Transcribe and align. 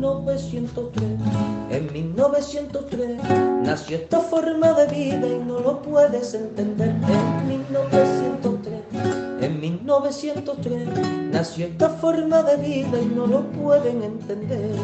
1903. 0.00 1.04
En 1.70 1.92
1903 1.92 3.18
nació 3.62 3.98
esta 3.98 4.20
forma 4.20 4.72
de 4.72 4.86
vida 4.86 5.26
y 5.26 5.38
no 5.44 5.60
lo 5.60 5.82
puedes 5.82 6.32
entender. 6.32 6.88
En 6.88 7.48
1903, 7.48 8.80
en 9.42 9.60
1903 9.60 10.88
nació 11.30 11.66
esta 11.66 11.90
forma 11.90 12.42
de 12.42 12.56
vida 12.56 13.00
y 13.00 13.06
no 13.06 13.26
lo 13.26 13.42
pueden 13.52 14.02
entender. 14.02 14.74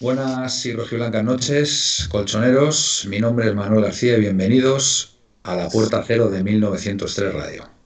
Buenas 0.00 0.64
y 0.64 0.72
rojiblancas 0.72 1.24
noches, 1.24 2.08
colchoneros. 2.10 3.04
Mi 3.10 3.18
nombre 3.18 3.48
es 3.48 3.54
Manuel 3.54 3.82
García 3.82 4.16
y 4.16 4.20
bienvenidos 4.20 5.18
a 5.42 5.56
la 5.56 5.68
Puerta 5.68 6.02
Cero 6.06 6.30
de 6.30 6.44
1903 6.44 7.34
Radio. 7.34 7.77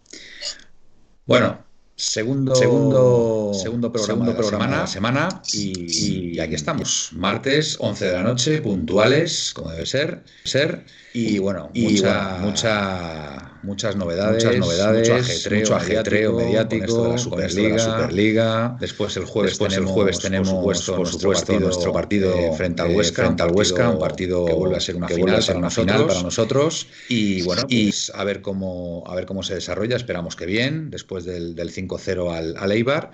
Bueno, 1.26 1.64
segundo, 1.94 2.54
segundo, 2.54 3.52
segundo 3.54 3.92
programa, 3.92 4.26
de, 4.26 4.34
la 4.34 4.42
semana, 4.42 4.86
semana 4.86 5.42
y, 5.52 6.34
y, 6.34 6.40
aquí 6.40 6.54
estamos, 6.54 7.10
martes, 7.12 7.76
11 7.78 8.06
de 8.06 8.12
la 8.12 8.22
noche, 8.22 8.60
puntuales, 8.60 9.52
como 9.54 9.70
debe 9.70 9.86
ser. 9.86 10.24
ser 10.44 10.84
y 11.14 11.38
bueno, 11.38 11.70
y 11.74 11.84
mucha, 11.84 12.38
mucha, 12.40 13.51
muchas 13.62 13.96
novedades, 13.96 14.44
muchas 14.44 14.60
novedades, 14.60 15.08
mucho 15.08 15.20
ajetreo, 15.20 15.60
mucho 15.60 15.76
ajetreo 15.76 16.32
mediático, 16.34 17.04
de 17.04 17.08
la 17.10 17.18
Superliga, 17.18 17.76
la 17.76 17.78
Superliga. 17.78 18.76
Después 18.80 19.16
el 19.16 19.24
jueves 19.24 19.52
Después 19.52 19.72
tenemos, 19.74 19.90
el 19.90 19.94
jueves 19.94 20.18
tenemos 20.18 20.48
por 20.48 20.76
supuesto, 20.76 20.96
por 20.96 21.08
supuesto 21.08 21.60
nuestro, 21.60 21.92
partido, 21.92 22.30
nuestro 22.30 22.38
partido 22.38 22.54
eh, 22.54 22.56
frente 22.56 22.82
al 22.82 22.94
Huesca, 22.94 23.24
frente 23.24 23.42
al 23.42 23.50
Huesca, 23.52 23.88
un 23.90 23.98
partido 23.98 24.44
que 24.44 24.52
vuelve 24.52 24.76
a 24.76 24.80
ser 24.80 24.96
una, 24.96 25.08
final, 25.08 25.36
a 25.36 25.42
ser 25.42 25.56
una 25.56 25.70
final 25.70 26.06
para 26.06 26.22
nosotros. 26.22 26.88
Y 27.08 27.42
bueno, 27.42 27.62
pues, 27.68 28.12
a 28.14 28.24
ver 28.24 28.42
cómo 28.42 29.04
a 29.06 29.14
ver 29.14 29.26
cómo 29.26 29.42
se 29.42 29.54
desarrolla. 29.54 29.96
Esperamos 29.96 30.36
que 30.36 30.46
bien 30.46 30.90
después 30.90 31.24
del, 31.24 31.54
del 31.54 31.72
5-0 31.72 32.34
al, 32.34 32.56
al 32.56 32.72
Eibar. 32.72 33.12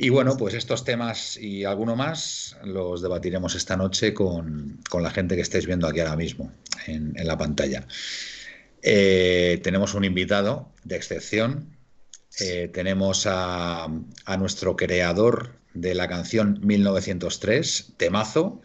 Y 0.00 0.10
bueno, 0.10 0.36
pues 0.36 0.54
estos 0.54 0.84
temas 0.84 1.36
y 1.36 1.64
alguno 1.64 1.96
más 1.96 2.56
los 2.62 3.02
debatiremos 3.02 3.56
esta 3.56 3.76
noche 3.76 4.14
con, 4.14 4.78
con 4.88 5.02
la 5.02 5.10
gente 5.10 5.34
que 5.34 5.42
estáis 5.42 5.66
viendo 5.66 5.88
aquí 5.88 5.98
ahora 5.98 6.14
mismo 6.14 6.52
en, 6.86 7.14
en 7.16 7.26
la 7.26 7.36
pantalla. 7.36 7.84
Eh, 8.82 9.60
tenemos 9.62 9.94
un 9.94 10.04
invitado 10.04 10.72
de 10.84 10.96
excepción. 10.96 11.76
Eh, 12.40 12.70
tenemos 12.72 13.26
a, 13.26 13.88
a, 14.24 14.36
nuestro 14.36 14.76
creador 14.76 15.56
de 15.74 15.94
la 15.94 16.08
canción 16.08 16.60
1903, 16.62 17.94
Temazo, 17.96 18.60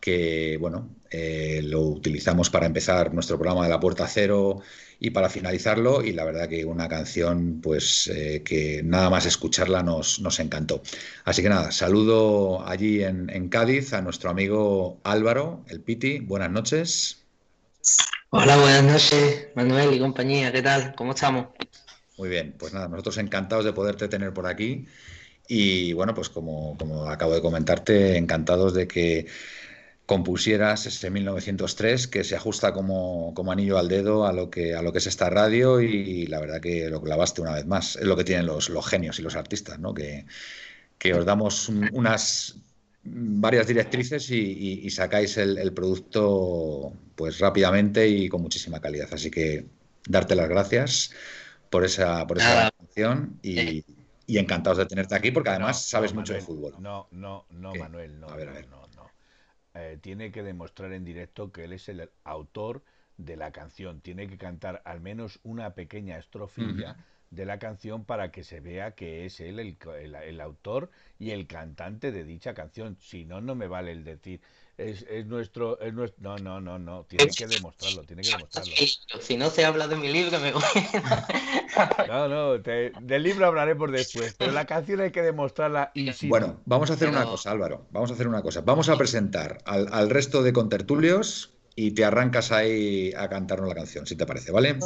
que 0.00 0.56
bueno, 0.58 0.96
eh, 1.10 1.60
lo 1.62 1.82
utilizamos 1.82 2.48
para 2.48 2.66
empezar 2.66 3.12
nuestro 3.12 3.36
programa 3.38 3.64
de 3.64 3.70
la 3.70 3.80
Puerta 3.80 4.06
Cero 4.08 4.62
y 4.98 5.10
para 5.10 5.28
finalizarlo, 5.28 6.02
y 6.02 6.12
la 6.12 6.24
verdad 6.24 6.48
que 6.48 6.64
una 6.64 6.88
canción 6.88 7.60
pues 7.60 8.10
que 8.44 8.82
nada 8.84 9.10
más 9.10 9.26
escucharla 9.26 9.82
nos, 9.82 10.20
nos, 10.20 10.38
encantó. 10.40 10.82
Así 11.24 11.42
que 11.42 11.48
nada, 11.48 11.72
saludo 11.72 12.66
allí 12.66 13.02
en, 13.02 13.28
en, 13.30 13.48
Cádiz 13.48 13.92
a 13.92 14.00
nuestro 14.00 14.30
amigo 14.30 15.00
Álvaro, 15.02 15.64
el 15.68 15.80
Piti, 15.80 16.20
buenas 16.20 16.50
noches. 16.52 17.21
Hola, 18.30 18.56
buenas 18.56 18.84
noches, 18.84 19.48
Manuel 19.54 19.92
y 19.92 19.98
compañía, 19.98 20.50
¿qué 20.52 20.62
tal? 20.62 20.94
¿Cómo 20.94 21.12
estamos? 21.12 21.48
Muy 22.16 22.28
bien, 22.28 22.54
pues 22.58 22.72
nada, 22.72 22.88
nosotros 22.88 23.18
encantados 23.18 23.64
de 23.64 23.72
poderte 23.72 24.08
tener 24.08 24.32
por 24.32 24.46
aquí 24.46 24.86
y 25.48 25.92
bueno, 25.92 26.14
pues 26.14 26.28
como, 26.28 26.76
como 26.78 27.06
acabo 27.06 27.34
de 27.34 27.42
comentarte, 27.42 28.16
encantados 28.16 28.74
de 28.74 28.88
que 28.88 29.26
compusieras 30.06 30.86
ese 30.86 31.10
1903 31.10 32.06
que 32.08 32.24
se 32.24 32.36
ajusta 32.36 32.72
como, 32.72 33.34
como, 33.34 33.52
anillo 33.52 33.78
al 33.78 33.88
dedo 33.88 34.26
a 34.26 34.32
lo, 34.32 34.50
que, 34.50 34.74
a 34.74 34.82
lo 34.82 34.92
que 34.92 34.98
es 34.98 35.06
esta 35.06 35.28
radio 35.28 35.80
y 35.80 36.26
la 36.26 36.40
verdad 36.40 36.60
que 36.60 36.88
lo 36.88 37.02
clavaste 37.02 37.42
una 37.42 37.54
vez 37.54 37.66
más. 37.66 37.96
Es 37.96 38.04
lo 38.04 38.16
que 38.16 38.24
tienen 38.24 38.46
los, 38.46 38.68
los 38.68 38.86
genios 38.86 39.18
y 39.18 39.22
los 39.22 39.36
artistas, 39.36 39.78
¿no? 39.78 39.94
que, 39.94 40.26
que 40.98 41.14
os 41.14 41.24
damos 41.24 41.68
un, 41.68 41.88
unas 41.92 42.56
varias 43.04 43.66
directrices 43.66 44.30
y, 44.30 44.36
y, 44.36 44.86
y 44.86 44.90
sacáis 44.90 45.36
el, 45.36 45.58
el, 45.58 45.72
producto 45.72 46.92
pues 47.14 47.38
rápidamente 47.38 48.06
y 48.08 48.28
con 48.28 48.42
muchísima 48.42 48.80
calidad. 48.80 49.08
Así 49.12 49.30
que 49.30 49.66
darte 50.06 50.36
las 50.36 50.48
gracias 50.48 51.12
por 51.70 51.84
esa, 51.84 52.26
por 52.26 52.38
esa 52.38 52.70
canción 52.78 53.38
y, 53.42 53.84
y, 54.26 54.38
encantados 54.38 54.78
de 54.78 54.86
tenerte 54.86 55.14
aquí 55.14 55.30
porque 55.30 55.50
además 55.50 55.76
no, 55.76 55.82
sabes 55.82 56.12
no, 56.12 56.20
mucho 56.20 56.32
Manuel, 56.32 56.46
de 56.46 56.54
fútbol. 56.54 56.82
No, 56.82 57.08
no, 57.10 57.46
no, 57.50 57.72
¿Qué? 57.72 57.78
Manuel, 57.80 58.20
no. 58.20 58.28
A 58.28 58.36
ver, 58.36 58.48
a 58.48 58.52
ver. 58.52 58.68
No, 58.68 58.82
no. 58.94 59.10
Eh, 59.74 59.98
tiene 60.00 60.30
que 60.30 60.42
demostrar 60.42 60.92
en 60.92 61.04
directo 61.04 61.50
que 61.50 61.64
él 61.64 61.72
es 61.72 61.88
el 61.88 62.10
autor 62.24 62.82
de 63.16 63.36
la 63.36 63.52
canción. 63.52 64.00
Tiene 64.00 64.28
que 64.28 64.38
cantar 64.38 64.82
al 64.84 65.00
menos 65.00 65.40
una 65.42 65.74
pequeña 65.74 66.18
estrofilla. 66.18 66.92
Uh 66.92 66.94
-huh 66.94 67.11
de 67.32 67.46
la 67.46 67.58
canción 67.58 68.04
para 68.04 68.30
que 68.30 68.44
se 68.44 68.60
vea 68.60 68.92
que 68.92 69.24
es 69.24 69.40
él 69.40 69.58
el, 69.58 69.78
el, 70.00 70.14
el, 70.14 70.40
autor 70.40 70.90
y 71.18 71.30
el 71.30 71.46
cantante 71.46 72.12
de 72.12 72.24
dicha 72.24 72.52
canción. 72.52 72.98
Si 73.00 73.24
no, 73.24 73.40
no 73.40 73.54
me 73.54 73.68
vale 73.68 73.92
el 73.92 74.04
decir, 74.04 74.42
es, 74.76 75.06
es, 75.08 75.24
nuestro, 75.24 75.80
es 75.80 75.94
nuestro... 75.94 76.22
No, 76.22 76.36
no, 76.36 76.60
no, 76.60 76.78
no, 76.78 77.04
tiene 77.04 77.32
que 77.34 77.46
demostrarlo, 77.46 78.02
tiene 78.04 78.22
que 78.22 78.30
demostrarlo. 78.30 78.72
Si 79.20 79.36
no 79.38 79.48
se 79.48 79.64
habla 79.64 79.88
de 79.88 79.96
mi 79.96 80.12
libro, 80.12 80.38
me 80.40 80.52
voy. 80.52 80.62
No, 82.06 82.28
no, 82.28 82.60
te, 82.60 82.92
del 83.00 83.22
libro 83.22 83.46
hablaremos 83.46 83.90
después, 83.90 84.34
pero 84.36 84.52
la 84.52 84.66
canción 84.66 85.00
hay 85.00 85.10
que 85.10 85.22
demostrarla 85.22 85.90
y. 85.94 86.28
Bueno, 86.28 86.60
vamos 86.66 86.90
a 86.90 86.94
hacer 86.94 87.08
una 87.08 87.24
cosa, 87.24 87.50
Álvaro, 87.50 87.86
vamos 87.90 88.10
a 88.10 88.14
hacer 88.14 88.28
una 88.28 88.42
cosa. 88.42 88.60
Vamos 88.60 88.90
a 88.90 88.98
presentar 88.98 89.56
al, 89.64 89.88
al 89.90 90.10
resto 90.10 90.42
de 90.42 90.52
contertulios 90.52 91.54
y 91.74 91.92
te 91.92 92.04
arrancas 92.04 92.52
ahí 92.52 93.14
a 93.16 93.30
cantarnos 93.30 93.68
la 93.68 93.74
canción, 93.74 94.06
si 94.06 94.16
te 94.16 94.26
parece, 94.26 94.52
¿vale? 94.52 94.76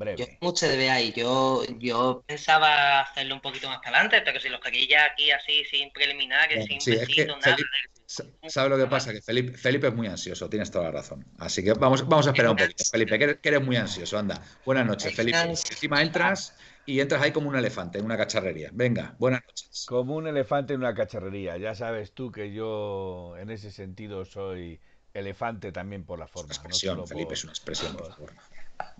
Breve. 0.00 0.16
Yo 0.16 0.26
mucho 0.40 0.66
de 0.66 0.90
ahí. 0.90 1.12
Yo, 1.14 1.62
yo 1.78 2.24
pensaba 2.26 3.00
hacerlo 3.00 3.34
un 3.34 3.40
poquito 3.42 3.68
más 3.68 3.78
para 3.78 3.98
adelante, 3.98 4.22
pero 4.24 4.40
si 4.40 4.48
los 4.48 4.58
queréis 4.60 4.88
ya 4.88 5.04
aquí 5.04 5.30
así, 5.30 5.62
sin 5.70 5.92
preliminares, 5.92 6.64
sin 6.64 6.80
sí, 6.80 6.92
besito, 6.92 7.10
es 7.10 7.16
que 7.16 7.26
nada. 7.26 7.42
Felipe, 7.42 8.48
¿Sabes 8.48 8.70
lo 8.70 8.78
que 8.78 8.86
pasa? 8.86 9.12
Que 9.12 9.20
Felipe, 9.20 9.56
Felipe, 9.56 9.88
es 9.88 9.94
muy 9.94 10.06
ansioso, 10.08 10.48
tienes 10.48 10.70
toda 10.70 10.86
la 10.86 10.90
razón. 10.90 11.24
Así 11.38 11.62
que 11.62 11.74
vamos, 11.74 12.08
vamos 12.08 12.26
a 12.26 12.30
esperar 12.30 12.52
un 12.52 12.56
poquito. 12.56 12.82
Felipe, 12.90 13.18
que 13.18 13.24
eres, 13.24 13.36
que 13.40 13.48
eres 13.50 13.62
muy 13.62 13.76
ansioso, 13.76 14.18
anda. 14.18 14.42
Buenas 14.64 14.86
noches, 14.86 15.14
Felipe. 15.14 15.38
Encima 15.38 16.02
entras 16.02 16.56
y 16.86 17.00
entras 17.00 17.22
ahí 17.22 17.30
como 17.30 17.50
un 17.50 17.56
elefante 17.56 17.98
en 17.98 18.06
una 18.06 18.16
cacharrería. 18.16 18.70
Venga, 18.72 19.14
buenas 19.18 19.42
noches. 19.46 19.84
Como 19.86 20.16
un 20.16 20.26
elefante 20.26 20.72
en 20.72 20.80
una 20.80 20.94
cacharrería. 20.94 21.58
Ya 21.58 21.74
sabes 21.74 22.12
tú 22.12 22.32
que 22.32 22.52
yo 22.52 23.36
en 23.38 23.50
ese 23.50 23.70
sentido 23.70 24.24
soy 24.24 24.80
elefante 25.12 25.70
también 25.70 26.04
por 26.04 26.18
la 26.18 26.26
forma. 26.26 26.52
Es 26.52 26.58
una 26.58 26.68
expresión, 26.68 26.96
no 26.96 27.06
Felipe, 27.06 27.26
por... 27.26 27.34
es 27.34 27.44
una 27.44 27.52
expresión 27.52 27.96
por 27.96 28.08
la 28.08 28.16
forma. 28.16 28.42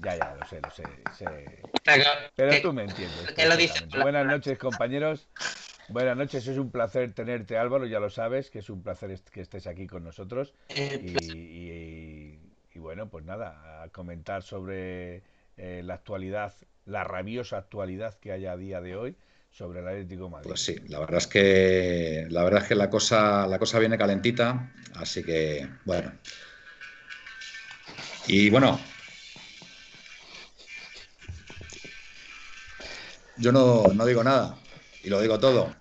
Ya, 0.03 0.17
ya, 0.17 0.35
lo 0.35 0.45
sé, 0.45 0.61
lo 0.61 0.71
sé. 0.71 0.85
sé. 1.13 1.71
Pero, 2.37 2.61
tú 2.63 2.73
me 2.73 2.85
entiendes. 2.85 3.47
Lo 3.47 3.57
dice, 3.57 3.85
Buenas 4.01 4.27
noches, 4.27 4.59
compañeros. 4.59 5.27
Buenas 5.89 6.17
noches, 6.17 6.47
es 6.47 6.57
un 6.57 6.71
placer 6.71 7.13
tenerte, 7.15 7.59
Álvaro, 7.59 7.85
ya 7.85 7.99
lo 7.99 8.11
sabes, 8.11 8.49
que 8.51 8.61
es 8.61 8.71
un 8.71 8.81
placer 8.81 9.19
que 9.33 9.41
estés 9.41 9.67
aquí 9.67 9.89
con 9.89 10.05
nosotros. 10.05 10.55
Eh, 10.69 11.01
y, 11.03 11.19
y, 11.19 12.39
y, 12.75 12.79
bueno, 12.79 13.11
pues 13.11 13.25
nada, 13.25 13.83
a 13.83 13.89
comentar 13.89 14.45
sobre 14.45 15.23
eh, 15.57 15.83
la 15.85 15.95
actualidad, 15.95 16.55
la 16.87 17.03
rabiosa 17.03 17.59
actualidad 17.59 18.15
que 18.21 18.31
hay 18.31 18.47
a 18.47 18.57
día 18.57 18.81
de 18.81 18.95
hoy 18.95 19.17
sobre 19.51 19.81
el 19.81 19.89
Atlético 19.89 20.25
de 20.25 20.31
Madrid. 20.31 20.49
Pues 20.49 20.61
sí, 20.61 20.77
la 20.89 21.01
verdad 21.01 21.19
es 21.19 21.27
que 21.27 22.27
la 22.31 22.45
verdad 22.45 22.63
es 22.63 22.69
que 22.69 22.75
la 22.77 22.89
cosa 22.89 23.47
la 23.49 23.59
cosa 23.59 23.79
viene 23.81 23.99
calentita, 23.99 24.71
así 24.95 25.25
que 25.25 25.69
bueno. 25.85 26.13
Y 28.29 28.49
bueno, 28.49 28.79
Yo 33.41 33.53
no, 33.53 33.85
no, 33.95 34.05
digo 34.05 34.23
nada 34.23 34.55
y 35.03 35.09
lo 35.09 35.21
digo 35.21 35.39
todo. 35.41 35.75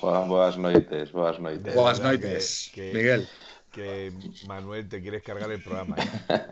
Buenas, 0.00 0.28
buenas 0.28 0.58
noites, 0.58 1.12
buenas 1.12 1.40
noites. 1.40 1.74
Buenas 1.74 2.00
noites, 2.00 2.70
que, 2.72 2.92
Miguel. 2.94 3.28
Que 3.72 4.12
Manuel 4.46 4.88
te 4.88 5.02
quieres 5.02 5.22
cargar 5.22 5.50
el 5.50 5.62
programa. 5.62 5.96
¿eh? 5.98 6.42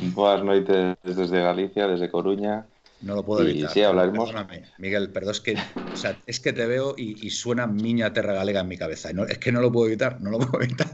buenas 0.14 0.44
noites 0.44 0.96
desde 1.02 1.42
Galicia, 1.42 1.86
desde 1.86 2.10
Coruña. 2.10 2.66
No 3.02 3.14
lo 3.14 3.24
puedo 3.24 3.42
evitar. 3.42 3.70
Y 3.70 3.74
sí, 3.74 3.82
hablaremos. 3.82 4.30
Perdóname, 4.30 4.64
Miguel, 4.78 5.10
perdón, 5.10 5.32
es 5.32 5.40
que, 5.40 5.56
o 5.92 5.96
sea, 5.96 6.18
es 6.26 6.40
que 6.40 6.52
te 6.52 6.66
veo 6.66 6.94
y, 6.96 7.26
y, 7.26 7.30
suena 7.30 7.66
Miña 7.66 8.12
Terra 8.12 8.32
Galega 8.32 8.60
en 8.60 8.68
mi 8.68 8.78
cabeza. 8.78 9.12
No, 9.12 9.24
es 9.24 9.38
que 9.38 9.52
no 9.52 9.60
lo 9.60 9.70
puedo 9.70 9.86
evitar, 9.86 10.20
no 10.20 10.30
lo 10.30 10.38
puedo 10.38 10.64
evitar. 10.64 10.88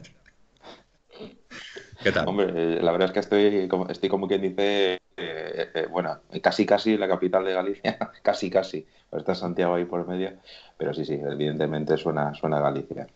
¿Qué 2.02 2.12
tal? 2.12 2.28
Hombre, 2.28 2.52
eh, 2.54 2.82
la 2.82 2.93
verdad 2.93 3.08
es 3.08 3.12
que 3.12 3.20
estoy, 3.20 3.69
estoy 3.88 4.08
como 4.08 4.28
quien 4.28 4.43
dice, 4.43 4.94
eh, 5.16 5.70
eh, 5.75 5.87
bueno, 5.90 6.19
casi 6.43 6.66
casi 6.66 6.96
la 6.96 7.08
capital 7.08 7.44
de 7.44 7.54
Galicia, 7.54 7.98
casi 8.22 8.50
casi. 8.50 8.87
Está 9.12 9.34
Santiago 9.34 9.75
ahí 9.75 9.84
por 9.84 10.06
medio, 10.06 10.32
pero 10.76 10.93
sí, 10.93 11.04
sí, 11.04 11.14
evidentemente 11.14 11.96
suena, 11.96 12.34
suena 12.34 12.60
Galicia. 12.60 13.06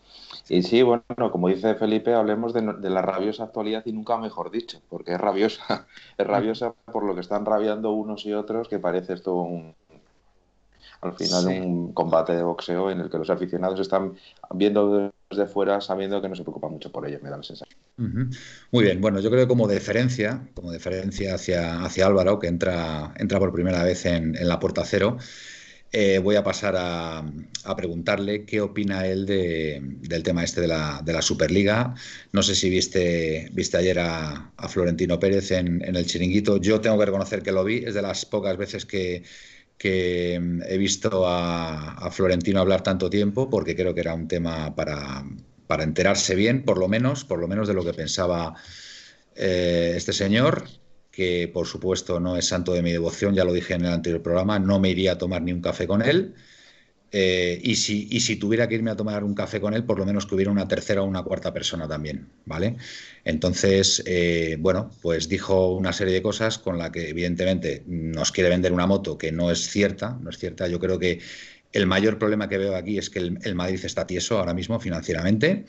Y 0.49 0.63
sí, 0.63 0.83
bueno, 0.83 1.05
como 1.31 1.49
dice 1.49 1.75
Felipe, 1.75 2.15
hablemos 2.15 2.55
de, 2.55 2.63
la 2.63 3.03
rabiosa 3.03 3.45
actualidad 3.45 3.83
y 3.85 3.93
nunca 3.93 4.17
mejor 4.17 4.51
dicho, 4.51 4.81
porque 4.89 5.13
es 5.13 5.21
rabiosa, 5.21 5.87
es 6.19 6.27
rabiosa 6.27 6.75
por 6.93 7.05
lo 7.05 7.15
que 7.15 7.21
están 7.21 7.45
rabiando 7.45 7.93
unos 7.93 8.25
y 8.25 8.33
otros, 8.33 8.69
que 8.69 8.79
parece 8.79 9.13
esto 9.13 9.35
un, 9.35 9.75
al 11.03 11.15
final 11.15 11.47
un 11.47 11.93
combate 11.93 12.35
de 12.35 12.43
boxeo 12.43 12.91
en 12.91 13.01
el 13.01 13.11
que 13.11 13.19
los 13.19 13.31
aficionados 13.31 13.81
están 13.81 14.15
viendo 14.55 15.13
desde 15.31 15.47
fuera 15.47 15.81
sabiendo 15.81 16.21
que 16.21 16.29
no 16.29 16.35
se 16.35 16.43
preocupa 16.43 16.69
mucho 16.69 16.93
por 16.93 17.07
ello, 17.07 17.19
me 17.23 17.31
da 17.31 17.39
la 17.39 17.43
sensación. 17.43 17.79
Muy 18.71 18.85
bien, 18.85 19.01
bueno, 19.01 19.21
yo 19.21 19.31
creo 19.31 19.45
que 19.45 19.49
como 19.49 19.69
deferencia, 19.69 20.49
como 20.55 20.73
deferencia 20.73 21.35
hacia, 21.35 21.83
hacia 21.83 22.07
Álvaro, 22.07 22.39
que 22.39 22.49
entra, 22.49 23.15
entra 23.17 23.39
por 23.39 23.53
primera 23.53 23.83
vez 23.83 24.07
en, 24.07 24.37
la 24.41 24.59
puerta 24.59 24.85
cero, 24.85 25.19
eh, 25.93 26.19
voy 26.19 26.37
a 26.37 26.45
pasar 26.45 26.75
a, 26.79 27.25
preguntarle 27.77 28.45
qué 28.45 28.61
opina 28.61 29.07
él 29.07 29.27
del 29.27 30.23
tema 30.23 30.45
este 30.45 30.61
de 30.61 30.69
la, 30.69 31.03
de 31.05 31.13
la, 31.13 31.23
Superliga. 31.23 31.95
No 32.33 32.43
sé 32.43 32.55
si 32.55 32.71
viste, 32.71 33.49
viste 33.53 33.77
ayer 33.77 33.99
a, 33.99 34.51
Florentino 34.69 35.19
Pérez 35.19 35.51
en, 35.51 35.85
en, 35.85 35.97
el 35.97 36.07
chiringuito. 36.07 36.59
Yo 36.59 36.81
tengo 36.81 36.99
que 36.99 37.07
reconocer 37.07 37.43
que 37.43 37.53
lo 37.53 37.65
vi, 37.65 37.85
es 37.85 37.95
de 37.95 38.03
las 38.03 38.25
pocas 38.25 38.57
veces 38.57 38.87
que, 38.87 39.25
que 39.81 40.39
mm, 40.39 40.63
he 40.69 40.77
visto 40.77 41.25
a, 41.27 42.11
Florentino 42.13 42.61
hablar 42.61 42.83
tanto 42.83 43.09
tiempo 43.09 43.49
porque 43.49 43.75
creo 43.75 43.95
que 43.95 44.01
era 44.03 44.13
un 44.13 44.29
tema 44.29 44.75
para, 44.77 45.25
enterarse 45.83 46.35
bien, 46.35 46.65
por 46.65 46.77
lo 46.77 46.87
menos, 46.87 47.25
por 47.25 47.39
lo 47.39 47.49
menos 47.49 47.67
de 47.67 47.73
lo 47.73 47.83
que 47.83 47.95
pensaba 47.95 48.55
eh, 49.35 49.95
este 49.97 50.13
señor, 50.13 50.69
que 51.11 51.51
por 51.53 51.67
supuesto 51.67 52.21
no 52.21 52.37
es 52.37 52.47
santo 52.47 52.75
de 52.75 52.83
mi 52.83 52.93
devoción, 52.93 53.35
ya 53.35 53.45
lo 53.45 53.55
dije 53.55 53.73
en 53.73 53.87
el 53.87 53.93
anterior 53.93 54.23
programa, 54.23 54.59
no 54.59 54.81
me 54.81 54.91
iría 54.91 55.13
a 55.13 55.19
tomar 55.19 55.41
ni 55.41 55.53
un 55.53 55.63
café 55.63 55.87
con 55.87 56.03
él. 56.03 56.35
Eh, 57.13 57.61
y, 57.65 57.75
si, 57.75 58.07
y 58.11 58.21
si 58.21 58.37
tuviera 58.37 58.69
que 58.69 58.77
irme 58.77 58.93
a 58.93 58.97
tomar 58.97 59.25
un 59.25 59.35
café 59.35 59.61
con 59.61 59.75
él, 59.75 59.85
por 59.85 59.99
lo 59.99 60.07
menos 60.07 60.27
que 60.27 60.35
hubiera 60.37 60.53
una 60.53 60.69
tercera 60.69 61.03
o 61.03 61.07
una 61.07 61.25
cuarta 61.25 61.53
persona 61.53 61.89
también, 61.89 62.29
¿vale? 62.45 62.77
Entonces, 63.25 64.03
eh, 64.07 64.57
bueno, 64.61 64.91
pues 65.03 65.29
dijo 65.29 65.75
una 65.75 65.93
serie 65.93 66.15
de 66.15 66.23
cosas 66.23 66.59
con 66.59 66.79
la 66.79 66.93
que 66.93 67.09
evidentemente 67.09 67.83
nos 67.87 68.31
quiere 68.31 68.51
vender 68.51 68.73
una 68.73 68.87
moto 68.87 69.19
que 69.19 69.33
no 69.33 69.51
es 69.51 69.69
cierta, 69.69 70.19
no 70.21 70.31
es 70.31 70.39
cierta. 70.39 70.69
Yo 70.69 70.79
creo 70.79 70.99
que 71.01 71.21
el 71.73 71.87
mayor 71.87 72.19
problema 72.19 72.49
que 72.49 72.59
veo 72.59 72.77
aquí 72.77 72.99
es 72.99 73.11
que 73.11 73.19
el, 73.19 73.39
el 73.43 73.55
Madrid 73.57 73.81
está 73.85 74.07
tieso 74.07 74.39
ahora 74.39 74.55
mismo 74.55 74.79
financieramente. 74.79 75.67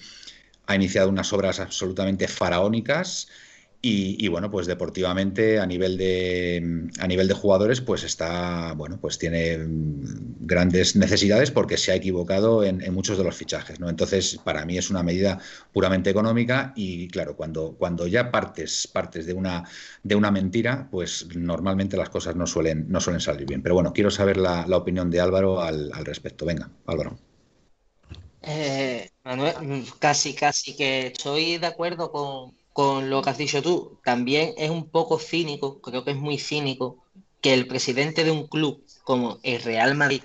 Ha 0.67 0.75
iniciado 0.75 1.09
unas 1.09 1.33
obras 1.33 1.59
absolutamente 1.59 2.27
faraónicas 2.27 3.27
y, 3.83 4.27
bueno, 4.27 4.51
pues 4.51 4.67
deportivamente 4.67 5.59
a 5.59 5.65
nivel 5.65 5.97
de 5.97 6.87
a 6.99 7.07
nivel 7.07 7.27
de 7.27 7.33
jugadores, 7.33 7.81
pues 7.81 8.03
está, 8.03 8.73
bueno, 8.73 8.99
pues 9.01 9.17
tiene 9.17 9.57
grandes 10.39 10.95
necesidades 10.95 11.49
porque 11.49 11.77
se 11.77 11.91
ha 11.91 11.95
equivocado 11.95 12.63
en, 12.63 12.93
muchos 12.93 13.17
de 13.17 13.23
los 13.23 13.35
fichajes, 13.35 13.79
¿no? 13.79 13.89
Entonces, 13.89 14.39
para 14.43 14.65
mí 14.65 14.77
es 14.77 14.91
una 14.91 15.01
medida 15.01 15.39
puramente 15.73 16.11
económica 16.11 16.73
y 16.75 17.07
claro, 17.07 17.35
cuando, 17.35 17.75
cuando 17.77 18.05
ya 18.05 18.29
partes, 18.29 18.87
partes 18.87 19.25
de 19.25 19.33
una 19.33 19.63
de 20.03 20.15
una 20.15 20.29
mentira, 20.29 20.87
pues 20.91 21.27
normalmente 21.35 21.97
las 21.97 22.09
cosas 22.09 22.35
no 22.35 22.45
suelen, 22.45 22.85
no 22.87 22.99
suelen 22.99 23.21
salir 23.21 23.47
bien. 23.47 23.63
Pero 23.63 23.73
bueno, 23.73 23.93
quiero 23.93 24.11
saber 24.11 24.37
la, 24.37 24.65
opinión 24.77 25.09
de 25.09 25.21
Álvaro 25.21 25.61
al, 25.61 25.91
al 25.93 26.05
respecto. 26.05 26.45
Venga, 26.45 26.69
Álvaro. 26.85 27.17
Eh, 28.43 29.09
Manuel, 29.23 29.85
casi, 29.99 30.33
casi 30.33 30.75
que 30.75 31.07
estoy 31.07 31.57
de 31.57 31.67
acuerdo 31.67 32.11
con, 32.11 32.55
con 32.73 33.09
lo 33.09 33.21
que 33.21 33.29
has 33.29 33.37
dicho 33.37 33.61
tú, 33.61 33.99
también 34.03 34.53
es 34.57 34.69
un 34.69 34.89
poco 34.89 35.19
cínico, 35.19 35.81
creo 35.81 36.03
que 36.03 36.11
es 36.11 36.17
muy 36.17 36.37
cínico, 36.37 37.03
que 37.41 37.53
el 37.53 37.67
presidente 37.67 38.23
de 38.23 38.31
un 38.31 38.47
club 38.47 38.83
como 39.03 39.39
el 39.43 39.61
Real 39.61 39.95
Madrid, 39.95 40.23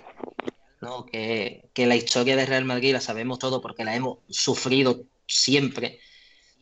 ¿no? 0.81 1.06
que, 1.06 1.70
la 1.75 1.96
historia 1.96 2.37
del 2.37 2.46
Real 2.46 2.64
Madrid 2.64 2.93
la 2.93 3.00
sabemos 3.00 3.38
todo 3.38 3.60
porque 3.60 3.84
la 3.84 3.96
hemos 3.96 4.19
sufrido 4.28 5.02
siempre, 5.26 5.98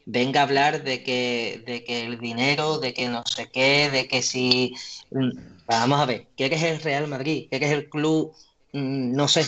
venga 0.07 0.41
a 0.41 0.45
hablar 0.45 0.85
de 0.85 1.03
que, 1.03 1.63
de 1.67 1.85
que 1.85 2.07
el 2.07 2.19
dinero, 2.19 2.79
de 2.79 2.95
que 2.95 3.09
no 3.09 3.25
sé 3.27 3.51
qué, 3.51 3.91
de 3.91 4.07
que 4.09 4.23
si... 4.23 4.75
Mm, 5.11 5.31
vamos 5.67 6.01
a 6.01 6.07
ver, 6.07 6.29
¿qué 6.37 6.47
es 6.47 6.63
el 6.63 6.81
Real 6.81 7.09
Madrid? 7.09 7.49
¿Qué 7.51 7.57
es 7.57 7.73
el 7.73 7.89
club 7.89 8.35
no 8.75 9.29
sé, 9.29 9.47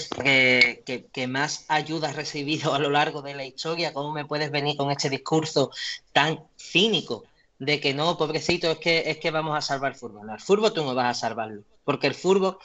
que, 1.13 1.27
más 1.27 1.65
ayuda 1.67 2.11
has 2.11 2.17
recibido 2.17 2.75
a 2.75 2.79
lo 2.79 2.91
largo 2.91 3.23
de 3.23 3.35
la 3.35 3.45
historia, 3.45 3.93
¿cómo 3.93 4.13
me 4.13 4.25
puedes 4.25 4.53
venir 4.53 4.77
con 4.77 4.93
este 4.93 5.11
discurso 5.11 5.73
tan 6.13 6.45
cínico 6.57 7.25
de 7.59 7.81
que 7.81 7.93
no, 7.93 8.17
pobrecito, 8.17 8.71
es 8.71 8.79
que, 8.79 9.11
es 9.11 9.19
que 9.19 9.33
vamos 9.33 9.59
a 9.59 9.61
salvar 9.61 9.93
el 9.93 9.99
fútbol? 9.99 10.31
el 10.31 10.41
fútbol 10.41 10.73
tú 10.73 10.85
no 10.85 10.95
vas 10.95 11.17
a 11.17 11.21
salvarlo, 11.21 11.63
porque 11.85 12.07
el 12.07 12.15
fútbol 12.15 12.59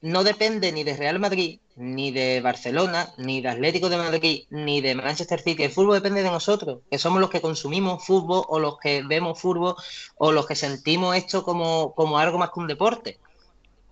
no 0.00 0.24
depende 0.24 0.72
ni 0.72 0.84
de 0.84 0.96
Real 0.96 1.18
Madrid, 1.18 1.60
ni 1.76 2.12
de 2.12 2.40
Barcelona, 2.40 3.12
ni 3.18 3.42
de 3.42 3.50
Atlético 3.50 3.90
de 3.90 3.98
Madrid, 3.98 4.44
ni 4.48 4.80
de 4.80 4.94
Manchester 4.94 5.40
City. 5.42 5.64
El 5.64 5.70
fútbol 5.70 5.96
depende 5.96 6.22
de 6.22 6.30
nosotros, 6.30 6.80
que 6.90 6.98
somos 6.98 7.20
los 7.20 7.28
que 7.28 7.42
consumimos 7.42 8.06
fútbol 8.06 8.42
o 8.48 8.58
los 8.58 8.78
que 8.78 9.02
vemos 9.02 9.38
fútbol 9.38 9.74
o 10.16 10.32
los 10.32 10.46
que 10.46 10.54
sentimos 10.54 11.14
esto 11.14 11.42
como, 11.42 11.94
como 11.94 12.18
algo 12.18 12.38
más 12.38 12.50
que 12.50 12.60
un 12.60 12.68
deporte. 12.68 13.18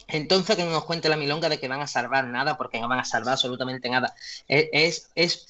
Entonces, 0.08 0.56
que 0.56 0.64
no 0.64 0.70
nos 0.70 0.84
cuente 0.84 1.08
la 1.08 1.16
milonga 1.16 1.48
de 1.48 1.58
que 1.58 1.68
van 1.68 1.80
a 1.80 1.86
salvar 1.86 2.26
nada, 2.26 2.56
porque 2.56 2.80
no 2.80 2.88
van 2.88 3.00
a 3.00 3.04
salvar 3.04 3.32
absolutamente 3.32 3.88
nada. 3.88 4.14
E, 4.48 4.70
es, 4.72 5.10
es 5.14 5.48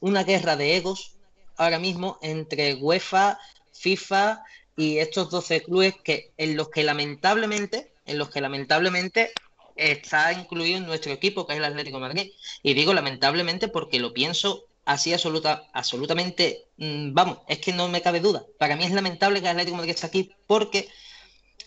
una 0.00 0.24
guerra 0.24 0.56
de 0.56 0.76
egos 0.76 1.12
ahora 1.56 1.78
mismo 1.78 2.18
entre 2.22 2.74
UEFA, 2.74 3.38
FIFA 3.72 4.42
y 4.76 4.98
estos 4.98 5.30
12 5.30 5.62
clubes 5.62 5.94
que, 6.02 6.32
en 6.36 6.56
los 6.56 6.68
que 6.68 6.82
lamentablemente, 6.82 7.92
en 8.06 8.18
los 8.18 8.30
que 8.30 8.40
lamentablemente 8.40 9.32
está 9.76 10.32
incluido 10.32 10.80
nuestro 10.80 11.12
equipo, 11.12 11.46
que 11.46 11.54
es 11.54 11.58
el 11.58 11.64
Atlético 11.64 12.00
Madrid. 12.00 12.32
Y 12.62 12.74
digo 12.74 12.94
lamentablemente 12.94 13.68
porque 13.68 13.98
lo 13.98 14.12
pienso 14.12 14.64
así 14.84 15.12
absoluta, 15.12 15.68
absolutamente, 15.72 16.66
mm, 16.76 17.14
vamos, 17.14 17.38
es 17.48 17.58
que 17.58 17.72
no 17.72 17.88
me 17.88 18.02
cabe 18.02 18.20
duda. 18.20 18.44
Para 18.58 18.76
mí 18.76 18.84
es 18.84 18.92
lamentable 18.92 19.40
que 19.40 19.46
el 19.46 19.52
Atlético 19.52 19.76
Madrid 19.76 19.92
esté 19.94 20.06
aquí 20.06 20.32
porque 20.46 20.88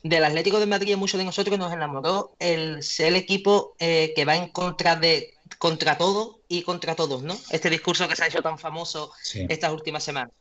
del 0.04 0.24
Atlético 0.24 0.60
de 0.60 0.66
Madrid 0.66 0.96
muchos 0.96 1.18
de 1.18 1.26
nosotros 1.26 1.58
nos 1.58 1.74
enamoró 1.74 2.36
el 2.40 2.84
ser 2.84 3.08
el 3.08 3.16
equipo 3.16 3.76
eh, 3.80 4.14
que 4.16 4.26
va 4.26 4.36
en 4.36 4.50
contra 4.50 4.96
de 4.96 5.34
contra 5.58 5.98
todo 5.98 6.40
y 6.48 6.62
contra 6.64 6.96
todos, 6.96 7.24
¿no? 7.24 7.38
Este 7.50 7.70
discurso 7.70 8.08
que 8.08 8.16
se 8.16 8.24
ha 8.24 8.28
hecho 8.28 8.42
tan 8.42 8.60
famoso 8.60 9.12
estas 9.50 9.72
últimas 9.72 10.04
semanas. 10.04 10.32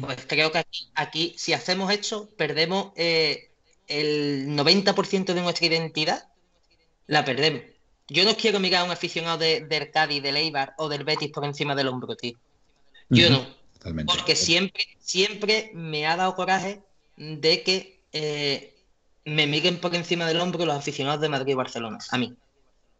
Pues 0.00 0.18
creo 0.26 0.50
que 0.50 0.66
aquí, 0.94 1.34
si 1.38 1.52
hacemos 1.52 1.92
esto, 1.92 2.28
perdemos 2.36 2.92
eh, 2.96 3.50
el 3.86 4.48
90% 4.48 5.32
de 5.32 5.42
nuestra 5.42 5.66
identidad, 5.66 6.28
la 7.06 7.24
perdemos. 7.24 7.62
Yo 8.08 8.24
no 8.24 8.36
quiero 8.36 8.58
mirar 8.58 8.82
a 8.82 8.84
un 8.84 8.90
aficionado 8.90 9.38
de, 9.38 9.60
del 9.60 9.92
Cádiz, 9.92 10.22
del 10.22 10.36
Eibar 10.36 10.74
o 10.76 10.88
del 10.88 11.04
Betis 11.04 11.30
por 11.30 11.44
encima 11.44 11.76
del 11.76 11.86
hombro, 11.86 12.16
tío. 12.16 12.36
Yo 13.10 13.30
no. 13.30 13.46
Porque 14.06 14.34
siempre, 14.34 14.88
siempre 14.98 15.70
me 15.72 16.06
ha 16.06 16.16
dado 16.16 16.34
coraje 16.34 16.80
de 17.16 17.62
que 17.62 18.00
eh, 18.12 18.74
me 19.24 19.46
miren 19.46 19.78
por 19.78 19.94
encima 19.94 20.26
del 20.26 20.40
hombro 20.40 20.64
los 20.64 20.76
aficionados 20.76 21.20
de 21.20 21.28
Madrid 21.28 21.52
y 21.52 21.56
Barcelona, 21.56 21.98
a 22.10 22.18
mí. 22.18 22.36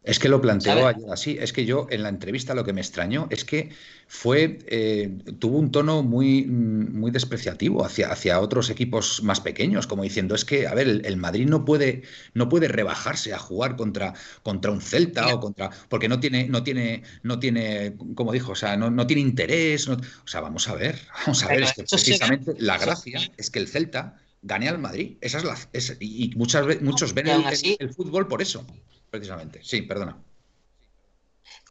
Es 0.03 0.17
que 0.17 0.29
lo 0.29 0.41
planteó 0.41 0.87
ayer 0.87 1.09
así. 1.11 1.37
Es 1.39 1.53
que 1.53 1.63
yo 1.63 1.85
en 1.91 2.01
la 2.01 2.09
entrevista 2.09 2.55
lo 2.55 2.63
que 2.63 2.73
me 2.73 2.81
extrañó 2.81 3.27
es 3.29 3.45
que 3.45 3.69
fue 4.07 4.57
eh, 4.65 5.15
tuvo 5.37 5.59
un 5.59 5.71
tono 5.71 6.01
muy, 6.01 6.43
muy 6.45 7.11
despreciativo 7.11 7.85
hacia, 7.85 8.11
hacia 8.11 8.39
otros 8.39 8.71
equipos 8.71 9.21
más 9.21 9.41
pequeños, 9.41 9.85
como 9.85 10.01
diciendo 10.01 10.33
es 10.33 10.43
que 10.43 10.65
a 10.65 10.73
ver 10.73 10.87
el, 10.87 11.17
Madrid 11.17 11.47
no 11.47 11.65
puede 11.65 12.01
no 12.33 12.49
puede 12.49 12.67
rebajarse 12.67 13.31
a 13.31 13.37
jugar 13.37 13.75
contra, 13.75 14.15
contra 14.41 14.71
un 14.71 14.81
Celta 14.81 15.35
o 15.35 15.39
contra 15.39 15.69
porque 15.87 16.09
no 16.09 16.19
tiene 16.19 16.47
no 16.47 16.63
tiene 16.63 17.03
no 17.21 17.37
tiene 17.37 17.95
como 18.15 18.31
dijo 18.31 18.53
o 18.53 18.55
sea 18.55 18.75
no, 18.75 18.89
no 18.89 19.05
tiene 19.05 19.21
interés 19.21 19.87
o 19.87 19.99
sea 20.25 20.41
vamos 20.41 20.67
a 20.67 20.73
ver 20.73 20.99
vamos 21.19 21.43
a 21.43 21.47
ver 21.49 21.61
es 21.61 21.73
que 21.73 21.83
precisamente 21.83 22.55
la 22.57 22.79
gracia 22.79 23.19
es 23.37 23.51
que 23.51 23.59
el 23.59 23.67
Celta 23.67 24.17
gane 24.41 24.69
al 24.69 24.79
Madrid. 24.79 25.17
Esa 25.21 25.37
es 25.39 25.43
la, 25.43 25.57
y 25.99 26.31
muchas, 26.35 26.81
muchos 26.81 27.13
ven 27.13 27.27
el, 27.27 27.93
fútbol 27.93 28.27
por 28.27 28.41
eso, 28.41 28.65
precisamente. 29.09 29.59
Sí, 29.63 29.81
perdona. 29.81 30.17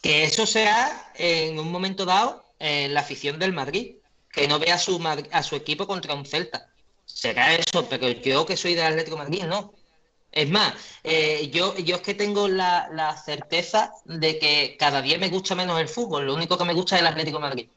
Que 0.03 0.25
eso 0.25 0.47
sea 0.47 1.13
en 1.17 1.59
un 1.59 1.71
momento 1.71 2.05
dado 2.05 2.45
la 2.59 3.01
afición 3.01 3.39
del 3.39 3.53
Madrid, 3.53 3.97
que 4.33 4.49
no 4.49 4.59
vea 4.59 4.75
a 4.75 4.79
su, 4.79 5.01
a 5.33 5.43
su 5.43 5.57
equipo 5.57 5.87
contra 5.87 6.15
un 6.15 6.25
Celta. 6.25 6.71
Será 7.05 7.55
eso, 7.55 7.89
pero 7.89 8.09
yo 8.09 8.47
que 8.47 8.57
soy 8.57 8.75
del 8.75 8.87
Atlético 8.87 9.17
de 9.17 9.23
Madrid, 9.25 9.45
no. 9.45 9.75
Es 10.33 10.49
más, 10.49 10.75
eh, 11.03 11.51
yo, 11.53 11.77
yo 11.79 11.97
es 11.97 12.03
que 12.03 12.15
tengo 12.15 12.47
la, 12.47 13.21
certeza 13.25 13.93
de 14.05 14.39
que 14.39 14.77
cada 14.79 15.03
día 15.03 15.19
me 15.19 15.29
gusta 15.29 15.55
menos 15.55 15.81
el 15.81 15.89
fútbol. 15.89 16.27
Lo 16.27 16.35
único 16.35 16.57
que 16.57 16.65
me 16.65 16.75
gusta 16.75 16.97
es 16.97 17.03
el 17.03 17.09
Atlético 17.09 17.39
de 17.39 17.43
Madrid. 17.43 17.69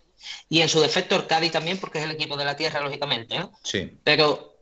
Y 0.50 0.62
en 0.62 0.70
su 0.70 0.80
defecto 0.80 1.16
el 1.16 1.26
Cádiz 1.26 1.52
también, 1.52 1.80
porque 1.80 1.98
es 1.98 2.06
el 2.06 2.12
equipo 2.12 2.38
de 2.38 2.46
la 2.46 2.56
tierra, 2.56 2.80
lógicamente, 2.80 3.40
¿no? 3.40 3.52
Sí. 3.64 3.98
Pero 4.04 4.53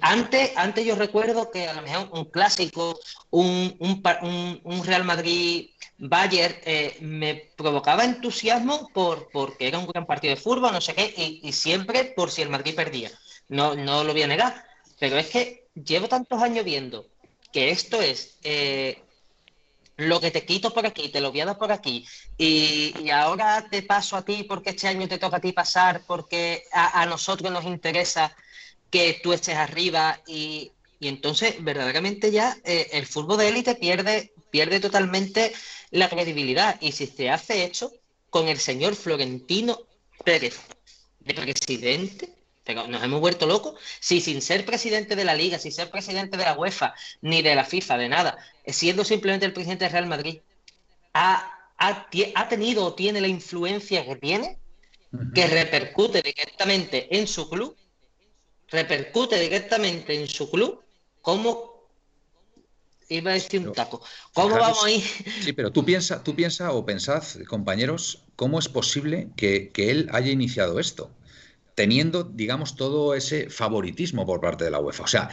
antes, 0.00 0.50
antes 0.56 0.84
yo 0.84 0.96
recuerdo 0.96 1.50
que 1.50 1.68
a 1.68 1.74
lo 1.74 1.82
mejor 1.82 2.08
un 2.12 2.24
clásico, 2.24 2.98
un, 3.30 3.76
un, 3.78 4.84
Real 4.84 5.04
Madrid 5.04 5.70
Bayern 5.98 6.56
eh, 6.64 6.96
me 7.00 7.34
provocaba 7.56 8.04
entusiasmo 8.04 8.88
por, 8.92 9.28
porque 9.30 9.68
era 9.68 9.78
un 9.78 9.86
gran 9.86 10.06
partido 10.06 10.34
de 10.34 10.40
fútbol, 10.40 10.72
no 10.72 10.80
sé 10.80 10.94
qué, 10.94 11.40
y, 11.42 11.52
siempre 11.52 12.04
por 12.04 12.30
si 12.30 12.42
el 12.42 12.50
Madrid 12.50 12.74
perdía. 12.74 13.10
No, 13.48 13.74
no 13.74 14.04
lo 14.04 14.12
voy 14.12 14.22
a 14.22 14.26
negar. 14.26 14.64
Pero 14.98 15.16
es 15.16 15.28
que 15.28 15.68
llevo 15.74 16.08
tantos 16.08 16.42
años 16.42 16.64
viendo 16.64 17.06
que 17.52 17.70
esto 17.70 18.02
es 18.02 18.36
eh, 18.42 19.00
lo 19.96 20.20
que 20.20 20.32
te 20.32 20.44
quito 20.44 20.74
por 20.74 20.86
aquí, 20.86 21.08
te 21.08 21.20
lo 21.20 21.30
voy 21.30 21.40
a 21.40 21.46
dar 21.46 21.58
por 21.58 21.70
aquí, 21.70 22.04
y, 22.36 23.10
ahora 23.10 23.68
te 23.70 23.82
paso 23.82 24.16
a 24.16 24.24
ti 24.24 24.42
porque 24.42 24.70
este 24.70 24.88
año 24.88 25.06
te 25.06 25.18
toca 25.18 25.36
a 25.36 25.40
ti 25.40 25.52
pasar, 25.52 26.02
porque 26.06 26.64
a 26.72 27.06
nosotros 27.06 27.52
nos 27.52 27.64
interesa 27.64 28.34
que 28.90 29.20
tú 29.22 29.32
estés 29.32 29.56
arriba 29.56 30.20
y, 30.26 30.72
entonces 31.00 31.62
verdaderamente 31.62 32.30
ya 32.32 32.56
eh, 32.64 32.88
el 32.92 33.06
fútbol 33.06 33.38
de 33.38 33.48
élite 33.48 33.74
pierde, 33.76 34.32
pierde 34.50 34.80
totalmente 34.80 35.52
la 35.90 36.08
credibilidad. 36.08 36.76
Y 36.80 36.92
si 36.92 37.06
se 37.06 37.30
hace 37.30 37.64
hecho 37.64 37.92
con 38.30 38.48
el 38.48 38.58
señor 38.58 38.94
Florentino 38.94 39.78
Pérez 40.24 40.58
de 41.20 41.34
presidente, 41.34 42.34
pero 42.64 42.86
nos 42.86 43.02
hemos 43.02 43.20
vuelto 43.20 43.46
locos, 43.46 43.80
si 44.00 44.20
sin 44.20 44.42
ser 44.42 44.64
presidente 44.66 45.16
de 45.16 45.24
la 45.24 45.34
liga, 45.34 45.58
sin 45.58 45.72
ser 45.72 45.90
presidente 45.90 46.36
de 46.36 46.44
la 46.44 46.58
UEFA, 46.58 46.94
ni 47.22 47.42
de 47.42 47.54
la 47.54 47.64
FIFA, 47.64 47.96
de 47.96 48.08
nada, 48.08 48.38
siendo 48.66 49.04
simplemente 49.04 49.46
el 49.46 49.52
presidente 49.52 49.84
del 49.84 49.92
Real 49.92 50.06
Madrid, 50.06 50.40
ha, 51.14 51.50
ha 51.78 52.48
tenido 52.48 52.84
o 52.84 52.94
tiene 52.94 53.20
la 53.20 53.28
influencia 53.28 54.04
que 54.04 54.16
tiene, 54.16 54.58
que 55.34 55.46
repercute 55.46 56.20
directamente 56.20 57.16
en 57.16 57.26
su 57.26 57.48
club 57.48 57.74
repercute 58.70 59.38
directamente 59.40 60.14
en 60.14 60.28
su 60.28 60.50
club, 60.50 60.82
¿cómo 61.22 61.88
iba 63.08 63.30
a 63.30 63.34
decir 63.34 63.66
un 63.66 63.72
taco? 63.72 64.02
¿Cómo 64.32 64.56
vamos 64.56 64.84
a 64.84 64.90
ir? 64.90 65.02
Sí, 65.42 65.52
pero 65.52 65.72
tú 65.72 65.84
piensas 65.84 66.22
tú 66.22 66.34
piensa 66.34 66.72
o 66.72 66.84
pensad, 66.84 67.22
compañeros, 67.46 68.24
¿cómo 68.36 68.58
es 68.58 68.68
posible 68.68 69.28
que, 69.36 69.70
él 69.76 70.08
haya 70.12 70.30
iniciado 70.30 70.78
esto? 70.78 71.10
Teniendo, 71.74 72.24
digamos, 72.24 72.76
todo 72.76 73.14
ese 73.14 73.50
favoritismo 73.50 74.26
por 74.26 74.40
parte 74.40 74.64
de 74.64 74.70
la 74.70 74.80
UEFA. 74.80 75.04
O 75.04 75.06
sea, 75.06 75.30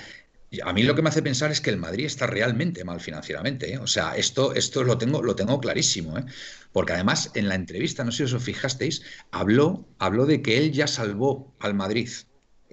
a 0.64 0.74
mí 0.74 0.84
lo 0.84 0.96
que 0.96 1.02
me 1.02 1.10
hace 1.10 1.24
pensar 1.24 1.52
es 1.52 1.60
que 1.60 1.72
el 1.72 1.78
Madrid 1.78 2.06
está 2.06 2.28
realmente 2.28 2.84
mal 2.84 3.02
financieramente. 3.02 3.74
¿eh? 3.74 3.78
O 3.80 3.88
sea, 3.88 4.16
esto, 4.16 4.54
esto 4.54 4.84
lo, 4.84 4.98
tengo, 4.98 5.24
lo 5.24 5.36
tengo 5.36 5.60
clarísimo. 5.60 6.18
¿eh? 6.20 6.26
Porque 6.72 6.94
además, 6.94 7.32
en 7.34 7.50
la 7.50 7.56
entrevista, 7.56 8.04
no 8.04 8.12
sé 8.12 8.28
si 8.28 8.36
os 8.36 8.44
fijasteis, 8.44 9.02
habló, 9.32 9.88
habló 9.98 10.28
de 10.28 10.44
que 10.44 10.58
él 10.58 10.72
ya 10.72 10.86
salvó 10.86 11.52
al 11.60 11.74
Madrid 11.74 12.10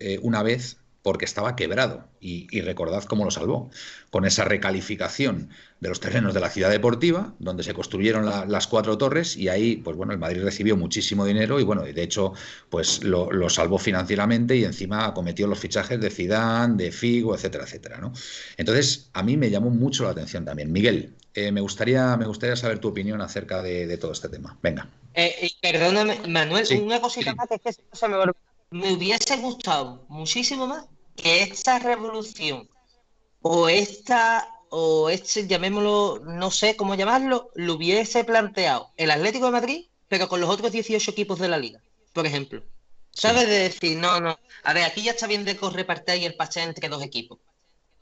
eh, 0.02 0.18
una 0.22 0.42
vez 0.42 0.78
porque 1.02 1.24
estaba 1.24 1.56
quebrado. 1.56 2.04
Y, 2.20 2.60
recordad 2.60 3.02
cómo 3.04 3.24
lo 3.24 3.32
salvó. 3.32 3.70
Con 4.10 4.24
esa 4.24 4.44
recalificación 4.44 5.50
de 5.80 5.88
los 5.88 5.98
terrenos 5.98 6.32
de 6.32 6.40
la 6.40 6.48
ciudad 6.48 6.70
deportiva, 6.70 7.34
donde 7.40 7.64
se 7.64 7.74
construyeron 7.74 8.24
las 8.24 8.66
cuatro 8.68 8.96
torres, 8.96 9.36
y 9.36 9.48
ahí, 9.48 9.76
pues 9.76 9.96
bueno, 9.96 10.12
el 10.12 10.18
Madrid 10.18 10.44
recibió 10.44 10.76
muchísimo 10.76 11.24
dinero 11.24 11.58
y 11.58 11.64
bueno, 11.64 11.82
de 11.82 12.02
hecho, 12.02 12.34
pues 12.70 13.02
lo, 13.02 13.48
salvó 13.50 13.78
financieramente 13.78 14.56
y 14.56 14.64
encima 14.64 15.06
acometió 15.06 15.48
los 15.48 15.58
fichajes 15.58 16.00
de 16.00 16.10
Zidane, 16.10 16.76
de 16.76 16.92
Figo, 16.92 17.34
etcétera, 17.34 17.64
etcétera. 17.64 17.98
¿no? 17.98 18.12
Entonces, 18.56 19.10
a 19.12 19.24
mí 19.24 19.36
me 19.36 19.50
llamó 19.50 19.70
mucho 19.70 20.04
la 20.04 20.10
atención 20.10 20.44
también. 20.44 20.70
Miguel, 20.70 21.14
eh, 21.34 21.50
me, 21.50 21.60
gustaría, 21.60 22.16
me 22.16 22.26
gustaría 22.26 22.54
saber 22.54 22.78
tu 22.78 22.88
opinión 22.88 23.20
acerca 23.20 23.60
de, 23.62 23.96
todo 23.96 24.12
este 24.12 24.28
tema. 24.28 24.56
Venga. 24.62 24.88
Eh, 25.14 25.50
perdóname, 25.60 26.20
Manuel, 26.28 26.64
una 26.80 27.00
cosita 27.00 27.34
más 27.34 27.48
que 27.48 27.56
es 27.56 27.76
que 27.78 27.96
se 27.96 28.08
me 28.08 28.16
me 28.72 28.92
hubiese 28.92 29.36
gustado 29.36 30.04
muchísimo 30.08 30.66
más 30.66 30.86
que 31.16 31.42
esta 31.42 31.78
revolución 31.78 32.68
o 33.42 33.68
esta 33.68 34.48
o 34.74 35.10
este, 35.10 35.46
llamémoslo, 35.46 36.22
no 36.24 36.50
sé 36.50 36.76
cómo 36.76 36.94
llamarlo, 36.94 37.50
lo 37.54 37.74
hubiese 37.74 38.24
planteado 38.24 38.90
el 38.96 39.10
Atlético 39.10 39.44
de 39.46 39.52
Madrid, 39.52 39.86
pero 40.08 40.28
con 40.28 40.40
los 40.40 40.48
otros 40.48 40.72
18 40.72 41.10
equipos 41.10 41.38
de 41.38 41.48
la 41.48 41.58
liga, 41.58 41.80
por 42.14 42.26
ejemplo. 42.26 42.62
¿Sabes? 43.10 43.46
De 43.46 43.58
decir, 43.58 43.98
no, 43.98 44.18
no, 44.20 44.38
a 44.62 44.72
ver, 44.72 44.84
aquí 44.84 45.02
ya 45.02 45.10
está 45.10 45.26
bien 45.26 45.44
de 45.44 45.52
repartir 45.52 46.24
el 46.24 46.34
pastel 46.34 46.68
entre 46.68 46.88
dos 46.88 47.02
equipos. 47.02 47.38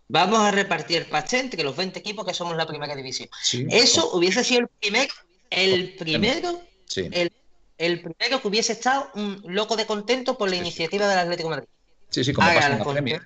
Vamos 0.06 0.38
a 0.38 0.52
repartir 0.52 0.98
el 0.98 1.06
pastel 1.06 1.40
entre 1.40 1.64
los 1.64 1.74
20 1.76 1.98
equipos 1.98 2.24
que 2.24 2.34
somos 2.34 2.56
la 2.56 2.66
primera 2.66 2.94
división. 2.94 3.28
Eso 3.70 4.10
hubiese 4.12 4.44
sido 4.44 4.60
el 4.60 4.68
primero, 4.68 5.12
el 5.50 5.94
primero, 5.96 6.62
el 6.96 7.32
el 7.80 8.02
primero 8.02 8.42
que 8.42 8.48
hubiese 8.48 8.72
estado 8.72 9.10
un 9.14 9.42
loco 9.46 9.74
de 9.74 9.86
contento 9.86 10.36
por 10.36 10.50
la 10.50 10.56
iniciativa 10.56 11.08
del 11.08 11.18
Atlético 11.18 11.48
de 11.48 11.56
Madrid. 11.56 11.68
Sí, 12.10 12.24
sí, 12.24 12.32
como 12.34 12.46
pasa 12.46 12.72
en 12.72 12.78
la 12.78 12.84
Premier. 12.84 13.22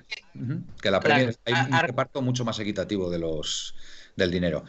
Que 0.81 0.91
la 0.93 1.01
Premier 1.01 1.37
hay 1.45 1.55
un 1.55 1.79
reparto 1.81 2.23
mucho 2.23 2.45
más 2.45 2.59
equitativo 2.61 3.11
de 3.11 3.19
los 3.19 3.75
del 4.15 4.31
dinero. 4.31 4.65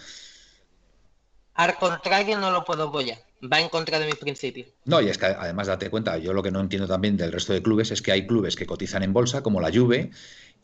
Al 1.54 1.75
contrario, 1.77 2.39
no 2.39 2.50
lo 2.50 2.65
puedo 2.65 2.88
apoyar. 2.88 3.20
Va 3.44 3.60
en 3.60 3.70
contra 3.70 4.00
de 4.00 4.08
mis 4.08 4.15
principios. 4.15 4.70
No, 4.86 5.01
y 5.01 5.10
es 5.10 5.20
que 5.20 5.27
además 5.27 5.68
date 5.68 5.92
cuenta, 5.92 6.18
yo 6.18 6.34
lo 6.34 6.42
que 6.42 6.50
no 6.50 6.62
entiendo 6.62 6.88
también 6.88 7.15
del 7.15 7.32
resto 7.32 7.54
de 7.54 7.62
clubes 7.62 7.92
es 7.92 8.01
que 8.01 8.12
hay 8.12 8.25
clubes 8.25 8.56
que 8.56 8.65
cotizan 8.65 9.04
en 9.04 9.13
bolsa, 9.13 9.44
como 9.44 9.62
la 9.62 9.72
Juve, 9.72 10.10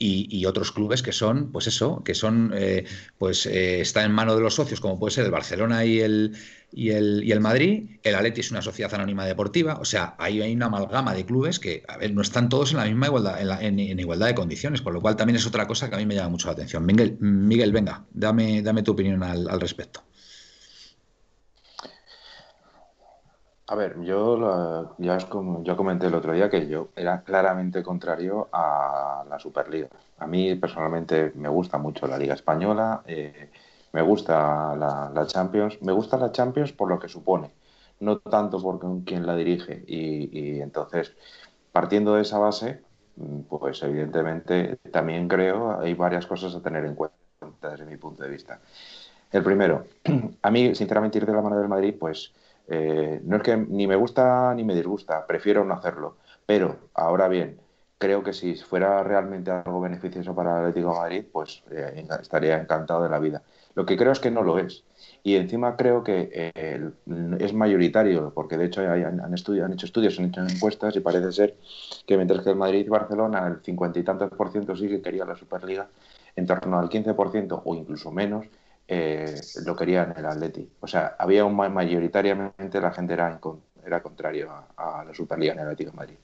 y, 0.04 0.46
otros 0.46 0.72
clubes 0.72 1.04
que 1.04 1.12
son, 1.12 1.52
pues 1.52 1.68
eso, 1.68 2.04
que 2.04 2.16
son, 2.16 2.52
eh, 2.56 2.86
pues 3.18 3.46
eh, 3.46 3.82
está 3.82 4.04
en 4.04 4.12
mano 4.12 4.36
de 4.36 4.42
los 4.42 4.56
socios, 4.56 4.82
como 4.82 4.98
puede 4.98 5.12
ser 5.14 5.26
el 5.26 5.32
Barcelona 5.32 5.86
y 5.86 6.00
el, 6.00 6.36
y 6.72 6.90
el, 6.90 7.24
y 7.24 7.32
el 7.32 7.40
Madrid. 7.40 8.00
El 8.02 8.16
Atleti 8.16 8.42
es 8.42 8.52
una 8.52 8.62
sociedad 8.62 8.94
anónima 8.96 9.26
deportiva, 9.26 9.78
o 9.80 9.86
sea, 9.86 10.16
ahí 10.18 10.42
hay 10.42 10.54
una 10.56 10.66
amalgama 10.66 11.14
de 11.14 11.26
clubes 11.26 11.60
que, 11.60 11.84
a 11.88 11.98
ver, 11.98 12.14
no 12.14 12.22
están 12.22 12.50
todos 12.50 12.72
en 12.72 12.78
la 12.78 12.86
misma 12.86 13.08
igualdad, 13.08 13.64
en, 13.64 13.80
igualdad 13.80 14.28
de 14.28 14.36
condiciones, 14.36 14.82
por 14.82 14.94
lo 14.94 15.02
cual 15.02 15.16
también 15.16 15.36
es 15.36 15.46
otra 15.46 15.68
cosa 15.68 15.90
que 15.90 15.96
a 15.96 16.00
mí 16.00 16.06
me 16.06 16.16
llama 16.16 16.30
mucho 16.30 16.48
la 16.48 16.54
atención. 16.54 16.86
Miguel, 16.86 17.18
Miguel 17.20 17.72
venga, 17.72 18.04
dame, 18.12 18.62
dame 18.64 18.84
tu 18.84 18.94
opinión 18.94 19.22
al 19.22 19.62
respecto. 19.62 20.04
A 23.72 23.76
ver, 23.76 24.02
yo 24.02 24.94
ya 24.98 25.16
es 25.16 25.24
como 25.24 25.64
yo 25.64 25.78
comenté 25.78 26.08
el 26.08 26.14
otro 26.16 26.34
día 26.34 26.50
que 26.50 26.68
yo 26.68 26.90
era 26.94 27.24
claramente 27.24 27.82
contrario 27.82 28.50
a 28.52 29.24
la 29.30 29.40
Superliga. 29.40 29.88
A 30.18 30.28
mí 30.28 30.56
personalmente 30.56 31.32
me 31.36 31.48
gusta 31.48 31.78
mucho 31.78 32.06
la 32.06 32.18
Liga 32.18 32.34
Española, 32.34 33.02
eh, 33.08 33.50
me 33.94 34.02
gusta 34.02 34.76
la, 34.76 35.26
Champions, 35.26 35.82
me 35.82 35.94
gusta 35.94 36.18
la 36.18 36.34
Champions 36.34 36.74
por 36.74 36.90
lo 36.90 37.00
que 37.00 37.08
supone, 37.08 37.50
no 38.02 38.20
tanto 38.20 38.62
por 38.62 38.78
quien 39.06 39.26
la 39.26 39.38
dirige. 39.38 39.86
Y, 39.88 40.58
y 40.58 40.62
entonces, 40.62 41.14
partiendo 41.72 42.16
de 42.16 42.24
esa 42.24 42.40
base, 42.40 42.82
pues 43.48 43.82
evidentemente 43.84 44.80
también 44.92 45.30
creo 45.30 45.80
hay 45.80 45.94
varias 45.94 46.28
cosas 46.28 46.54
a 46.56 46.62
tener 46.62 46.84
en 46.84 46.96
cuenta 46.96 47.16
desde 47.72 47.86
mi 47.86 47.96
punto 47.96 48.22
de 48.24 48.30
vista. 48.32 48.60
El 49.32 49.44
primero, 49.44 49.86
a 50.42 50.52
mí 50.52 50.76
sinceramente 50.76 51.20
ir 51.20 51.26
de 51.26 51.34
la 51.34 51.42
mano 51.42 51.58
del 51.58 51.70
Madrid, 51.70 51.96
pues 51.98 52.34
eh, 52.74 53.20
no 53.26 53.36
es 53.36 53.44
que 53.44 53.58
ni 53.58 53.86
me 53.86 53.98
gusta 53.98 54.54
ni 54.56 54.64
me 54.64 54.74
disgusta, 54.74 55.28
prefiero 55.28 55.66
no 55.66 55.74
hacerlo. 55.74 56.16
Pero, 56.46 56.78
ahora 56.94 57.28
bien, 57.28 57.60
creo 57.98 58.24
que 58.24 58.32
si 58.32 58.56
fuera 58.56 59.04
realmente 59.04 59.52
algo 59.52 59.82
beneficioso 59.82 60.34
para 60.34 60.52
el 60.52 60.66
Atlético 60.68 60.94
de 60.94 61.00
Madrid, 61.00 61.26
pues 61.30 61.64
eh, 61.70 62.06
estaría 62.22 62.58
encantado 62.58 63.04
de 63.04 63.10
la 63.10 63.20
vida. 63.20 63.44
Lo 63.76 63.86
que 63.86 63.98
creo 63.98 64.14
es 64.14 64.22
que 64.22 64.32
no 64.32 64.42
lo 64.42 64.58
es. 64.58 64.86
Y 65.22 65.36
encima 65.36 65.76
creo 65.76 66.02
que 66.02 66.30
eh, 66.34 66.92
es 67.40 67.54
mayoritario, 67.54 68.32
porque 68.34 68.58
de 68.58 68.66
hecho 68.68 68.82
han, 68.82 69.04
han, 69.04 69.20
han, 69.20 69.34
hecho 69.34 69.86
estudios, 69.86 70.18
han 70.18 70.26
hecho 70.26 70.42
encuestas 70.42 70.96
y 70.96 71.02
parece 71.02 71.32
ser 71.34 71.58
que 72.08 72.16
mientras 72.16 72.42
que 72.42 72.52
el 72.52 72.56
Madrid 72.56 72.86
y 72.86 72.90
Barcelona, 72.90 73.48
el 73.48 73.62
cincuenta 73.62 74.00
y 74.00 74.04
tantos 74.04 74.30
por 74.30 74.50
ciento 74.54 74.78
sí 74.78 74.88
que 74.88 75.02
quería 75.02 75.26
la 75.26 75.36
Superliga, 75.36 75.90
en 76.38 76.48
torno 76.48 76.80
al 76.80 76.88
15% 76.88 77.64
o 77.66 77.76
incluso 77.76 78.12
menos 78.12 78.46
eh, 78.88 79.40
lo 79.66 79.76
querían 79.76 80.14
el 80.18 80.26
Atleti. 80.26 80.70
O 80.80 80.88
sea, 80.88 81.16
había 81.18 81.46
un 81.46 81.56
mayoritariamente 81.56 82.82
la 82.82 82.92
gente 82.92 83.14
era, 83.14 83.40
era 83.86 84.02
contrario 84.02 84.52
a, 84.78 85.04
la 85.06 85.14
Superliga 85.14 85.54
en 85.54 85.60
Atlético 85.60 85.94
Madrid. 85.94 86.18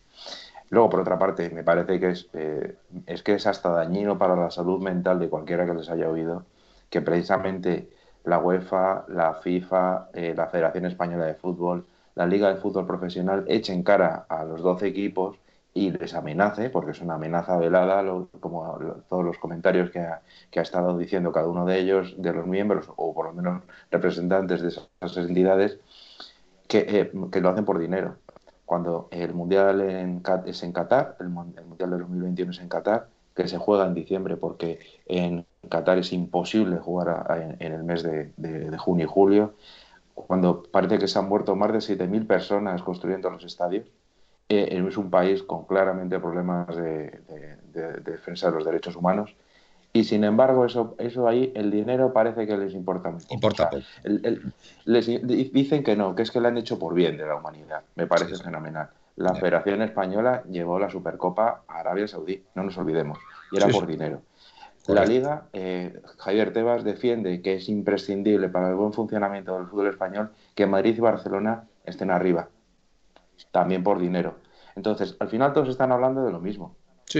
Luego, 0.70 0.90
por 0.90 1.00
otra 1.00 1.18
parte, 1.18 1.50
me 1.50 1.64
parece 1.64 2.00
que 2.00 2.10
es, 2.10 2.30
eh, 2.34 2.76
es 3.06 3.24
que 3.24 3.36
es 3.36 3.48
hasta 3.48 3.70
dañino 3.70 4.18
para 4.18 4.36
la 4.36 4.52
salud 4.52 4.82
mental 4.82 5.20
de 5.20 5.30
cualquiera 5.30 5.66
que 5.66 5.74
les 5.74 5.90
haya 5.90 6.10
oído 6.10 6.46
que 6.90 7.02
precisamente 7.02 7.90
la 8.24 8.40
UEFA, 8.40 9.06
la 9.08 9.36
FIFA, 9.36 10.10
eh, 10.14 10.34
la 10.36 10.48
Federación 10.48 10.86
Española 10.86 11.26
de 11.26 11.36
Fútbol, 11.36 11.86
la 12.16 12.26
Liga 12.26 12.54
de 12.54 12.60
Fútbol 12.60 12.86
Profesional 12.86 13.46
echen 13.48 13.84
cara 13.84 14.26
a 14.28 14.44
los 14.44 14.62
12 14.62 14.88
equipos 14.88 15.38
y 15.77 15.91
les 15.91 16.15
amenace, 16.15 16.72
porque 16.72 16.91
es 16.91 17.01
una 17.01 17.15
amenaza 17.15 17.55
velada, 17.55 18.03
como 18.39 18.79
todos 19.07 19.24
los 19.24 19.38
comentarios 19.38 19.91
que 19.91 20.00
ha, 20.00 20.22
que 20.50 20.60
ha, 20.60 20.63
estado 20.63 20.98
diciendo 20.98 21.31
cada 21.31 21.48
uno 21.48 21.65
de 21.65 21.79
ellos, 21.79 22.15
de 22.17 22.34
los 22.34 22.48
miembros, 22.48 22.89
o 22.96 23.13
por 23.13 23.27
lo 23.27 23.34
menos 23.34 23.62
representantes 23.91 24.63
de 24.63 24.69
esas 24.69 25.17
entidades, 25.17 25.77
que, 26.67 26.79
eh, 26.79 27.12
que 27.31 27.41
lo 27.41 27.50
hacen 27.50 27.63
por 27.63 27.77
dinero. 27.77 28.15
Cuando 28.65 29.07
el 29.12 29.36
Mundial 29.36 29.81
en, 29.81 30.24
es 30.48 30.63
en 30.63 30.74
Qatar, 30.74 31.15
el, 31.19 31.29
Mundial 31.29 31.91
de 31.91 31.98
2021 32.00 32.51
es 32.51 32.60
en 32.60 32.69
Qatar, 32.69 33.10
que 33.36 33.48
se 33.48 33.60
juega 33.60 33.86
en 33.86 33.93
diciembre, 33.93 34.36
porque 34.36 34.79
en 35.05 35.46
Qatar 35.69 36.00
es 36.00 36.12
imposible 36.12 36.77
jugar 36.77 37.55
en, 37.60 37.72
el 37.72 37.84
mes 37.84 38.01
de, 38.01 38.34
de, 38.36 38.72
de 38.72 38.77
junio 38.79 39.05
y 39.05 39.07
julio, 39.07 39.53
cuando 40.15 40.63
parece 40.63 40.98
que 40.98 41.07
se 41.07 41.19
han 41.19 41.29
muerto 41.29 41.55
más 41.55 41.72
de 41.72 41.77
7.000 41.77 42.25
personas 42.25 42.81
construyendo 42.81 43.29
los 43.29 43.43
estadios, 43.43 43.86
eh, 44.50 44.84
es 44.88 44.98
un 44.98 45.10
país 45.10 45.44
con 45.44 45.66
claramente 45.66 46.20
problemas 46.20 46.75
de, 46.75 47.20
defensa 48.04 48.50
de 48.50 48.54
los 48.56 48.66
derechos 48.66 48.96
humanos 48.96 49.36
y 49.94 50.04
sin 50.04 50.24
embargo 50.24 50.66
eso, 50.66 50.96
eso 51.00 51.27
ahí, 51.27 51.51
el 51.56 51.72
dinero 51.72 52.13
parece 52.13 52.46
que 52.46 52.58
les 52.58 52.74
importa 52.74 53.10
mucho. 53.10 53.25
Importa. 53.30 53.70
les, 54.86 55.06
dicen 55.51 55.84
que 55.84 55.96
no, 55.96 56.13
que 56.13 56.22
es 56.22 56.32
que 56.32 56.39
lo 56.39 56.48
han 56.48 56.58
hecho 56.58 56.77
por 56.77 56.94
bien 56.94 57.18
de 57.18 57.25
la 57.25 57.36
humanidad. 57.36 57.82
Me 57.96 58.06
parece 58.06 58.36
fenomenal. 58.36 58.89
La 59.16 59.34
Federación 59.34 59.82
Española 59.82 60.44
llevó 60.50 60.77
la 60.77 60.92
Supercopa 60.92 61.63
a 61.68 61.80
Arabia 61.80 62.08
Saudí, 62.08 62.44
no 62.54 62.63
nos 62.63 62.77
olvidemos, 62.77 63.18
y 63.51 63.58
era 63.58 63.68
por 63.70 63.88
dinero. 63.88 64.22
La 64.88 65.04
Liga, 65.04 65.48
eh, 65.51 66.00
Javier 66.18 66.54
Tebas 66.54 66.84
defiende 66.84 67.42
que 67.42 67.56
es 67.56 67.68
imprescindible 67.68 68.48
para 68.48 68.70
el 68.70 68.75
buen 68.75 68.94
funcionamiento 68.94 69.58
del 69.58 69.68
fútbol 69.68 69.88
español 69.88 70.30
que 70.56 70.66
Madrid 70.66 70.96
y 70.96 71.01
Barcelona 71.01 71.63
estén 71.84 72.12
arriba, 72.12 72.48
también 73.51 73.84
por 73.84 74.00
dinero. 74.00 74.36
Entonces, 74.75 75.15
al 75.20 75.29
final 75.29 75.53
todos 75.53 75.70
están 75.70 75.91
hablando 75.91 76.24
de 76.25 76.32
lo 76.32 76.39
mismo. 76.39 76.75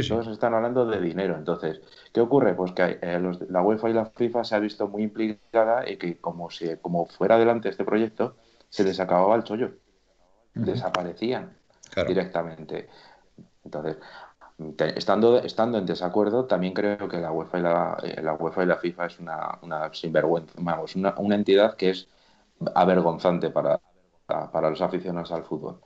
Todos 0.08 0.28
están 0.28 0.54
hablando 0.54 0.86
de 0.86 1.02
dinero. 1.02 1.36
Entonces, 1.36 1.82
¿qué 2.14 2.22
ocurre? 2.22 2.54
Pues 2.56 2.72
que 2.74 3.00
eh, 3.02 3.20
la 3.50 3.62
UEFA 3.62 3.90
y 3.90 3.94
la 3.94 4.06
FIFA 4.06 4.44
se 4.44 4.56
ha 4.56 4.60
visto 4.60 4.88
muy 4.88 5.04
implicada 5.04 5.90
y 5.90 5.98
que 5.98 6.20
como, 6.20 6.50
si, 6.50 6.78
como 6.78 7.06
fuera 7.08 7.36
adelante 7.36 7.70
este 7.70 7.86
proyecto, 7.86 8.36
se 8.70 8.84
les 8.84 9.00
acababa 9.00 9.36
el 9.36 9.44
chollo. 9.44 9.72
Desaparecían 10.54 11.58
directamente. 12.06 12.90
Entonces, 13.64 13.98
estando, 14.96 15.40
estando 15.40 15.78
en 15.78 15.86
desacuerdo, 15.86 16.46
también 16.46 16.74
creo 16.74 17.08
que 17.08 17.20
la 17.20 17.32
UEFA 17.32 17.60
y 17.60 17.62
la, 17.62 17.98
eh, 18.04 18.22
la 18.22 18.34
UEFA 18.34 18.64
y 18.64 18.66
la 18.68 18.78
FIFA 18.78 19.06
es 19.06 19.20
una, 19.20 19.60
una 19.62 19.94
sinvergüenza, 19.94 20.54
vamos, 20.58 20.96
una, 20.96 21.16
una 21.18 21.36
entidad 21.36 21.76
que 21.76 21.92
es 21.92 22.10
avergonzante 22.76 23.50
para, 23.52 23.80
para 24.26 24.70
los 24.70 24.82
aficionados 24.82 25.32
al 25.32 25.44
fútbol. 25.46 25.80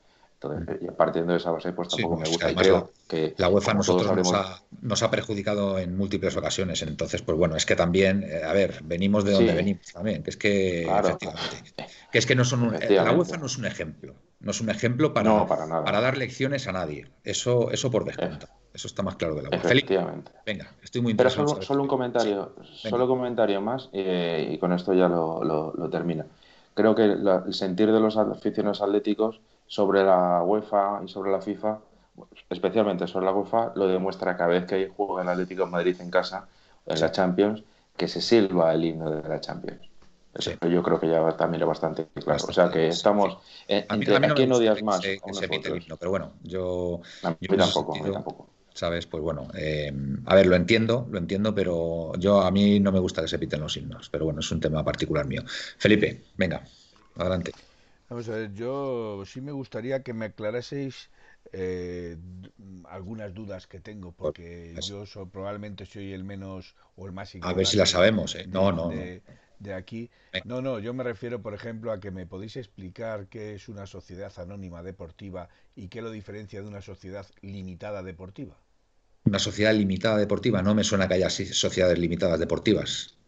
Entonces, 0.44 0.82
mm. 0.82 0.94
partiendo 0.96 1.34
de 1.34 1.38
esa 1.38 1.52
base, 1.52 1.72
pues 1.72 1.90
tampoco 1.90 2.18
me 2.18 2.28
gusta. 2.28 2.54
creo 2.56 2.92
que 3.08 3.36
la 3.38 3.50
UEFA 3.50 3.76
nosotros 3.76 4.16
nos, 4.16 4.34
ha, 4.34 4.64
nos, 4.82 5.04
ha, 5.04 5.12
perjudicado 5.12 5.78
en 5.78 5.96
múltiples 5.96 6.36
ocasiones. 6.36 6.82
Entonces, 6.82 7.22
pues 7.22 7.38
bueno, 7.38 7.56
es 7.56 7.66
que 7.66 7.76
también, 7.76 8.24
eh, 8.24 8.44
a 8.44 8.52
ver, 8.54 8.80
venimos 8.84 9.24
de 9.24 9.34
donde 9.34 9.54
venimos 9.54 9.86
también, 9.94 10.24
que 10.24 10.30
es 10.32 10.38
que 10.38 10.84
efectivamente, 10.84 11.76
que 12.12 12.18
es 12.18 12.26
que 12.26 12.36
no 12.36 12.44
son 12.44 12.72
la 12.72 13.12
UEFA 13.12 13.38
no 13.38 13.46
es 13.46 13.58
un 13.58 13.66
ejemplo, 13.66 14.16
no 14.40 14.52
es 14.52 14.62
un 14.62 14.70
ejemplo 14.70 15.14
para, 15.14 15.46
para, 15.46 16.02
dar 16.02 16.18
lecciones 16.18 16.68
a 16.68 16.72
nadie. 16.72 17.08
Eso, 17.24 17.70
eso 17.72 17.92
por 17.92 18.06
descuento. 18.06 18.48
Eso 18.74 18.88
está 18.88 19.04
más 19.04 19.18
claro 19.18 19.36
de 19.36 19.44
la 19.44 19.50
UEFA. 19.50 19.68
Efectivamente. 19.68 20.32
venga, 20.46 20.72
estoy 20.82 21.02
muy 21.02 21.12
interesado. 21.12 21.54
Pero 21.54 21.62
solo, 21.62 21.84
un 21.84 21.88
comentario, 21.88 22.56
solo 22.64 23.08
comentario 23.08 23.62
más 23.62 23.90
eh, 23.94 24.50
y 24.54 24.58
con 24.58 24.74
esto 24.74 24.94
ya 24.94 25.08
lo, 25.08 25.44
lo, 25.44 25.90
termino. 25.90 26.26
Creo 26.74 26.96
que 26.96 27.04
el 27.04 27.54
sentir 27.54 27.92
de 27.92 28.00
los 28.00 28.18
aficionados 28.18 28.82
atléticos 28.82 29.42
sobre 29.72 30.04
la 30.04 30.44
UEFA 30.44 31.00
y 31.06 31.08
sobre 31.08 31.32
la 31.32 31.40
FIFA, 31.40 31.80
especialmente 32.50 33.08
sobre 33.08 33.28
la 33.28 33.32
UEFA, 33.32 33.72
lo 33.76 33.88
demuestra 33.88 34.36
cada 34.36 34.50
vez 34.50 34.66
que 34.66 34.92
juega 34.94 35.22
el 35.22 35.30
Atlético 35.30 35.64
de 35.64 35.72
Madrid 35.72 35.96
en 36.02 36.12
casa, 36.12 36.46
en 36.86 37.00
la 37.00 37.10
Champions, 37.10 37.64
que 37.96 38.10
se 38.10 38.20
silba 38.20 38.74
el 38.74 38.84
himno 38.84 39.10
de 39.10 39.30
la 39.30 39.40
Champions. 39.40 39.80
Eso 40.34 40.52
yo 40.68 40.84
creo 40.84 41.00
que 41.00 41.08
ya 41.08 41.38
también 41.38 41.62
es 41.62 41.68
bastante 41.70 42.06
claro. 42.22 42.44
o 42.50 42.52
sea 42.52 42.70
que 42.70 42.90
estamos. 42.90 43.38
entre, 43.66 44.18
¿A 44.18 44.34
quién 44.34 44.52
odias 44.52 44.84
más? 44.84 45.06
el 45.06 45.22
himno, 45.78 45.96
pero 45.96 46.12
bueno, 46.12 46.34
yo. 46.44 47.00
A 47.24 47.30
mí 47.30 47.48
tampoco, 47.48 47.96
a 47.96 48.04
mí 48.04 48.12
tampoco. 48.12 48.50
¿sabes? 48.74 49.06
Pues 49.06 49.24
bueno, 49.24 49.48
eh, 49.56 49.94
a 50.26 50.36
ver, 50.36 50.48
lo 50.48 50.58
entiendo, 50.58 51.08
lo 51.10 51.18
entiendo, 51.18 51.56
pero 51.56 52.12
yo 52.18 52.42
a 52.42 52.52
mí 52.52 52.82
no 52.82 52.92
me 52.92 53.00
gusta 53.00 53.22
que 53.22 53.30
se 53.30 53.40
piten 53.40 53.62
los 53.62 53.78
himnos, 53.78 54.10
pero 54.10 54.26
bueno, 54.26 54.42
es 54.42 54.52
un 54.52 54.60
tema 54.60 54.84
particular 54.84 55.26
mío. 55.26 55.44
Felipe, 55.78 56.24
venga, 56.36 56.62
adelante. 57.16 57.54
Vamos 58.12 58.28
a 58.28 58.34
ver, 58.34 58.52
yo 58.52 59.24
sí 59.26 59.40
me 59.40 59.54
gustaría 59.54 60.04
que 60.04 60.14
me 60.14 60.26
aclaraseis 60.26 61.10
eh, 61.54 62.18
algunas 62.90 63.34
dudas 63.34 63.68
que 63.68 63.80
tengo, 63.80 64.12
porque 64.12 64.76
yo 64.82 65.06
probablemente 65.32 65.86
soy 65.86 66.12
el 66.12 66.26
menos 66.26 66.76
o 66.98 67.06
el 67.06 67.14
más 67.14 67.34
A 67.40 67.54
ver 67.54 67.66
si 67.66 67.78
la 67.78 67.86
sabemos, 67.86 68.36
¿eh? 68.36 68.46
No, 68.48 68.74
no. 68.74 68.90
De, 68.90 69.74
aquí. 69.74 70.10
No, 70.44 70.62
no, 70.62 70.80
yo 70.80 70.94
me 70.94 71.06
refiero, 71.06 71.42
por 71.42 71.54
ejemplo, 71.54 71.94
a 71.94 72.02
que 72.02 72.12
me 72.12 72.26
podéis 72.26 72.58
explicar 72.58 73.28
qué 73.28 73.56
es 73.56 73.70
una 73.70 73.86
sociedad 73.86 74.34
anónima 74.40 74.84
deportiva 74.84 75.48
y 75.74 75.88
qué 75.88 76.02
lo 76.02 76.12
diferencia 76.12 76.62
de 76.62 76.68
una 76.68 76.82
sociedad 76.82 77.26
limitada 77.42 78.04
deportiva. 78.04 78.58
Una 79.24 79.40
sociedad 79.40 79.74
limitada 79.74 80.18
deportiva, 80.18 80.62
no 80.62 80.76
me 80.76 80.84
suena 80.84 81.08
que 81.08 81.14
haya 81.14 81.30
sociedades 81.30 81.98
limitadas 81.98 82.42
deportivas. 82.42 83.21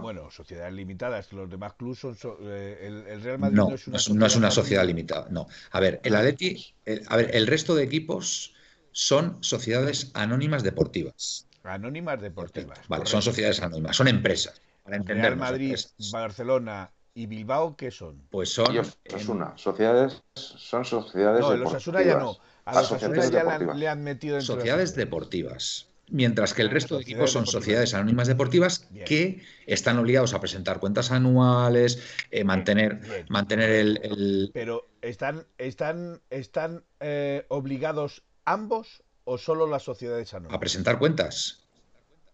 Bueno, 0.00 0.30
sociedades 0.30 0.74
limitadas, 0.74 1.32
los 1.32 1.48
demás 1.48 1.74
clubes 1.74 1.98
son. 1.98 2.36
Eh, 2.42 3.04
el, 3.08 3.22
Real 3.22 3.38
Madrid 3.38 3.56
no, 3.56 3.74
es 3.74 3.86
una, 3.86 3.98
sociedad, 3.98 4.20
no 4.20 4.26
es 4.26 4.36
una 4.36 4.50
sociedad 4.50 4.84
limitada. 4.84 5.26
No. 5.30 5.46
A 5.70 5.80
ver, 5.80 6.00
el 6.04 6.14
Atleti, 6.14 6.74
a 7.08 7.16
ver, 7.16 7.34
el 7.34 7.46
resto 7.46 7.74
de 7.74 7.84
equipos 7.84 8.54
son 8.92 9.42
sociedades 9.42 10.10
anónimas 10.14 10.62
deportivas. 10.62 11.46
Anónimas 11.62 12.20
deportivas. 12.20 12.78
Vale, 12.88 13.06
son 13.06 13.22
sociedades 13.22 13.60
anónimas, 13.60 13.96
son 13.96 14.08
empresas. 14.08 14.60
Para 14.82 14.96
entender. 14.96 15.24
Real 15.24 15.36
Madrid, 15.36 15.76
Barcelona 16.12 16.90
y 17.14 17.26
Bilbao, 17.26 17.76
¿qué 17.76 17.90
son? 17.90 18.22
Pues 18.30 18.50
son. 18.50 18.76
es 19.04 19.28
una 19.28 19.56
Sociedades, 19.56 20.22
son 20.34 20.84
sociedades 20.84 21.40
no, 21.40 21.50
deportivas. 21.50 21.86
Los 21.86 22.04
ya 22.04 22.18
no. 22.18 22.38
A 22.64 22.74
los 22.74 22.92
Asuna 22.92 23.26
ya 23.26 23.58
le 23.74 23.88
han, 23.88 24.04
metido 24.04 24.40
Sociedades 24.40 24.94
deportivas 24.94 25.88
mientras 26.10 26.54
que 26.54 26.62
el 26.62 26.70
resto 26.70 26.96
de 26.96 27.02
equipos 27.02 27.32
son 27.32 27.46
sociedades 27.46 27.94
anónimas 27.94 28.28
deportivas 28.28 28.88
que 29.06 29.42
están 29.66 29.98
obligados 29.98 30.34
a 30.34 30.40
presentar 30.40 30.80
cuentas 30.80 31.10
anuales, 31.10 32.02
eh, 32.30 32.44
mantener, 32.44 33.26
mantener 33.28 33.70
el, 33.70 34.50
Pero 34.52 34.88
¿están, 35.02 35.46
están, 35.58 36.20
están 36.30 36.84
eh, 37.00 37.44
obligados 37.48 38.22
ambos 38.44 39.02
o 39.24 39.38
solo 39.38 39.66
las 39.66 39.82
sociedades 39.82 40.32
anónimas? 40.34 40.56
A 40.56 40.60
presentar 40.60 40.98
cuentas. 40.98 41.64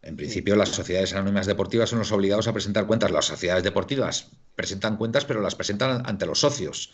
En 0.02 0.16
principio, 0.16 0.54
las 0.54 0.68
sociedades 0.68 1.14
anónimas 1.14 1.46
deportivas 1.46 1.88
son 1.88 1.98
los 1.98 2.12
obligados 2.12 2.46
a 2.46 2.52
presentar 2.52 2.86
cuentas. 2.86 3.10
Las 3.10 3.24
sociedades 3.24 3.64
deportivas 3.64 4.30
presentan 4.54 4.98
cuentas, 4.98 5.24
pero 5.24 5.40
las 5.40 5.54
presentan 5.54 6.02
ante 6.06 6.26
los 6.26 6.40
socios, 6.40 6.92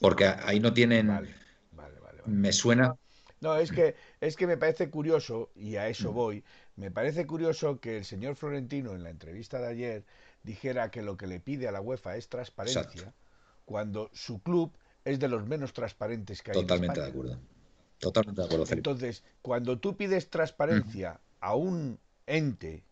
porque 0.00 0.24
ahí 0.24 0.58
no 0.58 0.72
tienen... 0.72 1.28
me 2.24 2.52
suena 2.52 2.96
no, 3.40 3.56
es 3.56 3.70
que, 3.70 3.94
es 4.20 4.36
que 4.36 4.46
me 4.46 4.56
parece 4.56 4.90
curioso, 4.90 5.50
y 5.54 5.76
a 5.76 5.88
eso 5.88 6.12
mm. 6.12 6.14
voy, 6.14 6.44
me 6.76 6.90
parece 6.90 7.26
curioso 7.26 7.80
que 7.80 7.98
el 7.98 8.04
señor 8.04 8.36
Florentino 8.36 8.92
en 8.92 9.02
la 9.02 9.10
entrevista 9.10 9.60
de 9.60 9.68
ayer 9.68 10.04
dijera 10.42 10.90
que 10.90 11.02
lo 11.02 11.16
que 11.16 11.26
le 11.26 11.40
pide 11.40 11.68
a 11.68 11.72
la 11.72 11.80
UEFA 11.80 12.16
es 12.16 12.28
transparencia, 12.28 13.12
cuando 13.64 14.10
su 14.12 14.40
club 14.40 14.72
es 15.04 15.18
de 15.18 15.28
los 15.28 15.46
menos 15.46 15.72
transparentes 15.72 16.42
que 16.42 16.52
hay. 16.52 16.60
Totalmente 16.60 17.00
de 17.00 17.06
acuerdo. 17.06 17.38
Totalmente 17.98 18.40
de 18.40 18.46
acuerdo. 18.46 18.66
Entonces, 18.70 19.22
cuando 19.42 19.78
tú 19.78 19.96
pides 19.96 20.30
transparencia 20.30 21.20
a 21.40 21.54
un 21.54 21.98
ente, 22.26 22.84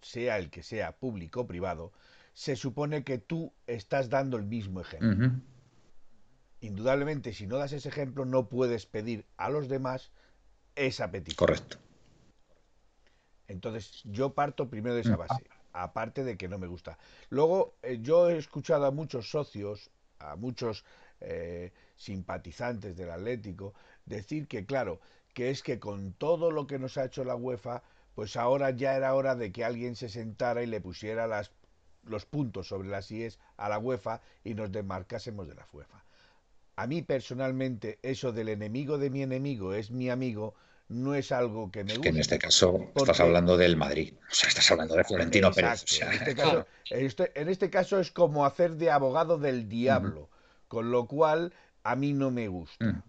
sea 0.00 0.38
el 0.38 0.50
que 0.50 0.62
sea, 0.62 0.92
público 0.96 1.42
o 1.42 1.46
privado, 1.46 1.92
se 2.32 2.56
supone 2.56 3.04
que 3.04 3.18
tú 3.18 3.52
estás 3.66 4.10
dando 4.10 4.36
el 4.36 4.44
mismo 4.44 4.80
ejemplo 4.80 5.30
indudablemente, 6.66 7.32
si 7.32 7.46
no 7.46 7.58
das 7.58 7.72
ese 7.72 7.88
ejemplo, 7.88 8.24
no 8.24 8.48
puedes 8.48 8.86
pedir 8.86 9.26
a 9.36 9.50
los 9.50 9.68
demás 9.68 10.10
esa 10.74 11.10
petición. 11.10 11.36
Correcto. 11.36 11.78
Entonces, 13.48 14.02
yo 14.04 14.34
parto 14.34 14.70
primero 14.70 14.94
de 14.94 15.02
esa 15.02 15.16
base, 15.16 15.44
aparte 15.72 16.24
de 16.24 16.36
que 16.38 16.48
no 16.48 16.58
me 16.58 16.66
gusta. 16.66 16.98
Luego, 17.28 17.74
eh, 17.82 17.98
yo 18.00 18.30
he 18.30 18.38
escuchado 18.38 18.86
a 18.86 18.90
muchos 18.90 19.28
socios, 19.30 19.90
a 20.18 20.36
muchos 20.36 20.84
eh, 21.20 21.72
simpatizantes 21.96 22.96
del 22.96 23.10
Atlético, 23.10 23.74
decir 24.06 24.48
que, 24.48 24.64
claro, 24.64 25.00
que 25.34 25.50
es 25.50 25.62
que 25.62 25.78
con 25.78 26.14
todo 26.14 26.50
lo 26.50 26.66
que 26.66 26.78
nos 26.78 26.96
ha 26.96 27.04
hecho 27.04 27.24
la 27.24 27.36
UEFA, 27.36 27.82
pues 28.14 28.36
ahora 28.36 28.70
ya 28.70 28.96
era 28.96 29.14
hora 29.14 29.34
de 29.34 29.52
que 29.52 29.64
alguien 29.64 29.96
se 29.96 30.08
sentara 30.08 30.62
y 30.62 30.66
le 30.66 30.80
pusiera 30.80 31.26
las, 31.26 31.52
los 32.04 32.24
puntos 32.24 32.68
sobre 32.68 32.88
las 32.88 33.10
IES 33.10 33.38
a 33.58 33.68
la 33.68 33.78
UEFA 33.78 34.22
y 34.44 34.54
nos 34.54 34.72
desmarcásemos 34.72 35.46
de 35.46 35.56
la 35.56 35.68
UEFA 35.72 36.04
a 36.76 36.86
mí 36.86 37.02
personalmente 37.02 37.98
eso 38.02 38.32
del 38.32 38.48
enemigo 38.48 38.98
de 38.98 39.10
mi 39.10 39.22
enemigo 39.22 39.74
es 39.74 39.90
mi 39.90 40.10
amigo 40.10 40.54
no 40.88 41.14
es 41.14 41.32
algo 41.32 41.70
que 41.70 41.82
me 41.82 41.92
guste. 41.92 42.02
que 42.02 42.08
en 42.10 42.20
este 42.20 42.38
caso 42.38 42.90
estás 42.94 43.20
hablando 43.20 43.56
del 43.56 43.76
Madrid, 43.76 44.14
o 44.30 44.34
sea, 44.34 44.48
estás 44.48 44.70
hablando 44.70 44.94
de 44.94 45.04
Florentino 45.04 45.50
Pérez. 45.52 45.84
Este 46.90 47.40
en, 47.40 47.48
este 47.48 47.70
caso, 47.70 47.98
es 47.98 48.10
como 48.12 48.44
hacer 48.44 48.72
de 48.76 48.90
abogado 48.90 49.38
del 49.38 49.68
diablo, 49.68 50.28
con 50.68 50.90
lo 50.90 51.06
cual 51.06 51.54
a 51.82 51.96
mí 51.96 52.12
no 52.12 52.30
me 52.30 52.48
gusta. 52.48 52.84
Mm. 52.84 53.02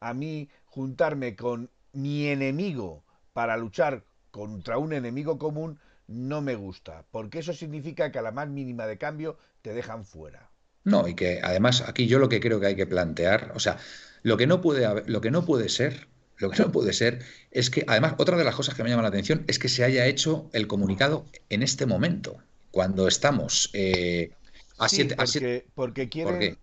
A 0.00 0.14
mí 0.14 0.48
juntarme 0.64 1.36
con 1.36 1.70
mi 1.92 2.26
enemigo 2.26 3.04
para 3.32 3.56
luchar 3.56 4.04
contra 4.32 4.78
un 4.78 4.92
enemigo 4.92 5.38
común 5.38 5.78
no 6.08 6.42
me 6.42 6.56
gusta, 6.56 7.04
porque 7.12 7.38
eso 7.38 7.52
significa 7.52 8.10
que 8.10 8.18
a 8.18 8.22
la 8.22 8.32
más 8.32 8.48
mínima 8.48 8.86
de 8.86 8.98
cambio 8.98 9.38
te 9.62 9.72
dejan 9.72 10.04
fuera. 10.04 10.50
No, 10.84 11.06
y 11.06 11.14
que 11.14 11.40
además 11.42 11.84
aquí 11.86 12.06
yo 12.06 12.18
lo 12.18 12.28
que 12.28 12.40
creo 12.40 12.60
que 12.60 12.66
hay 12.66 12.76
que 12.76 12.86
plantear, 12.86 13.52
o 13.54 13.60
sea, 13.60 13.78
lo 14.22 14.36
que 14.36 14.46
no 14.46 14.60
puede, 14.60 15.04
lo 15.06 15.20
que 15.20 15.30
no 15.30 15.44
puede 15.44 15.68
ser, 15.68 16.08
lo 16.38 16.50
que 16.50 16.62
no 16.62 16.72
puede 16.72 16.92
ser 16.92 17.20
es 17.50 17.70
que, 17.70 17.84
además, 17.86 18.14
otra 18.18 18.36
de 18.36 18.44
las 18.44 18.54
cosas 18.54 18.74
que 18.74 18.82
me 18.82 18.90
llama 18.90 19.02
la 19.02 19.08
atención 19.08 19.44
es 19.46 19.58
que 19.58 19.68
se 19.68 19.84
haya 19.84 20.06
hecho 20.06 20.50
el 20.52 20.66
comunicado 20.66 21.26
en 21.50 21.62
este 21.62 21.86
momento, 21.86 22.38
cuando 22.70 23.06
estamos 23.06 23.70
eh, 23.74 24.30
a 24.78 24.88
siete, 24.88 25.14
porque, 25.14 25.66
porque 25.74 26.08
quieren, 26.08 26.58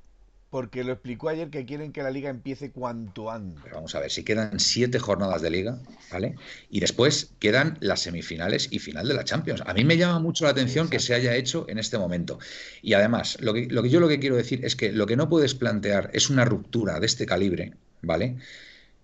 porque 0.49 0.83
lo 0.83 0.93
explicó 0.93 1.29
ayer 1.29 1.49
que 1.49 1.65
quieren 1.65 1.91
que 1.91 2.01
la 2.01 2.09
liga 2.09 2.29
empiece 2.29 2.71
cuanto 2.71 3.29
antes. 3.29 3.71
vamos 3.71 3.93
a 3.93 3.99
ver, 3.99 4.09
si 4.09 4.23
quedan 4.23 4.59
siete 4.59 4.97
jornadas 4.97 5.41
de 5.41 5.51
liga, 5.51 5.79
¿vale? 6.11 6.35
Y 6.71 6.79
después 6.79 7.31
quedan 7.39 7.77
las 7.81 8.01
semifinales 8.01 8.67
y 8.71 8.79
final 8.79 9.07
de 9.07 9.13
la 9.13 9.23
Champions. 9.23 9.61
A 9.65 9.73
mí 9.73 9.83
me 9.83 9.97
llama 9.97 10.19
mucho 10.19 10.45
la 10.45 10.51
atención 10.51 10.89
que 10.89 10.99
se 10.99 11.13
haya 11.13 11.35
hecho 11.35 11.65
en 11.69 11.77
este 11.77 11.97
momento. 11.99 12.39
Y 12.81 12.93
además, 12.93 13.37
lo 13.41 13.53
que, 13.53 13.67
yo 13.67 13.99
lo 13.99 14.07
que 14.07 14.19
quiero 14.19 14.35
decir 14.35 14.65
es 14.65 14.75
que 14.75 14.91
lo 14.91 15.05
que 15.05 15.15
no 15.15 15.29
puedes 15.29 15.53
plantear 15.53 16.09
es 16.13 16.29
una 16.29 16.45
ruptura 16.45 16.99
de 16.99 17.05
este 17.05 17.27
calibre, 17.27 17.73
¿vale? 18.01 18.37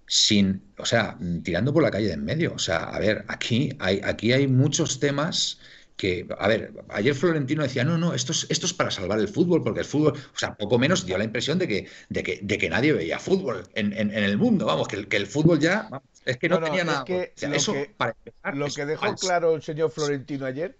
Sin, 0.08 0.63
o 0.77 0.86
sea, 0.86 1.17
tirando 1.43 1.73
por 1.73 1.84
la 1.84 1.91
calle 1.91 2.08
de 2.08 2.13
en 2.13 2.25
medio. 2.25 2.53
O 2.53 2.60
sea, 2.60 2.77
a 2.86 2.99
ver, 2.99 3.23
aquí 3.27 3.75
hay, 3.79 4.01
aquí 4.03 4.34
hay 4.34 4.47
muchos 4.47 4.99
temas 4.99 5.60
que, 5.95 6.27
a 6.38 6.47
ver, 6.47 6.73
ayer 6.89 7.15
Florentino 7.15 7.63
decía, 7.63 7.84
no, 7.84 7.97
no, 7.97 8.13
esto 8.13 8.34
es, 8.34 8.45
esto 8.49 8.65
es 8.65 8.73
para 8.73 8.91
salvar 8.91 9.19
el 9.19 9.29
fútbol, 9.29 9.63
porque 9.63 9.79
el 9.79 9.86
fútbol, 9.86 10.13
o 10.13 10.38
sea, 10.38 10.55
poco 10.55 10.77
menos 10.77 11.05
dio 11.05 11.17
la 11.17 11.23
impresión 11.23 11.58
de 11.58 11.67
que, 11.67 11.88
de 12.10 12.23
que, 12.23 12.39
de 12.41 12.58
que 12.58 12.69
nadie 12.69 12.91
veía 12.91 13.17
fútbol 13.17 13.63
en, 13.75 13.93
en, 13.93 14.12
el 14.12 14.38
mundo, 14.38 14.65
vamos, 14.65 14.88
que 14.88 14.97
el, 14.97 15.08
que 15.08 15.17
el 15.17 15.27
fútbol 15.27 15.60
ya, 15.60 15.89
es 16.25 16.38
que 16.38 16.49
no, 16.49 16.60
tenía 16.60 16.84
nada. 16.84 17.05
Que 17.05 17.34
eso, 17.36 17.73
para 17.97 18.15
lo 18.53 18.67
que 18.67 18.86
dejó 18.86 19.15
claro 19.15 19.55
el 19.55 19.62
señor 19.62 19.91
Florentino 19.91 20.45
ayer, 20.45 20.77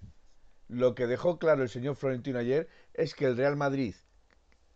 lo 0.68 0.96
que 0.96 1.08
dejó 1.08 1.40
claro 1.40 1.64
el 1.64 1.70
señor 1.70 1.96
Florentino 1.96 2.40
ayer 2.40 2.68
es 2.94 3.14
que 3.14 3.26
el 3.26 3.38
Real 3.38 3.56
Madrid 3.56 3.96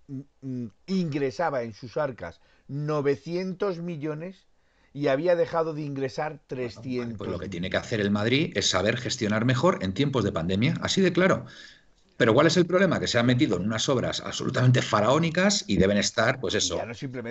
mm, 0.08 0.21
mm, 0.41 0.67
ingresaba 0.88 1.63
en 1.63 1.73
sus 1.73 1.97
arcas 1.97 2.39
900 2.67 3.80
millones 3.80 4.47
y 4.93 5.08
había 5.08 5.36
dejado 5.36 5.73
de 5.73 5.82
ingresar 5.82 6.39
300. 6.47 7.17
pues 7.17 7.30
lo 7.30 7.39
que 7.39 7.49
tiene 7.49 7.69
que 7.69 7.78
hacer 7.78 7.99
el 7.99 8.12
Madrid 8.12 8.52
es 8.56 8.69
saber 8.69 8.97
gestionar 8.97 9.45
mejor 9.45 9.80
en 9.82 9.93
tiempos 9.93 10.23
de 10.23 10.32
pandemia, 10.32 10.75
así 10.82 11.02
de 11.02 11.13
claro. 11.13 11.45
Pero 12.19 12.34
¿cuál 12.34 12.47
es 12.47 12.58
el 12.58 12.65
problema? 12.65 12.99
Que 12.99 13.08
se 13.08 13.17
han 13.17 13.25
metido 13.25 13.56
en 13.56 13.63
unas 13.63 13.88
obras 13.88 14.19
absolutamente 14.19 14.82
faraónicas 14.82 15.63
y 15.67 15.78
deben 15.78 15.97
estar, 15.97 16.41
pues 16.41 16.54
eso, 16.54 16.82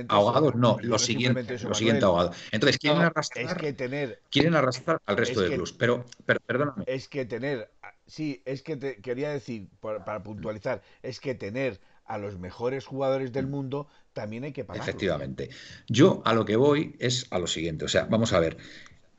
ahogados. 0.08 0.54
no, 0.54 0.78
lo, 0.80 0.98
siguiente, 0.98 1.58
lo 1.58 1.74
siguiente 1.74 2.06
ahogado. 2.06 2.32
Entonces, 2.52 2.78
quieren 2.78 3.02
arrastrar, 3.02 3.58
que 3.58 3.74
tener, 3.74 4.22
quieren 4.30 4.54
arrastrar 4.54 4.98
al 5.04 5.18
resto 5.18 5.42
de 5.42 5.56
clubs. 5.56 5.74
Pero, 5.74 6.06
perdóname. 6.24 6.84
Es 6.86 7.06
que 7.06 7.26
tener, 7.26 7.70
sí, 8.06 8.40
es 8.46 8.62
que 8.62 8.78
te, 8.78 8.96
quería 8.96 9.28
decir, 9.28 9.68
para 9.82 10.22
puntualizar, 10.22 10.80
es 11.02 11.20
que 11.20 11.34
tener 11.34 11.78
a 12.08 12.18
los 12.18 12.38
mejores 12.38 12.86
jugadores 12.86 13.32
del 13.32 13.46
mundo 13.46 13.86
también 14.12 14.44
hay 14.44 14.52
que 14.52 14.64
pagar. 14.64 14.82
Efectivamente. 14.82 15.50
Yo 15.86 16.22
a 16.24 16.34
lo 16.34 16.44
que 16.44 16.56
voy 16.56 16.96
es 16.98 17.26
a 17.30 17.38
lo 17.38 17.46
siguiente. 17.46 17.84
O 17.84 17.88
sea, 17.88 18.06
vamos 18.06 18.32
a 18.32 18.40
ver. 18.40 18.56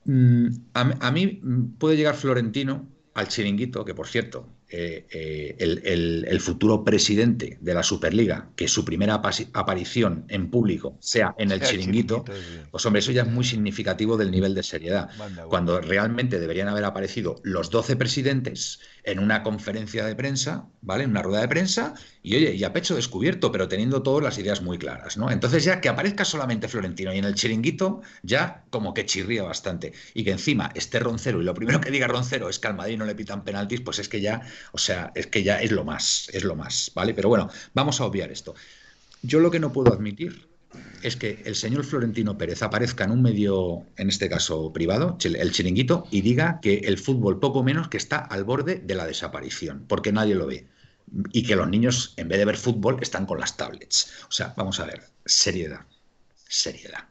Mm, 0.06 0.47
a, 0.73 1.12
mí 1.12 1.39
mm, 1.41 1.78
puede 1.78 1.95
llegar 1.95 2.15
Florentino 2.15 2.88
al 3.13 3.28
chiringuito, 3.28 3.86
que 3.86 3.93
por 3.93 4.08
cierto, 4.08 4.47
eh, 4.71 5.08
eh, 5.12 5.56
el, 5.60 6.39
futuro 6.41 6.84
presidente 6.84 7.58
de 7.60 7.73
la 7.73 7.82
Superliga, 7.82 8.49
que 8.56 8.67
su 8.67 8.86
primera 8.86 9.15
aparición 9.54 10.25
en 10.30 10.52
público 10.52 10.95
sea 10.99 11.34
en 11.38 11.52
el 11.52 11.62
chiringuito, 11.63 12.23
pues 12.71 12.86
hombre, 12.86 12.99
eso 12.99 13.12
ya 13.12 13.23
es 13.23 13.28
muy 13.28 13.43
significativo 13.43 14.15
del 14.15 14.32
nivel 14.32 14.54
de 14.54 14.63
seriedad. 14.63 15.10
Cuando 15.49 15.82
realmente 15.82 16.39
deberían 16.39 16.67
haber 16.67 16.86
aparecido 16.86 17.41
los 17.43 17.69
12 17.71 17.95
presidentes 17.95 18.80
en 19.04 19.20
una 19.20 19.44
conferencia 19.44 20.06
de 20.06 20.16
prensa, 20.16 20.68
¿vale? 20.82 21.04
En 21.04 21.12
una 21.12 21.22
rueda 21.22 21.42
de 21.42 21.48
prensa, 21.48 21.94
y 22.22 22.36
oye, 22.36 22.54
y 22.56 22.64
a 22.64 22.74
pecho 22.74 22.96
descubierto, 22.96 23.52
pero 23.52 23.68
teniendo 23.68 24.04
todas 24.04 24.24
las 24.24 24.38
ideas 24.38 24.62
muy 24.62 24.78
claras, 24.78 25.18
¿no? 25.18 25.32
Entonces 25.32 25.64
ya 25.64 25.82
que 25.82 25.90
aparezca 25.90 26.26
solamente 26.26 26.68
Florentino 26.68 27.14
y 27.14 27.18
en 27.18 27.26
el 27.26 27.36
chiringuito, 27.36 28.02
ya 28.24 28.64
como 28.70 28.94
que 28.94 29.06
chirría 29.06 29.44
bastante. 29.44 29.94
Y 30.14 30.24
que 30.24 30.32
encima 30.32 30.72
esté 30.76 31.00
Roncero, 31.00 31.42
y 31.42 31.46
lo 31.46 31.54
primero 31.54 31.82
que 31.82 31.92
diga 31.92 32.08
Roncero 32.08 32.50
es 32.50 32.60
que 32.60 32.68
al 32.68 32.76
Madrid 32.76 32.98
no 32.98 33.06
le 33.06 33.16
pitan 33.16 33.44
penaltis, 33.44 33.82
pues 33.82 34.00
es 34.00 34.10
que 34.10 34.22
ya 34.22 34.42
o 34.72 34.78
sea, 34.78 35.12
es 35.16 35.28
que 35.28 35.44
ya 35.44 35.62
es 35.62 35.72
lo 35.72 35.84
más, 35.84 36.30
es 36.34 36.44
lo 36.44 36.56
más, 36.56 36.92
¿vale? 36.96 37.14
Pero 37.14 37.30
bueno, 37.30 37.50
vamos 37.74 38.02
a 38.02 38.06
obviar 38.06 38.32
esto. 38.32 38.56
Yo 39.22 39.40
lo 39.40 39.52
que 39.52 39.60
no 39.60 39.74
puedo 39.74 39.94
admitir 39.94 40.49
es 41.02 41.16
que 41.16 41.42
el 41.46 41.56
señor 41.56 41.86
Florentino 41.86 42.38
Pérez 42.38 42.62
aparezca 42.62 43.04
en 43.04 43.12
un 43.12 43.22
medio, 43.22 43.86
en 43.98 44.10
este 44.10 44.30
caso 44.30 44.72
privado, 44.74 45.18
el 45.24 45.52
chiringuito, 45.52 46.06
y 46.12 46.22
diga 46.22 46.60
que 46.62 46.80
el 46.80 46.98
fútbol 46.98 47.40
poco 47.40 47.64
menos 47.64 47.88
que 47.88 47.98
está 47.98 48.18
al 48.18 48.44
borde 48.44 48.76
de 48.76 48.96
la 48.96 49.08
desaparición, 49.08 49.86
porque 49.88 50.12
nadie 50.12 50.36
lo 50.36 50.48
ve. 50.48 50.68
Y 51.32 51.44
que 51.44 51.56
los 51.56 51.70
niños, 51.70 52.14
en 52.18 52.28
vez 52.28 52.38
de 52.38 52.46
ver 52.46 52.58
fútbol, 52.58 52.98
están 53.02 53.26
con 53.26 53.40
las 53.40 53.58
tablets. 53.58 54.12
O 54.28 54.32
sea, 54.32 54.54
vamos 54.58 54.80
a 54.80 54.86
ver, 54.86 55.04
seriedad, 55.26 55.86
seriedad. 56.48 57.06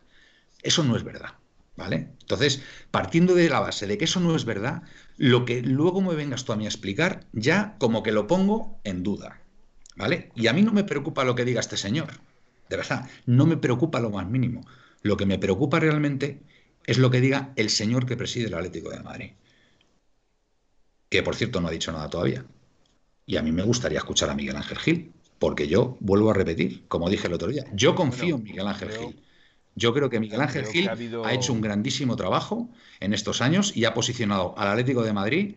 Eso 0.63 0.85
no 0.85 0.97
es 0.97 1.03
verdad, 1.03 1.33
¿vale? 1.77 2.11
Entonces, 2.21 2.63
partiendo 2.91 3.35
de 3.35 3.49
la 3.49 3.61
base 3.61 3.87
de 3.87 3.99
que 3.99 4.05
eso 4.05 4.21
no 4.21 4.37
es 4.37 4.45
verdad, 4.45 4.83
lo 5.17 5.45
que 5.45 5.63
luego 5.63 6.01
me 6.01 6.15
vengas 6.15 6.45
tú 6.45 6.53
a 6.53 6.57
mí 6.57 6.65
a 6.67 6.69
explicar, 6.69 7.27
ya 7.33 7.75
como 7.79 8.03
que 8.03 8.13
lo 8.13 8.27
pongo 8.27 8.79
en 8.85 9.03
duda. 9.03 9.41
¿Vale? 9.97 10.31
Y 10.37 10.47
a 10.47 10.53
mí 10.53 10.63
no 10.63 10.73
me 10.73 10.85
preocupa 10.85 11.25
lo 11.25 11.35
que 11.35 11.45
diga 11.45 11.59
este 11.59 11.77
señor. 11.77 12.21
De 12.69 12.77
verdad, 12.77 13.09
no 13.27 13.47
me 13.47 13.57
preocupa 13.57 14.01
lo 14.01 14.11
más 14.11 14.29
mínimo. 14.29 14.67
Lo 15.03 15.17
que 15.17 15.27
me 15.27 15.39
preocupa 15.39 15.81
realmente 15.81 16.41
es 16.85 16.99
lo 16.99 17.11
que 17.11 17.21
diga 17.21 17.53
el 17.57 17.71
señor 17.71 18.07
que 18.07 18.17
preside 18.17 18.47
el 18.47 18.55
Atlético 18.55 18.91
de 18.91 19.01
Madrid. 19.01 19.31
Que 21.09 21.23
por 21.23 21.37
cierto 21.37 21.61
no 21.61 21.69
ha 21.69 21.71
dicho 21.71 21.93
nada 21.93 22.09
todavía. 22.09 22.45
Y 23.27 23.37
a 23.37 23.43
mí 23.43 23.53
me 23.53 23.63
gustaría 23.63 23.99
escuchar 23.99 24.31
a 24.31 24.35
Miguel 24.35 24.57
Ángel 24.57 24.79
Gil, 24.79 25.13
porque 25.39 25.69
yo 25.69 25.97
vuelvo 26.01 26.31
a 26.31 26.35
repetir, 26.35 26.87
como 26.89 27.11
dije 27.11 27.27
el 27.27 27.35
otro 27.35 27.49
día, 27.49 27.65
yo 27.73 27.95
confío 27.95 28.37
en 28.37 28.43
Miguel 28.43 28.67
Ángel 28.67 28.91
Gil. 28.91 29.23
Yo 29.75 29.95
creo 29.95 30.11
que 30.11 30.19
Miguel 30.19 30.41
Ángel 30.41 30.67
Gil 30.67 30.89
ha, 30.89 31.33
hecho 31.33 31.53
un 31.53 31.61
grandísimo 31.61 32.17
trabajo 32.17 32.69
en 32.99 33.13
estos 33.15 33.41
años 33.41 33.77
y 33.77 33.85
ha 33.85 33.95
posicionado 33.95 34.59
al 34.59 34.69
Atlético 34.69 35.03
de 35.03 35.13
Madrid 35.13 35.57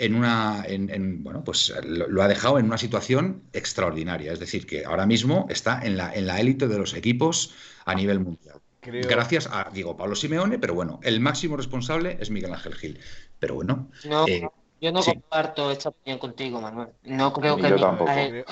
en 0.00 0.14
una, 0.14 0.64
en, 0.66 1.22
bueno, 1.22 1.44
pues 1.44 1.74
lo, 1.84 2.22
ha 2.22 2.28
dejado 2.28 2.58
en 2.58 2.64
una 2.64 2.78
situación 2.78 3.42
extraordinaria. 3.52 4.32
Es 4.32 4.40
decir, 4.40 4.66
que 4.66 4.86
ahora 4.86 5.04
mismo 5.04 5.46
está 5.50 5.78
en 5.82 5.98
la, 5.98 6.14
en 6.14 6.26
la 6.26 6.40
élite 6.40 6.68
de 6.68 6.78
los 6.78 6.94
equipos 6.94 7.54
a 7.84 7.94
nivel 7.94 8.18
mundial. 8.18 8.60
Gracias 8.80 9.46
a, 9.52 9.68
digo, 9.70 9.98
Pablo 9.98 10.16
Simeone, 10.16 10.58
pero 10.58 10.72
bueno, 10.72 11.00
el 11.02 11.20
máximo 11.20 11.58
responsable 11.58 12.16
es 12.18 12.30
Miguel 12.30 12.54
Ángel 12.54 12.74
Gil. 12.76 12.98
Pero 13.38 13.56
bueno. 13.56 13.90
No, 14.08 14.26
eh, 14.26 14.48
yo 14.80 14.90
no 14.90 15.02
comparto 15.02 15.70
esta 15.70 15.90
opinión 15.90 16.18
contigo, 16.18 16.62
Manuel. 16.62 16.88
No 17.04 17.34
creo 17.34 17.56
que, 17.56 17.64
Miguel 17.64 17.84
Ángel, 17.84 18.44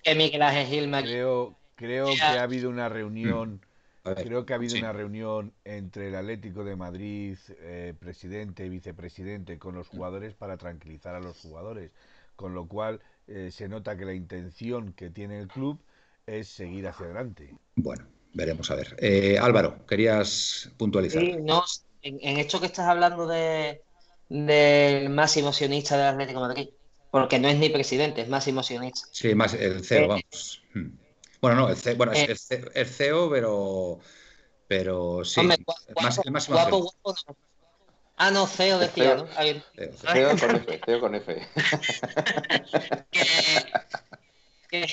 que 0.00 0.14
Miguel 0.14 0.42
Ángel 0.42 0.66
Gil 0.68 0.88
me... 0.88 1.02
Creo, 1.02 1.56
creo 1.74 2.06
que 2.06 2.22
ha 2.22 2.42
habido 2.42 2.70
una 2.70 2.88
reunión. 2.88 3.60
Creo 4.04 4.44
que 4.44 4.52
ha 4.52 4.56
habido 4.56 4.76
una 4.76 4.92
reunión 4.92 5.54
entre 5.64 6.08
el 6.08 6.14
Atlético 6.14 6.62
de 6.62 6.76
Madrid, 6.76 7.38
eh, 7.60 7.94
presidente 7.98 8.66
y 8.66 8.68
vicepresidente, 8.68 9.58
con 9.58 9.74
los 9.74 9.88
jugadores 9.88 10.34
para 10.34 10.58
tranquilizar 10.58 11.14
a 11.14 11.20
los 11.20 11.38
jugadores, 11.38 11.90
con 12.36 12.52
lo 12.52 12.68
cual 12.68 13.00
eh, 13.26 13.48
se 13.50 13.66
nota 13.66 13.96
que 13.96 14.04
la 14.04 14.12
intención 14.12 14.92
que 14.92 15.08
tiene 15.08 15.40
el 15.40 15.48
club 15.48 15.80
es 16.26 16.48
seguir 16.48 16.86
hacia 16.86 17.06
adelante. 17.06 17.56
Bueno, 17.76 18.04
veremos 18.34 18.70
a 18.70 18.74
ver. 18.74 18.94
Eh, 18.98 19.38
Álvaro, 19.40 19.86
querías 19.86 20.70
puntualizar. 20.76 21.22
Sí, 21.22 21.36
no, 21.40 21.64
en, 22.02 22.38
esto 22.38 22.60
que 22.60 22.66
estás 22.66 22.86
hablando 22.86 23.26
de 23.26 23.80
del 24.28 25.10
máximo 25.10 25.52
sionista 25.52 25.96
del 25.96 26.08
Atlético 26.08 26.42
de 26.42 26.48
Madrid, 26.48 26.68
porque 27.10 27.38
no 27.38 27.48
es 27.48 27.56
ni 27.56 27.70
presidente, 27.70 28.20
es 28.20 28.28
máximo 28.28 28.62
sionista. 28.62 29.06
Sí, 29.12 29.34
más 29.34 29.54
el 29.54 29.82
CEO, 29.82 30.08
vamos. 30.08 30.62
Hmm. 30.74 31.03
Bueno, 31.44 31.60
no, 31.60 31.68
el 31.68 31.76
CEO, 31.76 31.96
bueno, 31.96 32.12
es, 32.12 32.50
eh. 32.52 32.64
el 32.72 32.86
CEO, 32.86 33.28
pero, 33.28 34.00
pero 34.66 35.26
sí. 35.26 35.42
el 35.42 35.48
más, 36.32 36.48
guapo, 36.48 36.90
guapo, 37.02 37.14
Ah, 38.16 38.30
no, 38.30 38.46
CEO 38.46 38.78
decía, 38.78 39.16
¿no? 39.16 39.26
CEO 40.10 40.38
con 40.38 40.56
F, 40.56 40.80
CEO 40.86 41.00
con 41.00 41.14
F. 41.14 41.46
¿Qué, 44.70 44.86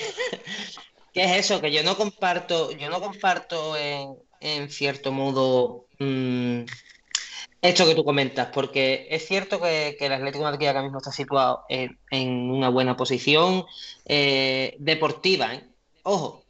es 1.14 1.36
eso? 1.38 1.62
Que 1.62 1.72
yo 1.72 1.82
no 1.84 1.96
comparto, 1.96 2.70
yo 2.72 2.90
no 2.90 3.00
comparto 3.00 3.74
en, 3.78 4.18
en 4.40 4.68
cierto 4.68 5.10
modo 5.10 5.86
mmm, 6.00 6.64
esto 7.62 7.86
que 7.86 7.94
tú 7.94 8.04
comentas, 8.04 8.48
porque 8.52 9.06
es 9.08 9.26
cierto 9.26 9.58
que, 9.58 9.96
que 9.98 10.04
el 10.04 10.12
Atlético 10.12 10.44
de 10.44 10.50
Madrid 10.50 10.66
ahora 10.66 10.82
mismo 10.82 10.98
está 10.98 11.12
situado 11.12 11.64
en, 11.70 11.98
en 12.10 12.50
una 12.50 12.68
buena 12.68 12.94
posición 12.94 13.64
eh, 14.04 14.76
deportiva. 14.80 15.54
¿eh? 15.54 15.66
Ojo, 16.02 16.41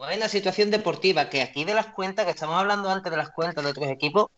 buena 0.00 0.28
situación 0.28 0.70
deportiva, 0.70 1.28
que 1.28 1.42
aquí 1.42 1.64
de 1.64 1.74
las 1.74 1.86
cuentas, 1.86 2.24
que 2.24 2.32
estamos 2.32 2.56
hablando 2.56 2.90
antes 2.90 3.10
de 3.10 3.18
las 3.18 3.30
cuentas 3.30 3.62
de 3.62 3.70
otros 3.70 3.88
equipos, 3.88 4.28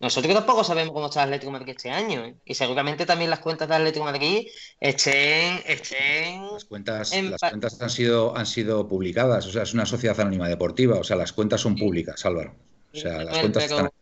nosotros 0.00 0.34
tampoco 0.34 0.64
sabemos 0.64 0.94
cómo 0.94 1.06
está 1.06 1.22
el 1.22 1.28
Atlético 1.28 1.52
de 1.52 1.58
Madrid 1.58 1.74
este 1.76 1.90
año. 1.90 2.24
¿eh? 2.24 2.34
Y 2.46 2.54
seguramente 2.54 3.04
también 3.04 3.30
las 3.30 3.40
cuentas 3.40 3.68
del 3.68 3.76
Atlético 3.82 4.06
de 4.06 4.12
Madrid 4.12 4.48
estén. 4.80 5.62
estén 5.66 6.46
las 6.50 6.64
cuentas, 6.64 7.12
las 7.12 7.40
cuentas 7.40 7.80
han, 7.80 7.90
sido, 7.90 8.36
han 8.36 8.46
sido 8.46 8.88
publicadas, 8.88 9.46
o 9.46 9.52
sea, 9.52 9.64
es 9.64 9.74
una 9.74 9.86
sociedad 9.86 10.18
anónima 10.18 10.48
deportiva, 10.48 10.98
o 10.98 11.04
sea, 11.04 11.16
las 11.16 11.32
cuentas 11.32 11.60
son 11.60 11.76
públicas, 11.76 12.24
Álvaro. 12.24 12.54
O 12.94 12.96
sea, 12.96 13.22
las 13.22 13.38
cuentas 13.38 13.64
pero, 13.68 13.92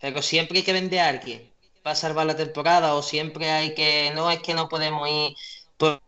pero 0.00 0.22
siempre 0.22 0.58
hay 0.58 0.64
que 0.64 0.72
vender 0.72 1.00
a 1.00 1.08
alguien 1.08 1.50
para 1.82 1.96
salvar 1.96 2.26
la 2.26 2.36
temporada, 2.36 2.94
o 2.94 3.02
siempre 3.02 3.50
hay 3.50 3.74
que. 3.74 4.12
No 4.14 4.30
es 4.30 4.38
que 4.40 4.54
no 4.54 4.68
podemos 4.68 5.08
ir 5.08 5.34
por 5.76 6.00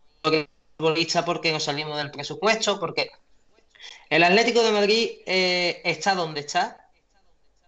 bolista 0.77 1.25
porque 1.25 1.51
nos 1.51 1.63
salimos 1.63 1.97
del 1.97 2.11
presupuesto, 2.11 2.79
porque 2.79 3.11
el 4.09 4.23
Atlético 4.23 4.63
de 4.63 4.71
Madrid 4.71 5.09
eh, 5.25 5.81
está 5.85 6.15
donde 6.15 6.41
está, 6.41 6.89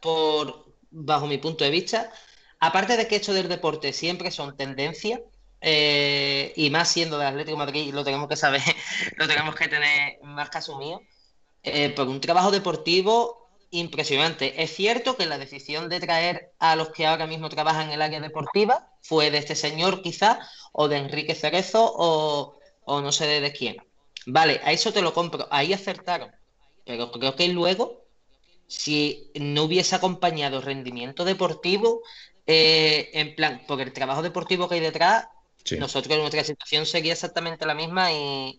por, 0.01 0.75
bajo 0.91 1.27
mi 1.27 1.38
punto 1.38 1.63
de 1.63 1.71
vista. 1.71 2.12
Aparte 2.60 2.97
de 2.97 3.08
que 3.08 3.17
esto 3.17 3.34
del 3.34 3.49
deporte 3.49 3.93
siempre 3.93 4.32
son 4.32 4.56
tendencias, 4.58 5.21
eh, 5.62 6.54
y 6.56 6.69
más 6.71 6.89
siendo 6.91 7.17
del 7.17 7.27
Atlético 7.27 7.58
de 7.58 7.65
Madrid, 7.65 7.93
lo 7.93 8.04
tenemos 8.04 8.27
que 8.30 8.36
saber, 8.38 8.62
lo 9.17 9.27
tenemos 9.27 9.56
que 9.56 9.67
tener 9.67 10.19
más 10.23 10.49
que 10.49 10.58
asumido. 10.60 11.08
eh, 11.63 11.91
por 11.91 12.08
un 12.10 12.21
trabajo 12.21 12.51
deportivo 12.51 13.51
impresionante. 13.71 14.63
Es 14.63 14.75
cierto 14.75 15.17
que 15.17 15.25
la 15.27 15.38
decisión 15.39 15.89
de 15.89 15.99
traer 16.01 16.54
a 16.60 16.75
los 16.75 16.91
que 16.91 17.08
ahora 17.08 17.27
mismo 17.27 17.49
trabajan 17.49 17.88
en 17.88 17.93
el 17.93 18.01
área 18.04 18.21
deportiva 18.21 18.91
fue 19.01 19.32
de 19.32 19.39
este 19.39 19.56
señor 19.56 20.01
quizá, 20.04 20.39
o 20.73 20.88
de 20.89 20.97
Enrique 20.97 21.36
Cerezo, 21.36 21.93
o 21.95 23.01
no 23.01 23.12
sé 23.12 23.27
de 23.41 23.51
quién. 23.54 23.77
Vale, 24.26 24.62
a 24.64 24.72
eso 24.72 24.94
te 24.94 25.02
lo 25.02 25.14
compro, 25.14 25.48
ahí 25.52 25.74
acertaron. 25.74 26.32
Pero 26.86 27.12
creo 27.12 27.36
que 27.36 27.48
luego, 27.48 28.06
si 28.68 29.32
no 29.36 29.64
hubiese 29.64 29.96
acompañado 29.96 30.62
rendimiento 30.62 31.26
deportivo, 31.26 32.02
eh, 32.48 33.10
en 33.14 33.36
plan, 33.36 33.62
por 33.68 33.82
el 33.82 33.94
trabajo 33.94 34.22
deportivo 34.22 34.68
que 34.68 34.76
hay 34.76 34.82
detrás, 34.82 35.28
nosotros 35.78 36.18
nuestra 36.18 36.44
situación 36.44 36.86
sería 36.86 37.14
exactamente 37.14 37.66
la 37.66 37.76
misma 37.76 38.12
y, 38.12 38.58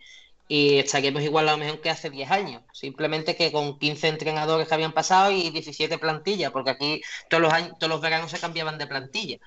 estaríamos 0.49 1.23
igual 1.23 1.49
a 1.49 1.53
lo 1.53 1.59
mejor 1.59 1.81
que 1.81 1.89
hace 1.89 2.11
10 2.11 2.31
años. 2.31 2.63
Simplemente 2.73 3.37
que 3.37 3.51
con 3.51 3.79
15 3.79 4.09
entrenadores 4.09 4.69
que 4.69 4.75
habían 4.75 4.93
pasado 4.93 5.31
y 5.31 5.51
17 5.51 5.97
plantillas, 5.99 6.53
porque 6.53 6.71
aquí 6.71 7.03
todos 7.31 7.43
los 7.43 7.53
años, 7.53 7.73
todos 7.79 7.91
los 7.91 8.03
veranos 8.03 8.31
se 8.31 8.39
cambiaban 8.39 8.77
de 8.77 8.87
plantilla. 8.87 9.39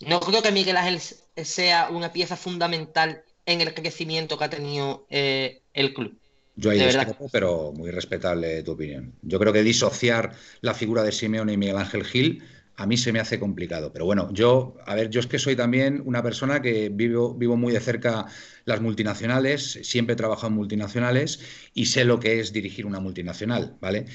No 0.00 0.20
creo 0.20 0.42
que 0.42 0.50
Miguel 0.50 0.78
Ángel 0.78 1.00
sea 1.44 1.88
una 1.90 2.10
pieza 2.12 2.36
fundamental 2.36 3.22
en 3.46 3.60
el 3.60 3.74
crecimiento 3.74 4.38
que 4.38 4.44
ha 4.44 4.50
tenido 4.50 5.06
eh, 5.10 5.62
el 5.72 5.94
club. 5.94 6.18
Yo 6.56 6.70
ahí 6.70 6.78
discrepo, 6.78 7.28
pero 7.32 7.72
muy 7.72 7.90
respetable 7.90 8.62
tu 8.62 8.72
opinión. 8.72 9.14
Yo 9.22 9.38
creo 9.40 9.52
que 9.52 9.62
disociar 9.62 10.32
la 10.60 10.74
figura 10.74 11.02
de 11.02 11.10
Simeone 11.10 11.52
y 11.52 11.56
Miguel 11.56 11.78
Ángel 11.78 12.04
Gil 12.04 12.42
a 12.76 12.86
mí 12.86 12.96
se 12.96 13.12
me 13.12 13.20
hace 13.20 13.38
complicado. 13.38 13.92
Pero 13.92 14.04
bueno, 14.04 14.28
yo, 14.32 14.76
a 14.86 14.94
ver, 14.94 15.10
yo 15.10 15.20
es 15.20 15.26
que 15.26 15.38
soy 15.38 15.56
también 15.56 16.02
una 16.04 16.22
persona 16.22 16.60
que 16.60 16.88
vivo, 16.88 17.34
vivo 17.34 17.56
muy 17.56 17.72
de 17.72 17.80
cerca 17.80 18.26
las 18.64 18.80
multinacionales, 18.80 19.80
siempre 19.82 20.14
he 20.14 20.16
trabajado 20.16 20.48
en 20.48 20.54
multinacionales 20.54 21.40
y 21.72 21.86
sé 21.86 22.04
lo 22.04 22.18
que 22.18 22.40
es 22.40 22.52
dirigir 22.52 22.86
una 22.86 23.00
multinacional, 23.00 23.76
¿vale? 23.80 24.06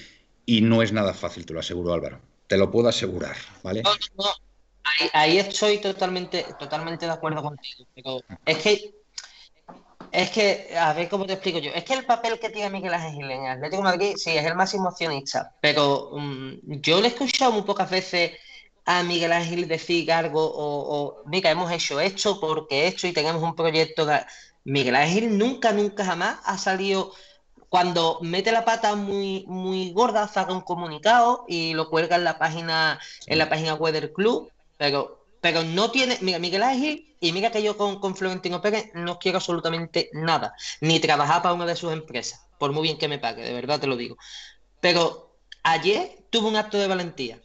Y 0.46 0.62
no 0.62 0.82
es 0.82 0.92
nada 0.92 1.14
fácil, 1.14 1.46
te 1.46 1.54
lo 1.54 1.60
aseguro, 1.60 1.94
Álvaro. 1.94 2.22
Te 2.48 2.58
lo 2.58 2.72
puedo 2.72 2.90
asegurar, 2.90 3.36
¿vale? 3.64 3.84
Ahí, 5.14 5.38
estoy 5.38 5.78
totalmente, 5.78 6.46
totalmente 6.58 7.06
de 7.06 7.12
acuerdo 7.12 7.44
contigo. 7.44 7.86
Pero 7.94 8.22
es 8.46 8.58
que 8.58 8.99
es 10.12 10.32
que, 10.32 10.76
a 10.78 10.94
ver 10.94 11.10
cómo 11.10 11.26
te 11.26 11.34
explico 11.34 11.60
yo. 11.60 11.72
Es 11.74 11.84
que 11.84 11.94
el 11.94 12.06
papel 12.06 12.40
que 12.40 12.50
tiene 12.50 12.70
Miguel 12.70 12.94
Ángel 12.94 13.14
Gil 13.14 13.32
en 13.32 13.48
Atlético 13.48 13.84
Madrid, 13.84 14.14
sí, 14.18 14.32
es 14.32 14.46
el 14.46 14.56
máximo 14.56 14.90
accionista. 14.90 15.56
Pero 15.62 16.12
mm, 16.14 16.80
yo 16.82 17.00
le 17.00 17.08
he 17.08 17.12
escuchado 17.12 17.52
muy 17.52 17.64
pocas 17.64 17.90
veces 17.90 18.32
a 18.86 19.04
Miguel 19.04 19.32
Ángel 19.32 19.68
decir 19.68 20.12
algo 20.12 20.42
o, 20.42 21.22
mira, 21.26 21.52
hemos 21.52 21.72
hecho 21.72 22.00
esto 22.00 22.40
porque 22.40 22.88
esto 22.88 23.08
y 23.08 23.14
tenemos 23.14 23.44
un 23.44 23.56
proyecto. 23.56 24.08
Miguel 24.64 24.96
Ángel 24.96 25.38
nunca, 25.38 25.72
nunca 25.72 26.04
jamás 26.06 26.40
ha 26.44 26.58
salido 26.58 27.14
cuando 27.70 28.18
mete 28.22 28.52
la 28.52 28.66
pata 28.66 28.96
muy, 28.96 29.46
muy 29.48 29.94
gorda, 29.94 30.28
saca 30.28 30.52
un 30.52 30.62
comunicado 30.62 31.46
y 31.48 31.74
lo 31.74 31.90
cuelga 31.90 32.16
en 32.16 32.24
la 32.24 32.40
página, 32.40 33.00
en 33.28 33.38
la 33.38 33.48
página 33.48 33.76
web 33.76 33.94
del 33.94 34.12
club, 34.12 34.52
pero, 34.78 35.19
pero 35.42 35.64
no 35.64 35.92
tiene, 35.92 36.18
mira, 36.22 36.40
Miguel 36.40 36.64
Ángel, 36.64 37.16
y 37.20 37.32
mira 37.32 37.52
que 37.52 37.64
yo 37.64 37.78
con, 37.78 38.00
con 38.00 38.16
Florentino 38.16 38.62
Pérez 38.62 38.92
no 38.94 39.20
quiero 39.20 39.38
absolutamente 39.38 40.10
nada, 40.14 40.54
ni 40.82 41.00
trabajar 41.00 41.42
para 41.42 41.54
una 41.54 41.66
de 41.66 41.76
sus 41.76 41.94
empresas, 41.94 42.48
por 42.58 42.72
muy 42.72 42.84
bien 42.84 42.98
que 42.98 43.08
me 43.08 43.20
pague, 43.20 43.44
de 43.44 43.54
verdad 43.54 43.80
te 43.80 43.88
lo 43.88 43.98
digo. 43.98 44.18
Pero 44.80 45.38
ayer 45.64 46.26
tuvo 46.30 46.48
un 46.48 46.56
acto 46.56 46.78
de 46.78 46.88
valentía 46.88 47.40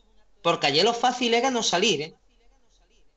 porque 0.44 0.66
ayer 0.66 0.84
lo 0.84 0.92
fácil 0.92 1.32
era 1.32 1.50
no 1.50 1.62
salir, 1.62 2.02
¿eh? 2.02 2.14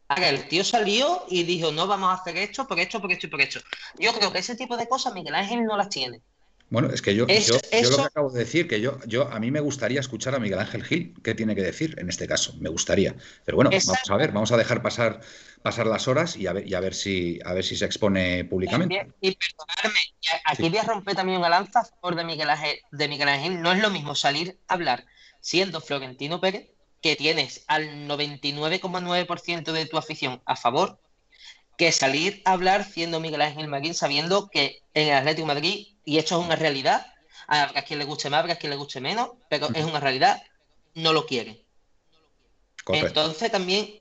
Ahora, 0.07 0.29
el 0.29 0.47
tío 0.47 0.63
salió 0.63 1.25
y 1.27 1.43
dijo, 1.43 1.73
no, 1.73 1.85
vamos 1.85 2.09
a 2.09 2.13
hacer 2.13 2.37
esto, 2.37 2.65
por 2.65 2.79
esto, 2.79 3.01
por 3.01 3.11
esto 3.11 3.27
y 3.27 3.29
por 3.29 3.41
esto. 3.41 3.59
Yo 3.99 4.13
creo 4.13 4.31
que 4.31 4.39
ese 4.39 4.55
tipo 4.55 4.77
de 4.77 4.87
cosas 4.87 5.13
Miguel 5.13 5.35
Ángel 5.35 5.65
no 5.65 5.75
las 5.75 5.89
tiene. 5.89 6.21
Bueno, 6.69 6.89
es 6.89 7.01
que 7.01 7.15
yo, 7.15 7.25
yo, 7.27 7.55
lo 7.89 7.97
que 7.97 8.01
acabo 8.01 8.29
de 8.29 8.39
decir, 8.39 8.67
que 8.67 8.81
yo, 8.81 8.99
yo 9.05 9.31
a 9.31 9.39
mí 9.39 9.51
me 9.51 9.61
gustaría 9.61 10.01
escuchar 10.01 10.35
a 10.35 10.39
Miguel 10.39 10.59
Ángel 10.59 10.83
Gil, 10.83 11.13
qué 11.23 11.33
tiene 11.33 11.55
que 11.55 11.61
decir 11.61 11.95
en 11.97 12.09
este 12.09 12.27
caso, 12.27 12.53
me 12.59 12.69
gustaría. 12.69 13.15
Pero 13.45 13.55
bueno, 13.55 13.69
vamos 13.69 14.09
a 14.09 14.17
ver, 14.17 14.33
vamos 14.33 14.51
a 14.51 14.57
dejar 14.57 14.81
pasar, 14.81 15.21
pasar 15.61 15.87
las 15.87 16.09
horas 16.09 16.35
y 16.35 16.45
a 16.47 16.53
ver, 16.53 16.67
y 16.67 16.73
a 16.73 16.81
ver 16.81 16.93
si 16.93 17.39
a 17.45 17.53
ver 17.53 17.63
si 17.63 17.77
se 17.77 17.85
expone 17.85 18.43
públicamente. 18.43 19.07
Y, 19.21 19.37
perdonadme, 19.37 19.99
aquí 20.43 20.67
voy 20.67 20.77
a 20.77 20.83
romper 20.83 21.15
también 21.15 21.39
una 21.39 21.49
lanza 21.49 21.87
por 22.01 22.15
de 22.15 22.25
Miguel 22.25 22.49
Ángel, 22.49 22.79
de 22.91 23.07
Miguel 23.07 23.29
Ángel. 23.29 23.61
No 23.61 23.71
es 23.71 23.81
lo 23.81 23.89
mismo 23.89 24.13
salir 24.13 24.59
a 24.67 24.73
hablar 24.73 25.05
siendo 25.39 25.79
Florentino 25.79 26.41
Pérez 26.41 26.69
que 27.01 27.15
tienes 27.15 27.63
al 27.67 28.07
99,9% 28.09 29.71
de 29.71 29.85
tu 29.85 29.97
afición 29.97 30.41
a 30.45 30.57
favor 30.57 30.99
que 31.77 31.91
salir 31.91 32.41
a 32.43 32.53
hablar 32.53 32.83
siendo 32.83 33.19
Miguel 33.19 33.41
Ángel 33.41 33.67
Marín 33.67 33.93
sabiendo 33.93 34.49
que 34.49 34.81
en 34.93 35.09
el 35.09 35.13
Atlético 35.13 35.47
de 35.47 35.53
Madrid, 35.53 35.87
y 36.07 36.17
esto 36.19 36.39
es 36.39 36.45
una 36.45 36.55
realidad, 36.55 37.05
a 37.47 37.81
quien 37.81 37.99
le 37.99 38.05
guste 38.05 38.29
más, 38.29 38.49
a 38.49 38.55
quien 38.55 38.69
le 38.69 38.77
guste 38.77 39.01
menos, 39.01 39.31
pero 39.49 39.67
es 39.73 39.83
una 39.83 39.99
realidad, 39.99 40.41
no 40.95 41.11
lo 41.11 41.25
quiere. 41.25 41.65
Entonces 42.87 43.51
también, 43.51 43.99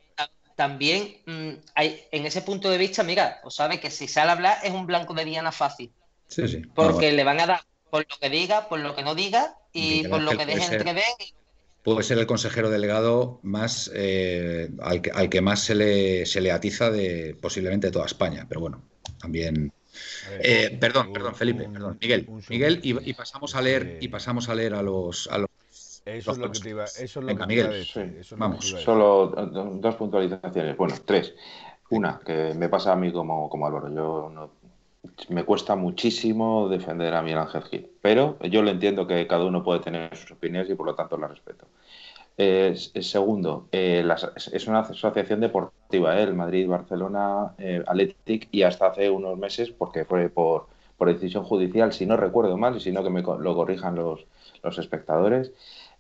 también 0.55 1.16
mm, 1.27 1.51
hay, 1.75 2.05
en 2.12 2.25
ese 2.25 2.42
punto 2.42 2.71
de 2.71 2.79
vista, 2.79 3.03
mira, 3.03 3.40
pues 3.42 3.57
sabe 3.57 3.81
que 3.81 3.90
si 3.90 4.07
sale 4.07 4.31
a 4.31 4.35
hablar 4.35 4.59
es 4.62 4.71
un 4.71 4.87
blanco 4.87 5.14
de 5.14 5.25
diana 5.25 5.51
fácil. 5.51 5.92
Sí, 6.29 6.47
sí. 6.47 6.62
Porque 6.77 7.11
le 7.11 7.25
van 7.25 7.40
a 7.40 7.47
dar 7.47 7.64
por 7.90 8.07
lo 8.09 8.19
que 8.21 8.31
diga, 8.31 8.69
por 8.69 8.79
lo 8.79 8.95
que 8.95 9.03
no 9.03 9.16
diga 9.16 9.57
y 9.73 10.07
por 10.07 10.21
lo 10.21 10.31
que 10.38 10.47
deje 10.47 10.77
entrever 10.77 11.05
puede 11.83 12.03
ser 12.05 12.19
el 12.19 12.27
consejero 12.27 12.71
delegado 12.71 13.40
más 13.42 13.90
eh, 13.95 14.71
al, 14.81 15.03
que, 15.03 15.11
al, 15.11 15.29
que, 15.29 15.40
más 15.40 15.61
se 15.61 15.75
le, 15.75 16.27
se 16.27 16.40
le 16.40 16.53
atiza 16.53 16.90
de 16.90 17.37
posiblemente 17.40 17.88
de 17.88 17.92
toda 17.92 18.07
España, 18.07 18.47
pero 18.49 18.61
bueno, 18.61 18.83
también. 19.21 19.73
Eh, 20.40 20.76
perdón, 20.80 21.12
perdón, 21.12 21.35
Felipe, 21.35 21.68
perdón, 21.68 21.98
Miguel, 22.00 22.28
Miguel, 22.48 22.80
y, 22.82 23.12
pasamos 23.14 23.54
a 23.54 23.62
leer 23.62 23.98
y 24.00 24.09
pasamos 24.09 24.48
a 24.48 24.54
leer 24.54 24.74
a 24.74 24.82
los, 24.82 25.28
a 25.28 25.38
los 25.38 25.48
eso 26.04 26.32
es 26.32 26.38
lo 26.38 26.52
que 26.52 26.61
te 26.61 26.70
iba, 26.70 26.85
eso 26.85 27.02
es 27.02 27.16
lo 27.16 27.26
Venga, 27.26 27.46
Miguel, 27.46 27.87
vamos. 28.37 28.64
Solo 28.64 29.26
dos 29.26 29.94
puntualizaciones, 29.96 30.76
bueno, 30.76 30.94
tres. 31.04 31.35
Una, 31.90 32.20
que 32.24 32.52
me 32.54 32.68
pasa 32.68 32.92
a 32.92 32.96
mí 32.96 33.12
como, 33.12 33.48
como 33.48 33.66
Álvaro, 33.66 33.88
yo 33.92 34.30
no, 34.32 34.50
me 35.28 35.44
cuesta 35.44 35.76
muchísimo 35.76 36.68
defender 36.68 37.14
a 37.14 37.22
Miguel 37.22 37.38
Ángel 37.38 37.62
Gil, 37.64 37.90
pero 38.00 38.38
yo 38.40 38.62
lo 38.62 38.70
entiendo 38.70 39.06
que 39.06 39.26
cada 39.26 39.44
uno 39.44 39.62
puede 39.62 39.80
tener 39.80 40.16
sus 40.16 40.32
opiniones 40.32 40.70
y 40.70 40.74
por 40.74 40.87
lo 40.87 40.94
tanto 40.94 41.16
las 41.16 41.30
respeto. 41.30 41.66
segundo, 43.00 43.68
eh, 43.72 44.06
es 44.52 44.66
una 44.66 44.80
asociación 44.80 45.40
deportiva, 45.88 46.18
¿eh? 46.18 46.22
el 46.22 46.35
Madrid, 46.35 46.68
Barcelona, 46.68 47.55
eh, 47.59 47.83
Athletic 47.87 48.49
y 48.53 48.62
hasta 48.62 48.87
hace 48.88 49.11
unos 49.11 49.38
meses, 49.38 49.70
porque 49.70 50.05
fue 50.05 50.29
por, 50.29 50.66
decisión 51.07 51.44
judicial, 51.44 51.92
si 51.92 52.07
no 52.07 52.16
recuerdo 52.16 52.57
mal, 52.57 52.77
y 52.77 52.81
si 52.81 52.92
no 52.92 53.03
que 53.03 53.11
me 53.11 53.22
lo 53.22 53.55
corrijan 53.55 53.94
los, 53.94 54.27
los 54.62 54.79
espectadores, 54.79 55.53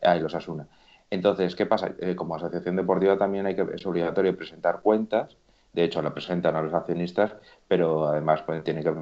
ahí 0.02 0.20
los 0.20 0.34
asuna. 0.34 0.66
Entonces, 1.10 1.54
¿qué 1.54 1.66
pasa? 1.66 1.94
como 2.16 2.34
asociación 2.34 2.76
deportiva 2.76 3.16
también 3.16 3.46
hay 3.46 3.54
que, 3.54 3.66
es 3.74 3.86
obligatorio 3.86 4.36
presentar 4.36 4.80
cuentas 4.82 5.36
de 5.76 5.84
hecho 5.84 6.00
la 6.00 6.12
presentan 6.12 6.56
a 6.56 6.62
los 6.62 6.72
accionistas, 6.72 7.34
pero 7.68 8.08
además 8.08 8.42
pues, 8.42 8.64
tiene, 8.64 8.82
que, 8.82 8.92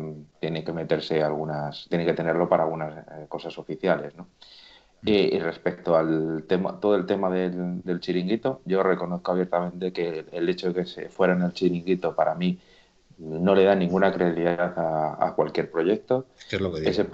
tiene 0.41 0.65
que 0.65 0.73
meterse 0.73 1.23
algunas, 1.23 1.87
tiene 1.89 2.05
que 2.05 2.15
tenerlo 2.15 2.49
para 2.49 2.65
algunas 2.65 2.99
eh, 2.99 3.27
cosas 3.29 3.57
oficiales, 3.59 4.17
¿no? 4.17 4.27
Mm. 5.05 5.09
Y, 5.09 5.39
respecto 5.39 5.97
al 5.97 6.45
tema, 6.49 6.81
todo 6.81 6.97
el 6.97 7.05
tema 7.07 7.31
del, 7.31 8.01
chiringuito, 8.01 8.63
yo 8.65 8.83
reconozco 8.83 9.33
abiertamente 9.33 9.93
que 9.93 10.25
el 10.33 10.49
hecho 10.49 10.69
de 10.69 10.75
que 10.75 10.87
se 10.87 11.09
fuera 11.11 11.35
en 11.35 11.43
el 11.43 11.53
chiringuito 11.53 12.15
para 12.15 12.35
mí 12.35 12.59
no 13.19 13.55
le 13.55 13.65
da 13.65 13.75
ninguna 13.75 14.13
credibilidad 14.13 14.75
a, 14.77 15.35
cualquier 15.37 15.71
proyecto. 15.71 16.27
¿Qué 16.49 16.57
es 16.57 16.63
lo 16.63 16.73
que 16.73 16.81
digo? 16.81 16.91
Ese, 16.91 17.07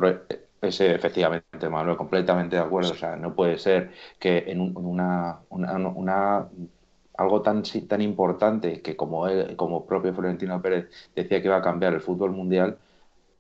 ese, 0.63 0.95
efectivamente, 0.95 1.69
Manuel, 1.69 1.97
completamente 1.97 2.57
de 2.57 2.63
acuerdo. 2.63 2.93
O 2.93 2.95
sea, 2.95 3.17
no 3.17 3.35
puede 3.35 3.59
ser 3.59 3.91
que 4.19 4.45
en 4.47 4.61
una, 4.61 5.41
una, 5.51 5.77
una 5.77 6.49
algo 7.19 7.43
tan, 7.43 7.63
tan 7.87 8.01
importante 8.01 8.81
que 8.81 8.97
como 8.97 9.29
él, 9.29 9.57
como 9.57 9.85
propio 9.85 10.15
Florentino 10.15 10.63
Pérez 10.63 10.89
decía 11.15 11.41
que 11.43 11.49
iba 11.49 11.57
a 11.57 11.63
cambiar 11.63 11.93
el 11.93 12.01
fútbol 12.01 12.31
mundial, 12.31 12.79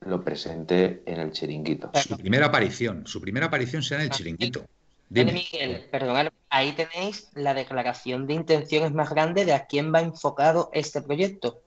lo 0.01 0.25
presente 0.25 1.03
en 1.07 1.21
el 1.21 1.33
chiringuito. 1.33 1.91
Su 1.95 2.17
primera 2.17 2.47
aparición, 2.47 3.07
su 3.07 3.21
primera 3.21 3.47
aparición 3.47 3.83
será 3.83 4.03
en 4.03 4.11
el 4.11 4.17
chiringuito. 4.17 4.67
Miguel, 5.11 5.89
perdón, 5.91 6.31
ahí 6.49 6.73
tenéis 6.73 7.29
la 7.35 7.53
declaración 7.53 8.27
de 8.27 8.35
intenciones 8.35 8.93
más 8.93 9.11
grande 9.11 9.45
de 9.45 9.53
a 9.53 9.67
quién 9.67 9.93
va 9.93 10.01
enfocado 10.01 10.71
este 10.73 11.03
proyecto. 11.03 11.63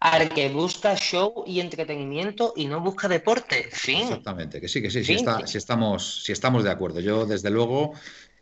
Al 0.00 0.28
que 0.28 0.48
busca 0.50 0.94
show 0.96 1.44
y 1.46 1.60
entretenimiento 1.60 2.52
y 2.56 2.66
no 2.66 2.80
busca 2.80 3.08
deporte. 3.08 3.68
Fin. 3.72 4.02
Exactamente, 4.02 4.60
que 4.60 4.68
sí, 4.68 4.80
que 4.80 4.90
sí, 4.90 5.02
sí, 5.02 5.18
si, 5.46 5.58
estamos, 5.58 6.22
si 6.22 6.32
estamos 6.32 6.62
de 6.62 6.70
acuerdo. 6.70 7.00
Yo, 7.00 7.26
desde 7.26 7.50
luego, 7.50 7.94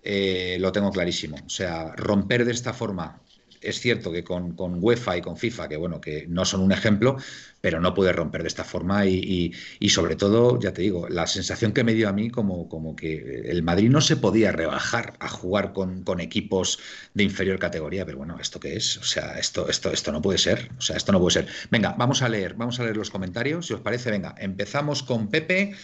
eh, 0.03 0.57
lo 0.61 0.73
tengo 0.73 0.91
clarísimo. 0.91 1.37
O 1.47 1.49
sea, 1.49 1.93
romper 1.97 2.45
de 2.45 2.53
esta 2.53 2.73
forma 2.73 3.23
es 3.63 3.81
cierto 3.81 4.13
que 4.13 4.25
con, 4.25 4.55
con, 4.55 4.83
UEFA 4.83 5.17
y 5.17 5.23
con 5.23 5.37
FIFA, 5.37 5.69
que 5.69 5.77
bueno, 5.77 6.01
que 6.01 6.27
no 6.29 6.45
son 6.45 6.61
un 6.61 6.73
ejemplo, 6.73 7.17
pero 7.61 7.81
no 7.81 7.95
puede 7.95 8.13
romper 8.13 8.43
de 8.43 8.49
esta 8.49 8.65
forma 8.65 9.07
y, 9.07 9.53
y, 9.79 9.89
sobre 9.89 10.17
todo, 10.17 10.59
ya 10.59 10.73
te 10.73 10.83
digo, 10.83 11.09
la 11.09 11.27
sensación 11.27 11.73
que 11.73 11.85
me 11.85 11.95
dio 11.95 12.09
a 12.09 12.13
mí 12.13 12.31
como, 12.31 12.69
como 12.69 12.97
que 12.97 13.43
el 13.47 13.63
Madrid 13.63 13.89
no 13.89 14.01
se 14.01 14.17
podía 14.17 14.53
rebajar 14.53 15.15
a 15.21 15.29
jugar 15.29 15.73
con, 15.73 16.03
con, 16.03 16.21
equipos 16.21 16.79
de 17.15 17.25
inferior 17.25 17.59
categoría, 17.59 18.05
pero 18.05 18.19
bueno, 18.19 18.39
¿esto 18.41 18.59
qué 18.59 18.77
es? 18.77 18.99
O 18.99 19.05
sea, 19.05 19.39
esto, 19.39 19.69
esto, 19.69 19.93
esto 19.93 20.13
no 20.13 20.21
puede 20.21 20.39
ser, 20.39 20.71
o 20.79 20.81
sea, 20.81 20.97
esto 20.97 21.13
no 21.13 21.21
puede 21.21 21.35
ser. 21.35 21.47
Venga, 21.71 21.95
vamos 21.97 22.23
a 22.23 22.29
leer, 22.29 22.55
vamos 22.55 22.81
a 22.81 22.85
leer 22.85 22.97
los 22.97 23.11
comentarios, 23.11 23.67
si 23.67 23.75
os 23.75 23.81
parece, 23.81 24.11
venga, 24.11 24.35
empezamos 24.39 25.03
con 25.03 25.29
Pepe. 25.29 25.75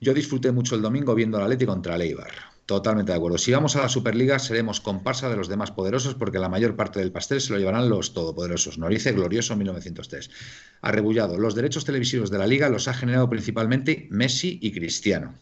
Yo 0.00 0.14
disfruté 0.14 0.52
mucho 0.52 0.74
el 0.74 0.82
domingo 0.82 1.14
viendo 1.14 1.38
al 1.38 1.44
Atlético 1.44 1.72
contra 1.72 1.96
el 1.96 2.02
Eibar. 2.02 2.47
Totalmente 2.68 3.12
de 3.12 3.16
acuerdo. 3.16 3.38
Si 3.38 3.50
vamos 3.50 3.76
a 3.76 3.80
la 3.80 3.88
Superliga, 3.88 4.38
seremos 4.38 4.82
comparsa 4.82 5.30
de 5.30 5.36
los 5.36 5.48
demás 5.48 5.70
poderosos 5.70 6.14
porque 6.14 6.38
la 6.38 6.50
mayor 6.50 6.76
parte 6.76 7.00
del 7.00 7.10
pastel 7.10 7.40
se 7.40 7.54
lo 7.54 7.58
llevarán 7.58 7.88
los 7.88 8.12
todopoderosos. 8.12 8.76
Norice 8.76 9.12
Glorioso 9.12 9.56
1903. 9.56 10.28
Arrebullado. 10.82 11.38
Los 11.38 11.54
derechos 11.54 11.86
televisivos 11.86 12.30
de 12.30 12.36
la 12.36 12.46
Liga 12.46 12.68
los 12.68 12.86
ha 12.86 12.92
generado 12.92 13.30
principalmente 13.30 14.06
Messi 14.10 14.58
y 14.60 14.72
Cristiano. 14.72 15.34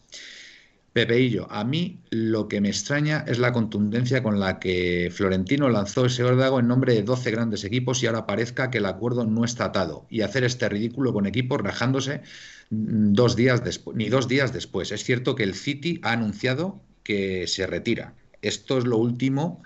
Pepeillo, 0.93 1.51
a 1.51 1.65
mí 1.65 1.99
lo 2.11 2.47
que 2.47 2.61
me 2.61 2.69
extraña 2.69 3.25
es 3.27 3.39
la 3.39 3.51
contundencia 3.51 4.23
con 4.23 4.39
la 4.39 4.57
que 4.59 5.11
Florentino 5.13 5.67
lanzó 5.67 6.05
ese 6.05 6.23
órdago 6.23 6.61
en 6.61 6.69
nombre 6.69 6.93
de 6.93 7.03
12 7.03 7.29
grandes 7.31 7.65
equipos 7.65 8.01
y 8.01 8.07
ahora 8.07 8.25
parezca 8.25 8.71
que 8.71 8.77
el 8.77 8.85
acuerdo 8.85 9.25
no 9.25 9.43
está 9.43 9.65
atado 9.65 10.07
y 10.09 10.21
hacer 10.21 10.45
este 10.45 10.69
ridículo 10.69 11.11
con 11.11 11.27
equipos 11.27 11.59
rajándose 11.59 12.21
dos 12.69 13.35
días 13.35 13.61
ni 13.93 14.07
dos 14.07 14.29
días 14.29 14.53
después. 14.53 14.93
Es 14.93 15.03
cierto 15.03 15.35
que 15.35 15.43
el 15.43 15.55
City 15.55 15.99
ha 16.03 16.13
anunciado 16.13 16.86
que 17.07 17.47
se 17.47 17.65
retira. 17.65 18.13
Esto 18.41 18.77
es 18.77 18.83
lo 18.83 18.97
último 18.97 19.63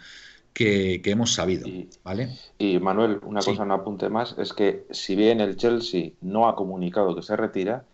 que, 0.53 1.01
hemos 1.05 1.33
sabido. 1.33 1.67
Y, 1.67 1.89
¿vale? 2.03 2.29
y 2.59 2.77
Manuel, 2.77 3.19
una 3.23 3.41
cosa, 3.41 3.63
un 3.63 3.71
apunte 3.71 4.09
más, 4.09 4.35
es 4.37 4.53
que 4.53 4.85
si 4.91 5.15
bien 5.15 5.41
el 5.41 5.55
Chelsea 5.55 6.11
no 6.21 6.47
ha 6.47 6.55
comunicado 6.55 7.15
que 7.15 7.23
se 7.23 7.35
retira, 7.35 7.85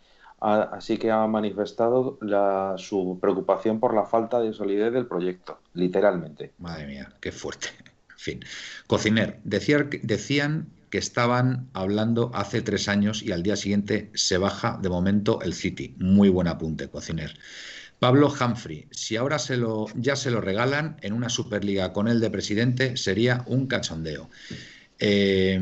así 0.41 0.97
que 0.97 1.11
ha 1.11 1.25
manifestado 1.27 2.19
su 2.77 3.19
preocupación 3.21 3.79
por 3.79 3.95
la 3.95 4.03
falta 4.03 4.41
de 4.41 4.51
solidez 4.51 4.91
del 4.91 5.07
proyecto, 5.07 5.59
literalmente. 5.73 6.51
Madre 6.57 6.87
mía, 6.87 7.13
qué 7.21 7.31
fuerte. 7.31 7.69
En 8.17 8.23
fin. 8.23 8.45
Cociner, 8.87 9.39
decían 9.43 10.69
que 10.89 10.97
estaban 10.97 11.69
hablando 11.73 12.31
hace 12.33 12.63
tres 12.63 12.89
años 12.89 13.21
y 13.21 13.31
al 13.31 13.43
día 13.43 13.55
siguiente 13.55 14.09
se 14.15 14.39
baja 14.39 14.79
de 14.81 14.89
momento 14.89 15.39
el 15.43 15.53
City. 15.53 15.95
Muy 15.99 16.27
buen 16.29 16.47
apunte, 16.47 16.89
Cociner. 16.89 17.37
Pablo 17.99 18.31
Humphrey, 18.31 18.87
si 18.91 19.15
ahora 19.15 19.39
se 19.39 19.57
lo, 19.57 19.87
ya 19.95 20.15
se 20.15 20.29
lo 20.29 20.39
regalan 20.39 20.97
en 21.01 21.13
una 21.13 21.29
Superliga 21.29 21.93
con 21.93 22.07
él 22.07 22.19
de 22.19 22.29
presidente, 22.29 22.95
sería 22.95 23.43
un 23.47 23.65
cachondeo. 23.65 24.29
Eh, 24.99 25.59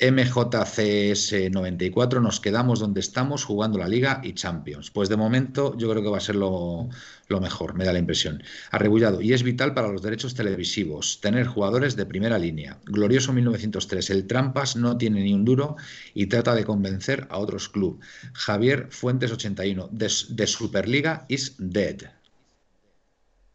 MJCS 0.00 1.50
94, 1.50 2.20
nos 2.20 2.40
quedamos 2.40 2.80
donde 2.80 3.00
estamos 3.00 3.44
jugando 3.44 3.78
la 3.78 3.88
Liga 3.88 4.20
y 4.22 4.32
Champions. 4.34 4.90
Pues 4.90 5.08
de 5.08 5.16
momento 5.16 5.76
yo 5.76 5.90
creo 5.90 6.02
que 6.02 6.08
va 6.08 6.18
a 6.18 6.20
ser 6.20 6.36
lo, 6.36 6.88
mejor, 7.28 7.74
me 7.74 7.84
da 7.84 7.92
la 7.92 7.98
impresión. 7.98 8.42
Arrebullado. 8.70 9.20
Y 9.20 9.32
es 9.32 9.42
vital 9.42 9.74
para 9.74 9.88
los 9.88 10.02
derechos 10.02 10.34
televisivos 10.34 11.20
tener 11.20 11.46
jugadores 11.46 11.96
de 11.96 12.06
primera 12.06 12.38
línea. 12.38 12.78
Glorioso 12.86 13.32
1903. 13.32 14.10
El 14.10 14.26
Trampas 14.26 14.76
no 14.76 14.96
tiene 14.96 15.22
ni 15.22 15.34
un 15.34 15.44
duro 15.44 15.76
y 16.14 16.26
trata 16.26 16.54
de 16.54 16.64
convencer 16.64 17.26
a 17.30 17.38
otros 17.38 17.68
clubes. 17.68 18.06
Javier 18.32 18.88
Fuentes 18.90 19.32
81. 19.32 19.88
De, 19.92 20.46
Superliga 20.46 21.26
is 21.28 21.54
dead. 21.58 22.02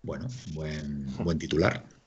Bueno, 0.01 0.27
buen, 0.53 1.07
buen 1.23 1.37
titular. 1.37 1.98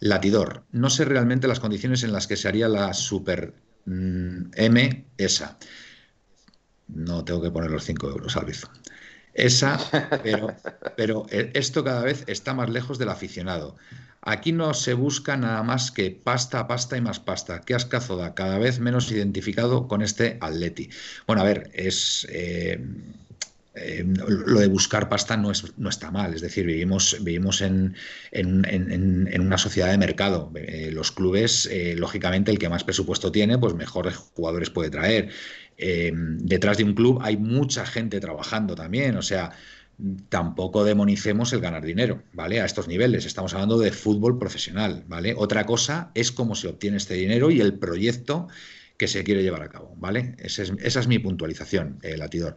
Latidor. 0.00 0.64
No 0.72 0.90
sé 0.90 1.04
realmente 1.04 1.48
las 1.48 1.60
condiciones 1.60 2.02
en 2.02 2.12
las 2.12 2.26
que 2.26 2.36
se 2.36 2.48
haría 2.48 2.68
la 2.68 2.92
Super 2.92 3.54
mm, 3.86 4.50
M 4.54 5.06
esa. 5.16 5.58
No 6.88 7.24
tengo 7.24 7.42
que 7.42 7.50
poner 7.50 7.70
los 7.70 7.84
5 7.84 8.08
euros, 8.08 8.36
Alvizo. 8.36 8.68
Esa, 9.34 9.78
pero, 10.96 11.26
esto 11.28 11.84
cada 11.84 12.02
vez 12.02 12.24
está 12.26 12.54
más 12.54 12.70
lejos 12.70 12.98
del 12.98 13.10
aficionado. 13.10 13.76
Aquí 14.22 14.50
no 14.52 14.72
se 14.72 14.94
busca 14.94 15.36
nada 15.36 15.62
más 15.62 15.90
que 15.90 16.10
pasta, 16.10 16.66
pasta 16.66 16.96
y 16.96 17.00
más 17.00 17.20
pasta. 17.20 17.60
Qué 17.60 17.74
ascazo 17.74 18.16
da, 18.16 18.34
cada 18.34 18.58
vez 18.58 18.80
menos 18.80 19.10
identificado 19.12 19.88
con 19.88 20.02
este 20.02 20.38
Atleti. 20.40 20.88
Bueno, 21.26 21.42
a 21.42 21.44
ver, 21.44 21.70
es. 21.74 22.26
Eh, 22.30 22.82
eh, 23.76 24.02
lo 24.06 24.58
de 24.58 24.66
buscar 24.68 25.08
pasta 25.08 25.36
no, 25.36 25.50
es, 25.50 25.76
no 25.76 25.90
está 25.90 26.10
mal, 26.10 26.32
es 26.32 26.40
decir, 26.40 26.64
vivimos, 26.64 27.14
en, 27.60 27.94
una 29.38 29.58
sociedad 29.58 29.90
de 29.90 29.98
mercado. 29.98 30.50
Eh, 30.54 30.90
los 30.92 31.12
clubes, 31.12 31.66
eh, 31.70 31.94
lógicamente, 31.96 32.50
el 32.50 32.58
que 32.58 32.70
más 32.70 32.84
presupuesto 32.84 33.30
tiene, 33.30 33.58
pues 33.58 33.74
mejores 33.74 34.16
jugadores 34.16 34.70
puede 34.70 34.90
traer. 34.90 35.28
detrás 35.76 36.78
de 36.78 36.84
un 36.84 36.94
club 36.94 37.20
hay 37.22 37.36
mucha 37.36 37.84
gente 37.84 38.18
trabajando 38.18 38.74
también, 38.74 39.16
o 39.16 39.22
sea, 39.22 39.52
tampoco 40.30 40.84
demonicemos 40.84 41.52
el 41.52 41.60
ganar 41.60 41.84
dinero, 41.84 42.22
¿vale? 42.32 42.60
A 42.62 42.64
estos 42.64 42.88
niveles, 42.88 43.26
estamos 43.26 43.52
hablando 43.52 43.78
de 43.78 43.92
fútbol 43.92 44.38
profesional, 44.38 45.04
¿vale? 45.06 45.34
Otra 45.36 45.66
cosa 45.66 46.10
es 46.14 46.32
cómo 46.32 46.54
se 46.54 46.68
obtiene 46.68 46.96
este 46.96 47.14
dinero 47.14 47.50
y 47.50 47.60
el 47.60 47.78
proyecto 47.78 48.48
que 48.96 49.08
se 49.08 49.24
quiere 49.24 49.42
llevar 49.42 49.62
a 49.62 49.68
cabo, 49.68 49.94
¿vale? 49.98 50.36
esa 50.38 50.62
es 50.62 51.06
mi 51.06 51.18
puntualización, 51.18 51.98
Latidor. 52.16 52.56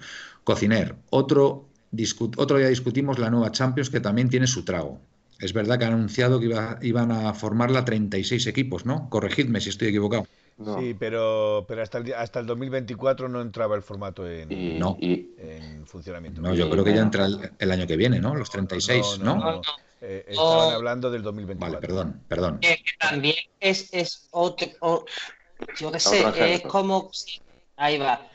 Cociner, 0.50 0.96
otro, 1.12 1.70
otro 2.38 2.58
día 2.58 2.70
discutimos 2.70 3.20
la 3.20 3.30
nueva 3.30 3.52
Champions 3.52 3.92
que 3.92 4.00
también 4.00 4.30
tiene 4.30 4.48
su 4.48 4.66
trago. 4.66 5.00
Es 5.40 5.54
verdad 5.54 5.78
que 5.78 5.86
han 5.86 5.94
anunciado 5.94 6.40
que 6.40 6.50
iban 6.82 7.12
a 7.12 7.36
formarla 7.36 7.86
36 7.86 8.48
equipos, 8.48 8.84
¿no? 8.84 9.12
Corregidme 9.12 9.62
si 9.62 9.70
estoy 9.70 9.90
equivocado. 9.90 10.26
Sí, 10.80 10.96
pero, 10.98 11.66
pero 11.68 11.84
hasta, 11.84 12.00
el, 12.00 12.12
hasta 12.16 12.40
el 12.40 12.48
2024 12.48 13.30
no 13.30 13.42
entraba 13.42 13.76
el 13.76 13.84
formato 13.84 14.28
en, 14.28 14.52
en 14.52 15.86
funcionamiento. 15.86 16.42
No, 16.42 16.56
yo 16.56 16.68
creo 16.68 16.84
que 16.84 16.96
ya 16.96 17.04
entra 17.04 17.28
el, 17.60 17.72
año 17.72 17.86
que 17.86 17.96
viene, 17.96 18.20
¿no? 18.20 18.34
Los 18.34 18.50
36, 18.50 19.20
¿no? 19.20 19.36
no, 19.36 19.62
eh, 20.02 20.26
estaban 20.28 20.74
hablando 20.74 21.12
del 21.12 21.22
2024. 21.22 21.76
Vale, 21.76 21.88
perdón, 21.88 22.24
perdón. 22.28 22.60
Que 22.60 22.84
también 23.00 23.36
es, 23.60 23.88
es 23.94 24.28
otro, 24.32 25.06
yo 25.78 25.92
qué 25.92 26.00
sé, 26.00 26.56
es 26.56 26.62
como... 26.62 27.12
Ahí 27.78 28.00
va. 28.00 28.28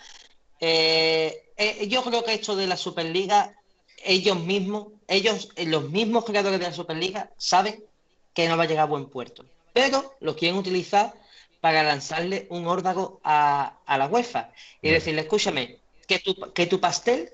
Eh, 0.61 1.44
eh, 1.57 1.87
yo 1.89 2.03
creo 2.03 2.25
que 2.25 2.35
esto 2.35 2.57
de 2.57 2.67
la 2.67 2.77
Superliga, 2.77 3.55
ellos 4.03 4.39
mismos, 4.41 4.89
ellos, 5.09 5.51
eh, 5.57 5.67
los 5.67 5.91
mismos 5.91 6.25
creadores 6.25 6.59
de 6.59 6.67
la 6.67 6.73
Superliga, 6.73 7.31
saben 7.37 7.85
que 8.33 8.49
no 8.49 8.57
va 8.57 8.65
a 8.65 8.67
llegar 8.67 8.85
a 8.85 8.91
buen 8.91 9.07
puerto. 9.07 9.45
Pero 9.73 10.15
lo 10.21 10.37
quieren 10.37 10.59
utilizar 10.59 11.15
para 11.61 11.83
lanzarle 11.83 12.47
un 12.51 12.67
órdago 12.67 13.21
a, 13.25 13.79
la 13.87 14.07
UEFA 14.07 14.51
y 14.83 14.91
decirle, 14.91 15.23
escúchame, 15.23 15.79
que 16.07 16.19
tu, 16.19 16.35
que 16.53 16.67
tu 16.67 16.81
pastel 16.81 17.33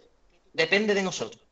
depende 0.52 0.94
de 0.94 1.02
nosotros. 1.02 1.42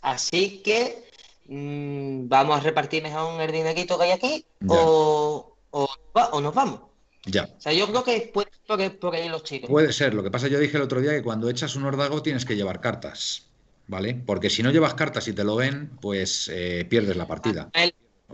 Así 0.00 0.62
que 0.62 1.04
mm, 1.46 2.28
vamos 2.28 2.58
a 2.58 2.60
repartir 2.60 3.02
mejor 3.02 3.40
el 3.40 3.52
dinerito 3.52 3.98
que 3.98 4.04
hay 4.04 4.10
aquí 4.12 4.44
o, 4.68 5.56
o 5.70 6.40
nos 6.40 6.54
vamos. 6.54 6.89
Ya. 7.26 7.50
O 7.56 7.60
sea, 7.60 7.72
yo 7.72 7.86
creo 7.88 8.04
que 8.04 8.30
puede 8.32 8.50
ser 8.66 8.98
por, 8.98 9.14
ahí 9.14 9.28
los 9.28 9.44
chicos. 9.44 9.68
Puede 9.68 9.92
ser. 9.92 10.14
Lo 10.14 10.22
que 10.22 10.30
pasa, 10.30 10.48
yo 10.48 10.58
dije 10.58 10.76
el 10.76 10.82
otro 10.82 11.00
día 11.00 11.12
que 11.12 11.22
cuando 11.22 11.50
echas 11.50 11.76
un 11.76 11.84
ordago 11.84 12.22
tienes 12.22 12.44
que 12.44 12.56
llevar 12.56 12.80
cartas. 12.80 13.46
¿Vale? 13.86 14.14
Porque 14.14 14.50
si 14.50 14.62
no 14.62 14.70
llevas 14.70 14.94
cartas 14.94 15.26
y 15.26 15.32
te 15.32 15.42
lo 15.42 15.56
ven, 15.56 15.90
pues 16.00 16.48
eh, 16.52 16.86
pierdes 16.88 17.16
la 17.16 17.26
partida. 17.26 17.70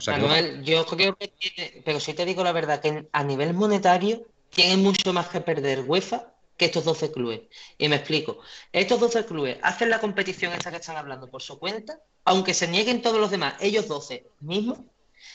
Manuel, 0.06 0.62
yo 0.62 0.84
creo 0.84 1.16
que 1.16 1.28
tiene, 1.28 1.82
pero 1.82 1.98
si 1.98 2.12
te 2.12 2.26
digo 2.26 2.44
la 2.44 2.52
verdad, 2.52 2.82
que 2.82 3.08
a 3.10 3.24
nivel 3.24 3.54
monetario 3.54 4.26
tienen 4.50 4.82
mucho 4.82 5.14
más 5.14 5.28
que 5.28 5.40
perder 5.40 5.80
UEFA 5.80 6.30
que 6.58 6.66
estos 6.66 6.84
12 6.84 7.10
clubes. 7.10 7.40
Y 7.78 7.88
me 7.88 7.96
explico. 7.96 8.38
Estos 8.70 9.00
12 9.00 9.24
clubes 9.24 9.56
hacen 9.62 9.88
la 9.88 9.98
competición 9.98 10.52
esta 10.52 10.70
que 10.70 10.76
están 10.76 10.98
hablando 10.98 11.30
por 11.30 11.40
su 11.40 11.58
cuenta, 11.58 12.00
aunque 12.24 12.52
se 12.52 12.68
nieguen 12.68 13.00
todos 13.00 13.18
los 13.18 13.30
demás, 13.30 13.54
ellos 13.60 13.88
12 13.88 14.26
mismos, 14.40 14.80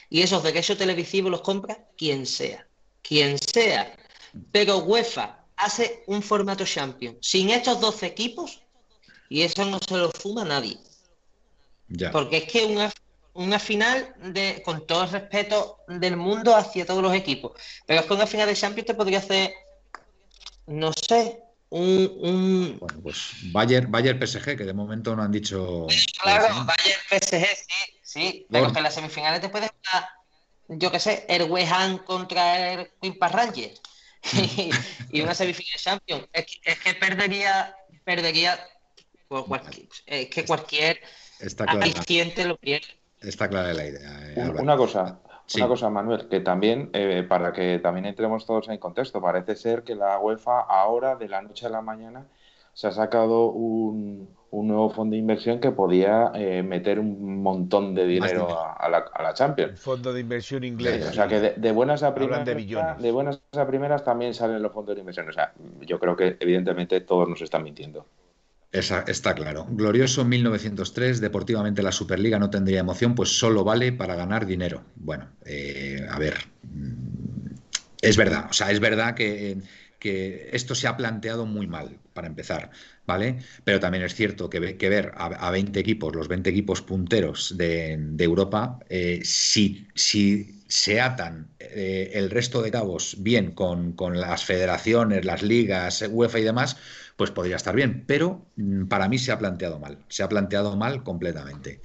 y 0.07 0.21
esos 0.21 0.43
derechos 0.43 0.77
televisivos 0.77 1.31
los 1.31 1.41
compra 1.41 1.87
quien 1.97 2.27
sea 2.27 2.67
quien 3.01 3.37
sea. 3.37 3.95
Pero 4.51 4.79
UEFA 4.79 5.45
hace 5.57 6.03
un 6.07 6.21
formato 6.21 6.65
champion 6.65 7.17
sin 7.21 7.49
estos 7.49 7.79
12 7.79 8.05
equipos 8.05 8.61
y 9.29 9.43
eso 9.43 9.65
no 9.65 9.79
se 9.79 9.97
lo 9.97 10.11
fuma 10.11 10.43
nadie. 10.43 10.77
Porque 12.11 12.37
es 12.37 12.43
que 12.51 12.65
una, 12.65 12.91
una 13.33 13.59
final 13.59 14.13
de, 14.33 14.61
con 14.63 14.85
todo 14.87 15.03
el 15.03 15.11
respeto 15.11 15.77
del 15.87 16.17
mundo 16.17 16.55
hacia 16.55 16.85
todos 16.85 17.03
los 17.03 17.13
equipos. 17.13 17.53
Pero 17.85 18.01
es 18.01 18.05
que 18.05 18.13
una 18.13 18.27
final 18.27 18.47
de 18.47 18.55
Champions 18.55 18.87
te 18.87 18.93
podría 18.93 19.19
hacer, 19.19 19.51
no 20.67 20.91
sé, 20.93 21.41
un, 21.69 22.17
un... 22.19 22.77
Bueno, 22.79 22.99
pues 23.01 23.31
Bayern, 23.53 23.89
Bayern 23.89 24.19
PSG, 24.25 24.57
que 24.57 24.65
de 24.65 24.73
momento 24.73 25.15
no 25.15 25.23
han 25.23 25.31
dicho. 25.31 25.87
Claro, 26.21 26.47
Bayern 26.65 27.01
PSG, 27.09 27.45
sí, 27.45 27.99
sí. 28.03 28.47
Pero 28.49 28.71
que 28.73 28.79
en 28.79 28.83
las 28.83 28.93
semifinales 28.93 29.39
te 29.39 29.47
puedes 29.47 29.71
yo 30.77 30.91
qué 30.91 30.99
sé, 30.99 31.25
el 31.27 31.49
West 31.49 31.71
Ham 31.71 31.97
contra 31.99 32.73
el 32.73 32.91
Quimpa 33.01 33.27
Rangers 33.27 33.81
y, 35.11 35.21
una 35.21 35.33
semifinal 35.33 35.77
Champions. 35.77 36.27
Es 36.31 36.45
que, 36.45 36.71
es 36.71 36.79
que 36.79 36.93
perdería, 36.93 37.75
perdería 38.03 38.59
es 40.05 40.29
que 40.29 40.45
cualquier 40.45 40.99
Está 41.39 41.65
clara. 41.65 42.45
lo 42.45 42.57
pierde. 42.57 42.87
Está 43.21 43.49
clara 43.49 43.73
la 43.73 43.85
idea. 43.85 44.33
Eh, 44.35 44.49
una 44.59 44.75
cosa, 44.75 45.19
Una 45.55 45.67
cosa, 45.67 45.89
Manuel, 45.89 46.27
que 46.27 46.39
también, 46.39 46.89
eh, 46.93 47.25
para 47.27 47.53
que 47.53 47.79
también 47.79 48.05
entremos 48.05 48.45
todos 48.45 48.67
en 48.69 48.77
contexto, 48.77 49.21
parece 49.21 49.55
ser 49.55 49.83
que 49.83 49.95
la 49.95 50.19
UEFA 50.19 50.61
ahora, 50.61 51.15
de 51.15 51.29
la 51.29 51.41
noche 51.41 51.65
a 51.65 51.69
la 51.69 51.81
mañana, 51.81 52.27
se 52.73 52.87
ha 52.87 52.91
sacado 52.91 53.47
un, 53.47 54.35
nuevo 54.51 54.89
fondo 54.89 55.13
de 55.13 55.19
inversión 55.19 55.59
que 55.59 55.71
podía 55.71 56.31
eh, 56.35 56.61
meter 56.61 56.99
un 56.99 57.41
montón 57.41 57.95
de 57.95 58.05
dinero 58.05 58.47
a, 58.49 58.89
la, 58.89 59.05
a, 59.13 59.23
la, 59.23 59.33
Champions. 59.33 59.79
fondo 59.79 60.11
de 60.11 60.19
inversión 60.19 60.63
inglés. 60.63 61.07
o 61.07 61.13
sea 61.13 61.27
que 61.27 61.39
de, 61.39 61.71
buenas 61.71 62.03
a 62.03 62.13
primeras, 62.13 62.45
de, 62.45 63.11
buenas 63.11 63.41
a 63.53 63.65
primeras 63.65 64.03
también 64.03 64.33
salen 64.33 64.61
los 64.61 64.73
fondos 64.73 64.95
de 64.95 64.99
inversión. 64.99 65.29
O 65.29 65.33
sea, 65.33 65.53
yo 65.81 65.99
creo 65.99 66.15
que 66.17 66.37
evidentemente 66.39 66.99
todos 67.01 67.29
nos 67.29 67.41
están 67.41 67.63
mintiendo. 67.63 68.05
está 68.71 69.33
claro. 69.33 69.65
Glorioso 69.69 70.25
1903, 70.25 71.21
deportivamente 71.21 71.81
la 71.81 71.93
Superliga 71.93 72.37
no 72.37 72.49
tendría 72.49 72.81
emoción, 72.81 73.15
pues 73.15 73.29
solo 73.29 73.63
vale 73.63 73.93
para 73.93 74.15
ganar 74.15 74.45
dinero. 74.45 74.83
Bueno, 74.95 75.29
eh, 75.45 76.05
a 76.09 76.19
ver, 76.19 76.35
mm, 76.63 77.55
es 78.01 78.17
verdad, 78.17 78.47
o 78.49 78.53
sea, 78.53 78.69
es 78.71 78.81
verdad 78.81 79.15
que 79.15 79.59
que 80.01 80.49
esto 80.51 80.73
se 80.73 80.87
ha 80.87 80.97
planteado 80.97 81.45
muy 81.45 81.67
mal, 81.67 81.99
para 82.13 82.27
empezar, 82.27 82.71
¿vale? 83.05 83.37
Pero 83.63 83.79
también 83.79 84.03
es 84.03 84.15
cierto 84.15 84.49
que, 84.49 84.59
ver 84.59 85.11
a, 85.15 85.51
20 85.51 85.79
equipos, 85.79 86.15
los 86.15 86.27
20 86.27 86.49
equipos 86.49 86.81
punteros 86.81 87.55
de, 87.55 87.93
Europa, 88.17 88.79
eh, 88.89 89.21
si, 89.23 89.87
se 89.93 91.01
atan 91.01 91.49
eh, 91.59 92.11
el 92.15 92.31
resto 92.31 92.63
de 92.63 92.71
cabos 92.71 93.17
bien 93.19 93.51
con, 93.51 93.95
las 94.15 94.43
federaciones, 94.43 95.23
las 95.23 95.43
ligas, 95.43 96.03
UEFA 96.09 96.39
y 96.39 96.43
demás, 96.43 96.77
pues 97.15 97.29
podría 97.29 97.57
estar 97.57 97.75
bien. 97.75 98.03
Pero 98.07 98.47
mm, 98.55 98.85
para 98.85 99.07
mí 99.07 99.19
se 99.19 99.31
ha 99.31 99.37
planteado 99.37 99.77
mal, 99.77 99.99
se 100.09 100.23
ha 100.23 100.29
planteado 100.29 100.75
mal 100.77 101.03
completamente. 101.03 101.81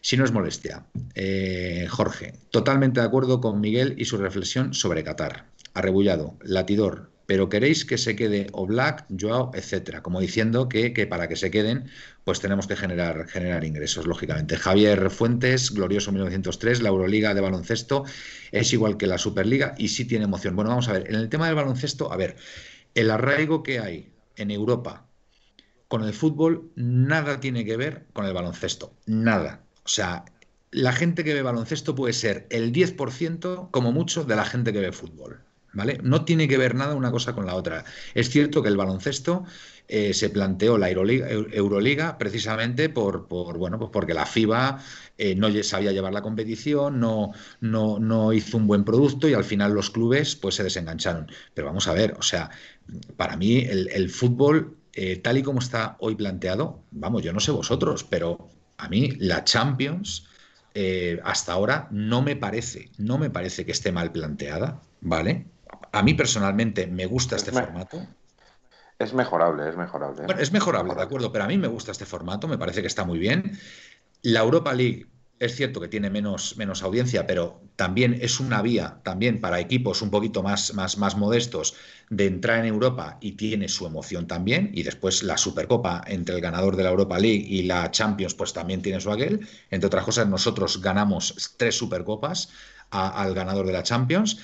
Si 0.00 0.16
no 0.16 0.24
es 0.24 0.32
molestia, 0.32 0.86
eh, 1.14 1.86
Jorge, 1.90 2.32
totalmente 2.50 3.00
de 3.00 3.06
acuerdo 3.06 3.42
con 3.42 3.60
Miguel 3.60 3.94
y 3.98 4.06
su 4.06 4.16
reflexión 4.16 4.72
sobre 4.72 5.04
Qatar. 5.04 5.44
Arrebullado, 5.74 6.38
latidor, 6.40 7.10
pero 7.28 7.50
queréis 7.50 7.84
que 7.84 7.98
se 7.98 8.16
quede 8.16 8.46
Black, 8.54 9.04
Joao, 9.10 9.50
etcétera, 9.52 10.02
como 10.02 10.18
diciendo 10.18 10.66
que, 10.66 11.06
para 11.06 11.28
que 11.28 11.36
se 11.36 11.50
queden, 11.50 11.90
pues 12.24 12.40
tenemos 12.40 12.66
que 12.66 12.74
generar, 12.74 13.28
generar 13.28 13.64
ingresos, 13.64 14.06
lógicamente. 14.06 14.56
Javier 14.56 15.10
Fuentes, 15.10 15.70
glorioso 15.70 16.10
1903, 16.10 16.80
la 16.80 16.88
Euroliga 16.88 17.34
de 17.34 17.42
baloncesto 17.42 18.04
es 18.50 18.72
igual 18.72 18.96
que 18.96 19.06
la 19.06 19.18
Superliga 19.18 19.74
y 19.76 19.88
sí 19.88 20.06
tiene 20.06 20.24
emoción. 20.24 20.56
Bueno, 20.56 20.70
vamos 20.70 20.88
a 20.88 20.94
ver, 20.94 21.06
en 21.06 21.16
el 21.16 21.28
tema 21.28 21.48
del 21.48 21.56
baloncesto, 21.56 22.10
a 22.10 22.16
ver, 22.16 22.36
el 22.94 23.10
arraigo 23.10 23.62
que 23.62 23.78
hay 23.78 24.10
en 24.36 24.50
Europa 24.50 25.06
con 25.86 26.04
el 26.04 26.14
fútbol 26.14 26.72
nada 26.76 27.40
tiene 27.40 27.66
que 27.66 27.76
ver 27.76 28.06
con 28.14 28.24
el 28.24 28.32
baloncesto, 28.32 28.94
nada. 29.04 29.66
O 29.84 29.88
sea, 29.88 30.24
la 30.70 30.94
gente 30.94 31.24
que 31.24 31.34
ve 31.34 31.42
baloncesto 31.42 31.94
puede 31.94 32.14
ser 32.14 32.46
el 32.48 32.72
10% 32.72 33.70
como 33.70 33.92
mucho 33.92 34.24
de 34.24 34.36
la 34.36 34.46
gente 34.46 34.72
que 34.72 34.80
ve 34.80 34.92
fútbol. 34.92 35.44
No 36.02 36.24
tiene 36.24 36.48
que 36.48 36.58
ver 36.58 36.74
nada 36.74 36.94
una 36.94 37.10
cosa 37.10 37.34
con 37.34 37.46
la 37.46 37.54
otra. 37.54 37.84
Es 38.14 38.30
cierto 38.30 38.62
que 38.62 38.68
el 38.68 38.76
baloncesto 38.76 39.44
eh, 39.90 40.12
se 40.12 40.28
planteó 40.28 40.76
la 40.76 40.90
Euroliga, 40.90 42.18
precisamente 42.18 42.90
por, 42.90 43.26
bueno, 43.26 43.78
pues 43.78 43.90
porque 43.90 44.12
la 44.12 44.26
FIBA 44.26 44.82
eh, 45.16 45.34
no 45.34 45.48
sabía 45.62 45.92
llevar 45.92 46.12
la 46.12 46.20
competición, 46.20 47.00
no, 47.00 48.32
hizo 48.34 48.56
un 48.58 48.66
buen 48.66 48.84
producto 48.84 49.28
y 49.28 49.32
al 49.32 49.44
final 49.44 49.72
los 49.72 49.90
clubes 49.90 50.36
pues 50.36 50.56
se 50.56 50.64
desengancharon. 50.64 51.30
Pero 51.54 51.68
vamos 51.68 51.88
a 51.88 51.94
ver, 51.94 52.14
o 52.18 52.22
sea, 52.22 52.50
para 53.16 53.36
mí 53.38 53.64
el, 53.66 54.10
fútbol, 54.10 54.76
eh, 54.92 55.16
tal 55.16 55.38
y 55.38 55.42
como 55.42 55.60
está 55.60 55.96
hoy 56.00 56.16
planteado, 56.16 56.82
vamos, 56.90 57.22
yo 57.22 57.32
no 57.32 57.40
sé 57.40 57.50
vosotros, 57.50 58.04
pero 58.04 58.50
a 58.76 58.88
mí 58.88 59.12
la 59.18 59.44
Champions... 59.44 60.26
hasta 61.24 61.52
ahora 61.52 61.88
no 61.90 62.22
me 62.22 62.36
parece, 62.36 62.90
no 62.98 63.18
me 63.18 63.30
parece 63.30 63.64
que 63.64 63.72
esté 63.72 63.90
mal 63.90 64.12
planteada, 64.12 64.80
¿vale? 65.00 65.46
A 65.92 66.02
mí 66.02 66.14
personalmente 66.14 66.86
me 66.86 67.06
gusta 67.06 67.36
este 67.36 67.52
formato. 67.52 68.06
Es 68.98 69.14
mejorable, 69.14 69.68
es 69.68 69.76
mejorable. 69.76 70.26
es 70.40 70.52
mejorable, 70.52 70.94
de 70.94 71.02
acuerdo, 71.02 71.30
pero 71.30 71.44
a 71.44 71.46
mí 71.46 71.56
me 71.56 71.68
gusta 71.68 71.92
este 71.92 72.04
formato, 72.04 72.48
me 72.48 72.58
parece 72.58 72.80
que 72.80 72.88
está 72.88 73.04
muy 73.04 73.18
bien. 73.18 73.58
La 74.22 74.40
Europa 74.40 74.74
League 74.74 75.06
es 75.38 75.54
cierto 75.54 75.80
que 75.80 75.88
tiene 75.88 76.10
menos, 76.10 76.56
menos 76.56 76.82
audiencia, 76.82 77.26
pero 77.26 77.60
también 77.76 78.18
es 78.20 78.40
una 78.40 78.60
vía 78.60 79.00
también 79.04 79.40
para 79.40 79.60
equipos 79.60 80.02
un 80.02 80.10
poquito 80.10 80.42
más, 80.42 80.74
más, 80.74 80.98
más 80.98 81.16
modestos 81.16 81.74
de 82.10 82.26
entrar 82.26 82.58
en 82.58 82.66
Europa 82.66 83.18
y 83.20 83.32
tiene 83.32 83.68
su 83.68 83.86
emoción 83.86 84.26
también. 84.26 84.70
Y 84.74 84.82
después 84.82 85.22
la 85.22 85.38
Supercopa 85.38 86.02
entre 86.06 86.34
el 86.34 86.40
ganador 86.40 86.74
de 86.74 86.82
la 86.82 86.90
Europa 86.90 87.18
League 87.18 87.46
y 87.48 87.62
la 87.62 87.90
Champions, 87.90 88.34
pues 88.34 88.52
también 88.52 88.82
tiene 88.82 89.00
su 89.00 89.12
aquel. 89.12 89.46
Entre 89.70 89.86
otras 89.86 90.04
cosas, 90.04 90.26
nosotros 90.26 90.82
ganamos 90.82 91.54
tres 91.56 91.78
Supercopas 91.78 92.50
al 92.90 93.34
ganador 93.34 93.66
de 93.66 93.72
la 93.72 93.82
Champions. 93.82 94.38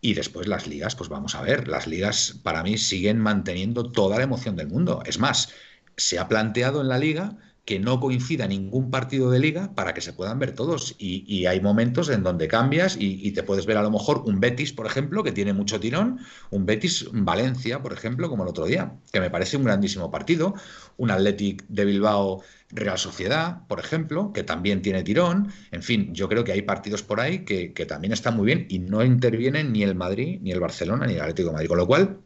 Y 0.00 0.14
después 0.14 0.46
las 0.46 0.66
ligas, 0.66 0.94
pues 0.94 1.08
vamos 1.10 1.34
a 1.34 1.42
ver, 1.42 1.68
las 1.68 1.86
ligas 1.86 2.38
para 2.42 2.62
mí 2.62 2.78
siguen 2.78 3.18
manteniendo 3.18 3.90
toda 3.90 4.18
la 4.18 4.24
emoción 4.24 4.56
del 4.56 4.68
mundo. 4.68 5.02
Es 5.04 5.18
más, 5.18 5.52
se 5.96 6.18
ha 6.18 6.28
planteado 6.28 6.80
en 6.80 6.88
la 6.88 6.98
liga 6.98 7.36
que 7.68 7.78
no 7.78 8.00
coincida 8.00 8.48
ningún 8.48 8.90
partido 8.90 9.30
de 9.30 9.38
liga 9.38 9.74
para 9.74 9.92
que 9.92 10.00
se 10.00 10.14
puedan 10.14 10.38
ver 10.38 10.52
todos. 10.52 10.96
Y, 10.98 11.44
hay 11.44 11.60
momentos 11.60 12.08
en 12.08 12.22
donde 12.22 12.48
cambias 12.48 12.96
y, 12.98 13.30
te 13.32 13.42
puedes 13.42 13.66
ver 13.66 13.76
a 13.76 13.82
lo 13.82 13.90
mejor 13.90 14.22
un 14.24 14.40
Betis, 14.40 14.72
por 14.72 14.86
ejemplo, 14.86 15.22
que 15.22 15.32
tiene 15.32 15.52
mucho 15.52 15.78
tirón, 15.78 16.18
un 16.48 16.64
Betis 16.64 17.10
Valencia, 17.12 17.82
por 17.82 17.92
ejemplo, 17.92 18.30
como 18.30 18.44
el 18.44 18.48
otro 18.48 18.64
día, 18.64 18.94
que 19.12 19.20
me 19.20 19.28
parece 19.28 19.58
un 19.58 19.64
grandísimo 19.64 20.10
partido, 20.10 20.54
un 20.96 21.10
Athletic 21.10 21.66
de 21.68 21.84
Bilbao 21.84 22.42
Real 22.70 22.96
Sociedad, 22.96 23.66
por 23.66 23.80
ejemplo, 23.80 24.32
que 24.32 24.44
también 24.44 24.80
tiene 24.80 25.02
tirón. 25.02 25.52
En 25.70 25.82
fin, 25.82 26.14
yo 26.14 26.26
creo 26.30 26.44
que 26.44 26.52
hay 26.52 26.62
partidos 26.62 27.02
por 27.02 27.20
ahí 27.20 27.44
que, 27.44 27.74
que 27.74 27.84
también 27.84 28.14
están 28.14 28.34
muy 28.34 28.46
bien 28.46 28.64
y 28.70 28.78
no 28.78 29.04
intervienen 29.04 29.74
ni 29.74 29.82
el 29.82 29.94
Madrid, 29.94 30.38
ni 30.40 30.52
el 30.52 30.60
Barcelona, 30.60 31.06
ni 31.06 31.16
el 31.16 31.20
Atlético 31.20 31.48
de 31.50 31.52
Madrid. 31.52 31.68
Con 31.68 31.76
lo 31.76 31.86
cual, 31.86 32.18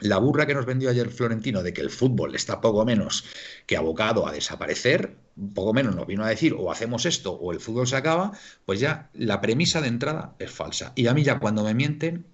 la 0.00 0.18
burra 0.18 0.46
que 0.46 0.54
nos 0.54 0.66
vendió 0.66 0.90
ayer 0.90 1.10
Florentino 1.10 1.62
de 1.62 1.72
que 1.72 1.80
el 1.80 1.90
fútbol 1.90 2.34
está 2.34 2.60
poco 2.60 2.84
menos 2.84 3.24
que 3.66 3.76
abocado 3.76 4.26
a 4.26 4.32
desaparecer, 4.32 5.16
poco 5.54 5.72
menos 5.72 5.94
nos 5.94 6.06
vino 6.06 6.24
a 6.24 6.28
decir 6.28 6.54
o 6.58 6.70
hacemos 6.70 7.06
esto 7.06 7.32
o 7.32 7.52
el 7.52 7.60
fútbol 7.60 7.86
se 7.86 7.96
acaba, 7.96 8.32
pues 8.64 8.80
ya 8.80 9.10
la 9.14 9.40
premisa 9.40 9.80
de 9.80 9.88
entrada 9.88 10.34
es 10.38 10.50
falsa. 10.50 10.92
Y 10.96 11.06
a 11.06 11.14
mí 11.14 11.22
ya 11.22 11.38
cuando 11.38 11.64
me 11.64 11.74
mienten, 11.74 12.26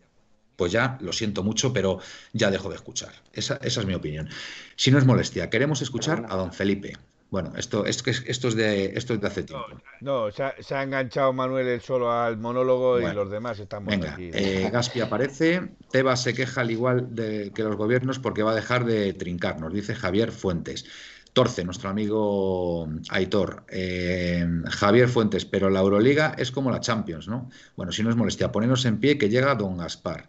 pues 0.56 0.72
ya 0.72 0.98
lo 1.00 1.12
siento 1.12 1.42
mucho, 1.42 1.72
pero 1.72 2.00
ya 2.32 2.50
dejo 2.50 2.70
de 2.70 2.76
escuchar. 2.76 3.12
Esa, 3.32 3.58
es 3.62 3.84
mi 3.86 3.94
opinión. 3.94 4.28
Si 4.76 4.90
no 4.90 4.98
es 4.98 5.04
molestia, 5.04 5.50
queremos 5.50 5.82
escuchar 5.82 6.26
a 6.28 6.36
don 6.36 6.52
Felipe. 6.52 6.96
Bueno, 7.28 7.52
esto, 7.56 7.84
esto, 7.86 8.10
esto, 8.10 8.48
es, 8.48 8.54
de, 8.54 8.92
esto 8.94 9.14
es 9.14 9.20
de 9.20 9.26
hace 9.26 9.42
tiempo. 9.42 9.66
No, 10.00 10.30
se, 10.30 10.44
ha, 10.44 10.82
enganchado 10.82 11.32
Manuel 11.32 11.66
el 11.66 11.80
solo 11.80 12.12
al 12.12 12.36
monólogo 12.36 13.00
y 13.00 13.12
los 13.12 13.30
demás 13.30 13.58
estamos 13.58 13.90
venga, 13.90 14.12
aquí. 14.12 14.30
Eh, 14.32 14.70
Gaspi 14.72 15.00
aparece. 15.00 15.70
Tebas 15.90 16.22
se 16.22 16.34
queja 16.34 16.60
al 16.60 16.70
igual 16.70 17.14
de, 17.14 17.50
que 17.52 17.64
los 17.64 17.76
gobiernos 17.76 18.20
porque 18.20 18.44
va 18.44 18.52
a 18.52 18.54
dejar 18.54 18.84
de 18.84 19.12
trincar, 19.12 19.60
nos 19.60 19.72
dice 19.72 19.94
Javier 19.94 20.30
Fuentes. 20.30 20.86
Torce, 21.32 21.64
nuestro 21.64 21.90
amigo 21.90 22.88
Aitor. 23.10 23.64
Eh, 23.68 24.46
Javier 24.70 25.08
Fuentes, 25.08 25.44
pero 25.44 25.68
la 25.68 25.80
Euroliga 25.80 26.34
es 26.38 26.50
como 26.50 26.70
la 26.70 26.80
Champions, 26.80 27.28
¿no? 27.28 27.50
Bueno, 27.76 27.92
si 27.92 28.02
no 28.02 28.08
es 28.08 28.16
molestia, 28.16 28.52
ponernos 28.52 28.84
en 28.86 28.98
pie 29.00 29.18
que 29.18 29.28
llega 29.28 29.54
don 29.54 29.76
Gaspar. 29.76 30.28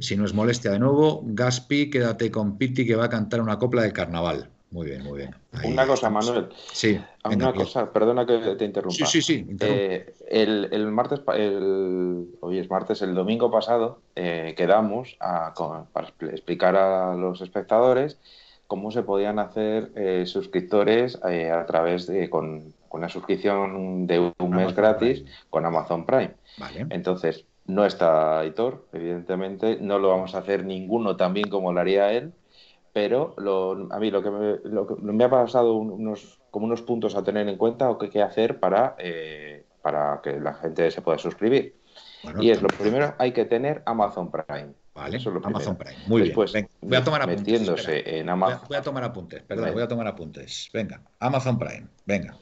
Si 0.00 0.16
no 0.16 0.24
es 0.24 0.34
molestia 0.34 0.72
de 0.72 0.78
nuevo, 0.78 1.22
Gaspi, 1.26 1.90
quédate 1.90 2.30
con 2.30 2.56
Piti 2.58 2.86
que 2.86 2.96
va 2.96 3.04
a 3.04 3.08
cantar 3.08 3.40
una 3.40 3.58
copla 3.58 3.82
del 3.82 3.92
carnaval. 3.92 4.50
Muy 4.70 4.86
bien, 4.86 5.02
muy 5.02 5.18
bien. 5.18 5.34
una 5.64 5.86
cosa, 5.86 6.10
Manuel. 6.10 6.48
Sí. 6.72 7.00
Una 7.24 7.54
cosa, 7.54 7.90
perdona 7.90 8.26
que 8.26 8.54
te 8.56 8.64
interrumpa. 8.64 9.06
Sí, 9.06 9.06
sí, 9.06 9.22
sí. 9.22 9.56
Eh, 9.60 10.14
el, 10.28 10.86
martes, 10.88 11.20
el, 11.34 12.26
hoy 12.40 12.58
es 12.58 12.68
martes, 12.68 13.00
el 13.00 13.14
domingo 13.14 13.50
pasado, 13.50 14.00
eh, 14.14 14.54
quedamos 14.56 15.16
para 15.18 16.08
explicar 16.32 16.76
a 16.76 17.14
los 17.14 17.40
espectadores 17.40 18.18
cómo 18.66 18.90
se 18.90 19.02
podían 19.02 19.38
hacer 19.38 19.90
eh, 19.96 20.24
suscriptores 20.26 21.18
a 21.22 21.64
través 21.64 22.06
de, 22.06 22.28
con, 22.28 22.74
una 22.90 23.08
suscripción 23.08 24.06
de 24.06 24.32
un 24.38 24.50
mes 24.50 24.74
gratis 24.74 25.24
con 25.48 25.64
Amazon 25.64 26.04
Prime. 26.04 26.34
Vale. 26.58 26.86
Entonces, 26.90 27.46
no 27.66 27.86
está 27.86 28.40
Aitor, 28.40 28.86
evidentemente, 28.92 29.78
no 29.80 29.98
lo 29.98 30.10
vamos 30.10 30.34
a 30.34 30.38
hacer 30.38 30.64
ninguno 30.64 31.16
tan 31.16 31.32
bien 31.32 31.48
como 31.48 31.72
lo 31.72 31.80
haría 31.80 32.12
él 32.12 32.32
pero 32.92 33.34
a 33.90 33.98
mí 33.98 34.10
lo 34.10 34.22
que, 34.22 34.30
me, 35.00 35.24
ha 35.24 35.30
pasado 35.30 35.74
unos, 35.74 36.40
como 36.50 36.66
unos 36.66 36.82
puntos 36.82 37.14
a 37.14 37.22
tener 37.22 37.48
en 37.48 37.56
cuenta 37.56 37.90
o 37.90 37.98
qué, 37.98 38.10
qué 38.10 38.22
hacer 38.22 38.58
para, 38.58 38.96
eh, 38.98 39.64
para 39.82 40.20
que 40.22 40.40
la 40.40 40.54
gente 40.54 40.90
se 40.90 41.02
pueda 41.02 41.18
suscribir. 41.18 41.76
y 42.40 42.50
es 42.50 42.62
lo 42.62 42.68
primero, 42.68 43.14
hay 43.18 43.32
que 43.32 43.44
tener 43.44 43.82
Amazon 43.86 44.30
Prime. 44.30 44.74
Vale, 44.94 45.16
Eso 45.16 45.30
es 45.30 45.34
lo 45.36 45.46
Amazon 45.46 45.76
Prime. 45.76 45.96
Muy 46.06 46.22
bien. 46.22 46.34
voy 46.80 46.96
a 46.96 47.04
tomar 47.04 47.22
apuntes. 47.22 47.46
Metiéndose 47.46 48.18
en 48.18 48.28
Amazon. 48.28 48.66
Voy 48.68 48.76
a, 48.76 48.82
tomar 48.82 49.04
apuntes, 49.04 49.42
perdón, 49.42 49.72
voy 49.72 49.82
a 49.82 49.88
tomar 49.88 50.06
apuntes. 50.08 50.68
Venga, 50.72 51.02
Amazon 51.20 51.58
Prime, 51.58 51.86
venga. 52.04 52.36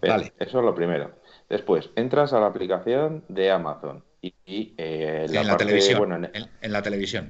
vale. 0.00 0.32
Eso 0.38 0.58
es 0.58 0.64
lo 0.64 0.74
primero. 0.74 1.12
Después, 1.48 1.90
entras 1.96 2.32
a 2.32 2.40
la 2.40 2.46
aplicación 2.46 3.24
de 3.28 3.50
Amazon 3.50 4.04
y, 4.22 4.74
eh, 4.78 5.26
en, 5.28 5.46
la 5.46 5.56
televisión, 5.56 6.30
en 6.32 6.72
la 6.72 6.82
televisión. 6.82 7.28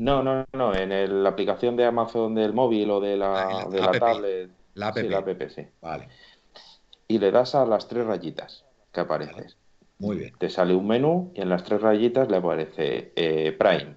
No, 0.00 0.22
no, 0.22 0.46
no, 0.54 0.74
en 0.74 1.22
la 1.22 1.28
aplicación 1.28 1.76
de 1.76 1.84
Amazon 1.84 2.34
del 2.34 2.54
móvil 2.54 2.90
o 2.90 3.00
de 3.00 3.18
la, 3.18 3.60
ah, 3.60 3.68
de 3.68 3.80
la, 3.80 3.92
tablet. 3.92 4.50
La 4.74 4.88
app. 4.88 4.96
Sí, 4.96 5.08
la 5.08 5.18
app, 5.18 5.48
sí. 5.50 5.66
Vale. 5.82 6.08
Y 7.06 7.18
le 7.18 7.30
das 7.30 7.54
a 7.54 7.66
las 7.66 7.86
tres 7.86 8.06
rayitas 8.06 8.64
que 8.92 9.00
apareces. 9.00 9.58
Muy 9.98 10.16
bien. 10.16 10.32
Te 10.38 10.48
sale 10.48 10.74
un 10.74 10.86
menú 10.86 11.32
y 11.34 11.42
en 11.42 11.50
las 11.50 11.64
tres 11.64 11.82
rayitas 11.82 12.30
le 12.30 12.38
aparece 12.38 13.12
eh, 13.14 13.52
Prime. 13.52 13.96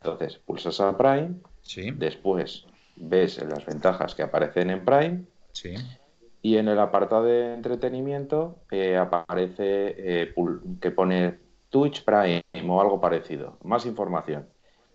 Entonces 0.00 0.38
pulsas 0.38 0.80
a 0.80 0.96
Prime, 0.96 1.34
Sí, 1.60 1.90
después 1.90 2.66
ves 2.94 3.42
las 3.44 3.66
ventajas 3.66 4.14
que 4.14 4.22
aparecen 4.22 4.70
en 4.70 4.84
Prime 4.84 5.24
sí. 5.52 5.74
y 6.40 6.56
en 6.56 6.68
el 6.68 6.78
apartado 6.78 7.24
de 7.24 7.54
entretenimiento 7.54 8.58
eh, 8.70 8.96
aparece 8.96 9.94
eh, 9.96 10.34
que 10.80 10.90
pone 10.92 11.38
Twitch 11.68 12.04
Prime 12.04 12.42
o 12.68 12.80
algo 12.80 13.00
parecido. 13.00 13.58
Más 13.64 13.86
información. 13.86 14.46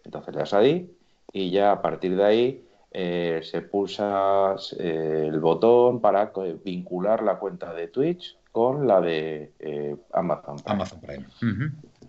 Entonces 0.08 0.34
le 0.34 0.40
das 0.40 0.54
ahí 0.54 0.90
y 1.34 1.52
ya 1.52 1.74
a 1.74 1.82
partir 1.82 2.16
de 2.16 2.24
ahí 2.24 2.66
eh, 2.92 3.42
se 3.44 3.62
pulsa 3.62 4.56
eh, 4.80 5.26
el 5.28 5.40
botón 5.42 6.00
para 6.00 6.32
vincular 6.64 7.22
la 7.24 7.38
cuenta 7.38 7.74
de 7.74 7.90
Twitch 7.90 8.38
con 8.54 8.88
la 8.88 9.02
de 9.02 9.52
eh, 9.60 9.96
Amazon. 10.14 10.56
Prime. 10.56 10.74
Amazon 10.74 11.02
Prime. 11.02 11.26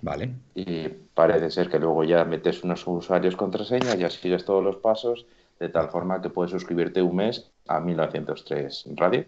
Vale. 0.01 0.31
Y 0.55 0.89
parece 1.13 1.51
ser 1.51 1.69
que 1.69 1.81
luego 1.81 2.05
ya 2.05 2.25
metes 2.25 2.63
unos 2.63 2.87
usuarios 2.87 3.35
contraseña, 3.35 3.97
ya 3.97 4.09
sigues 4.09 4.45
todos 4.45 4.63
los 4.63 4.77
pasos, 4.77 5.27
de 5.59 5.69
tal 5.69 5.91
forma 5.91 6.23
que 6.23 6.31
puedes 6.31 6.53
suscribirte 6.53 7.03
un 7.03 7.17
mes 7.17 7.51
a 7.67 7.81
1903 7.81 8.91
Radio. 8.95 9.25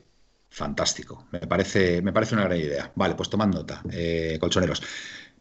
Fantástico. 0.49 1.25
Me 1.33 1.41
parece, 1.41 2.01
me 2.03 2.13
parece 2.13 2.37
una 2.37 2.45
gran 2.45 2.59
idea. 2.59 2.93
Vale, 2.95 3.17
pues 3.17 3.29
tomad 3.29 3.49
nota, 3.49 3.83
colchoneros. 4.39 4.83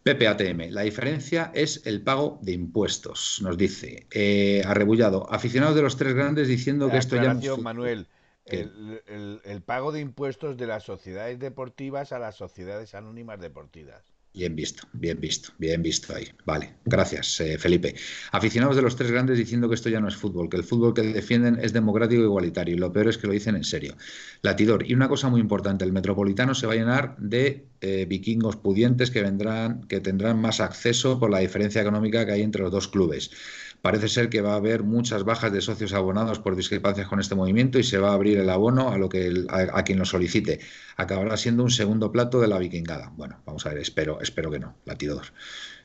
PPATM, 0.04 0.72
la 0.72 0.82
diferencia 0.82 1.52
es 1.54 1.86
el 1.86 2.02
pago 2.04 2.40
de 2.42 2.54
impuestos, 2.54 3.40
nos 3.44 3.58
dice. 3.58 4.08
Eh, 4.12 4.62
arrebullado, 4.66 5.32
aficionados 5.32 5.76
de 5.76 5.82
los 5.82 5.98
tres 5.98 6.14
grandes 6.14 6.48
diciendo 6.48 6.90
que 6.90 6.98
esto 6.98 7.16
ya 7.18 7.36
fútbol. 7.36 7.64
Manuel, 7.64 8.08
el, 8.46 9.02
el- 9.08 9.42
el 9.44 9.62
pago 9.62 9.92
de 9.92 10.00
impuestos 10.02 10.58
de 10.58 10.68
las 10.68 10.84
sociedades 10.84 11.40
deportivas 11.40 12.12
a 12.12 12.20
las 12.20 12.36
sociedades 12.36 12.96
anónimas 12.96 13.40
deportivas. 13.40 14.04
Bien 14.32 14.56
visto, 14.56 14.88
bien 14.94 15.20
visto, 15.20 15.50
bien 15.58 15.82
visto 15.82 16.14
ahí. 16.16 16.28
Vale, 16.46 16.76
gracias, 16.86 17.40
eh, 17.42 17.58
Felipe. 17.58 17.96
Aficionados 18.32 18.76
de 18.76 18.84
los 18.84 18.96
tres 18.96 19.10
grandes 19.12 19.38
diciendo 19.40 19.68
que 19.68 19.74
esto 19.74 19.90
ya 19.90 20.00
no 20.00 20.08
es 20.08 20.16
fútbol, 20.16 20.50
que 20.50 20.58
el 20.58 20.64
fútbol 20.64 20.94
que 20.94 21.02
defienden 21.02 21.58
es 21.60 21.74
democrático 21.74 22.22
e 22.22 22.26
igualitario, 22.26 22.76
y 22.76 22.78
lo 22.78 22.94
peor 22.94 23.08
es 23.08 23.18
que 23.18 23.26
lo 23.26 23.34
dicen 23.34 23.56
en 23.56 23.64
serio. 23.64 23.98
Latidor, 24.44 24.86
y 24.88 24.94
una 24.94 25.10
cosa 25.10 25.30
muy 25.30 25.42
importante, 25.42 25.84
el 25.84 25.92
metropolitano 25.92 26.54
se 26.54 26.68
va 26.68 26.74
a 26.74 26.76
llenar 26.76 27.18
de 27.18 27.66
eh, 27.82 28.06
vikingos 28.08 28.56
pudientes 28.56 29.10
que 29.10 29.24
vendrán, 29.24 29.82
que 29.88 30.00
tendrán 30.00 30.40
más 30.40 30.60
acceso 30.60 31.20
por 31.20 31.32
la 31.32 31.40
diferencia 31.40 31.82
económica 31.82 32.24
que 32.26 32.34
hay 32.34 32.42
entre 32.44 32.62
los 32.62 32.72
dos 32.72 32.88
clubes. 32.88 33.32
Parece 33.82 34.10
ser 34.10 34.30
que 34.30 34.42
va 34.42 34.54
a 34.54 34.58
haber 34.58 34.84
muchas 34.84 35.24
bajas 35.24 35.54
de 35.54 35.62
socios 35.62 35.94
abonados 35.94 36.40
por 36.40 36.56
discrepancias 36.56 37.08
con 37.08 37.20
este 37.20 37.36
movimiento 37.36 37.80
y 37.80 37.84
se 37.84 37.98
va 37.98 38.10
a 38.10 38.14
abrir 38.14 38.38
el 38.38 38.50
abono 38.50 38.90
a, 38.90 38.98
lo 38.98 39.08
que 39.08 39.46
a, 39.50 39.84
quien 39.84 40.00
lo 40.00 40.06
solicite. 40.06 40.60
Acabará 40.98 41.38
siendo 41.38 41.64
un 41.64 41.72
segundo 41.72 42.12
plato 42.12 42.42
de 42.42 42.48
la 42.50 42.60
vikingada. 42.60 43.14
Bueno, 43.16 43.42
vamos 43.46 43.66
a 43.66 43.70
ver, 43.70 43.80
espero, 43.80 44.20
espero 44.22 44.52
que 44.52 44.60
no, 44.60 44.76
latidor. 44.86 45.28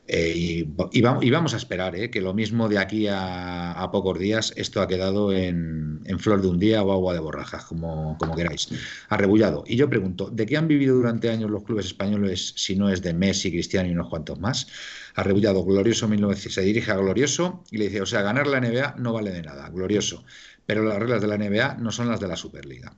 Eh, 0.07 0.33
y, 0.37 0.75
y 0.93 1.01
va- 1.01 1.19
y 1.23 1.31
vamos 1.31 1.55
a 1.55 1.57
esperar 1.57 1.97
eh, 1.97 2.11
que 2.11 2.21
lo 2.21 2.35
mismo 2.35 2.69
de 2.69 2.79
aquí 2.79 3.07
a, 3.11 3.89
pocos 3.91 4.19
días 4.19 4.53
esto 4.57 4.83
ha 4.83 4.89
quedado 4.89 5.33
en, 5.33 6.03
flor 6.19 6.43
de 6.43 6.49
un 6.49 6.59
día 6.59 6.83
o 6.83 6.93
agua 6.93 7.15
de 7.15 7.21
borrajas, 7.21 7.65
como, 7.65 8.17
como 8.19 8.35
queráis. 8.37 8.69
Arrebullado. 9.09 9.65
Y 9.67 9.77
yo 9.77 9.89
pregunto, 9.89 10.29
¿de 10.31 10.47
qué 10.47 10.57
han 10.59 10.69
vivido 10.69 10.95
durante 10.97 11.31
años 11.31 11.51
los 11.51 11.65
clubes 11.65 11.87
españoles 11.87 12.53
si 12.57 12.77
no 12.77 12.91
es 12.91 13.01
de 13.03 13.15
Messi, 13.15 13.51
Cristiano 13.51 13.89
y 13.89 13.93
unos 13.93 14.09
cuantos 14.11 14.39
más? 14.39 14.67
Arrebullado, 15.15 15.65
glorioso 15.65 16.09
1900. 16.09 16.55
Se 16.55 16.61
dirige 16.63 16.91
a 16.93 16.97
Glorioso 16.97 17.65
y 17.71 17.79
le 17.79 17.87
dice, 17.87 18.03
o 18.03 18.07
sea, 18.07 18.23
ganar 18.23 18.47
la 18.47 18.59
NBA 18.59 18.97
no 18.99 19.13
vale 19.13 19.31
de 19.33 19.43
nada, 19.43 19.69
glorioso. 19.71 20.25
Pero 20.67 20.85
las 20.85 20.99
reglas 20.99 21.21
de 21.23 21.29
la 21.29 21.37
NBA 21.37 21.75
no 21.77 21.91
son 21.93 22.09
las 22.09 22.21
de 22.21 22.29
la 22.29 22.37
Superliga. 22.37 22.97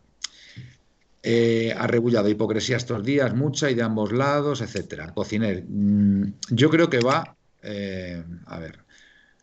Eh, 1.28 1.74
arrebullado, 1.76 2.28
hipocresía 2.28 2.76
estos 2.76 3.02
días, 3.02 3.34
mucha 3.34 3.68
y 3.68 3.74
de 3.74 3.82
ambos 3.82 4.12
lados, 4.12 4.60
etcétera. 4.60 5.12
Cociner, 5.12 5.64
mm, 5.66 6.34
yo 6.50 6.70
creo 6.70 6.88
que 6.88 7.00
va, 7.00 7.34
eh, 7.64 8.22
a 8.46 8.60
ver, 8.60 8.78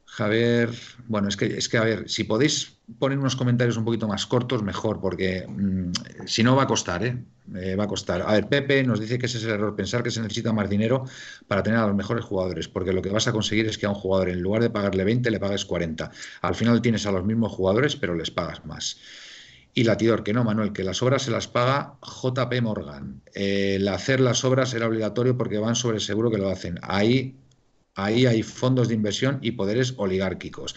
Javier, 0.06 0.70
bueno, 1.08 1.28
es 1.28 1.36
que, 1.36 1.46
es 1.46 1.68
que, 1.68 1.78
a 1.78 1.84
ver, 1.84 2.08
si 2.10 2.24
podéis 2.24 2.78
poner 3.00 3.20
unos 3.20 3.36
comentarios 3.36 3.76
un 3.76 3.84
poquito 3.84 4.08
más 4.08 4.26
cortos, 4.26 4.64
mejor, 4.64 5.02
porque 5.02 5.46
mm, 5.46 5.92
si 6.26 6.42
no 6.42 6.56
va 6.56 6.64
a 6.64 6.68
costar, 6.68 7.04
¿eh? 7.04 7.22
Eh, 7.54 7.76
va 7.76 7.84
a 7.84 7.88
costar. 7.88 8.22
A 8.22 8.32
ver, 8.32 8.48
Pepe 8.48 8.82
nos 8.86 9.02
dice 9.02 9.20
que 9.20 9.26
ese 9.26 9.40
es 9.40 9.44
el 9.44 9.50
error, 9.50 9.76
pensar 9.76 10.04
que 10.04 10.12
se 10.12 10.22
necesita 10.22 10.54
más 10.54 10.70
dinero 10.70 11.04
para 11.48 11.64
tener 11.64 11.80
a 11.80 11.88
los 11.88 11.96
mejores 11.98 12.24
jugadores, 12.24 12.70
porque 12.70 12.94
lo 12.94 13.02
que 13.02 13.10
vas 13.10 13.28
a 13.28 13.34
conseguir 13.34 13.66
es 13.66 13.78
que 13.78 13.88
a 13.88 13.90
un 13.90 13.96
jugador, 13.96 14.30
en 14.30 14.42
lugar 14.42 14.62
de 14.62 14.70
pagarle 14.70 15.04
20, 15.04 15.30
le 15.30 15.40
pagues 15.42 15.66
40. 15.66 16.10
Al 16.44 16.56
final 16.56 16.82
tienes 16.82 17.06
a 17.06 17.12
los 17.12 17.26
mismos 17.26 17.52
jugadores, 17.52 17.98
pero 17.98 18.16
les 18.16 18.32
pagas 18.32 18.66
más. 18.66 19.02
Y 19.74 19.84
Latidor, 19.84 20.24
que 20.24 20.34
no, 20.34 20.44
Manuel, 20.44 20.72
que 20.72 20.84
las 20.84 21.02
obras 21.02 21.24
se 21.24 21.32
las 21.32 21.48
paga 21.48 21.96
JP 22.02 22.62
Morgan. 22.62 23.22
El 23.34 23.88
hacer 23.88 24.20
las 24.20 24.44
obras 24.44 24.74
era 24.74 24.88
obligatorio 24.88 25.36
porque 25.36 25.58
van 25.58 25.76
sobre 25.76 26.00
seguro 26.00 26.30
que 26.30 26.38
lo 26.38 26.50
hacen. 26.50 26.80
Ahí, 26.84 27.36
ahí 27.96 28.28
hay 28.28 28.44
fondos 28.44 28.88
de 28.88 28.94
inversión 28.94 29.40
y 29.42 29.52
poderes 29.52 29.96
oligárquicos. 29.98 30.76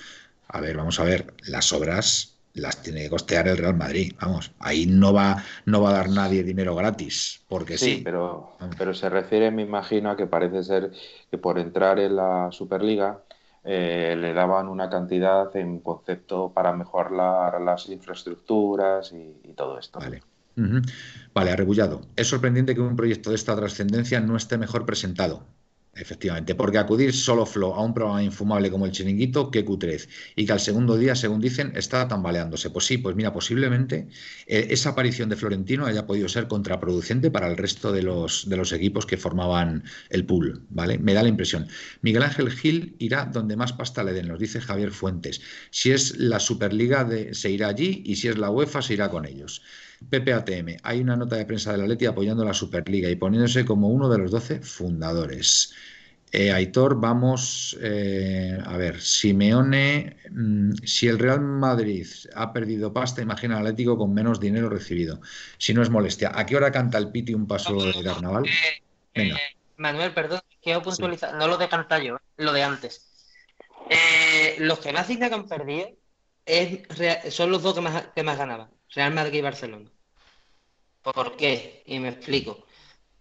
A 0.49 0.61
ver, 0.61 0.77
vamos 0.77 0.99
a 0.99 1.05
ver, 1.05 1.35
las 1.47 1.73
obras 1.73 2.37
las 2.57 2.83
tiene 2.83 3.03
que 3.03 3.11
costear 3.11 3.49
el 3.49 3.59
Real 3.59 3.77
Madrid. 3.77 4.15
Vamos, 4.19 4.53
ahí 4.61 4.87
no 4.87 5.13
va, 5.13 5.45
no 5.67 5.83
va 5.83 5.91
a 5.91 5.93
dar 5.93 6.09
nadie 6.09 6.43
dinero 6.43 6.75
gratis, 6.75 7.45
porque 7.49 7.77
sí. 7.77 7.97
Sí, 7.97 8.01
pero, 8.03 8.57
pero 8.79 8.95
se 8.95 9.11
refiere, 9.11 9.51
me 9.51 9.63
imagino, 9.63 10.11
a 10.11 10.17
que 10.17 10.27
parece 10.27 10.63
ser 10.63 10.91
que 11.31 11.37
por 11.37 11.59
entrar 11.59 11.99
en 11.99 12.17
la 12.17 12.49
Superliga 12.51 13.26
eh, 13.67 14.15
le 14.17 14.33
daban 14.33 14.69
una 14.69 14.89
cantidad 14.89 15.55
en 15.57 15.81
concepto 15.81 16.53
para 16.55 16.73
mejorar 16.73 17.61
las 17.61 17.89
infraestructuras 17.89 19.13
y, 19.13 19.53
todo 19.55 19.79
esto. 19.79 19.99
Vale. 19.99 20.23
Ujú. 20.57 20.81
Vale, 21.35 21.51
arrebullado. 21.51 22.03
Es 22.15 22.29
sorprendente 22.29 22.75
que 22.75 22.81
un 22.81 22.97
proyecto 22.97 23.31
de 23.31 23.37
esta 23.37 23.57
trascendencia 23.57 24.21
no 24.21 24.37
esté 24.37 24.57
mejor 24.57 24.87
presentado. 24.87 25.43
Efectivamente, 25.99 26.55
porque 26.55 26.77
acudir 26.77 27.15
solo 27.15 27.47
Flo 27.47 27.75
a 27.75 27.83
un 27.83 27.95
programa 27.95 28.23
infumable 28.23 28.71
como 28.71 28.85
el 28.85 28.93
Chiringuito, 28.93 29.51
qué 29.51 29.65
cutrez. 29.65 30.11
Y 30.37 30.45
que 30.45 30.53
al 30.53 30.61
segundo 30.61 30.99
día, 30.99 31.15
según 31.15 31.41
dicen, 31.41 31.73
está 31.75 32.07
tambaleándose. 32.07 32.69
Pues 32.69 32.85
sí, 32.85 32.99
pues 32.99 33.17
mira, 33.17 33.33
posiblemente 33.33 34.09
eh, 34.47 34.67
esa 34.71 34.91
aparición 34.91 35.31
de 35.31 35.37
Florentino 35.37 35.87
haya 35.87 36.07
podido 36.07 36.29
ser 36.29 36.49
contraproducente 36.49 37.31
para 37.31 37.49
el 37.49 37.57
resto 37.57 37.93
de 37.93 38.03
los, 38.03 38.47
de 38.47 38.59
los 38.59 38.73
equipos 38.73 39.07
que 39.07 39.17
formaban 39.17 39.85
el 40.11 40.27
pool, 40.27 40.67
¿vale? 40.69 40.99
Me 40.99 41.15
da 41.15 41.23
la 41.23 41.31
impresión. 41.31 41.67
Miguel 42.03 42.25
Ángel 42.25 42.51
Gil 42.51 42.95
irá 42.99 43.25
donde 43.25 43.57
más 43.57 43.73
pasta 43.73 44.05
le 44.05 44.13
den, 44.13 44.29
nos 44.29 44.39
dice 44.39 44.61
Javier 44.61 44.91
Fuentes. 44.91 45.41
Si 45.71 45.93
es 45.93 46.19
la 46.19 46.41
Superliga, 46.41 47.05
de, 47.05 47.33
se 47.33 47.51
irá 47.51 47.69
allí 47.69 48.03
y 48.05 48.17
si 48.17 48.29
es 48.29 48.37
la 48.37 48.51
UEFA, 48.51 48.83
se 48.83 48.93
irá 48.93 49.09
con 49.09 49.25
ellos. 49.25 49.63
PPATM, 50.11 50.77
hay 50.83 51.01
una 51.01 51.17
nota 51.17 51.37
de 51.37 51.47
prensa 51.47 51.73
de 51.73 51.79
la 51.79 51.87
Leti 51.87 52.07
apoyando 52.07 52.45
la 52.45 52.55
Superliga 52.55 53.09
y 53.09 53.17
poniéndose 53.17 53.65
como 53.65 53.89
uno 53.89 54.09
de 54.09 54.19
los 54.19 54.31
12 54.31 54.61
fundadores. 54.61 55.75
Eh, 56.33 56.53
Aitor, 56.53 57.01
vamos 57.01 57.79
eh, 57.81 58.59
a 58.65 58.77
ver, 58.77 59.01
Simeone, 59.01 60.17
mmm, 60.31 60.73
si 60.85 61.07
el 61.07 61.19
Real 61.19 61.41
Madrid 61.41 62.07
ha 62.35 62.53
perdido 62.53 62.93
pasta, 62.93 63.23
imagina 63.23 63.57
al 63.57 63.63
Atlético 63.63 63.97
con 63.97 64.13
menos 64.13 64.41
dinero 64.41 64.69
recibido. 64.69 65.21
Si 65.57 65.73
no 65.73 65.83
es 65.83 65.91
molestia, 65.91 66.33
¿a 66.35 66.45
qué 66.45 66.57
hora 66.57 66.73
canta 66.73 66.99
el 66.99 67.11
Piti 67.11 67.33
un 67.33 67.47
paso 67.47 67.75
de 67.77 68.03
carnaval? 68.03 68.45
Venga. 69.15 69.37
Eh, 69.37 69.57
Manuel, 69.77 70.13
perdón, 70.13 70.41
quiero 70.63 70.83
puntualizar, 70.83 71.31
sí. 71.31 71.37
no 71.39 71.47
lo 71.49 71.57
de 71.59 71.69
cantar 71.69 72.03
yo, 72.03 72.19
lo 72.37 72.53
de 72.53 72.63
antes. 72.63 73.03
Los 74.59 74.81
que 74.81 74.93
más 74.93 75.07
dinero 75.07 75.37
han 75.37 75.47
perdido 75.47 75.89
es, 76.45 76.81
son 77.33 77.51
los 77.51 77.63
dos 77.63 77.75
que 77.75 77.81
más, 77.83 78.09
que 78.15 78.23
más 78.23 78.37
ganaban, 78.37 78.69
Real 78.95 79.15
Madrid 79.15 79.39
y 79.39 79.43
Barcelona. 79.43 79.91
¿Por 81.03 81.37
qué? 81.37 81.83
Y 81.87 81.99
me 82.01 82.09
explico. 82.09 82.67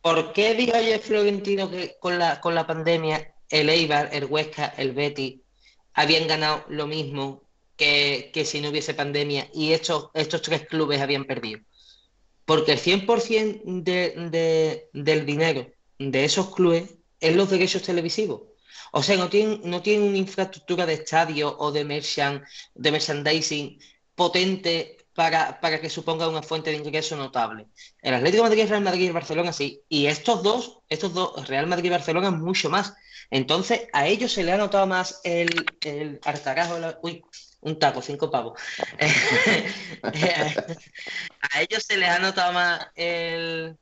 ¿Por 0.01 0.33
qué 0.33 0.53
digo 0.53 0.73
yo 0.79 0.99
Florentino 0.99 1.69
que 1.69 1.97
con 1.99 2.19
la, 2.19 2.39
con 2.39 2.55
la 2.55 2.67
pandemia 2.67 3.33
el 3.49 3.69
Eibar, 3.69 4.09
el 4.11 4.25
Huesca, 4.25 4.73
el 4.77 4.91
Betis 4.93 5.41
habían 5.93 6.27
ganado 6.27 6.65
lo 6.69 6.87
mismo 6.87 7.43
que, 7.75 8.31
que 8.33 8.45
si 8.45 8.61
no 8.61 8.69
hubiese 8.69 8.93
pandemia 8.93 9.49
y 9.53 9.73
estos, 9.73 10.09
estos 10.13 10.41
tres 10.41 10.67
clubes 10.67 11.01
habían 11.01 11.25
perdido? 11.25 11.61
Porque 12.45 12.73
el 12.73 12.79
100% 12.79 13.83
de, 13.83 14.29
de, 14.29 14.89
del 14.93 15.25
dinero 15.25 15.67
de 15.97 16.25
esos 16.25 16.53
clubes 16.53 16.95
es 17.19 17.35
los 17.35 17.49
derechos 17.49 17.81
televisivos. 17.81 18.41
O 18.91 19.01
sea, 19.01 19.17
no 19.17 19.29
tienen, 19.29 19.61
no 19.63 19.81
tienen 19.81 20.07
una 20.07 20.17
infraestructura 20.17 20.85
de 20.85 20.93
estadio 20.93 21.55
o 21.57 21.71
de, 21.71 21.83
merchant, 21.83 22.43
de 22.75 22.91
merchandising 22.91 23.79
potente 24.15 24.94
para, 25.15 25.59
para, 25.61 25.81
que 25.81 25.89
suponga 25.89 26.27
una 26.27 26.43
fuente 26.43 26.69
de 26.69 26.77
ingreso 26.77 27.15
notable. 27.15 27.67
El 28.01 28.13
Atlético 28.13 28.43
de 28.43 28.49
Madrid, 28.49 28.69
Real 28.69 28.83
Madrid 28.83 29.03
y 29.03 29.07
el 29.07 29.13
Barcelona 29.13 29.53
sí. 29.53 29.81
Y 29.89 30.07
estos 30.07 30.43
dos, 30.43 30.79
estos 30.89 31.13
dos, 31.13 31.47
Real 31.47 31.67
Madrid 31.67 31.87
y 31.87 31.91
Barcelona, 31.91 32.31
mucho 32.31 32.69
más. 32.69 32.93
Entonces, 33.31 33.87
a 33.93 34.07
ellos 34.07 34.31
se 34.31 34.43
le 34.43 34.51
ha 34.51 34.57
notado 34.57 34.85
más 34.85 35.21
el, 35.23 35.65
el 35.81 36.19
hartarajo, 36.23 36.77
la, 36.77 36.99
uy, 37.01 37.23
un 37.61 37.79
taco, 37.79 38.01
cinco 38.01 38.29
pavos. 38.29 38.59
a 41.41 41.61
ellos 41.61 41.83
se 41.83 41.97
les 41.97 42.09
ha 42.09 42.19
notado 42.19 42.53
más 42.53 42.87
el, 42.95 43.75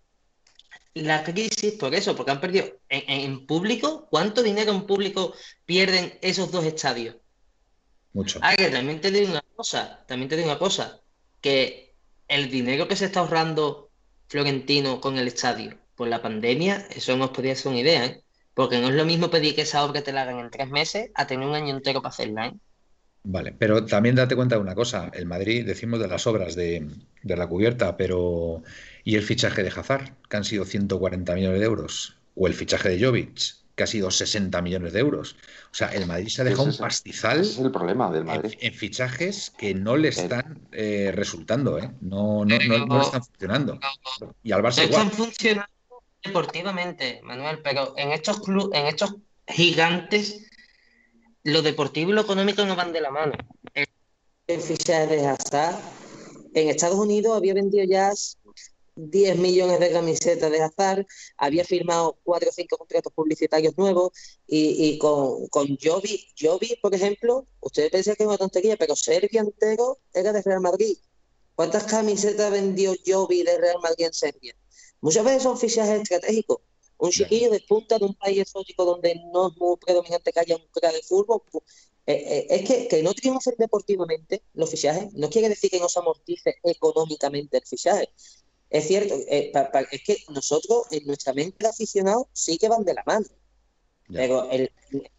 la 0.93 1.23
crisis 1.23 1.73
por 1.73 1.93
eso, 1.93 2.15
porque 2.15 2.31
han 2.31 2.39
perdido 2.39 2.67
en, 2.88 3.03
en, 3.09 3.45
público. 3.45 4.07
¿Cuánto 4.09 4.43
dinero 4.43 4.71
en 4.71 4.86
público 4.86 5.34
pierden 5.65 6.17
esos 6.21 6.51
dos 6.51 6.63
estadios? 6.63 7.15
Mucho. 8.13 8.39
Ah, 8.41 8.55
que 8.55 8.69
también 8.69 9.01
te 9.01 9.11
digo 9.11 9.31
una 9.31 9.43
cosa, 9.55 10.05
también 10.07 10.29
te 10.29 10.38
digo 10.38 10.47
una 10.47 10.59
cosa, 10.59 11.03
que 11.43 11.93
el 12.27 12.49
dinero 12.49 12.87
que 12.87 12.95
se 12.95 13.05
está 13.05 13.19
ahorrando 13.19 13.91
Florentino 14.29 14.99
con 15.01 15.17
el 15.19 15.27
estadio 15.27 15.77
por 15.95 16.07
la 16.07 16.21
pandemia, 16.23 16.87
eso 16.89 17.15
nos 17.17 17.29
podría 17.29 17.55
ser 17.55 17.71
una 17.71 17.81
idea, 17.81 18.05
¿eh? 18.05 18.23
Porque 18.55 18.79
no 18.79 18.87
es 18.87 18.95
lo 18.95 19.05
mismo 19.05 19.29
pedir 19.29 19.53
que 19.53 19.61
esa 19.61 19.83
obra 19.83 20.01
te 20.01 20.13
la 20.13 20.23
hagan 20.23 20.39
en 20.39 20.49
tres 20.49 20.69
meses 20.69 21.11
a 21.13 21.27
tener 21.27 21.47
un 21.47 21.53
año 21.53 21.75
entero 21.75 22.01
para 22.01 22.13
hacerla, 22.13 22.47
¿eh? 22.47 22.53
Vale, 23.25 23.53
pero 23.57 23.85
también 23.85 24.15
date 24.15 24.35
cuenta 24.35 24.55
de 24.55 24.61
una 24.61 24.75
cosa, 24.75 25.09
el 25.13 25.25
Madrid, 25.25 25.65
decimos 25.65 25.99
de 25.99 26.07
las 26.07 26.27
obras 26.27 26.55
de, 26.55 26.87
la 27.23 27.47
cubierta, 27.47 27.95
pero 27.95 28.63
¿y 29.03 29.15
el 29.15 29.23
fichaje 29.23 29.63
de 29.63 29.69
Hazard, 29.69 30.13
que 30.29 30.37
han 30.37 30.43
sido 30.43 30.65
140 30.65 31.33
millones 31.35 31.59
de 31.59 31.65
euros? 31.65 32.17
¿O 32.35 32.47
el 32.47 32.53
fichaje 32.53 32.89
de 32.89 33.05
Jovic, 33.05 33.62
que 33.76 33.84
ha 33.84 33.88
sido 33.88 34.11
60 34.11 34.61
millones 34.61 34.93
de 34.93 34.99
euros? 34.99 35.36
O 35.71 35.76
sea, 35.76 35.88
el 35.89 36.05
Madrid 36.05 36.28
se 36.28 36.41
ha 36.41 36.45
dejado 36.45 36.65
un 36.65 36.78
pastizal 36.78 37.41
es 37.41 37.57
el 37.57 37.71
problema 37.71 38.11
del 38.11 38.26
Madrid. 38.26 38.53
En, 38.59 38.74
fichajes 38.74 39.51
que 39.57 39.74
no 39.74 39.97
le 39.97 40.09
están 40.09 40.67
eh, 40.71 41.11
resultando, 41.13 41.78
¿eh? 41.78 41.91
No, 42.01 42.45
no, 42.45 42.57
no, 42.59 42.86
no, 42.86 43.01
están 43.01 43.24
funcionando. 43.24 43.80
Y 44.43 44.51
al 44.51 44.61
Barça 44.61 44.86
igual. 44.86 45.07
están 45.07 45.11
funcionando 45.11 45.74
deportivamente, 46.24 47.21
Manuel, 47.24 47.59
pero 47.63 47.93
en 47.97 48.11
estos 48.11 48.39
clubes, 48.41 48.80
en 48.80 48.88
estos 48.88 49.15
gigantes 49.47 50.49
lo 51.43 51.61
deportivo 51.61 52.11
y 52.11 52.13
lo 52.13 52.21
económico 52.21 52.65
no 52.65 52.76
van 52.76 52.93
de 52.93 53.01
la 53.01 53.11
mano. 53.11 53.34
El 54.47 54.61
fichaje 54.61 55.07
de 55.07 55.28
Hazard 55.28 55.76
en 56.53 56.69
Estados 56.69 56.97
Unidos 56.97 57.36
había 57.38 57.53
vendido 57.53 57.84
ya 57.86 58.11
10 58.95 59.37
millones 59.37 59.79
de 59.79 59.91
camisetas 59.91 60.51
de 60.51 60.61
Hazard, 60.61 61.05
había 61.37 61.63
firmado 61.63 62.19
4 62.23 62.49
o 62.49 62.53
5 62.53 62.77
contratos 62.77 63.13
publicitarios 63.13 63.77
nuevos 63.77 64.11
y, 64.47 64.97
con, 64.97 65.47
con 65.47 65.77
Jovi, 65.81 66.27
Jovi, 66.39 66.77
por 66.81 66.93
ejemplo, 66.93 67.47
ustedes 67.59 67.91
pensan 67.91 68.15
que 68.15 68.23
es 68.23 68.27
una 68.27 68.37
tontería, 68.37 68.77
pero 68.77 68.95
Serbia 68.95 69.41
entero 69.41 69.99
era 70.13 70.31
de 70.31 70.41
Real 70.41 70.61
Madrid. 70.61 70.97
¿Cuántas 71.55 71.83
camisetas 71.83 72.51
vendió 72.51 72.93
Jovi 73.05 73.43
de 73.43 73.57
Real 73.57 73.79
Madrid 73.81 74.05
en 74.05 74.13
Serbia? 74.13 74.55
Muchas 75.01 75.23
veces 75.23 75.43
son 75.43 75.57
fichajes 75.57 76.01
estratégicos 76.01 76.59
un 77.03 77.11
chiquillo 77.11 77.51
de 77.51 77.59
punta 77.59 77.99
de 77.99 78.05
un 78.05 78.13
país 78.13 78.39
exótico 78.39 78.85
donde 78.85 79.21
no 79.33 79.49
es 79.49 79.57
muy 79.57 79.75
predominante 79.77 80.31
que 80.31 80.39
haya 80.39 80.55
un 80.55 80.65
crack 80.71 80.93
de 80.93 81.01
fútbol. 81.03 81.41
Pues, 81.51 81.63
eh, 82.05 82.13
eh, 82.13 82.47
es 82.49 82.67
que, 82.67 82.87
que 82.87 83.03
no 83.03 83.13
triunfen 83.13 83.55
deportivamente 83.57 84.43
los 84.53 84.69
fichajes 84.69 85.13
no 85.13 85.29
quiere 85.29 85.47
decir 85.47 85.69
que 85.71 85.79
no 85.79 85.87
se 85.87 85.99
amortice 85.99 86.55
económicamente 86.63 87.57
el 87.57 87.63
fichaje. 87.65 88.09
Es 88.74 88.88
cierto, 88.88 89.15
eh, 89.28 89.51
es 89.91 90.03
que 90.03 90.17
nosotros 90.30 90.88
en 90.91 91.05
nuestra 91.05 91.34
mente 91.34 91.65
aficionados 91.65 92.28
sí 92.34 92.57
que 92.57 92.67
van 92.67 92.84
de 92.84 92.93
la 92.93 93.03
mano. 93.05 93.26
Pero 94.11 94.49
el, 94.51 94.69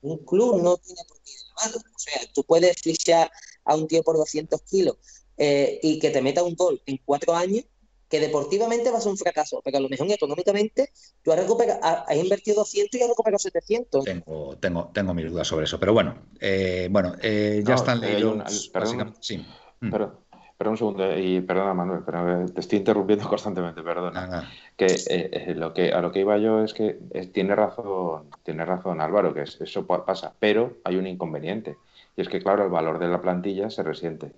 un 0.03 0.19
club 0.19 0.63
no 0.63 0.77
tiene 0.77 1.01
por 1.09 1.23
qué 1.23 1.31
ir 1.31 1.39
de 1.39 1.45
la 1.49 1.55
mano. 1.65 1.83
O 1.95 1.99
sea, 1.99 2.21
tú 2.35 2.45
puedes 2.45 2.81
fichar 2.83 3.31
a 3.65 3.77
un 3.77 3.89
tío 3.89 4.03
por 4.03 4.17
200 4.17 4.61
kilos 4.63 4.97
y 5.37 5.99
que 5.99 6.11
te 6.11 6.21
meta 6.21 6.43
un 6.43 6.55
gol 6.55 6.83
en 6.85 7.01
cuatro 7.05 7.35
años 7.35 7.65
que 8.15 8.21
deportivamente 8.21 8.93
va 8.93 8.99
a 8.99 9.01
ser 9.01 9.11
un 9.11 9.19
fracaso, 9.19 9.61
pero 9.65 9.79
a 9.79 9.81
lo 9.81 9.89
mejor 9.89 10.09
económicamente 10.11 10.93
tú 11.23 11.33
has, 11.33 11.39
recuperado, 11.41 11.81
has 11.83 12.17
invertido 12.17 12.59
200 12.59 13.01
y 13.01 13.03
has 13.03 13.09
recuperado 13.09 13.39
700. 13.41 14.05
Tengo, 14.05 14.57
tengo, 14.59 14.91
tengo 14.95 15.15
mis 15.15 15.29
dudas 15.29 15.49
sobre 15.49 15.65
eso, 15.65 15.81
pero 15.81 15.93
bueno, 15.93 16.29
eh, 16.41 16.87
bueno 16.93 17.17
eh, 17.21 17.63
ya 17.67 17.75
están 17.75 18.01
leídos. 18.01 18.69
Perdón, 18.73 19.17
sí. 19.21 19.45
Mm. 19.81 19.91
Perdón, 20.57 20.73
un 20.73 20.79
segundo, 20.79 21.19
y 21.19 21.41
perdona 21.41 21.75
Manuel, 21.75 22.03
pero 22.05 22.47
te 22.47 22.61
estoy 22.61 22.79
interrumpiendo 22.79 23.29
constantemente, 23.29 23.83
perdona. 23.83 24.49
Que, 24.77 24.87
eh, 24.87 25.55
lo 25.57 25.73
que 25.73 25.93
a 25.93 26.01
lo 26.01 26.13
que 26.13 26.21
iba 26.21 26.39
yo 26.39 26.63
es 26.63 26.75
que 26.75 26.99
tiene 27.33 27.55
razón, 27.55 28.31
tiene 28.43 28.65
razón 28.65 29.01
Álvaro, 29.01 29.35
que 29.35 29.43
eso 29.43 29.87
pasa, 29.87 30.35
pero 30.39 30.79
hay 30.85 30.97
un 30.97 31.07
inconveniente. 31.07 31.77
Y 32.17 32.23
es 32.23 32.29
que, 32.29 32.41
claro, 32.41 32.65
el 32.65 32.71
valor 32.71 32.99
de 32.99 33.09
la 33.09 33.21
plantilla 33.21 33.71
se 33.71 33.83
resiente. 33.83 34.33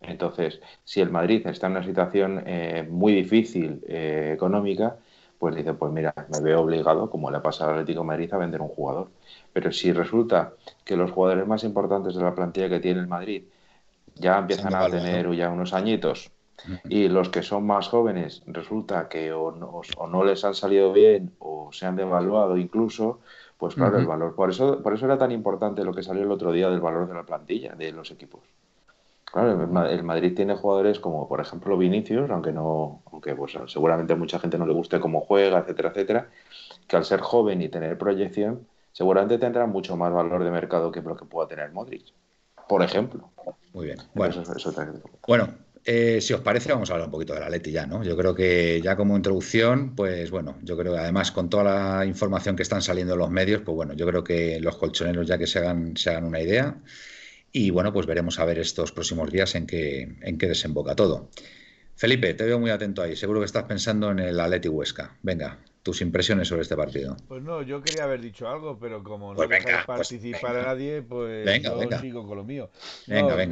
Entonces, 0.00 0.60
si 0.84 1.00
el 1.00 1.10
Madrid 1.10 1.46
está 1.46 1.66
en 1.66 1.72
una 1.72 1.84
situación 1.84 2.42
eh, 2.46 2.86
muy 2.88 3.12
difícil 3.12 3.82
eh, 3.88 4.32
económica, 4.34 4.96
pues 5.38 5.54
dice, 5.54 5.74
pues 5.74 5.92
mira, 5.92 6.14
me 6.30 6.40
veo 6.40 6.60
obligado, 6.60 7.10
como 7.10 7.30
le 7.30 7.36
ha 7.36 7.42
pasado 7.42 7.70
al 7.70 7.76
Atlético 7.76 8.00
de 8.00 8.06
Madrid, 8.06 8.32
a 8.32 8.38
vender 8.38 8.60
un 8.60 8.68
jugador. 8.68 9.08
Pero 9.52 9.72
si 9.72 9.92
resulta 9.92 10.52
que 10.84 10.96
los 10.96 11.10
jugadores 11.10 11.46
más 11.46 11.64
importantes 11.64 12.14
de 12.14 12.22
la 12.22 12.34
plantilla 12.34 12.68
que 12.68 12.80
tiene 12.80 13.00
el 13.00 13.06
Madrid 13.06 13.44
ya 14.20 14.38
empiezan 14.38 14.74
a 14.74 14.88
tener 14.88 15.30
ya 15.34 15.50
unos 15.50 15.72
añitos 15.72 16.30
y 16.88 17.08
los 17.08 17.28
que 17.28 17.42
son 17.42 17.66
más 17.66 17.88
jóvenes 17.88 18.42
resulta 18.46 19.08
que 19.08 19.32
o 19.32 19.52
no, 19.52 20.24
les 20.24 20.44
han 20.44 20.54
salido 20.54 20.92
bien 20.92 21.32
o 21.38 21.70
se 21.72 21.86
han 21.86 21.96
devaluado 21.96 22.56
incluso, 22.56 23.20
pues 23.56 23.74
claro, 23.74 23.98
el 23.98 24.06
valor. 24.06 24.34
Por 24.34 24.50
eso, 24.50 24.82
por 24.82 24.94
eso 24.94 25.06
era 25.06 25.18
tan 25.18 25.32
importante 25.32 25.84
lo 25.84 25.94
que 25.94 26.02
salió 26.02 26.22
el 26.22 26.32
otro 26.32 26.52
día 26.52 26.68
del 26.68 26.80
valor 26.80 27.08
de 27.08 27.14
la 27.14 27.24
plantilla 27.24 27.74
de 27.74 27.92
los 27.92 28.10
equipos. 28.10 28.40
Claro, 29.30 29.86
el 29.86 30.02
Madrid 30.04 30.34
tiene 30.34 30.56
jugadores 30.56 31.00
como, 31.00 31.28
por 31.28 31.40
ejemplo, 31.40 31.76
Vinicius, 31.76 32.30
aunque 32.30 32.50
no, 32.50 33.02
aunque 33.12 33.34
pues, 33.34 33.58
seguramente 33.66 34.14
a 34.14 34.16
mucha 34.16 34.38
gente 34.38 34.56
no 34.56 34.66
le 34.66 34.72
guste 34.72 35.00
cómo 35.00 35.20
juega, 35.20 35.58
etcétera, 35.58 35.90
etcétera, 35.90 36.30
que 36.86 36.96
al 36.96 37.04
ser 37.04 37.20
joven 37.20 37.60
y 37.60 37.68
tener 37.68 37.98
proyección, 37.98 38.66
seguramente 38.92 39.38
tendrá 39.38 39.66
mucho 39.66 39.96
más 39.96 40.12
valor 40.12 40.44
de 40.44 40.50
mercado 40.50 40.90
que 40.90 41.02
lo 41.02 41.14
que 41.14 41.26
pueda 41.26 41.46
tener 41.46 41.70
Modric, 41.72 42.06
por 42.68 42.82
ejemplo. 42.82 43.30
Muy 43.72 43.86
bien. 43.86 43.98
Bueno, 44.14 44.42
bueno 45.26 45.54
eh, 45.90 46.20
si 46.20 46.34
os 46.34 46.42
parece, 46.42 46.70
vamos 46.70 46.90
a 46.90 46.92
hablar 46.92 47.08
un 47.08 47.12
poquito 47.12 47.32
de 47.32 47.40
la 47.40 47.48
Leti 47.48 47.70
ya, 47.70 47.86
¿no? 47.86 48.02
Yo 48.04 48.14
creo 48.14 48.34
que 48.34 48.78
ya 48.82 48.94
como 48.94 49.16
introducción, 49.16 49.94
pues 49.94 50.30
bueno, 50.30 50.58
yo 50.62 50.76
creo 50.76 50.92
que 50.92 50.98
además 50.98 51.32
con 51.32 51.48
toda 51.48 51.64
la 51.64 52.04
información 52.04 52.56
que 52.56 52.62
están 52.62 52.82
saliendo 52.82 53.14
en 53.14 53.20
los 53.20 53.30
medios, 53.30 53.62
pues 53.62 53.74
bueno, 53.74 53.94
yo 53.94 54.06
creo 54.06 54.22
que 54.22 54.60
los 54.60 54.76
colchoneros 54.76 55.26
ya 55.26 55.38
que 55.38 55.46
se 55.46 55.60
hagan, 55.60 55.96
se 55.96 56.10
hagan 56.10 56.24
una 56.24 56.40
idea. 56.40 56.76
Y 57.52 57.70
bueno, 57.70 57.90
pues 57.92 58.06
veremos 58.06 58.38
a 58.38 58.44
ver 58.44 58.58
estos 58.58 58.92
próximos 58.92 59.32
días 59.32 59.54
en 59.54 59.66
qué, 59.66 60.16
en 60.20 60.36
qué 60.36 60.48
desemboca 60.48 60.94
todo. 60.94 61.30
Felipe, 61.96 62.34
te 62.34 62.44
veo 62.44 62.60
muy 62.60 62.70
atento 62.70 63.00
ahí. 63.02 63.16
Seguro 63.16 63.40
que 63.40 63.46
estás 63.46 63.64
pensando 63.64 64.10
en 64.10 64.18
el 64.18 64.38
Atleti 64.38 64.68
Huesca. 64.68 65.16
Venga, 65.22 65.58
tus 65.88 66.02
impresiones 66.02 66.48
sobre 66.48 66.60
este 66.60 66.76
partido. 66.76 67.16
Pues 67.28 67.42
no, 67.42 67.62
yo 67.62 67.80
quería 67.80 68.04
haber 68.04 68.20
dicho 68.20 68.46
algo, 68.46 68.78
pero 68.78 69.02
como 69.02 69.32
no 69.32 69.36
pues 69.36 69.64
pues 69.64 69.86
participar 69.86 70.58
a 70.58 70.62
nadie, 70.64 71.00
pues 71.00 71.62
yo 71.62 71.98
sigo 71.98 72.26
con 72.26 72.36
lo 72.36 72.44
mío. 72.44 72.68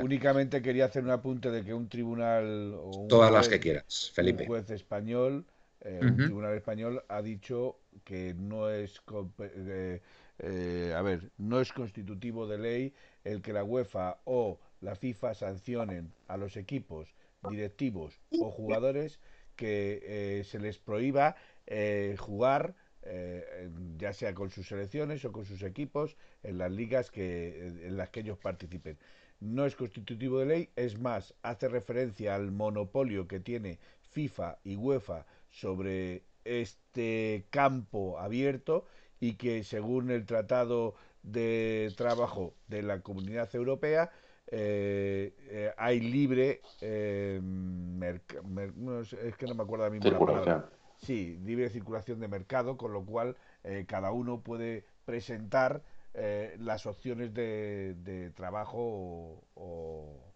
Únicamente 0.03 0.61
quería 0.61 0.85
hacer 0.85 1.03
un 1.03 1.13
apunte 1.13 1.51
de 1.51 1.65
que 1.65 1.73
un 1.73 1.89
tribunal 1.89 2.75
o 2.77 3.07
Todas 3.09 3.33
las 3.33 3.49
que 3.49 3.59
quieras, 3.59 4.11
Felipe. 4.13 4.43
Un 4.43 4.49
juez 4.49 4.69
español, 4.69 5.47
eh, 5.81 5.99
un 6.03 6.17
tribunal 6.19 6.55
español 6.55 7.03
ha 7.09 7.23
dicho 7.23 7.79
que 8.05 8.35
no 8.35 8.69
es 8.69 9.01
eh, 9.39 10.03
eh, 10.41 10.93
a 10.95 11.01
ver, 11.01 11.31
no 11.39 11.63
es 11.63 11.73
constitutivo 11.73 12.47
de 12.47 12.59
ley 12.59 12.95
el 13.25 13.41
que 13.41 13.55
la 13.55 13.65
UEFA 13.65 14.19
o 14.25 14.61
la 14.83 14.95
FIFA 14.95 15.33
sancionen 15.33 16.13
a 16.29 16.37
los 16.37 16.59
equipos 16.59 17.09
directivos 17.49 18.21
o 18.39 18.51
jugadores 18.51 19.21
que 19.57 20.01
eh, 20.03 20.45
se 20.45 20.59
les 20.59 20.79
prohíba 20.79 21.35
eh, 21.67 22.17
jugar 22.19 22.75
eh, 23.09 23.71
ya 23.99 24.13
sea 24.13 24.35
con 24.35 24.51
sus 24.51 24.67
selecciones 24.67 25.25
o 25.25 25.33
con 25.33 25.45
sus 25.45 25.63
equipos 25.63 26.17
en 26.43 26.59
las 26.59 26.73
ligas 26.73 27.11
que, 27.11 27.67
en 27.85 27.97
las 27.97 28.11
que 28.11 28.21
ellos 28.21 28.39
participen. 28.39 28.99
No 29.39 29.65
es 29.65 29.77
constitutivo 29.77 30.41
de 30.41 30.47
ley, 30.47 30.71
es 30.77 30.99
más, 30.99 31.35
hace 31.43 31.69
referencia 31.69 32.35
al 32.35 32.51
monopolio 32.51 33.29
que 33.29 33.39
tiene 33.39 33.79
FIFA 34.11 34.59
y 34.65 34.77
UEFA 34.77 35.27
sobre 35.51 36.23
este 36.45 37.47
campo 37.51 38.19
abierto 38.19 38.87
y 39.21 39.35
que 39.35 39.63
según 39.63 40.11
el 40.11 40.27
Tratado 40.27 40.95
de 41.23 41.93
trabajo 41.97 42.55
de 42.69 42.83
la 42.83 43.01
comunidad 43.01 43.55
europea 43.55 44.11
eh, 44.49 45.35
eh, 45.49 45.73
hay 45.77 46.01
libre 46.01 46.61
eh, 46.81 47.41
es 49.25 49.37
que 49.37 49.47
no 49.47 49.55
me 49.57 49.65
acuerdo 49.65 49.91
mismo 49.91 50.09
la 50.09 50.19
palabra 50.19 50.71
sí 50.99 51.39
libre 51.45 51.71
circulación 51.71 52.21
de 52.21 52.29
mercado 52.29 52.77
con 52.77 52.93
lo 52.93 53.05
cual 53.05 53.37
cada 53.87 54.13
uno 54.13 54.41
puede 54.41 54.85
presentar 55.05 55.83
las 56.59 56.87
opciones 56.87 57.35
de, 57.35 58.33
trabajo 58.37 59.45
o, 59.55 60.33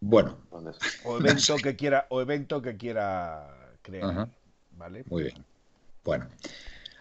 bueno 0.00 0.38
o 1.04 1.18
evento 1.18 1.56
que 1.56 1.76
quiera 1.76 2.06
o 2.10 2.20
evento 2.20 2.60
que 2.60 2.76
quiera 2.76 3.74
crear 3.82 4.28
vale 4.72 5.04
muy 5.08 5.24
bien 5.24 5.44
bueno 6.04 6.28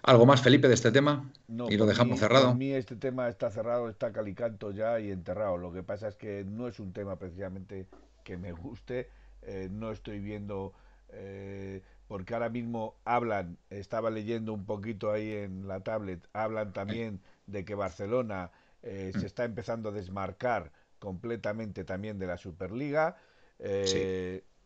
¿Algo 0.04 0.26
más, 0.26 0.41
Felipe, 0.41 0.68
de 0.68 0.74
este 0.74 0.91
tema? 0.91 1.32
No, 1.47 1.70
y 1.70 1.78
lo 1.78 1.86
dejamos 1.86 2.20
cerrado. 2.20 2.47
Para 2.47 2.58
mí 2.58 2.72
este 2.72 2.97
tema 2.97 3.30
está 3.30 3.49
cerrado, 3.49 3.88
está 3.88 4.12
calicanto 4.12 4.72
ya 4.72 4.99
y 4.99 5.10
enterrado. 5.10 5.58
Lo 5.58 5.72
que 5.72 5.82
pasa 5.82 6.10
es 6.10 6.16
que 6.16 6.43
no 6.43 6.68
es 6.68 6.80
un 6.82 6.91
tema 6.91 7.16
precisamente 7.16 7.88
que 8.26 8.36
me 8.36 8.51
guste. 8.51 9.10
Eh, 9.43 9.70
no 9.72 9.91
estoy 9.91 10.20
viendo, 10.20 10.74
eh, 11.14 11.82
porque 12.07 12.34
ahora 12.34 12.49
mismo 12.49 12.95
hablan, 13.05 13.57
estaba 13.70 14.09
leyendo 14.09 14.53
un 14.53 14.66
poquito 14.66 15.11
ahí 15.11 15.32
en 15.32 15.68
la 15.68 15.80
tablet, 15.82 16.28
hablan 16.34 16.74
también 16.74 17.22
de 17.47 17.66
que 17.66 17.76
Barcelona 17.76 18.51
eh, 18.82 19.11
se 19.18 19.26
está 19.26 19.45
empezando 19.45 19.89
a 19.89 19.91
desmarcar 19.91 20.72
completamente 20.99 21.84
también 21.84 22.20
de 22.20 22.28
la 22.28 22.38
Superliga. 22.38 23.18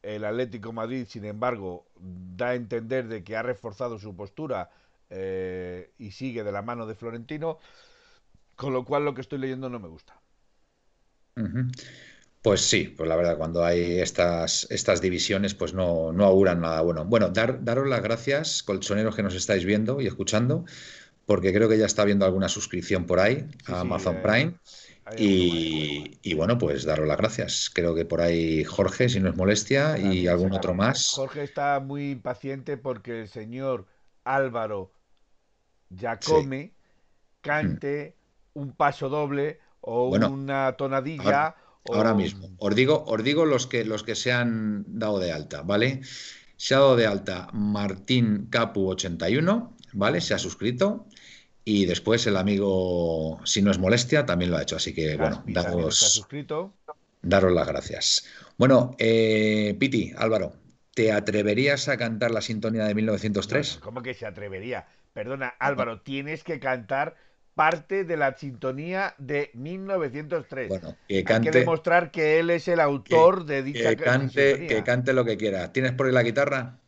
El 0.03 0.23
Atlético 0.23 0.71
Madrid, 0.71 1.05
sin 1.07 1.25
embargo, 1.25 1.85
da 1.99 2.49
a 2.49 2.55
entender 2.55 3.07
de 3.07 3.23
que 3.23 3.35
ha 3.35 3.43
reforzado 3.43 3.99
su 3.99 4.15
postura 4.15 4.69
eh, 5.09 5.91
y 5.97 6.11
sigue 6.11 6.43
de 6.43 6.51
la 6.51 6.61
mano 6.61 6.85
de 6.85 6.95
Florentino, 6.95 7.59
con 8.55 8.73
lo 8.73 8.85
cual 8.85 9.05
lo 9.05 9.13
que 9.13 9.21
estoy 9.21 9.39
leyendo 9.39 9.69
no 9.69 9.79
me 9.79 9.87
gusta. 9.87 10.19
Pues 12.47 12.61
sí, 12.61 12.85
pues 12.95 13.09
la 13.09 13.17
verdad, 13.17 13.37
cuando 13.37 13.65
hay 13.65 13.99
estas, 13.99 14.67
estas 14.69 15.01
divisiones, 15.01 15.53
pues 15.53 15.73
no, 15.73 16.13
no 16.13 16.23
auguran 16.23 16.61
nada 16.61 16.79
bueno. 16.79 17.03
Bueno, 17.03 17.27
dar, 17.27 17.61
daros 17.61 17.89
las 17.89 18.01
gracias, 18.01 18.63
colchoneros 18.63 19.17
que 19.17 19.21
nos 19.21 19.35
estáis 19.35 19.65
viendo 19.65 19.99
y 19.99 20.07
escuchando, 20.07 20.63
porque 21.25 21.51
creo 21.53 21.67
que 21.67 21.77
ya 21.77 21.85
está 21.85 22.03
habiendo 22.03 22.23
alguna 22.25 22.47
suscripción 22.47 23.05
por 23.05 23.19
ahí 23.19 23.45
a 23.65 23.81
Amazon 23.81 24.15
eh, 24.15 24.19
Prime. 24.23 24.53
Y, 25.17 26.19
y, 26.21 26.33
bueno, 26.35 26.57
pues 26.57 26.85
daros 26.85 27.05
las 27.05 27.17
gracias. 27.17 27.69
Creo 27.73 27.93
que 27.93 28.05
por 28.05 28.21
ahí 28.21 28.63
Jorge, 28.63 29.09
si 29.09 29.19
no 29.19 29.27
es 29.27 29.35
molestia, 29.35 29.97
y 29.97 30.27
algún 30.27 30.53
otro 30.53 30.73
más. 30.73 31.09
Jorge 31.15 31.43
está 31.43 31.81
muy 31.81 32.11
impaciente 32.11 32.77
porque 32.77 33.23
el 33.23 33.27
señor 33.27 33.87
Álvaro 34.23 34.93
Giacome 35.93 36.61
sí. 36.61 36.73
cante 37.41 38.15
mm. 38.53 38.59
un 38.61 38.71
paso 38.71 39.09
doble 39.09 39.59
o 39.81 40.07
bueno, 40.07 40.29
una 40.29 40.77
tonadilla. 40.77 41.23
Ahora, 41.23 41.66
ahora, 41.93 42.13
mismo. 42.13 42.49
Os 42.57 42.75
digo, 42.75 43.03
os 43.07 43.23
digo 43.23 43.45
los 43.45 43.67
que 43.67 43.85
los 43.85 44.03
que 44.03 44.15
se 44.15 44.31
han 44.31 44.85
dado 44.87 45.19
de 45.19 45.31
alta, 45.31 45.61
¿vale? 45.61 46.01
Se 46.55 46.75
ha 46.75 46.79
dado 46.79 46.95
de 46.95 47.05
alta 47.05 47.47
Martín 47.53 48.47
Capu 48.49 48.89
81, 48.89 49.75
¿vale? 49.93 50.21
Se 50.21 50.33
ha 50.33 50.39
suscrito. 50.39 51.07
Y 51.63 51.85
después 51.85 52.25
el 52.27 52.37
amigo, 52.37 53.41
si 53.43 53.61
no 53.61 53.71
es 53.71 53.77
molestia, 53.77 54.25
también 54.25 54.51
lo 54.51 54.57
ha 54.57 54.61
hecho. 54.61 54.77
Así 54.77 54.93
que, 54.93 55.17
bueno, 55.17 55.43
daros, 55.47 56.25
daros 57.21 57.51
las 57.51 57.67
gracias. 57.67 58.25
Bueno, 58.57 58.95
eh, 58.97 59.75
Piti, 59.77 60.13
Álvaro, 60.17 60.53
¿te 60.93 61.11
atreverías 61.11 61.89
a 61.89 61.97
cantar 61.97 62.31
la 62.31 62.41
sintonía 62.41 62.85
de 62.85 62.95
1903? 62.95 63.79
¿Cómo 63.81 64.01
que 64.01 64.13
se 64.13 64.25
atrevería? 64.25 64.87
Perdona, 65.11 65.55
Álvaro, 65.59 66.01
tienes 66.01 66.43
que 66.43 66.59
cantar 66.59 67.15
parte 67.57 68.05
de 68.05 68.15
la 68.15 68.37
sintonía 68.37 69.15
de 69.17 69.51
1903. 69.55 70.69
Bueno, 70.69 70.95
que 71.07 71.23
cante, 71.25 71.49
Hay 71.49 71.53
que 71.53 71.59
demostrar 71.59 72.11
que 72.11 72.39
él 72.39 72.49
es 72.51 72.67
el 72.69 72.79
autor 72.79 73.45
que, 73.45 73.53
de 73.53 73.63
dicha 73.63 73.89
que 73.95 74.03
cante, 74.03 74.47
sintonía. 74.51 74.67
que 74.69 74.83
cante 74.83 75.11
lo 75.13 75.25
que 75.25 75.35
quiera. 75.37 75.73
¿Tienes 75.73 75.91
por 75.91 76.05
ahí 76.05 76.13
la 76.13 76.23
guitarra? 76.23 76.79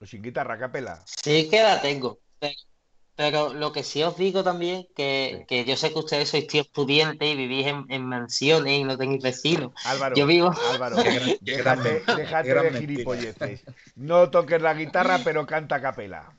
O 0.00 0.06
sin 0.06 0.22
guitarra, 0.22 0.58
capela. 0.58 1.02
Sí 1.06 1.48
que 1.50 1.62
la 1.62 1.80
tengo. 1.80 2.20
Pero, 2.38 2.54
pero 3.16 3.54
lo 3.54 3.72
que 3.72 3.82
sí 3.82 4.02
os 4.02 4.16
digo 4.16 4.42
también, 4.44 4.86
que, 4.96 5.38
Sí. 5.40 5.44
que 5.46 5.64
yo 5.64 5.76
sé 5.76 5.92
que 5.92 5.98
ustedes 6.00 6.28
sois 6.28 6.46
tíos 6.46 6.68
pudientes 6.68 7.28
y 7.28 7.36
vivís 7.36 7.66
en, 7.66 7.84
en 7.88 8.04
mansiones 8.04 8.78
y 8.80 8.84
no 8.84 8.98
tenéis 8.98 9.22
vecinos. 9.22 9.72
Álvaro, 9.84 10.16
Yo 10.16 10.26
vivo. 10.26 10.52
Álvaro, 10.72 10.96
déjate, 11.40 12.02
de 12.04 12.78
gilipolleces. 12.78 13.64
No 13.96 14.28
toques 14.30 14.60
la 14.60 14.74
guitarra, 14.74 15.20
pero 15.24 15.46
canta 15.46 15.76
a 15.76 15.80
capela. 15.80 16.36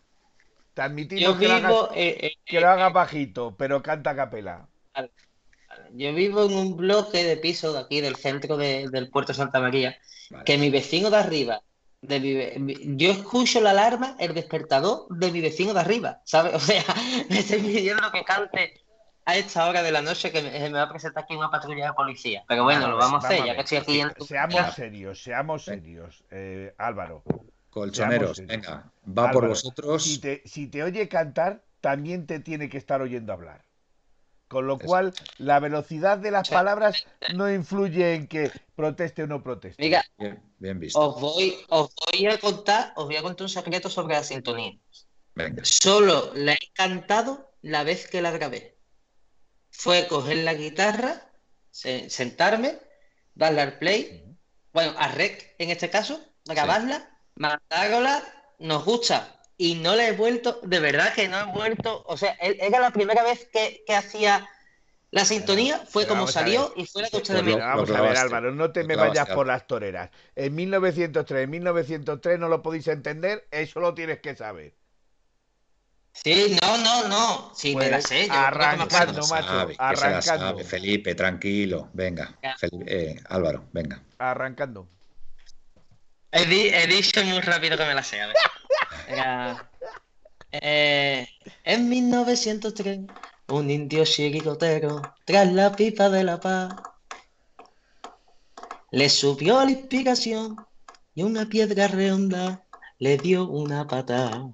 Te 0.74 0.82
Yo 0.82 0.86
admitimos 0.86 1.38
que 1.38 1.48
lo, 1.48 1.54
hagas, 1.54 1.72
vivo, 1.72 1.90
eh, 1.96 2.18
eh, 2.22 2.32
que 2.46 2.60
lo 2.60 2.68
hagas 2.68 2.94
bajito, 2.94 3.56
pero 3.58 3.82
canta 3.82 4.12
a 4.12 4.16
capela. 4.16 4.70
yo 5.94 6.14
vivo 6.14 6.46
en 6.46 6.54
un 6.54 6.78
bloque 6.78 7.24
de 7.24 7.38
pisos 7.38 7.74
de 7.74 7.80
aquí 7.80 8.02
del 8.02 8.16
centro 8.16 8.58
de- 8.58 8.90
del 8.90 9.10
puerto 9.10 9.34
Santa 9.34 9.60
María, 9.60 9.96
Vale. 10.32 10.44
que 10.46 10.58
mi 10.58 10.70
vecino 10.70 11.10
de 11.10 11.18
arriba, 11.18 11.62
de 12.02 12.20
mi 12.60 12.98
yo 12.98 13.12
escucho 13.12 13.62
la 13.62 13.72
alarma, 13.72 14.16
el 14.20 14.34
despertador 14.34 15.08
de 15.10 15.32
mi 15.32 15.42
vecino 15.42 15.74
de 15.74 15.80
arriba, 15.80 16.22
¿sabes? 16.26 16.54
O 16.56 16.60
sea, 16.60 16.84
me 17.30 17.40
estoy 17.40 17.60
pidiendo 17.62 18.12
que 18.12 18.24
cante 18.24 18.82
a 19.26 19.38
esta 19.38 19.68
hora 19.70 19.84
de 19.84 19.92
la 19.92 20.02
noche 20.02 20.32
que 20.32 20.42
me, 20.42 20.52
me 20.52 20.72
va 20.72 20.84
a 20.84 20.90
presentar 20.90 21.24
aquí 21.24 21.36
una 21.36 21.50
patrulla 21.50 21.88
de 21.88 21.94
policía. 21.94 22.44
Pero 22.48 22.64
bueno, 22.64 22.90
lo 22.90 22.98
vamos 22.98 23.24
a 23.24 23.28
hacer, 23.28 23.46
ya 23.46 23.56
que 23.56 23.62
estoy 23.62 23.78
aquí 23.78 24.00
en 24.02 24.12
Seamos 24.26 24.74
serios, 24.74 25.24
seamos 25.24 25.64
serios, 25.64 26.24
eh, 26.32 26.74
Álvaro. 26.78 27.24
Colchoneros, 27.74 28.38
Seamos 28.38 28.52
venga, 28.52 28.92
va 29.08 29.32
por 29.32 29.48
vosotros. 29.48 30.04
Si 30.04 30.20
te, 30.20 30.44
si 30.46 30.68
te 30.68 30.84
oye 30.84 31.08
cantar, 31.10 31.64
también 31.82 32.28
te 32.28 32.40
tiene 32.40 32.70
que 32.70 32.78
estar 32.78 33.02
oyendo 33.02 33.34
hablar. 33.34 33.66
Con 34.48 34.68
lo 34.68 34.76
Eso. 34.78 34.86
cual, 34.86 35.14
la 35.40 35.60
velocidad 35.60 36.20
de 36.20 36.30
las 36.30 36.50
palabras 36.50 37.04
no 37.34 37.52
influye 37.52 38.14
en 38.14 38.28
que 38.28 38.52
proteste 38.76 39.24
o 39.24 39.28
no 39.28 39.42
proteste. 39.42 39.82
Mira, 39.82 40.06
Bien, 40.20 40.40
bien 40.60 40.80
visto. 40.80 41.00
os 41.00 41.20
voy, 41.20 41.56
os 41.70 41.90
voy 42.12 42.28
a 42.28 42.38
contar, 42.38 42.94
os 42.96 43.06
voy 43.06 43.16
a 43.16 43.24
contar 43.24 43.46
un 43.46 43.50
secreto 43.50 43.90
sobre 43.90 44.14
la 44.14 44.24
sintonía. 44.24 44.74
Venga. 45.34 45.64
Solo 45.66 46.32
la 46.36 46.54
he 46.54 46.72
cantado 46.74 47.56
la 47.64 47.84
vez 47.84 48.08
que 48.08 48.22
la 48.22 48.30
grabé. 48.30 48.78
Fue 49.72 50.06
coger 50.08 50.38
la 50.38 50.54
guitarra, 50.54 51.32
se- 51.72 52.12
sentarme, 52.12 52.78
darle 53.34 53.62
al 53.62 53.80
play, 53.80 54.24
bueno, 54.72 54.94
a 55.00 55.08
rec 55.08 55.56
en 55.58 55.72
este 55.72 55.90
caso, 55.90 56.24
grabarla, 56.46 57.13
mandárosla, 57.36 58.24
nos 58.60 58.86
gusta. 58.86 59.40
Y 59.58 59.76
no 59.76 59.96
la 59.96 60.08
he 60.08 60.14
vuelto, 60.14 60.60
de 60.64 60.80
verdad 60.80 61.14
que 61.14 61.28
no 61.28 61.40
he 61.40 61.46
vuelto, 61.46 62.04
o 62.08 62.18
sea, 62.18 62.36
e- 62.42 62.58
era 62.60 62.80
la 62.80 62.92
primera 62.92 63.24
vez 63.24 63.48
que, 63.54 63.84
que 63.86 63.96
hacía 63.96 64.50
la 65.12 65.26
sintonía, 65.26 65.78
fue 65.78 66.04
pero 66.06 66.16
como 66.16 66.28
salió 66.28 66.74
y 66.76 66.88
fue 66.88 67.04
la 67.04 67.10
que 67.10 67.18
ustedes 67.18 67.44
Pues 67.44 67.56
me... 67.56 67.62
vamos 67.62 67.88
lo 67.88 67.98
a 67.98 68.02
ver, 68.02 68.18
Álvaro, 68.18 68.52
no 68.52 68.72
te 68.72 68.82
lo 68.82 68.88
me 68.88 68.96
vayas 68.96 69.30
por 69.30 69.46
las 69.46 69.68
toreras. 69.68 70.10
En 70.36 70.56
1903, 70.56 71.44
en 71.44 71.50
1903 71.52 72.40
no 72.40 72.50
lo 72.50 72.64
podéis 72.64 72.88
entender, 72.88 73.48
eso 73.52 73.80
lo 73.80 73.94
tienes 73.94 74.20
que 74.22 74.36
saber. 74.36 74.76
Sí, 76.14 76.58
no, 76.62 76.78
no, 76.78 77.08
no, 77.08 77.52
sí, 77.56 77.76
me 77.76 77.90
la 77.90 77.98
Pues 77.98 78.08
sé. 78.08 78.28
yo 78.28 78.34
creo 78.34 78.44
que 78.44 78.52
me 78.52 78.64
arranca, 78.66 78.84
acuerdo. 78.84 79.22
Que 79.22 79.28
se 79.28 79.34
la 79.34 79.42
macho, 79.42 79.48
sabe, 79.48 79.76
arrancando. 79.78 80.22
sabe, 80.22 80.64
Felipe, 80.64 81.16
tranquilo. 81.16 81.90
Venga. 81.94 82.40
Felipe- 82.60 82.86
eh, 82.88 83.24
Álvaro, 83.30 83.66
venga. 83.72 84.02
Arrancando. 84.20 84.88
He, 86.34 86.46
di- 86.46 86.70
he 86.70 86.88
dicho 86.88 87.24
muy 87.24 87.40
rápido 87.42 87.78
que 87.78 87.86
me 87.86 87.94
la 87.94 88.04
sé. 88.04 88.20
A 88.22 88.28
ver. 88.28 88.36
Era, 89.08 89.72
eh, 90.52 91.28
en 91.64 91.90
1903, 91.90 93.00
un 93.50 93.70
indio 93.70 94.04
chirigotero, 94.06 95.02
tras 95.26 95.52
la 95.52 95.72
pipa 95.76 96.10
de 96.10 96.24
la 96.24 96.40
paz, 96.40 96.74
le 98.92 99.10
subió 99.10 99.64
la 99.64 99.72
inspiración 99.72 100.56
y 101.16 101.24
una 101.24 101.46
piedra 101.46 101.88
redonda 101.88 102.64
le 103.00 103.18
dio 103.18 103.48
una 103.48 103.88
patada. 103.88 104.52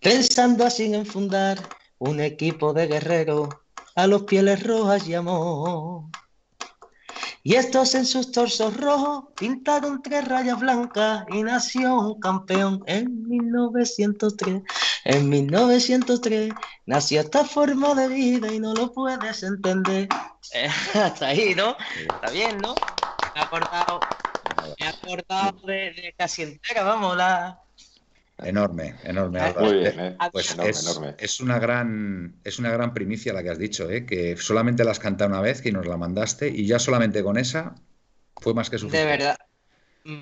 Pensando 0.00 0.64
así 0.64 0.94
en 0.94 1.04
fundar 1.06 1.58
un 1.98 2.20
equipo 2.20 2.72
de 2.72 2.86
guerreros, 2.86 3.48
a 3.94 4.06
los 4.06 4.22
pieles 4.24 4.62
rojas 4.62 5.06
llamó. 5.06 6.10
Y 7.42 7.54
estos 7.54 7.94
en 7.94 8.04
sus 8.04 8.32
torsos 8.32 8.76
rojos 8.76 9.24
pintaron 9.36 10.02
tres 10.02 10.26
rayas 10.26 10.58
blancas 10.58 11.24
y 11.32 11.42
nació 11.42 11.94
un 11.94 12.20
campeón 12.20 12.82
en 12.86 13.28
1903. 13.28 14.62
En 15.04 15.28
1903 15.28 16.52
nació 16.86 17.20
esta 17.20 17.44
forma 17.44 17.94
de 17.94 18.08
vida 18.08 18.52
y 18.52 18.58
no 18.58 18.74
lo 18.74 18.92
puedes 18.92 19.42
entender. 19.42 20.08
Eh, 20.52 20.68
hasta 20.94 21.26
ahí, 21.28 21.54
¿no? 21.54 21.76
Está 21.98 22.30
bien, 22.30 22.58
¿no? 22.58 22.74
Me 23.34 23.40
he 23.40 23.44
acordado, 23.44 24.00
me 24.78 24.86
he 24.86 24.88
acordado 24.88 25.66
de, 25.66 25.92
de 25.92 26.14
casi 26.16 26.42
entera, 26.42 26.82
vamos, 26.82 27.16
la... 27.16 27.65
Enorme, 28.38 28.94
enorme, 29.02 29.40
Ah. 29.40 29.54
Muy 29.58 29.78
bien, 29.78 29.98
¿eh? 29.98 30.16
Pues 30.30 30.52
enorme, 30.52 30.70
es, 30.70 30.82
enorme. 30.86 31.14
es 31.18 31.40
una 31.40 31.58
gran 31.58 32.36
es 32.44 32.58
una 32.58 32.70
gran 32.70 32.92
primicia 32.92 33.32
la 33.32 33.42
que 33.42 33.48
has 33.50 33.58
dicho, 33.58 33.88
¿eh? 33.90 34.04
que 34.04 34.36
solamente 34.36 34.84
la 34.84 34.90
has 34.90 34.98
cantado 34.98 35.30
una 35.30 35.40
vez 35.40 35.62
que 35.62 35.72
nos 35.72 35.86
la 35.86 35.96
mandaste 35.96 36.48
y 36.48 36.66
ya 36.66 36.78
solamente 36.78 37.22
con 37.22 37.38
esa 37.38 37.74
fue 38.40 38.52
más 38.52 38.68
que 38.68 38.76
De 38.76 38.80
suficiente. 38.80 39.10
verdad. 39.10 39.36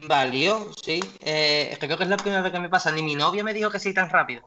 Valió, 0.08 0.70
sí. 0.82 1.00
Eh, 1.20 1.76
creo 1.78 1.98
que 1.98 2.04
es 2.04 2.08
la 2.08 2.16
primera 2.16 2.40
vez 2.40 2.52
que 2.52 2.58
me 2.60 2.70
pasa. 2.70 2.90
Ni 2.90 3.02
mi 3.02 3.16
novia 3.16 3.44
me 3.44 3.52
dijo 3.52 3.68
que 3.70 3.78
sí 3.78 3.92
tan 3.92 4.08
rápido. 4.08 4.42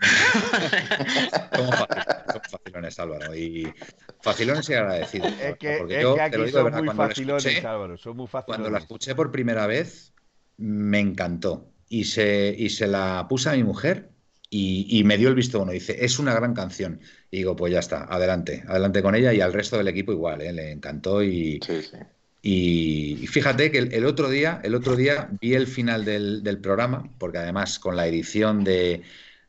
Somos 1.56 1.74
facilones, 1.76 2.24
somos 2.32 2.48
facilones, 2.50 2.98
Álvaro, 3.00 3.34
y 3.34 3.74
facilones 4.20 4.68
y 4.70 4.74
agradecidos. 4.74 5.32
Es 5.40 5.56
que, 5.58 5.76
porque 5.78 5.96
es 5.96 6.02
yo 6.02 6.14
que 6.14 6.30
te 6.30 6.36
lo 6.38 6.44
aquí 6.44 6.46
digo 6.46 6.46
de 6.46 6.50
son 6.52 6.64
verdad, 6.64 6.78
muy 6.78 6.86
cuando 6.86 7.02
la 7.02 7.08
facilones, 7.08 7.44
escuché- 7.46 7.66
Álvaro, 7.66 7.96
son 7.96 8.16
muy 8.16 8.26
facilones. 8.26 8.46
Cuando 8.46 8.70
la 8.70 8.78
escuché 8.78 9.14
por 9.16 9.32
primera 9.32 9.66
vez, 9.66 10.12
me 10.58 11.00
encantó. 11.00 11.72
Y 11.88 12.04
se, 12.04 12.54
y 12.58 12.70
se 12.70 12.86
la 12.86 13.26
puse 13.28 13.48
a 13.50 13.52
mi 13.52 13.62
mujer 13.64 14.10
y, 14.50 14.86
y 14.98 15.04
me 15.04 15.18
dio 15.18 15.28
el 15.28 15.34
visto 15.34 15.58
bueno. 15.58 15.72
Dice, 15.72 16.04
es 16.04 16.18
una 16.18 16.34
gran 16.34 16.54
canción. 16.54 17.00
Y 17.30 17.38
digo, 17.38 17.54
pues 17.56 17.72
ya 17.72 17.78
está, 17.80 18.04
adelante, 18.04 18.64
adelante 18.68 19.02
con 19.02 19.14
ella 19.14 19.32
y 19.32 19.40
al 19.40 19.52
resto 19.52 19.76
del 19.78 19.88
equipo 19.88 20.12
igual, 20.12 20.40
¿eh? 20.42 20.52
le 20.52 20.72
encantó. 20.72 21.22
Y, 21.22 21.60
Sí, 21.60 21.82
sí. 21.82 21.98
y- 22.42 23.18
y 23.22 23.26
fíjate 23.26 23.70
que 23.72 23.78
el, 23.78 23.92
el 23.94 24.06
otro 24.06 24.28
día, 24.30 24.60
el 24.64 24.74
otro 24.74 24.96
día 24.96 25.28
vi 25.40 25.54
el 25.54 25.66
final 25.66 26.04
del, 26.04 26.42
del 26.42 26.60
programa, 26.60 27.12
porque 27.18 27.38
además 27.38 27.78
con 27.78 27.96
la 27.96 28.06
edición 28.06 28.62
de, 28.64 29.02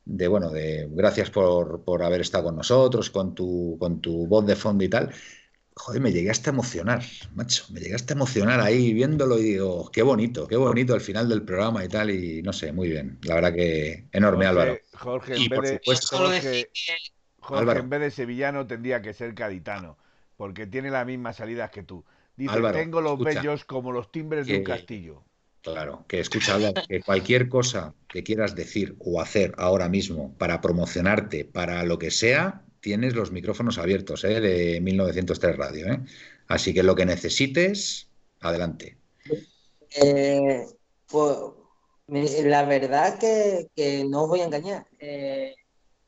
de 0.06 0.28
bueno, 0.28 0.50
de 0.52 0.88
gracias 0.92 1.30
por, 1.30 1.84
por 1.84 2.04
haber 2.04 2.22
estado 2.22 2.46
con 2.46 2.56
nosotros, 2.56 3.10
con 3.12 3.36
tu, 3.36 3.78
con 3.80 4.02
tu 4.02 4.26
voz 4.28 4.46
de 4.48 4.56
fondo 4.56 4.84
y 4.84 4.90
tal. 4.90 5.12
Joder, 5.80 6.02
me 6.02 6.12
llegué 6.12 6.30
hasta 6.32 6.50
a 6.50 6.54
emocionar, 6.54 7.04
macho. 7.36 7.66
Me 7.72 7.80
llegué 7.80 7.96
hasta 7.96 8.14
a 8.14 8.16
emocionar 8.18 8.60
ahí 8.60 8.94
viéndolo 8.94 9.38
y 9.38 9.44
digo, 9.44 9.90
qué 9.92 10.02
bonito, 10.02 10.48
qué 10.48 10.56
bonito 10.58 10.96
el 10.96 11.02
final 11.02 11.30
del 11.30 11.44
programa 11.44 11.86
y 11.86 11.88
tal. 11.88 12.10
Y 12.10 12.42
no 12.42 12.52
sé, 12.52 12.72
muy 12.74 12.90
bien. 12.90 13.20
La 13.24 13.36
verdad 13.36 13.54
que 13.54 14.08
enorme, 14.12 14.46
Jorge, 14.46 14.50
Álvaro. 14.50 14.78
Jorge, 14.94 15.38
Y 15.38 15.44
en 15.44 15.50
vez 15.50 15.58
por 15.58 15.66
de, 15.66 15.74
supuesto- 15.76 16.18
Jorge, 16.18 16.72
Jorge, 17.40 17.62
Álvaro. 17.62 17.80
en 17.82 17.90
vez 17.90 18.00
de 18.02 18.12
sevillano 18.12 18.66
tendría 18.68 19.02
que 19.02 19.14
ser 19.14 19.34
gaditano, 19.34 19.98
porque 20.36 20.68
tiene 20.68 20.90
las 20.90 21.06
mismas 21.06 21.36
salidas 21.38 21.70
que 21.72 21.84
tú. 21.84 22.04
Dice, 22.36 22.54
Álvaro, 22.54 22.78
tengo 22.78 23.02
los 23.02 23.14
escucha. 23.20 23.42
bellos 23.42 23.66
como 23.66 23.92
los 23.92 24.12
timbres 24.12 24.46
de 24.48 24.58
un 24.58 24.64
castillo. 24.64 25.24
Claro, 25.62 26.06
que 26.08 26.20
escucha, 26.20 26.56
Álvaro, 26.56 26.74
que 26.88 27.02
cualquier 27.02 27.50
cosa 27.50 27.94
que 28.08 28.24
quieras 28.24 28.56
decir 28.56 28.96
o 29.00 29.20
hacer 29.20 29.54
ahora 29.58 29.90
mismo 29.90 30.34
para 30.38 30.62
promocionarte, 30.62 31.46
para 31.46 31.84
lo 31.84 31.98
que 32.00 32.10
sea, 32.10 32.64
tienes 32.88 33.16
los 33.16 33.34
micrófonos 33.34 33.78
abiertos, 33.80 34.24
¿eh? 34.24 34.40
De 34.40 34.80
1903 34.80 35.58
Radio, 35.58 35.92
¿eh? 35.92 36.00
Así 36.48 36.74
que 36.74 36.84
lo 36.84 36.96
que 36.96 37.06
necesites, 37.06 38.08
adelante. 38.40 38.96
Eh, 40.02 40.66
pues 41.06 41.36
la 42.08 42.64
verdad 42.64 43.20
que, 43.20 44.06
no 44.08 44.24
os 44.24 44.30
voy 44.30 44.40
a 44.40 44.46
engañar. 44.46 44.88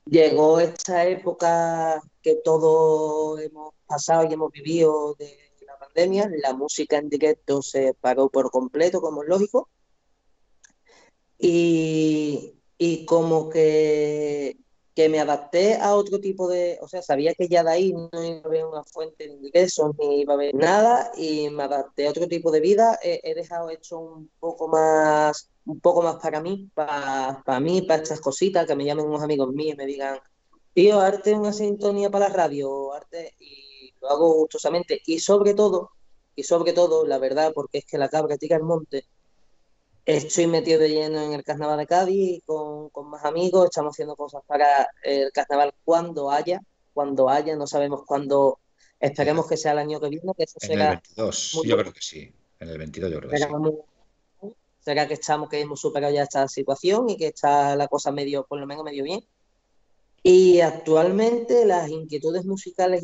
Llegó 0.05 0.61
esta 0.61 1.05
época 1.05 2.01
que 2.21 2.35
todos 2.45 3.41
hemos 3.41 3.73
pasado 3.85 4.25
y 4.29 4.33
hemos 4.33 4.49
vivido 4.53 5.15
de 5.19 5.37
la 5.67 5.77
pandemia, 5.77 6.31
la 6.41 6.53
música 6.53 6.97
en 6.97 7.09
directo 7.09 7.61
se 7.61 7.93
paró 7.93 8.29
por 8.29 8.51
completo, 8.51 9.01
como 9.01 9.23
es 9.23 9.27
lógico, 9.27 9.67
y 11.37 12.55
como 13.05 13.49
que, 13.49 14.55
que, 14.99 15.09
me 15.09 15.19
adapté 15.19 15.75
a 15.75 15.95
otro 15.95 16.19
tipo 16.19 16.47
de, 16.47 16.77
o 16.81 16.87
sea, 16.87 17.01
sabía 17.01 17.33
que 17.33 17.47
ya 17.47 17.63
de 17.63 17.71
ahí 17.71 17.93
no 17.93 18.23
iba 18.23 18.41
a 18.43 18.47
haber 18.47 18.65
una 18.65 18.83
fuente 18.83 19.27
de 19.27 19.33
ingresos 19.33 19.91
ni 19.97 20.21
iba 20.21 20.33
a 20.33 20.35
haber 20.35 20.55
nada 20.55 21.11
y 21.17 21.49
me 21.49 21.63
adapté 21.63 22.07
a 22.07 22.11
otro 22.11 22.27
tipo 22.27 22.51
de 22.51 22.59
vida, 22.59 22.99
he, 23.01 23.33
dejado 23.33 23.69
hecho 23.69 23.99
un 23.99 24.29
poco 24.39 24.67
más 24.67 25.49
un 25.65 25.79
poco 25.79 26.01
más 26.01 26.15
para 26.15 26.41
mí, 26.41 26.69
para, 26.73 27.43
para 27.45 27.59
mí, 27.59 27.83
para 27.83 28.01
estas 28.01 28.21
cositas, 28.21 28.65
que 28.65 28.75
me 28.75 28.85
llamen 28.85 29.05
unos 29.05 29.21
amigos 29.21 29.53
míos 29.53 29.75
y 29.75 29.77
me 29.77 29.85
digan, 29.85 30.19
tío, 30.73 30.99
arte 30.99 31.33
una 31.33 31.53
sintonía 31.53 32.09
para 32.09 32.27
la 32.27 32.33
radio, 32.33 32.91
arte, 32.93 33.35
y 33.39 33.93
lo 34.01 34.09
hago 34.09 34.33
gustosamente. 34.33 35.01
Y 35.05 35.19
sobre 35.19 35.53
todo, 35.53 35.91
y 36.35 36.43
sobre 36.43 36.73
todo, 36.73 37.05
la 37.05 37.19
verdad, 37.19 37.51
porque 37.53 37.79
es 37.79 37.85
que 37.85 37.97
la 37.97 38.09
cabra 38.09 38.37
tira 38.37 38.57
el 38.57 38.63
monte, 38.63 39.05
estoy 40.17 40.47
metido 40.47 40.79
de 40.79 40.89
lleno 40.89 41.21
en 41.21 41.33
el 41.33 41.43
carnaval 41.43 41.77
de 41.77 41.87
Cádiz 41.87 42.43
con, 42.45 42.89
con, 42.89 43.09
más 43.09 43.23
amigos, 43.25 43.65
estamos 43.65 43.93
haciendo 43.93 44.15
cosas 44.15 44.41
para 44.47 44.89
el 45.03 45.31
carnaval 45.31 45.73
cuando 45.85 46.31
haya, 46.31 46.61
cuando 46.93 47.29
haya, 47.29 47.55
no 47.55 47.67
sabemos 47.67 48.03
cuándo, 48.05 48.59
esperemos 48.99 49.47
que 49.47 49.57
sea 49.57 49.73
el 49.73 49.79
año 49.79 49.99
que 49.99 50.09
viene, 50.09 50.33
que 50.35 50.43
eso 50.43 50.57
en 50.61 50.67
será... 50.67 50.91
el 50.91 50.95
22, 50.97 51.61
yo 51.63 51.77
creo 51.77 51.93
que 51.93 52.01
sí, 52.01 52.33
en 52.59 52.69
el 52.69 52.77
22 52.77 53.11
yo 53.11 53.19
creo 53.19 53.29
que 53.29 53.37
sí. 53.37 53.45
Muy, 53.47 53.73
será 54.79 55.07
que 55.07 55.13
estamos, 55.13 55.49
que 55.49 55.59
hemos 55.59 55.79
superado 55.79 56.13
ya 56.13 56.23
esta 56.23 56.47
situación 56.47 57.09
y 57.09 57.17
que 57.17 57.27
está 57.27 57.75
la 57.75 57.87
cosa 57.87 58.11
medio, 58.11 58.45
por 58.45 58.59
lo 58.59 58.65
menos 58.65 58.83
medio 58.83 59.03
bien. 59.03 59.23
Y 60.23 60.59
actualmente 60.59 61.65
las 61.65 61.89
inquietudes 61.89 62.43
musicales 62.45 63.03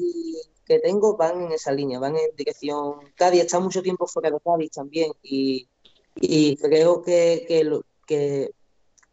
que 0.65 0.79
tengo 0.79 1.15
van 1.15 1.43
en 1.43 1.51
esa 1.51 1.71
línea, 1.71 1.99
van 1.99 2.15
en 2.17 2.35
dirección 2.35 2.95
Cádiz. 3.15 3.41
Está 3.41 3.59
mucho 3.59 3.81
tiempo 3.81 4.07
fuera 4.07 4.31
de 4.31 4.39
Cádiz 4.43 4.71
también 4.71 5.11
y, 5.23 5.69
y 6.15 6.57
creo 6.57 7.01
que, 7.01 7.45
que, 7.47 7.63
lo, 7.63 7.83
que, 8.07 8.51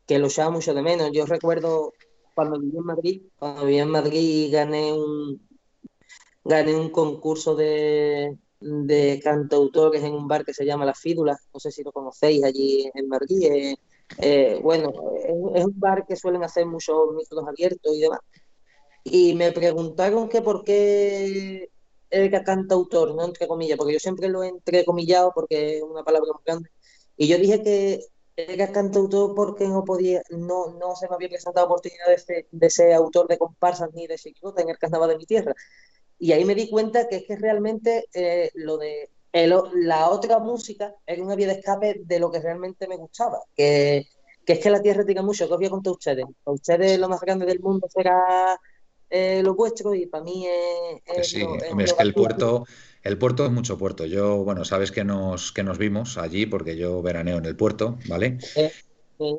que 0.07 0.19
lo 0.19 0.27
echaba 0.27 0.51
mucho 0.51 0.75
de 0.75 0.83
menos. 0.83 1.11
Yo 1.13 1.27
recuerdo 1.27 1.93
cuando 2.35 2.59
viví 2.61 2.77
en 2.77 2.85
Madrid, 2.85 3.23
cuando 3.39 3.65
viví 3.67 3.79
en 3.79 3.91
Madrid 3.91 4.53
gané 4.53 4.93
un, 4.93 5.41
gané 6.45 6.75
un 6.75 6.91
concurso 6.91 7.55
de, 7.55 8.39
de 8.63 9.21
cantautores 9.23 10.03
en 10.03 10.15
un 10.15 10.29
bar 10.29 10.45
que 10.45 10.55
se 10.55 10.65
llama 10.65 10.85
La 10.85 10.95
Fídula, 10.95 11.37
no 11.53 11.61
sé 11.61 11.71
si 11.71 11.83
lo 11.83 11.93
conocéis 11.93 12.45
allí 12.45 12.91
en 12.95 13.09
Madrid. 13.09 13.43
Eh, 13.45 13.77
eh, 14.19 14.61
bueno, 14.63 14.93
es, 15.55 15.65
un 15.65 15.79
bar 15.79 16.07
que 16.07 16.17
suelen 16.17 16.45
hacer 16.45 16.67
muchos 16.67 17.13
micros 17.15 17.47
abiertos 17.47 17.95
y 17.95 18.01
demás. 18.01 18.21
Y 19.05 19.35
me 19.35 19.53
preguntaron 19.53 20.29
que 20.29 20.43
por 20.43 20.65
qué 20.65 21.71
era 22.11 22.45
cantautor, 22.45 23.15
no 23.15 23.25
entre 23.25 23.49
comillas, 23.49 23.77
porque 23.77 23.95
yo 23.95 23.99
siempre 23.99 24.29
lo 24.29 24.43
he 24.43 24.49
entrecomillado 24.49 25.33
porque 25.35 25.79
es 25.79 25.83
una 25.83 26.05
palabra 26.05 26.31
muy 26.33 26.43
grande. 26.45 26.71
Y 27.17 27.29
yo 27.29 27.39
dije 27.39 27.63
que 27.63 28.07
era 28.37 28.73
cantautor 28.73 29.35
porque 29.35 29.69
no 29.69 29.85
podía, 29.85 30.23
no, 30.31 30.73
no 30.79 30.97
se 30.97 31.09
me 31.09 31.15
había 31.15 31.29
presentado 31.29 31.67
oportunidad 31.67 32.07
de 32.09 32.19
ser, 32.19 32.47
de 32.51 32.71
ser 32.71 32.93
autor 32.95 33.29
de 33.29 33.39
comparsas 33.39 33.91
ni 33.93 34.07
de 34.07 34.17
chicota 34.17 34.63
en 34.63 34.71
el 34.71 34.79
carnaval 34.79 35.11
de 35.11 35.19
mi 35.19 35.27
tierra. 35.27 35.55
Y 36.19 36.33
ahí 36.33 36.45
me 36.45 36.55
di 36.55 36.71
cuenta 36.71 37.09
que 37.09 37.17
es 37.17 37.27
que 37.27 37.37
realmente 37.37 38.09
eh, 38.15 38.51
lo 38.55 38.79
de 38.79 39.11
el, 39.33 39.55
la 39.75 40.11
otra 40.11 40.39
música 40.39 40.95
era 41.07 41.23
una 41.23 41.35
vía 41.35 41.49
de 41.49 41.55
escape 41.55 42.03
de 42.05 42.19
lo 42.19 42.31
que 42.31 42.41
realmente 42.41 42.87
me 42.87 42.97
gustaba, 42.97 43.41
que, 43.57 44.07
que 44.45 44.53
es 44.55 44.59
que 44.59 44.71
la 44.71 44.83
tierra 44.83 45.05
tira 45.05 45.23
mucho, 45.23 45.47
que 45.47 45.55
os 45.55 45.59
voy 45.59 45.67
a 45.67 45.71
contar 45.71 45.91
a 45.91 45.95
ustedes. 45.95 46.27
Para 46.45 46.55
ustedes 46.55 46.99
lo 46.99 47.09
más 47.09 47.21
grande 47.21 47.47
del 47.47 47.61
mundo 47.61 47.89
será 47.93 48.61
eh, 49.09 49.43
lo 49.43 49.55
vuestro 49.55 49.95
y 49.95 50.07
para 50.07 50.25
mí 50.25 50.47
es... 50.47 51.03
es 51.07 51.31
sí, 51.31 51.41
lo, 51.41 51.55
es, 51.57 51.91
es 51.91 51.93
que 51.95 52.03
el 52.03 52.15
puerto, 52.15 52.67
el 53.03 53.19
puerto 53.19 53.45
es 53.45 53.53
mucho 53.53 53.79
puerto. 53.79 54.05
Yo, 54.05 54.45
bueno, 54.45 54.65
sabes 54.65 54.93
que 54.93 55.05
nos, 55.05 55.53
que 55.53 55.63
nos 55.63 55.79
vimos 55.79 56.19
allí 56.19 56.47
porque 56.47 56.77
yo 56.77 57.03
veraneo 57.03 57.39
en 57.39 57.47
el 57.47 57.57
puerto, 57.57 57.99
¿vale? 58.09 58.39
Eh, 58.57 58.73
eh, 59.19 59.39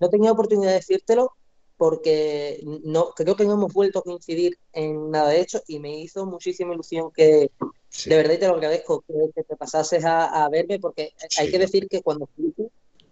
no 0.00 0.08
tenía 0.08 0.32
oportunidad 0.32 0.70
de 0.70 0.76
decírtelo, 0.76 1.32
porque 1.80 2.60
no 2.84 3.14
creo 3.16 3.36
que 3.36 3.46
no 3.46 3.54
hemos 3.54 3.72
vuelto 3.72 4.00
a 4.00 4.02
coincidir 4.02 4.58
en 4.74 5.10
nada 5.10 5.30
de 5.30 5.40
hecho 5.40 5.62
y 5.66 5.78
me 5.78 5.98
hizo 5.98 6.26
muchísima 6.26 6.74
ilusión 6.74 7.10
que 7.10 7.50
sí. 7.88 8.10
de 8.10 8.16
verdad 8.16 8.38
te 8.38 8.48
lo 8.48 8.56
agradezco 8.56 9.02
que, 9.08 9.42
te 9.42 9.56
pasases 9.56 10.04
a, 10.04 10.44
a, 10.44 10.50
verme 10.50 10.78
porque 10.78 11.14
sí. 11.30 11.40
hay 11.40 11.50
que 11.50 11.58
decir 11.58 11.88
que 11.88 12.02
cuando 12.02 12.28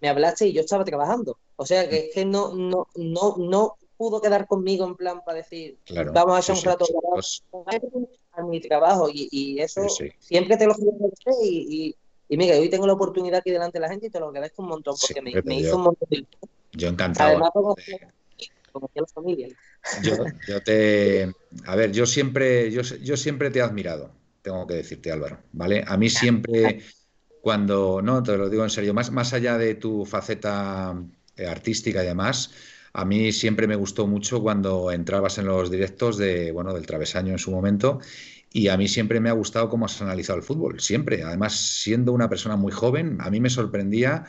me 0.01 0.07
hablaste 0.07 0.45
y 0.45 0.53
yo 0.53 0.61
estaba 0.61 0.85
trabajando 0.85 1.39
o 1.55 1.65
sea 1.65 1.89
que 1.89 2.09
es 2.09 2.13
que 2.13 2.25
no 2.25 2.53
no 2.53 2.87
no 2.93 3.37
no 3.39 3.75
pudo 3.97 4.21
quedar 4.21 4.45
conmigo 4.45 4.85
en 4.85 4.95
plan 4.95 5.23
para 5.25 5.39
decir 5.39 5.79
claro. 5.85 6.13
vamos 6.13 6.35
a 6.35 6.39
echar 6.41 6.55
sí, 6.55 6.61
un 6.61 6.71
rato 6.71 6.85
pues... 7.11 7.43
mi 8.43 8.59
trabajo 8.59 9.09
y, 9.11 9.27
y 9.31 9.59
eso 9.59 9.87
siempre 10.19 10.57
te 10.57 10.65
lo 10.65 10.73
agradezco 10.73 11.43
y, 11.43 11.47
y, 11.69 11.95
y, 12.29 12.37
mira 12.37 12.57
hoy 12.57 12.69
tengo 12.69 12.87
la 12.87 12.93
oportunidad 12.93 13.39
aquí 13.39 13.51
delante 13.51 13.77
de 13.77 13.81
la 13.81 13.89
gente 13.89 14.07
y 14.07 14.09
te 14.09 14.19
lo 14.19 14.29
agradezco 14.29 14.61
un 14.61 14.69
montón 14.69 14.95
porque 14.99 15.21
me, 15.21 15.41
me, 15.41 15.55
hizo 15.55 15.77
un 15.77 15.83
montón 15.83 16.07
de 16.09 16.25
yo 16.71 16.89
encantado 16.89 17.29
Además, 17.29 17.51
como, 17.53 17.75
como 18.71 18.91
la 18.93 19.05
familia. 19.07 19.47
Yo, 20.03 20.13
yo, 20.47 20.61
te. 20.61 21.33
A 21.65 21.75
ver, 21.75 21.91
yo 21.91 22.05
siempre, 22.05 22.71
yo, 22.71 22.81
yo 22.81 23.17
siempre 23.17 23.49
te 23.49 23.59
he 23.59 23.61
admirado, 23.61 24.11
tengo 24.41 24.67
que 24.67 24.75
decirte, 24.75 25.11
Álvaro, 25.11 25.39
¿vale? 25.51 25.83
A 25.87 25.97
mí 25.97 26.09
siempre, 26.09 26.83
cuando. 27.41 28.01
No, 28.01 28.21
te 28.21 28.37
lo 28.37 28.49
digo 28.49 28.63
en 28.63 28.69
serio, 28.69 28.93
más, 28.93 29.11
más 29.11 29.33
allá 29.33 29.57
de 29.57 29.75
tu 29.75 30.05
faceta 30.05 30.95
eh, 31.35 31.47
artística 31.47 32.03
y 32.03 32.07
demás. 32.07 32.51
A 32.93 33.05
mí 33.05 33.31
siempre 33.31 33.67
me 33.67 33.75
gustó 33.75 34.07
mucho 34.07 34.41
cuando 34.41 34.91
entrabas 34.91 35.37
en 35.37 35.45
los 35.45 35.69
directos 35.69 36.17
de, 36.17 36.51
bueno, 36.51 36.73
del 36.73 36.85
travesaño 36.85 37.33
en 37.33 37.39
su 37.39 37.51
momento 37.51 37.99
y 38.51 38.67
a 38.69 38.77
mí 38.77 38.87
siempre 38.87 39.19
me 39.19 39.29
ha 39.29 39.33
gustado 39.33 39.69
cómo 39.69 39.85
has 39.85 40.01
analizado 40.01 40.39
el 40.39 40.43
fútbol, 40.43 40.79
siempre. 40.79 41.23
Además, 41.23 41.55
siendo 41.55 42.13
una 42.13 42.29
persona 42.29 42.55
muy 42.55 42.71
joven, 42.71 43.17
a 43.19 43.29
mí 43.29 43.39
me 43.39 43.49
sorprendía 43.49 44.25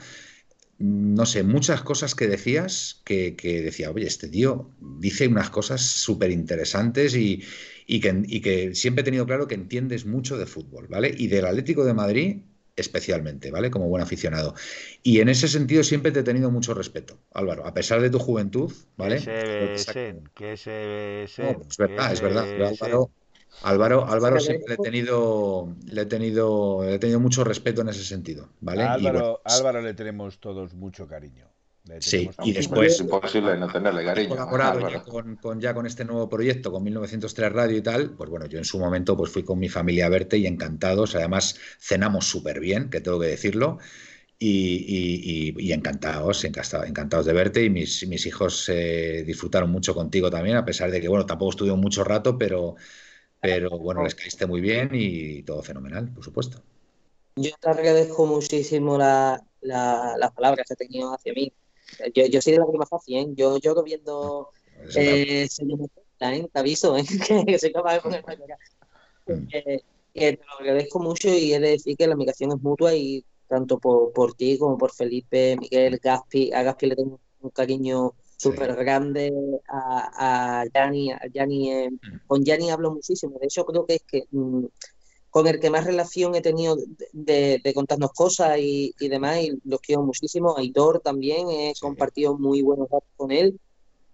no 0.81 1.27
sé, 1.27 1.43
muchas 1.43 1.83
cosas 1.83 2.15
que 2.15 2.27
decías 2.27 3.03
que, 3.05 3.33
decía, 3.63 3.91
oye, 3.91 4.07
este 4.07 4.29
tío 4.29 4.71
dice 4.81 5.29
unas 5.29 5.51
cosas 5.51 5.83
súper 5.83 6.31
interesantes 6.31 7.15
y, 7.15 7.43
que, 7.87 8.23
y, 8.27 8.41
que, 8.41 8.75
siempre 8.75 9.03
he 9.03 9.05
tenido 9.05 9.27
claro 9.27 9.47
que 9.47 9.55
entiendes 9.55 10.07
mucho 10.07 10.39
de 10.39 10.47
fútbol, 10.47 10.87
¿vale? 10.89 11.15
Y 11.17 11.27
del 11.27 11.45
Atlético 11.45 11.85
de 11.85 11.93
Madrid 11.93 12.37
especialmente, 12.77 13.51
¿vale? 13.51 13.71
Como 13.71 13.89
buen 13.89 14.03
aficionado. 14.03 14.55
Y 15.03 15.21
en 15.21 15.29
ese 15.29 15.49
sentido 15.49 15.83
siempre 15.83 16.13
te 16.13 16.21
he 16.21 16.23
tenido 16.23 16.51
mucho 16.51 16.75
respeto, 16.75 17.19
Álvaro, 17.33 17.67
a 17.67 17.75
pesar 17.75 18.01
de 18.01 18.11
tu 18.11 18.19
juventud, 18.19 18.73
¿vale? 18.97 19.17
Que 19.17 19.79
se 19.79 20.17
que 20.35 20.57
se 20.57 21.27
no, 21.39 21.63
es 21.69 21.77
verdad, 21.77 22.13
es 22.13 22.21
verdad. 22.21 22.45
Álvaro, 22.53 23.11
Álvaro, 23.63 24.07
Álvaro 24.07 24.41
siempre 24.41 24.69
le 24.69 24.75
he 24.75 24.79
tenido, 24.79 25.75
le 25.87 26.03
he 26.03 26.07
tenido, 26.07 26.83
le 26.85 26.95
he 26.95 26.99
tenido 26.99 27.21
mucho 27.21 27.45
respeto 27.45 27.83
en 27.83 27.89
ese 27.89 28.05
sentido, 28.05 28.49
¿vale? 28.61 28.85
A 28.85 28.95
Álvaro, 28.95 29.19
y 29.19 29.21
bueno, 29.21 29.41
Álvaro 29.45 29.83
le 29.83 29.95
tenemos 29.95 30.39
todos 30.39 30.75
mucho 30.75 31.07
cariño. 31.07 31.47
Sí, 31.99 32.31
y 32.45 32.53
después 32.53 32.95
es 32.95 33.01
imposible 33.01 33.57
no 33.57 33.67
tenerle 33.69 34.05
cariño. 34.05 34.29
colaborado 34.29 34.89
ya 34.89 35.03
con, 35.03 35.37
con, 35.37 35.61
ya 35.61 35.75
con 35.75 35.87
este 35.87 36.05
nuevo 36.05 36.29
proyecto, 36.29 36.71
con 36.71 36.83
1903 36.85 37.53
Radio 37.53 37.79
y 37.79 37.83
tal, 37.83 38.15
pues 38.15 38.31
bueno, 38.31 38.47
yo 38.47 38.59
en 38.59 38.65
su 38.65 38.79
momento 38.79 39.17
pues 39.17 39.33
fui 39.33 39.43
con 39.43 39.59
mi 39.59 39.69
familia 39.69 40.07
a 40.07 40.09
verte 40.11 40.37
y 40.39 40.47
encantados, 40.47 41.15
además 41.15 41.59
cenamos 41.79 42.27
súper 42.29 42.61
bien, 42.61 42.91
que 42.91 43.01
tengo 43.01 43.19
que 43.19 43.27
decirlo, 43.27 43.79
y, 44.39 44.77
y, 44.87 45.55
y, 45.59 45.69
y 45.69 45.73
encantados, 45.73 46.45
encantados, 46.45 46.89
encantados, 46.89 47.27
de 47.27 47.33
verte 47.33 47.65
y 47.65 47.71
mis, 47.71 48.07
mis 48.07 48.25
hijos 48.27 48.69
eh, 48.69 49.25
disfrutaron 49.27 49.71
mucho 49.71 49.95
contigo 49.95 50.31
también, 50.31 50.57
a 50.57 50.65
pesar 50.65 50.91
de 50.91 51.01
que, 51.01 51.09
bueno, 51.09 51.27
tampoco 51.27 51.51
estuvieron 51.51 51.81
mucho 51.81 52.05
rato, 52.05 52.39
pero 52.39 52.77
pero 53.41 53.71
bueno, 53.79 54.03
les 54.05 54.15
caíste 54.15 54.47
muy 54.47 54.61
bien 54.61 54.91
y 54.93 55.43
todo 55.43 55.63
fenomenal, 55.63 56.13
por 56.13 56.23
supuesto. 56.23 56.63
Yo 57.37 57.51
te 57.59 57.71
agradezco 57.71 58.27
muchísimo 58.27 58.99
la, 58.99 59.43
la, 59.63 60.15
las 60.19 60.33
palabras 60.33 60.67
que 60.67 60.75
has 60.75 60.79
tenido 60.79 61.15
hacia 61.15 61.33
mí. 61.33 61.53
Yo, 62.15 62.27
yo 62.27 62.41
soy 62.41 62.53
de 62.55 62.59
la 62.59 62.67
prima 62.67 62.87
fácil, 62.87 63.17
¿eh? 63.17 63.27
Yo 63.35 63.59
lloro 63.59 63.83
viendo 63.83 64.51
eh, 64.97 65.47
¿eh? 65.47 66.49
te 66.53 66.59
aviso, 66.59 66.97
¿eh? 66.97 67.05
que 67.47 67.59
soy 67.59 67.73
capaz 67.73 67.95
de 67.95 68.01
ponerme 68.01 68.33
acá. 68.35 68.59
Mm. 69.27 69.49
Eh, 69.53 69.83
te 70.13 70.41
lo 70.45 70.59
agradezco 70.59 70.99
mucho 70.99 71.29
y 71.29 71.55
he 71.55 71.61
de 71.61 71.71
decir 71.71 71.97
que 71.97 72.07
la 72.07 72.15
admiración 72.15 72.53
es 72.53 72.61
mutua 72.61 72.95
y 72.95 73.25
tanto 73.49 73.79
por, 73.79 74.13
por 74.13 74.35
ti 74.35 74.59
como 74.59 74.77
por 74.77 74.93
Felipe, 74.93 75.57
Miguel, 75.59 75.99
Gaspi, 76.03 76.53
a 76.53 76.63
Gaspi 76.63 76.87
le 76.87 76.97
tengo 76.97 77.21
un 77.41 77.51
cariño 77.51 78.15
súper 78.37 78.73
sí. 78.73 78.79
grande 78.79 79.33
a, 79.69 80.63
a 80.63 80.65
Gianni, 80.67 81.13
a 81.13 81.21
Gianni 81.33 81.73
eh, 81.73 81.91
mm. 81.91 82.27
con 82.27 82.45
Gianni 82.45 82.71
hablo 82.71 82.93
muchísimo, 82.93 83.39
de 83.39 83.47
hecho 83.47 83.65
creo 83.65 83.87
que 83.87 83.95
es 83.97 84.03
que 84.03 84.25
mm, 84.31 84.65
con 85.31 85.47
el 85.47 85.61
que 85.61 85.71
más 85.71 85.85
relación 85.85 86.35
he 86.35 86.41
tenido 86.43 86.77
de, 86.77 86.87
de, 87.13 87.61
de 87.63 87.75
contarnos 87.75 88.11
cosas 88.13 88.59
y, 88.59 88.95
y, 88.99 89.09
demás, 89.09 89.39
y 89.41 89.59
los 89.65 89.81
quiero 89.81 90.03
muchísimo, 90.03 90.57
Aitor 90.57 91.01
también, 91.01 91.49
he 91.51 91.73
sí. 91.75 91.81
compartido 91.81 92.37
muy 92.37 92.63
buenos 92.63 92.89
datos 92.91 93.09
con 93.17 93.31
él, 93.31 93.59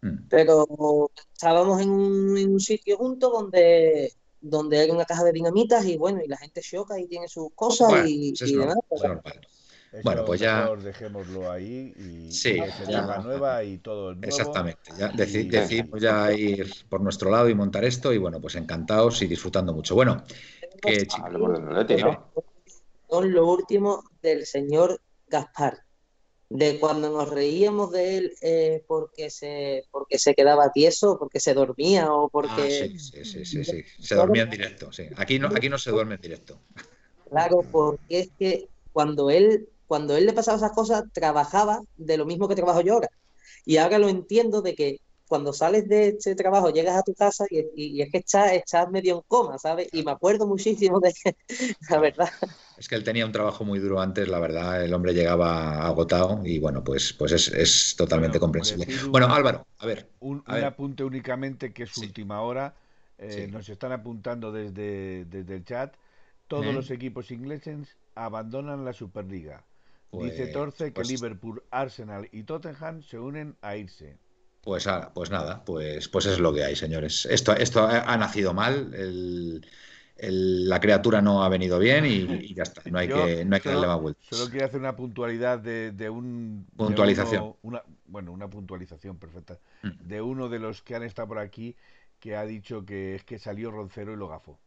mm. 0.02 0.28
pero 0.28 1.10
estábamos 1.32 1.80
en 1.80 1.90
un, 1.90 2.38
en 2.38 2.52
un, 2.52 2.60
sitio 2.60 2.96
juntos 2.98 3.32
donde 3.32 4.12
donde 4.40 4.78
hay 4.78 4.90
una 4.90 5.04
caja 5.04 5.24
de 5.24 5.32
dinamitas 5.32 5.84
y 5.86 5.96
bueno, 5.96 6.20
y 6.24 6.28
la 6.28 6.36
gente 6.36 6.60
choca 6.60 7.00
y 7.00 7.06
tiene 7.08 7.26
sus 7.26 7.48
cosas 7.54 8.06
y, 8.06 8.32
es 8.32 8.42
y 8.42 8.54
normal, 8.54 8.76
demás. 8.90 9.22
pero-. 9.24 9.40
Eso 9.92 10.02
Bueno, 10.02 10.24
pues 10.26 10.40
ya- 10.40 10.62
mejor 10.62 10.82
dejémoslo 10.82 11.50
ahí 11.50 11.94
y 11.96 12.30
Sí, 12.30 12.54
que 12.54 12.70
se 12.70 12.92
ya. 12.92 13.04
haga 13.04 13.18
nueva 13.22 13.64
y 13.64 13.78
todo 13.78 14.10
el 14.10 14.16
nuevo. 14.20 14.28
Exactamente. 14.28 14.92
Ya 14.98 15.10
deci- 15.12 15.46
Y- 15.46 15.48
decidimos 15.48 16.02
ya 16.02 16.32
ir 16.32 16.70
por 16.90 17.00
nuestro 17.00 17.30
lado 17.30 17.48
y 17.48 17.54
montar 17.54 17.84
esto 17.84 18.12
y 18.12 18.18
bueno, 18.18 18.40
pues 18.40 18.56
encantados 18.56 19.22
y 19.22 19.26
disfrutando 19.26 19.72
mucho. 19.72 19.94
Bueno, 19.94 20.22
que 20.76 21.06
¿no? 21.98 22.32
Son 23.08 23.32
lo 23.32 23.46
último 23.46 24.04
del 24.22 24.46
señor 24.46 25.00
Gaspar. 25.28 25.82
De 26.48 26.78
cuando 26.78 27.10
nos 27.10 27.28
reíamos 27.28 27.90
de 27.90 28.18
él 28.18 28.32
eh, 28.40 28.84
porque 28.86 29.30
se 29.30 29.84
porque 29.90 30.16
se 30.16 30.32
quedaba 30.34 30.70
tieso, 30.70 31.18
porque 31.18 31.40
se 31.40 31.54
dormía 31.54 32.12
o 32.12 32.26
Ah, 32.26 32.28
porque 32.30 32.70
sí, 32.70 32.98
sí, 32.98 33.24
sí, 33.24 33.44
sí, 33.44 33.64
sí. 33.64 33.84
Se 33.98 34.14
dormía 34.14 34.44
en 34.44 34.50
directo, 34.50 34.92
sí. 34.92 35.08
Aquí 35.16 35.40
no, 35.40 35.48
aquí 35.48 35.68
no 35.68 35.76
se 35.76 35.90
duerme 35.90 36.14
en 36.14 36.20
directo. 36.20 36.60
Claro, 37.28 37.62
porque 37.72 38.20
es 38.20 38.30
que 38.38 38.68
cuando 38.92 39.30
él, 39.30 39.68
cuando 39.88 40.16
él 40.16 40.26
le 40.26 40.32
pasaba 40.32 40.56
esas 40.56 40.72
cosas, 40.72 41.04
trabajaba 41.12 41.82
de 41.96 42.16
lo 42.16 42.26
mismo 42.26 42.46
que 42.46 42.54
trabajo 42.54 42.80
yo 42.80 42.94
ahora. 42.94 43.10
Y 43.64 43.78
ahora 43.78 43.98
lo 43.98 44.08
entiendo 44.08 44.62
de 44.62 44.76
que 44.76 45.00
cuando 45.28 45.52
sales 45.52 45.88
de 45.88 46.08
este 46.08 46.34
trabajo 46.34 46.70
llegas 46.70 46.96
a 46.96 47.02
tu 47.02 47.14
casa 47.14 47.44
y, 47.50 47.58
y- 47.74 47.96
y 47.98 48.02
es 48.02 48.10
que 48.10 48.18
estás, 48.18 48.52
estás 48.52 48.90
medio 48.90 49.16
en 49.16 49.22
coma, 49.26 49.58
¿sabes? 49.58 49.88
Y 49.92 50.02
me 50.02 50.12
acuerdo 50.12 50.46
muchísimo 50.46 51.00
de 51.00 51.12
la 51.90 51.98
verdad. 51.98 52.28
Es 52.78 52.88
que 52.88 52.94
él 52.94 53.04
tenía 53.04 53.24
un 53.26 53.32
trabajo 53.32 53.64
muy 53.64 53.78
duro 53.78 54.00
antes, 54.00 54.28
la 54.28 54.38
verdad, 54.38 54.84
el 54.84 54.92
hombre 54.94 55.14
llegaba 55.14 55.86
agotado 55.86 56.42
y 56.44 56.58
bueno, 56.58 56.84
pues, 56.84 57.12
pues 57.12 57.32
es, 57.32 57.48
es 57.48 57.96
totalmente 57.96 58.38
Bueno, 58.38 58.52
comprensible. 58.52 58.86
un- 59.04 59.12
Bueno, 59.12 59.26
Álvaro, 59.34 59.66
a 59.78 59.86
ver, 59.86 60.10
Un, 60.20 60.42
A 60.46 60.50
un 60.52 60.54
ver. 60.56 60.64
apunte 60.64 61.02
únicamente 61.04 61.72
que 61.72 61.84
es 61.84 61.90
Sí. 61.92 62.02
última 62.06 62.40
hora. 62.42 62.74
eh, 63.18 63.46
Sí. 63.46 63.50
Nos 63.50 63.68
están 63.70 63.92
apuntando 63.92 64.52
desde, 64.52 65.24
desde 65.24 65.54
el 65.56 65.64
chat. 65.64 65.94
Todos 66.48 66.66
los 66.74 66.90
equipos 66.90 67.30
ingleses 67.30 67.96
abandonan 68.14 68.84
la 68.84 68.92
Superliga. 68.92 69.64
Dice 70.12 70.36
pues, 70.44 70.52
Torce 70.52 70.84
que 70.86 70.92
pues- 70.92 71.08
Liverpool, 71.10 71.62
Arsenal 71.70 72.28
y 72.30 72.42
Tottenham 72.44 73.02
se 73.02 73.18
unen 73.18 73.56
a 73.62 73.76
irse. 73.76 74.18
Pues, 74.66 74.88
ah, 74.88 75.12
pues 75.14 75.30
nada, 75.30 75.64
pues, 75.64 76.08
pues 76.08 76.26
es 76.26 76.40
lo 76.40 76.52
que 76.52 76.64
hay, 76.64 76.74
señores. 76.74 77.24
Esto, 77.30 77.52
esto 77.52 77.86
ha, 77.86 78.16
nacido 78.16 78.52
mal, 78.52 78.92
el- 78.94 79.64
el- 80.16 80.68
la 80.68 80.80
criatura 80.80 81.22
no 81.22 81.44
ha 81.44 81.48
venido 81.48 81.78
bien 81.78 82.04
y, 82.04 82.26
y 82.46 82.52
ya 82.52 82.64
está. 82.64 82.82
No 82.90 82.98
hay 82.98 83.06
Yo 83.10 83.24
que, 83.24 83.44
no 83.44 83.54
hay 83.54 83.62
que 83.62 83.68
darle 83.68 83.82
solo- 83.82 83.92
más 83.94 84.02
vueltas. 84.02 84.26
Solo 84.28 84.50
quiero 84.50 84.66
hacer 84.66 84.80
una 84.80 84.96
puntualidad 84.96 85.60
de, 85.60 85.92
de 85.92 86.10
un... 86.10 86.66
de 86.66 86.76
Puntualización. 86.78 87.42
uno- 87.42 87.56
una, 87.62 87.82
bueno, 88.08 88.32
una 88.32 88.50
puntualización 88.50 89.18
perfecta. 89.18 89.56
Mm. 89.84 89.90
De 90.00 90.20
uno 90.20 90.48
de 90.48 90.58
los 90.58 90.82
que 90.82 90.96
han 90.96 91.04
estado 91.04 91.28
por 91.28 91.38
aquí 91.38 91.76
que 92.18 92.34
ha 92.34 92.44
dicho 92.44 92.84
que 92.84 93.14
es 93.14 93.22
que 93.22 93.38
salió 93.38 93.70
Roncero 93.70 94.14
y 94.14 94.16
lo 94.16 94.26
gafó. 94.26 94.58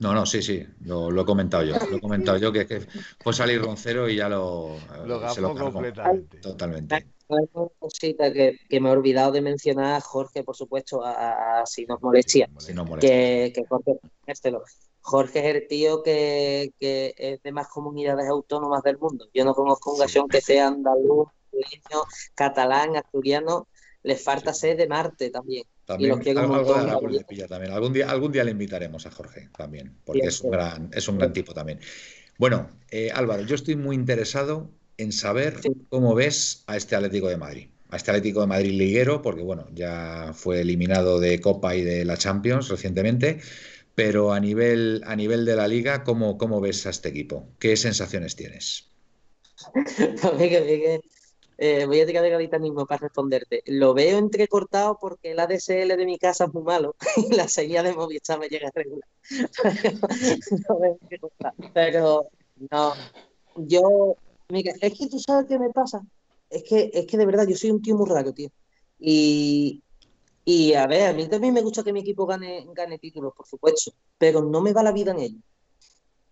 No, 0.00 0.14
no, 0.14 0.26
sí, 0.26 0.42
sí, 0.42 0.66
lo, 0.84 1.12
lo 1.12 1.22
he 1.22 1.24
comentado 1.24 1.62
yo. 1.62 1.74
Lo 1.90 1.96
he 1.96 2.00
comentado 2.00 2.38
yo 2.38 2.52
que, 2.52 2.66
que 2.66 2.80
fue 3.20 3.32
salir 3.32 3.60
Roncero 3.62 4.08
y 4.08 4.16
ya 4.16 4.28
lo, 4.28 4.76
Lo 5.06 5.20
gafó 5.20 5.54
completamente. 5.54 6.38
Totalmente. 6.38 7.06
Una 7.28 7.68
cosita 7.78 8.32
que, 8.32 8.56
que 8.68 8.80
me 8.80 8.88
he 8.88 8.92
olvidado 8.92 9.32
de 9.32 9.42
mencionar, 9.42 10.00
Jorge, 10.02 10.44
por 10.44 10.56
supuesto, 10.56 11.04
a, 11.04 11.60
a- 11.60 11.66
si 11.66 11.84
nos 11.86 12.00
molestia, 12.00 12.48
Si 12.58 12.72
no 12.72 12.84
molesta. 12.84 13.08
que, 13.08 13.52
que 13.54 13.64
Jorge, 13.68 13.98
este 14.26 14.52
Jorge 15.00 15.38
es 15.40 15.54
el 15.56 15.66
tío 15.68 16.02
que, 16.02 16.70
que 16.78 17.14
es 17.16 17.42
de 17.42 17.52
más 17.52 17.68
comunidades 17.68 18.28
autónomas 18.28 18.82
del 18.82 18.98
mundo. 18.98 19.26
Yo 19.34 19.44
no 19.44 19.54
conozco 19.54 19.92
un 19.92 19.98
gallón 19.98 20.28
que 20.28 20.40
sea 20.40 20.68
andaluz, 20.68 21.28
madrileño, 21.52 22.02
catalán, 22.34 22.96
asturiano. 22.96 23.68
Le 24.02 24.16
falta 24.16 24.54
ser 24.54 24.76
de 24.76 24.86
Marte 24.86 25.30
también. 25.30 25.64
También 25.84 26.10
los 26.10 26.20
quiero 26.20 26.40
un 26.40 26.44
algo, 26.44 26.54
algo 26.54 26.72
de 26.72 26.78
montón, 26.78 26.90
Aragón 26.90 27.48
también. 27.48 27.72
Algún 27.72 27.92
día, 27.92 28.10
algún 28.10 28.32
día 28.32 28.44
le 28.44 28.50
invitaremos 28.52 29.06
a 29.06 29.10
Jorge 29.10 29.48
también, 29.56 29.96
porque 30.04 30.18
Bien, 30.20 30.28
es 30.28 30.40
un 30.40 30.50
bien. 30.50 30.60
gran, 30.60 30.90
es 30.92 31.08
un 31.08 31.18
gran 31.18 31.32
tipo 31.32 31.52
también. 31.54 31.80
Bueno, 32.38 32.70
eh, 32.90 33.10
Álvaro, 33.12 33.42
yo 33.42 33.54
estoy 33.54 33.76
muy 33.76 33.96
interesado 33.96 34.70
en 34.98 35.12
saber 35.12 35.60
Sí. 35.62 35.70
cómo 35.88 36.14
ves 36.14 36.64
a 36.66 36.76
este 36.76 36.96
Atlético 36.96 37.28
de 37.28 37.36
Madrid. 37.36 37.68
A 37.90 37.96
este 37.96 38.10
Atlético 38.10 38.40
de 38.42 38.48
Madrid 38.48 38.72
liguero, 38.72 39.22
porque 39.22 39.42
bueno, 39.42 39.66
ya 39.72 40.32
fue 40.34 40.60
eliminado 40.60 41.18
de 41.20 41.40
Copa 41.40 41.74
y 41.74 41.82
de 41.82 42.04
la 42.04 42.18
Champions 42.18 42.68
recientemente, 42.68 43.40
pero 43.94 44.32
a 44.32 44.40
nivel, 44.40 45.02
a 45.06 45.16
nivel 45.16 45.46
de 45.46 45.56
la 45.56 45.66
liga, 45.66 46.04
¿cómo, 46.04 46.36
cómo 46.36 46.60
ves 46.60 46.86
a 46.86 46.90
este 46.90 47.08
equipo? 47.08 47.48
¿Qué 47.58 47.76
sensaciones 47.76 48.36
tienes? 48.36 48.90
Eh, 51.60 51.86
voy 51.86 52.00
a 52.00 52.06
tirar 52.06 52.22
de 52.22 52.30
gaditanismo 52.30 52.86
para 52.86 53.00
responderte. 53.00 53.64
Lo 53.66 53.92
veo 53.92 54.18
entrecortado 54.18 54.96
porque 55.00 55.32
el 55.32 55.40
ADSL 55.40 55.96
de 55.96 56.06
mi 56.06 56.16
casa 56.16 56.44
es 56.44 56.54
muy 56.54 56.62
malo 56.62 56.94
y 57.16 57.34
la 57.34 57.48
señal 57.48 57.84
de 57.84 57.94
Movistar 57.94 58.38
me 58.38 58.48
llega 58.48 58.70
regular. 58.72 59.08
Pero 61.74 62.28
no, 62.70 62.94
yo, 63.56 64.16
mira, 64.50 64.72
es 64.80 64.98
que 64.98 65.08
tú 65.08 65.18
sabes 65.18 65.46
qué 65.48 65.58
me 65.58 65.70
pasa. 65.70 66.00
Es 66.50 66.62
que, 66.64 66.90
es 66.92 67.06
que 67.06 67.18
de 67.18 67.26
verdad 67.26 67.46
yo 67.46 67.56
soy 67.56 67.70
un 67.70 67.82
tío 67.82 67.96
muy 67.96 68.08
raro, 68.08 68.32
tío. 68.32 68.48
Y, 68.98 69.82
y 70.44 70.74
a 70.74 70.86
ver, 70.86 71.08
a 71.10 71.12
mí 71.12 71.28
también 71.28 71.54
me 71.54 71.62
gusta 71.62 71.84
que 71.84 71.92
mi 71.92 72.00
equipo 72.00 72.26
gane, 72.26 72.66
gane 72.74 72.98
títulos, 72.98 73.32
por 73.36 73.46
supuesto, 73.46 73.92
pero 74.18 74.42
no 74.42 74.60
me 74.60 74.72
va 74.72 74.82
la 74.82 74.92
vida 74.92 75.12
en 75.12 75.18
ello. 75.20 75.38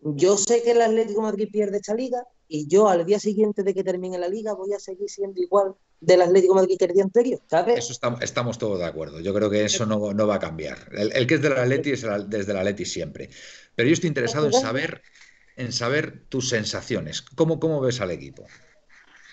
Yo 0.01 0.37
sé 0.37 0.63
que 0.63 0.73
el 0.73 0.83
Atlético 0.83 1.21
de 1.21 1.27
Madrid 1.27 1.49
pierde 1.51 1.79
esta 1.79 1.95
liga 1.95 2.23
y 2.49 2.69
yo 2.69 2.89
al 2.89 3.05
día 3.05 3.19
siguiente 3.19 3.63
de 3.63 3.75
que 3.75 3.83
termine 3.83 4.19
la 4.19 4.29
liga 4.29 4.55
voy 4.55 4.73
a 4.73 4.79
seguir 4.79 5.09
siendo 5.11 5.41
igual 5.41 5.75
del 6.01 6.23
Atlético 6.23 6.55
de 6.55 6.61
Madrid 6.61 6.77
que 6.79 6.85
el 6.85 6.93
día 6.93 7.03
anterior, 7.03 7.41
¿sabes? 7.51 7.79
Eso 7.79 7.93
estamos, 7.93 8.23
estamos 8.23 8.59
todos 8.59 8.79
de 8.79 8.85
acuerdo. 8.85 9.21
Yo 9.21 9.35
creo 9.35 9.51
que 9.51 9.65
eso 9.65 9.85
no, 9.87 10.13
no 10.13 10.27
va 10.27 10.37
a 10.37 10.39
cambiar. 10.39 10.79
El, 10.93 11.13
el 11.13 11.27
que 11.27 11.35
es 11.37 11.43
del 11.43 11.55
Atleti 11.55 11.93
es 11.93 12.05
el- 12.05 12.29
desde 12.29 12.53
el 12.53 12.59
Atleti 12.59 12.85
siempre. 12.85 13.31
Pero 13.75 13.89
yo 13.89 13.95
estoy 13.95 14.09
interesado 14.09 14.47
en 14.47 14.53
saber, 14.53 15.03
en 15.57 15.73
saber 15.73 16.25
tus 16.29 16.49
sensaciones. 16.49 17.23
¿Cómo, 17.23 17.59
cómo 17.59 17.81
ves 17.81 18.01
al 18.01 18.11
equipo? 18.11 18.45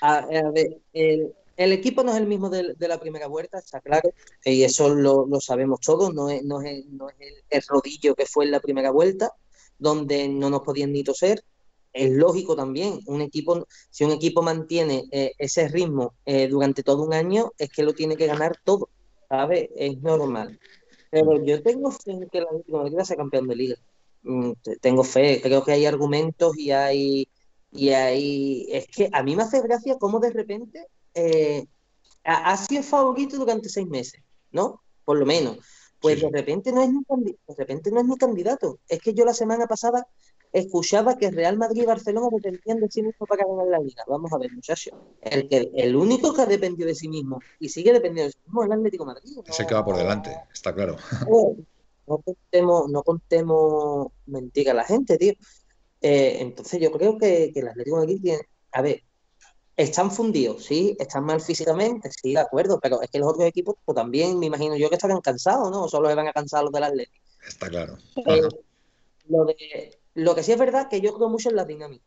A, 0.02 0.18
a 0.18 0.52
ver, 0.52 0.82
el, 0.94 1.34
el 1.56 1.72
equipo 1.72 2.04
no 2.04 2.12
es 2.12 2.18
el 2.18 2.28
mismo 2.28 2.50
de, 2.50 2.74
de 2.74 2.88
la 2.88 3.00
primera 3.00 3.28
vuelta, 3.28 3.60
está 3.60 3.80
claro, 3.80 4.12
y 4.44 4.64
eso 4.64 4.94
lo, 4.94 5.26
lo 5.28 5.40
sabemos 5.40 5.80
todos, 5.82 6.14
no 6.14 6.30
es, 6.30 6.44
no 6.44 6.62
es, 6.62 6.86
no 6.88 7.10
es 7.10 7.16
el, 7.20 7.36
el 7.50 7.62
rodillo 7.68 8.16
que 8.16 8.26
fue 8.26 8.46
en 8.46 8.52
la 8.52 8.60
primera 8.60 8.92
vuelta, 8.92 9.32
donde 9.78 10.28
no 10.28 10.50
nos 10.50 10.62
podían 10.62 10.92
ni 10.92 11.04
toser. 11.04 11.44
Es 11.94 12.10
lógico 12.10 12.56
también, 12.56 13.02
un 13.06 13.22
equipo, 13.22 13.68
si 13.92 14.04
un 14.04 14.12
equipo 14.12 14.42
mantiene 14.42 15.06
eh, 15.12 15.34
ese 15.38 15.68
ritmo 15.68 16.16
eh, 16.26 16.48
durante 16.48 16.82
todo 16.82 17.04
un 17.04 17.14
año, 17.14 17.52
es 17.58 17.70
que 17.70 17.84
lo 17.84 17.94
tiene 17.94 18.18
que 18.18 18.26
ganar 18.26 18.58
todo, 18.64 18.90
¿sabes? 19.30 19.70
Es 19.76 20.02
normal. 20.02 20.60
Pero 21.12 21.46
yo 21.46 21.62
tengo 21.62 21.92
fe 21.92 22.14
en 22.14 22.28
que 22.30 22.40
el 22.40 22.46
Atlético 22.46 22.78
de 22.78 22.84
Madrid 22.84 22.98
va 22.98 23.02
a 23.04 23.06
ser 23.06 23.18
campeón 23.18 23.48
de 23.48 23.56
liga. 23.56 23.76
Mm, 24.24 24.54
te- 24.62 24.78
Tengo 24.78 25.04
fe, 25.04 25.42
creo 25.42 25.64
que 25.64 25.74
hay 25.74 25.86
argumentos 25.86 26.58
y 26.58 26.72
hay, 26.72 27.28
y 27.72 27.90
hay, 27.90 28.68
es 28.72 28.88
que 28.88 29.10
a 29.12 29.24
mí 29.24 29.36
me 29.36 29.44
hace 29.44 29.62
gracia 29.62 29.98
cómo 30.00 30.20
de 30.20 30.32
repente 30.32 30.88
eh, 31.14 31.66
ha, 32.24 32.58
sido 32.58 32.84
favorito 32.84 33.38
durante 33.38 33.70
seis 33.70 33.88
meses, 33.88 34.22
¿no? 34.52 34.82
Por 35.06 35.18
lo 35.20 35.26
menos. 35.26 35.58
Pues 36.00 36.20
Sí, 36.20 36.26
de 36.26 36.32
repente 36.32 36.72
no 36.74 36.82
es 36.82 36.90
candi- 36.90 37.38
de 37.48 37.56
repente 37.56 37.92
no 37.92 38.02
es 38.02 38.06
ni 38.08 38.18
candidato. 38.18 38.80
Es 38.90 39.00
que 39.00 39.14
yo 39.14 39.24
la 39.24 39.34
semana 39.34 39.68
pasada 39.68 40.06
escuchaba 40.52 41.18
que 41.18 41.32
Real 41.32 41.58
Madrid 41.58 41.84
y 41.84 41.86
Barcelona 41.86 42.28
dependían 42.32 42.80
de 42.80 42.90
sí 42.90 43.02
mismos 43.02 43.28
para 43.28 43.46
ganar 43.46 43.68
la 43.68 43.80
liga. 43.80 44.04
Vamos 44.08 44.32
a 44.34 44.38
ver, 44.38 44.52
muchachos. 44.52 44.94
El 45.22 45.48
que 45.48 45.72
el 45.76 45.96
único 45.96 46.34
que 46.34 46.42
ha 46.42 46.46
dependido 46.46 46.88
de 46.88 46.96
sí 46.96 47.08
mismo 47.08 47.40
y 47.60 47.70
sigue 47.70 47.94
dependiendo 47.94 48.28
de 48.28 48.32
sí 48.34 48.40
mismo 48.46 48.64
es 48.64 48.68
el 48.68 48.74
Atlético 48.74 49.06
de 49.06 49.14
Madrid. 49.14 49.32
Es 49.46 49.60
el 49.60 49.66
que 49.66 49.74
va 49.74 49.86
por 49.86 49.98
delante, 49.98 50.36
está 50.54 50.74
claro. 50.76 50.98
No, 52.08 52.18
contemos, 52.20 52.90
no 52.90 53.04
contemos 53.04 54.08
mentira 54.26 54.72
a 54.72 54.76
la 54.76 54.84
gente, 54.84 55.18
tío. 55.18 55.34
Eh, 56.02 56.38
entonces 56.42 56.82
yo 56.82 56.92
creo 56.92 57.18
que, 57.18 57.52
que 57.54 57.62
el 57.62 57.70
Atlético 57.70 57.98
de 57.98 58.06
Madrid 58.06 58.22
tiene, 58.22 58.42
a 58.74 58.82
ver, 58.82 59.04
están 59.76 60.12
fundidos, 60.12 60.66
sí, 60.66 60.96
están 61.00 61.26
mal 61.26 61.42
físicamente, 61.42 62.10
sí, 62.12 62.34
de 62.34 62.40
acuerdo, 62.40 62.80
pero 62.80 63.02
es 63.02 63.10
que 63.10 63.20
los 63.20 63.30
otros 63.30 63.46
equipos 63.46 63.76
pues, 63.84 63.96
también 63.96 64.38
me 64.38 64.46
imagino 64.46 64.76
yo 64.76 64.90
que 64.90 64.96
estarán 64.96 65.22
cansados, 65.22 65.72
¿no? 65.72 65.84
O 65.84 65.90
solo 65.90 66.10
se 66.10 66.16
van 66.16 66.28
a 66.28 66.34
cansar 66.34 66.64
los 66.64 66.72
del 66.72 66.84
Atlético. 66.84 67.26
Está 67.48 67.70
claro. 67.70 67.98
Eh, 68.26 68.42
lo, 69.30 69.46
de, 69.46 69.98
lo 70.14 70.36
que 70.36 70.44
sí 70.44 70.52
es 70.52 70.60
verdad 70.60 70.90
que 70.90 71.02
yo 71.02 71.16
creo 71.16 71.30
mucho 71.30 71.50
en 71.50 71.56
la 71.56 71.66
dinámica. 71.66 72.06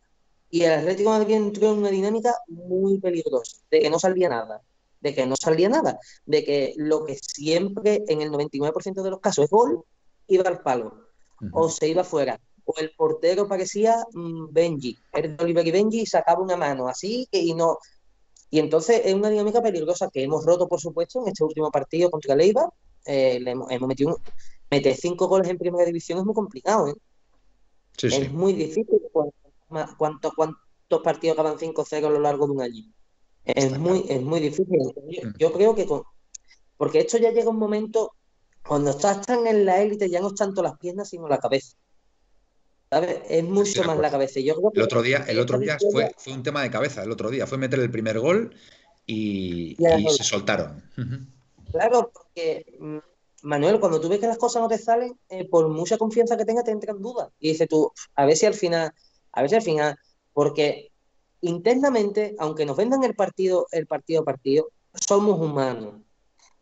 Y 0.49 0.63
el 0.63 0.73
Atlético 0.73 1.11
de 1.11 1.19
Madrid 1.19 1.35
entró 1.35 1.71
en 1.71 1.79
una 1.79 1.89
dinámica 1.89 2.33
muy 2.47 2.99
peligrosa, 2.99 3.57
de 3.69 3.79
que 3.81 3.89
no 3.89 3.99
salía 3.99 4.29
nada, 4.29 4.61
de 5.01 5.13
que 5.15 5.25
no 5.25 5.35
salía 5.35 5.69
nada, 5.69 5.99
de 6.25 6.43
que 6.43 6.73
lo 6.77 7.05
que 7.05 7.17
siempre 7.21 8.03
en 8.07 8.21
el 8.21 8.31
99% 8.31 9.03
de 9.03 9.09
los 9.11 9.19
casos 9.19 9.45
es 9.45 9.51
gol, 9.51 9.83
iba 10.27 10.43
al 10.49 10.61
palo, 10.61 11.07
o 11.51 11.69
se 11.69 11.87
iba 11.87 12.03
fuera, 12.03 12.39
o 12.65 12.73
el 12.77 12.91
portero 12.97 13.47
parecía 13.47 14.03
mm, 14.13 14.47
Benji, 14.51 14.97
era 15.13 15.35
Oliver 15.39 15.65
y 15.67 15.71
Benji 15.71 16.01
y 16.01 16.05
sacaba 16.05 16.41
una 16.41 16.57
mano 16.57 16.87
así 16.87 17.27
y 17.31 17.53
no. 17.53 17.77
Y 18.49 18.59
entonces 18.59 19.01
es 19.05 19.13
una 19.13 19.29
dinámica 19.29 19.61
peligrosa 19.61 20.09
que 20.11 20.23
hemos 20.23 20.45
roto, 20.45 20.67
por 20.67 20.79
supuesto, 20.79 21.21
en 21.21 21.27
este 21.29 21.43
último 21.43 21.69
partido 21.69 22.09
contra 22.09 22.33
Leiva. 22.35 22.69
Eh, 23.05 23.39
le 23.41 23.51
hemos, 23.51 23.69
hemos 23.71 23.87
metido 23.87 24.09
un- 24.11 24.21
meter 24.71 24.95
cinco 24.95 25.27
goles 25.27 25.49
en 25.49 25.57
primera 25.57 25.85
división 25.85 26.19
es 26.19 26.25
muy 26.25 26.33
complicado, 26.33 26.87
¿eh? 26.89 26.93
Sí, 27.97 28.07
Es 28.07 28.13
sí. 28.15 28.29
muy 28.29 28.53
difícil. 28.53 28.85
¿Cuántos, 29.11 29.95
cuántos, 29.97 30.33
cuántos 30.33 31.01
partidos 31.03 31.37
acaban 31.37 31.57
5-0 31.59 32.07
a 32.07 32.09
lo 32.11 32.19
largo 32.19 32.45
de 32.47 32.51
un 32.53 32.61
año? 32.61 32.83
Es 33.55 33.77
muy, 33.77 34.05
es 34.09 34.21
muy 34.21 34.39
difícil. 34.39 34.79
Yo, 35.09 35.27
Mm. 35.27 35.33
yo 35.37 35.53
creo 35.53 35.75
que 35.75 35.85
con, 35.85 36.03
porque 36.75 36.99
esto 36.99 37.17
ya 37.17 37.31
llega 37.31 37.49
un 37.49 37.57
momento, 37.57 38.13
cuando 38.65 38.91
estás 38.91 39.25
tan 39.25 39.47
en 39.47 39.65
la 39.65 39.81
élite 39.81 40.09
ya 40.09 40.19
no 40.19 40.27
es 40.27 40.35
tanto 40.35 40.61
las 40.61 40.77
piernas, 40.77 41.09
sino 41.09 41.27
la 41.27 41.39
cabeza. 41.39 41.77
¿Sabes? 42.89 43.21
Es 43.29 43.43
mucho 43.43 43.83
más 43.83 43.97
la 43.97 44.11
cabeza. 44.11 44.39
Yo 44.39 44.55
el 44.73 44.81
otro 44.81 45.01
día, 45.01 45.25
el 45.27 45.39
otro 45.39 45.59
día 45.59 45.77
fue, 45.91 46.13
fue, 46.17 46.33
un 46.33 46.43
tema 46.43 46.61
de 46.61 46.71
cabeza, 46.71 47.03
el 47.03 47.11
otro 47.11 47.29
día 47.29 47.45
fue 47.45 47.57
meter 47.57 47.79
el 47.79 47.91
primer 47.91 48.19
gol 48.19 48.53
y, 49.05 49.75
se 50.09 50.23
soltaron. 50.23 50.81
Claro, 51.71 52.11
porque 52.13 52.77
mm, 52.79 52.97
Manuel, 53.43 53.79
cuando 53.79 53.99
tú 53.99 54.07
ves 54.09 54.19
que 54.19 54.27
las 54.27 54.37
cosas 54.37 54.61
no 54.61 54.67
te 54.67 54.77
salen, 54.77 55.17
eh, 55.29 55.47
por 55.49 55.67
mucha 55.69 55.97
confianza 55.97 56.37
que 56.37 56.45
tengas, 56.45 56.63
te 56.63 56.71
entran 56.71 57.01
dudas. 57.01 57.29
Y 57.39 57.49
dices 57.49 57.67
tú, 57.67 57.91
a 58.15 58.25
ver 58.25 58.37
si 58.37 58.45
al 58.45 58.53
final, 58.53 58.93
a 59.31 59.41
ver 59.41 59.49
si 59.49 59.55
al 59.55 59.61
final, 59.61 59.97
porque 60.33 60.91
internamente, 61.41 62.35
aunque 62.39 62.65
nos 62.65 62.77
vendan 62.77 63.03
el 63.03 63.15
partido, 63.15 63.67
el 63.71 63.87
partido 63.87 64.21
a 64.21 64.25
partido, 64.25 64.69
somos 64.93 65.39
humanos. 65.39 66.01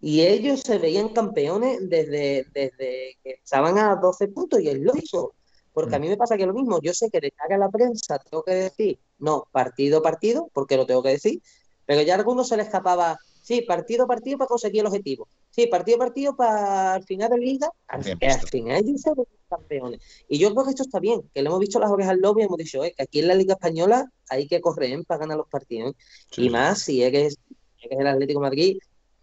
Y 0.01 0.21
ellos 0.21 0.61
se 0.61 0.77
veían 0.77 1.09
campeones 1.09 1.89
desde, 1.89 2.45
desde 2.53 3.17
que 3.23 3.31
estaban 3.43 3.77
a 3.77 3.95
12 3.95 4.27
puntos, 4.29 4.59
y 4.61 4.69
es 4.69 4.79
lógico. 4.79 5.33
Porque 5.73 5.95
a 5.95 5.99
mm. 5.99 6.01
mí 6.01 6.09
me 6.09 6.17
pasa 6.17 6.37
que 6.37 6.45
lo 6.45 6.53
mismo, 6.53 6.79
yo 6.81 6.93
sé 6.93 7.09
que 7.09 7.19
de 7.19 7.31
cara 7.31 7.55
a 7.55 7.59
la 7.59 7.69
prensa 7.69 8.19
tengo 8.19 8.43
que 8.43 8.53
decir, 8.53 8.99
no, 9.17 9.47
partido 9.51 9.99
a 9.99 10.01
partido, 10.01 10.49
porque 10.53 10.77
lo 10.77 10.85
tengo 10.85 11.03
que 11.03 11.09
decir, 11.09 11.41
pero 11.85 12.01
ya 12.01 12.15
a 12.15 12.17
algunos 12.17 12.47
se 12.47 12.57
les 12.57 12.67
escapaba, 12.67 13.17
sí, 13.41 13.61
partido 13.61 14.05
a 14.05 14.07
partido 14.07 14.37
para 14.37 14.47
conseguir 14.47 14.81
el 14.81 14.87
objetivo. 14.87 15.27
Sí, 15.55 15.67
partido 15.67 15.95
a 15.95 15.99
partido 15.99 16.35
para 16.35 16.97
el 16.97 17.03
final 17.05 17.29
de 17.29 17.37
liga, 17.37 17.71
al, 17.87 18.03
final 18.03 18.83
ellos 18.83 18.99
se 18.99 19.11
campeones. 19.47 20.01
Y 20.27 20.37
yo 20.37 20.51
creo 20.51 20.65
que 20.65 20.71
esto 20.71 20.83
está 20.83 20.99
bien, 20.99 21.21
que 21.33 21.41
lo 21.41 21.49
hemos 21.49 21.61
visto 21.61 21.79
las 21.79 21.89
orejas 21.89 22.11
al 22.11 22.19
lobby 22.19 22.41
y 22.41 22.45
hemos 22.45 22.57
dicho, 22.57 22.83
eh, 22.83 22.93
que 22.95 23.03
aquí 23.03 23.19
en 23.19 23.29
la 23.29 23.35
Liga 23.35 23.53
Española 23.53 24.11
hay 24.29 24.49
que 24.49 24.59
correr 24.59 25.01
para 25.05 25.21
ganar 25.21 25.37
los 25.37 25.47
partidos. 25.47 25.95
y 26.35 26.49
más 26.49 26.81
si 26.81 27.03
eres, 27.03 27.37
eres 27.79 27.99
el 27.99 28.07
Atlético 28.07 28.41
Madrid 28.41 28.79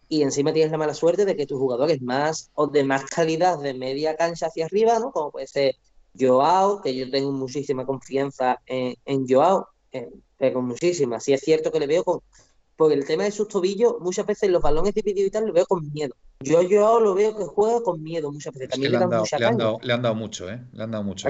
y 0.09 0.23
encima 0.23 0.55
tienes 0.55 0.73
la 0.73 0.79
mala 0.79 0.95
suerte 0.95 1.27
de 1.27 1.37
que 1.37 1.47
tus 1.47 1.59
jugadores 1.59 2.01
más 2.01 2.51
o 2.55 2.67
de 2.67 2.83
más 2.83 3.05
calidad 3.05 3.59
de 3.59 3.75
media 3.75 4.17
cancha 4.17 4.47
hacia 4.47 4.65
arriba, 4.65 4.99
¿no? 5.01 5.13
Como 5.13 5.33
puede 5.33 5.47
ser 5.47 5.77
Joao, 6.19 6.81
que 6.81 6.95
yo 6.95 7.11
tengo 7.11 7.31
muchísima 7.33 7.85
confianza 7.85 8.59
en, 8.65 8.97
en 9.05 9.29
Joao, 9.29 9.69
eh, 9.93 10.09
pero 10.39 10.63
muchísima. 10.63 11.21
Sí 11.21 11.35
es 11.35 11.43
cierto 11.43 11.71
que 11.71 11.81
le 11.81 11.87
veo 11.87 12.05
con, 12.05 12.21
por 12.77 12.93
el 12.93 13.05
tema 13.05 13.25
de 13.25 13.31
sus 13.31 13.49
tobillos, 13.49 13.97
muchas 14.01 14.27
veces 14.27 14.51
los 14.51 14.63
balones 14.63 14.95
divididos 14.95 15.29
y 15.29 15.31
tal 15.31 15.47
lo 15.47 15.53
veo 15.53 15.67
con 15.67 15.93
miedo. 15.93 16.15
Yo 16.41 16.63
yo 16.63 17.01
lo 17.01 17.15
veo 17.15 17.37
que 17.37 17.45
juega 17.45 17.83
con 17.83 18.03
miedo 18.03 18.33
muchas 18.33 18.55
veces. 18.55 18.71
También 18.71 18.93
le, 18.93 18.99
han 18.99 19.11
dado, 19.11 19.25
le, 19.83 19.93
han 19.93 20.03
dado, 20.03 20.15
mucho, 20.15 20.51
¿eh? 20.51 20.61
Le 20.73 20.83
han 20.83 20.91
dado 20.91 21.05
mucho. 21.05 21.29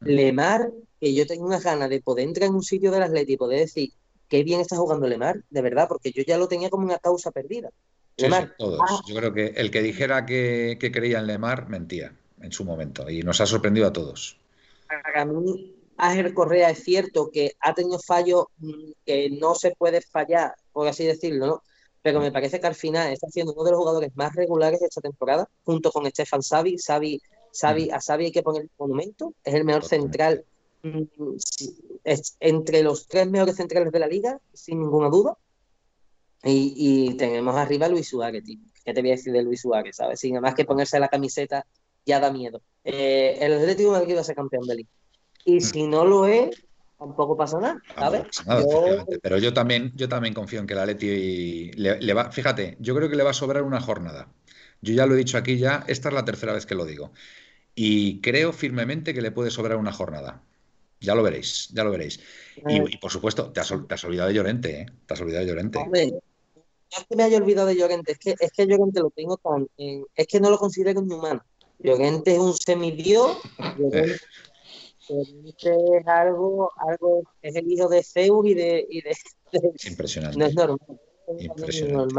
Lemar, 0.00 0.70
que 0.98 1.14
yo 1.14 1.26
tengo 1.26 1.44
unas 1.44 1.62
ganas 1.62 1.90
de 1.90 2.00
poder 2.00 2.26
entrar 2.26 2.48
en 2.48 2.54
un 2.54 2.62
sitio 2.62 2.90
del 2.90 3.02
Atlético 3.02 3.32
y 3.32 3.36
poder 3.36 3.58
decir 3.60 3.90
qué 4.28 4.42
bien 4.44 4.60
está 4.60 4.76
jugando 4.76 5.06
Lemar, 5.06 5.42
de 5.50 5.62
verdad, 5.62 5.88
porque 5.88 6.12
yo 6.12 6.22
ya 6.26 6.38
lo 6.38 6.48
tenía 6.48 6.70
como 6.70 6.86
una 6.86 6.98
causa 6.98 7.30
perdida. 7.30 7.70
Lemar, 8.16 8.54
todos. 8.58 8.80
Ah. 8.88 9.00
yo 9.06 9.14
creo 9.14 9.32
que 9.32 9.46
el 9.56 9.70
que 9.70 9.82
dijera 9.82 10.26
que, 10.26 10.78
que 10.80 10.92
creía 10.92 11.18
en 11.18 11.26
Lemar 11.26 11.68
mentía 11.68 12.14
en 12.40 12.52
su 12.52 12.64
momento 12.64 13.10
y 13.10 13.22
nos 13.22 13.40
ha 13.40 13.46
sorprendido 13.46 13.86
a 13.86 13.92
todos. 13.92 14.36
A 15.14 15.24
mí, 15.24 15.74
Ángel 16.00 16.34
Correa 16.34 16.70
es 16.70 16.82
cierto 16.82 17.30
que 17.30 17.52
ha 17.60 17.74
tenido 17.74 17.98
fallos 17.98 18.46
mm, 18.58 18.92
que 19.04 19.30
no 19.30 19.54
se 19.54 19.72
puede 19.76 20.00
fallar, 20.00 20.54
por 20.72 20.88
así 20.88 21.04
decirlo, 21.04 21.46
¿no? 21.46 21.62
Pero 22.02 22.20
me 22.20 22.32
parece 22.32 22.58
que 22.58 22.66
al 22.66 22.74
final 22.74 23.12
está 23.12 23.28
siendo 23.28 23.52
uno 23.52 23.64
de 23.64 23.72
los 23.72 23.80
jugadores 23.80 24.10
más 24.16 24.34
regulares 24.34 24.80
de 24.80 24.86
esta 24.86 25.02
temporada, 25.02 25.48
junto 25.64 25.92
con 25.92 26.06
Estefan 26.06 26.42
Savi. 26.42 26.78
Savi, 26.78 27.20
Savi 27.52 27.90
a 27.90 28.00
Savi 28.00 28.26
hay 28.26 28.32
que 28.32 28.42
poner 28.42 28.62
el 28.62 28.70
monumento, 28.78 29.34
es 29.44 29.54
el 29.54 29.64
mejor 29.64 29.84
central 29.84 30.44
mm, 30.82 31.02
entre 32.40 32.82
los 32.82 33.06
tres 33.06 33.28
mejores 33.28 33.56
centrales 33.56 33.92
de 33.92 33.98
la 33.98 34.06
liga, 34.06 34.40
sin 34.54 34.80
ninguna 34.80 35.10
duda. 35.10 35.36
Y, 36.42 37.14
tenemos 37.18 37.54
arriba 37.54 37.84
a 37.84 37.88
Luis 37.90 38.08
Suárez, 38.08 38.42
tío. 38.42 38.58
¿Qué 38.82 38.94
te 38.94 39.02
voy 39.02 39.10
a 39.10 39.16
decir 39.16 39.34
de 39.34 39.42
Luis 39.42 39.60
Suárez, 39.60 39.96
sabes? 39.96 40.20
Sin 40.20 40.40
más 40.40 40.54
que 40.54 40.64
ponerse 40.64 40.98
la 40.98 41.08
camiseta 41.08 41.66
ya 42.06 42.18
da 42.18 42.32
miedo. 42.32 42.62
Eh, 42.82 43.36
el 43.40 43.52
Atlético 43.52 43.92
de 43.92 43.98
Madrid 43.98 44.16
va 44.16 44.20
a 44.22 44.24
ser 44.24 44.36
campeón 44.36 44.66
de 44.66 44.76
liga. 44.76 44.90
Y 45.44 45.56
mm. 45.56 45.60
si 45.60 45.86
no 45.86 46.04
lo 46.04 46.26
es, 46.26 46.50
tampoco 46.98 47.36
pasa 47.36 47.58
nada, 47.58 47.80
¿sabes? 47.96 48.22
Pero 49.22 49.38
yo 49.38 49.54
también, 49.54 49.92
yo 49.96 50.08
también 50.08 50.34
confío 50.34 50.60
en 50.60 50.66
que 50.66 50.74
el 50.74 50.80
Atleti 50.80 51.70
le, 51.72 52.14
va, 52.14 52.30
fíjate, 52.30 52.76
yo 52.78 52.94
creo 52.94 53.08
que 53.08 53.16
le 53.16 53.22
va 53.22 53.30
a 53.30 53.34
sobrar 53.34 53.62
una 53.62 53.80
jornada. 53.80 54.28
Yo 54.82 54.94
ya 54.94 55.06
lo 55.06 55.14
he 55.14 55.18
dicho 55.18 55.38
aquí 55.38 55.58
ya, 55.58 55.84
esta 55.88 56.08
es 56.08 56.14
la 56.14 56.24
tercera 56.24 56.52
vez 56.52 56.66
que 56.66 56.74
lo 56.74 56.84
digo. 56.84 57.12
Y 57.74 58.20
creo 58.20 58.52
firmemente 58.52 59.14
que 59.14 59.22
le 59.22 59.30
puede 59.30 59.50
sobrar 59.50 59.78
una 59.78 59.92
jornada. 59.92 60.42
Ya 61.00 61.14
lo 61.14 61.22
veréis, 61.22 61.68
ya 61.72 61.84
lo 61.84 61.90
veréis. 61.90 62.20
Y, 62.68 62.98
por 62.98 63.10
supuesto, 63.10 63.50
te 63.50 63.60
has, 63.60 63.70
olvidado 63.70 64.28
de 64.28 64.34
Llorente, 64.34 64.80
¿eh? 64.82 64.86
Te 65.06 65.14
has 65.14 65.20
olvidado 65.22 65.44
de 65.44 65.50
Llorente. 65.50 65.78
Hombre, 65.78 66.06
no 66.10 67.06
que 67.08 67.16
me 67.16 67.22
haya 67.22 67.38
olvidado 67.38 67.68
de 67.68 67.76
Llorente, 67.76 68.12
es 68.12 68.18
que, 68.18 68.34
es 68.38 68.52
que 68.52 68.66
Llorente 68.66 69.00
lo 69.00 69.10
tengo 69.10 69.38
tan. 69.38 69.66
es 69.78 70.26
que 70.26 70.40
no 70.40 70.50
lo 70.50 70.58
considero 70.58 71.00
un 71.00 71.10
humano. 71.10 71.42
Llorente 71.78 72.32
es 72.34 72.38
un 72.38 72.54
semidios. 72.54 73.38
es 75.10 76.06
algo, 76.06 76.70
algo, 76.76 77.22
es 77.42 77.56
el 77.56 77.70
hijo 77.70 77.88
de 77.88 78.02
Zeus 78.02 78.46
y 78.46 78.54
de, 78.54 78.86
y 78.88 79.02
de, 79.02 79.16
Impresionante. 79.88 80.38
No 80.38 80.46
es 80.46 80.54
normal. 80.54 81.00
Impresionante. 81.38 82.14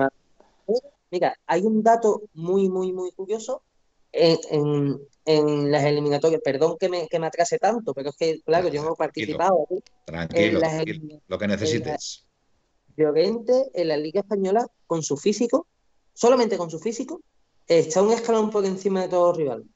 Mira, 1.10 1.38
hay 1.46 1.62
un 1.64 1.84
dato 1.84 2.24
muy, 2.34 2.70
muy, 2.70 2.94
muy 2.94 3.12
curioso 3.12 3.64
en, 4.12 4.98
en, 5.26 5.72
las 5.72 5.84
eliminatorias. 5.84 6.42
Perdón 6.44 6.78
que 6.80 6.90
me, 6.90 7.08
que 7.08 7.20
me 7.20 7.28
atrase 7.28 7.60
tanto, 7.60 7.94
pero 7.94 8.10
es 8.10 8.16
que, 8.16 8.42
claro, 8.42 8.70
yo 8.70 8.84
no 8.84 8.94
he 8.94 8.96
participado. 8.96 9.68
Tranquilo, 10.06 10.62
lo 11.28 11.38
que 11.38 11.48
necesites. 11.48 12.26
Llorente 12.96 13.72
en 13.74 13.88
la 13.88 13.98
Liga 13.98 14.22
Española, 14.22 14.68
con 14.88 15.02
su 15.04 15.18
físico, 15.18 15.68
solamente 16.14 16.58
con 16.58 16.70
su 16.70 16.80
físico, 16.80 17.22
está 17.68 18.02
un 18.02 18.12
escalón 18.12 18.50
por 18.50 18.66
encima 18.66 19.02
de 19.02 19.10
todos 19.10 19.30
los 19.30 19.38
rivales. 19.38 19.68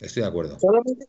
Estoy 0.00 0.22
de 0.22 0.28
acuerdo. 0.28 0.58
Solamente 0.58 1.06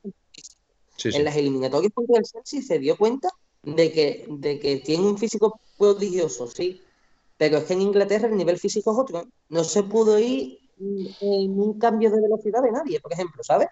en 1.03 1.23
las 1.23 1.35
eliminatorias 1.35 1.91
contra 1.93 2.19
el 2.19 2.23
Chelsea 2.23 2.61
se 2.61 2.79
dio 2.79 2.97
cuenta 2.97 3.29
de 3.63 3.91
que, 3.91 4.25
de 4.29 4.59
que 4.59 4.77
tiene 4.77 5.05
un 5.05 5.17
físico 5.17 5.59
prodigioso, 5.77 6.47
sí, 6.47 6.81
pero 7.37 7.57
es 7.57 7.63
que 7.65 7.73
en 7.73 7.81
Inglaterra 7.81 8.27
el 8.27 8.37
nivel 8.37 8.57
físico 8.57 8.91
es 8.91 8.97
otro. 8.97 9.27
No 9.49 9.63
se 9.63 9.83
pudo 9.83 10.19
ir 10.19 10.59
en 10.79 11.59
un 11.59 11.79
cambio 11.79 12.11
de 12.11 12.21
velocidad 12.21 12.61
de 12.61 12.71
nadie, 12.71 12.99
por 12.99 13.13
ejemplo, 13.13 13.43
¿sabes? 13.43 13.67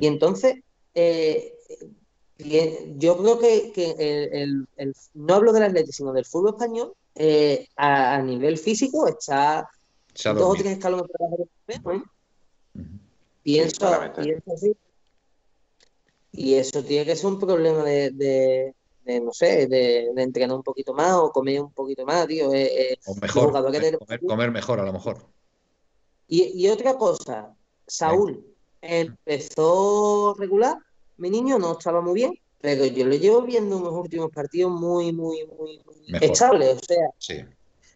Y 0.00 0.06
entonces, 0.06 0.56
eh, 0.94 1.54
yo 2.38 3.16
creo 3.18 3.38
que, 3.38 3.72
el, 4.32 4.66
no 5.14 5.34
hablo 5.34 5.52
del 5.52 5.64
Atlético, 5.64 5.92
sino 5.92 6.12
del 6.12 6.24
fútbol 6.24 6.54
español, 6.54 6.94
eh, 7.14 7.68
a, 7.76 8.20
nivel 8.20 8.58
físico 8.58 9.08
está 9.08 9.68
dos 10.22 10.42
o 10.42 10.54
tres 10.54 10.72
escalones 10.72 11.06
por 11.06 11.18
debajo 11.18 11.48
del 11.66 11.96
¿eh? 11.96 12.02
Pienso, 13.42 13.88
pienso 14.20 14.52
así. 14.52 14.76
Y 16.36 16.54
eso 16.54 16.84
tiene 16.84 17.06
que 17.06 17.16
ser 17.16 17.26
un 17.26 17.40
problema 17.40 17.82
de, 17.82 18.74
no 19.22 19.32
sé, 19.32 19.66
de, 19.66 20.10
entrenar 20.16 20.56
un 20.56 20.62
poquito 20.62 20.92
más 20.92 21.14
o 21.14 21.30
comer 21.30 21.60
un 21.60 21.72
poquito 21.72 22.04
más, 22.04 22.26
tío. 22.26 22.48
o 22.48 23.14
mejor, 23.20 23.52
comer, 24.26 24.50
mejor 24.50 24.80
a 24.80 24.84
lo 24.84 24.92
mejor. 24.92 25.18
Y, 26.28 26.68
otra 26.68 26.96
cosa, 26.96 27.54
Saúl 27.86 28.44
empezó 28.80 30.34
regular, 30.38 30.76
mi 31.16 31.30
niño 31.30 31.58
no 31.58 31.72
estaba 31.72 32.00
muy 32.00 32.14
bien, 32.14 32.38
pero 32.60 32.84
yo 32.84 33.06
lo 33.06 33.14
llevo 33.14 33.42
viendo 33.42 33.78
unos 33.78 33.92
últimos 33.92 34.30
partidos 34.30 34.72
muy, 34.72 35.12
muy, 35.12 35.46
muy, 35.46 35.80
estables. 36.20 36.76
O 36.76 36.80
sea, 37.18 37.48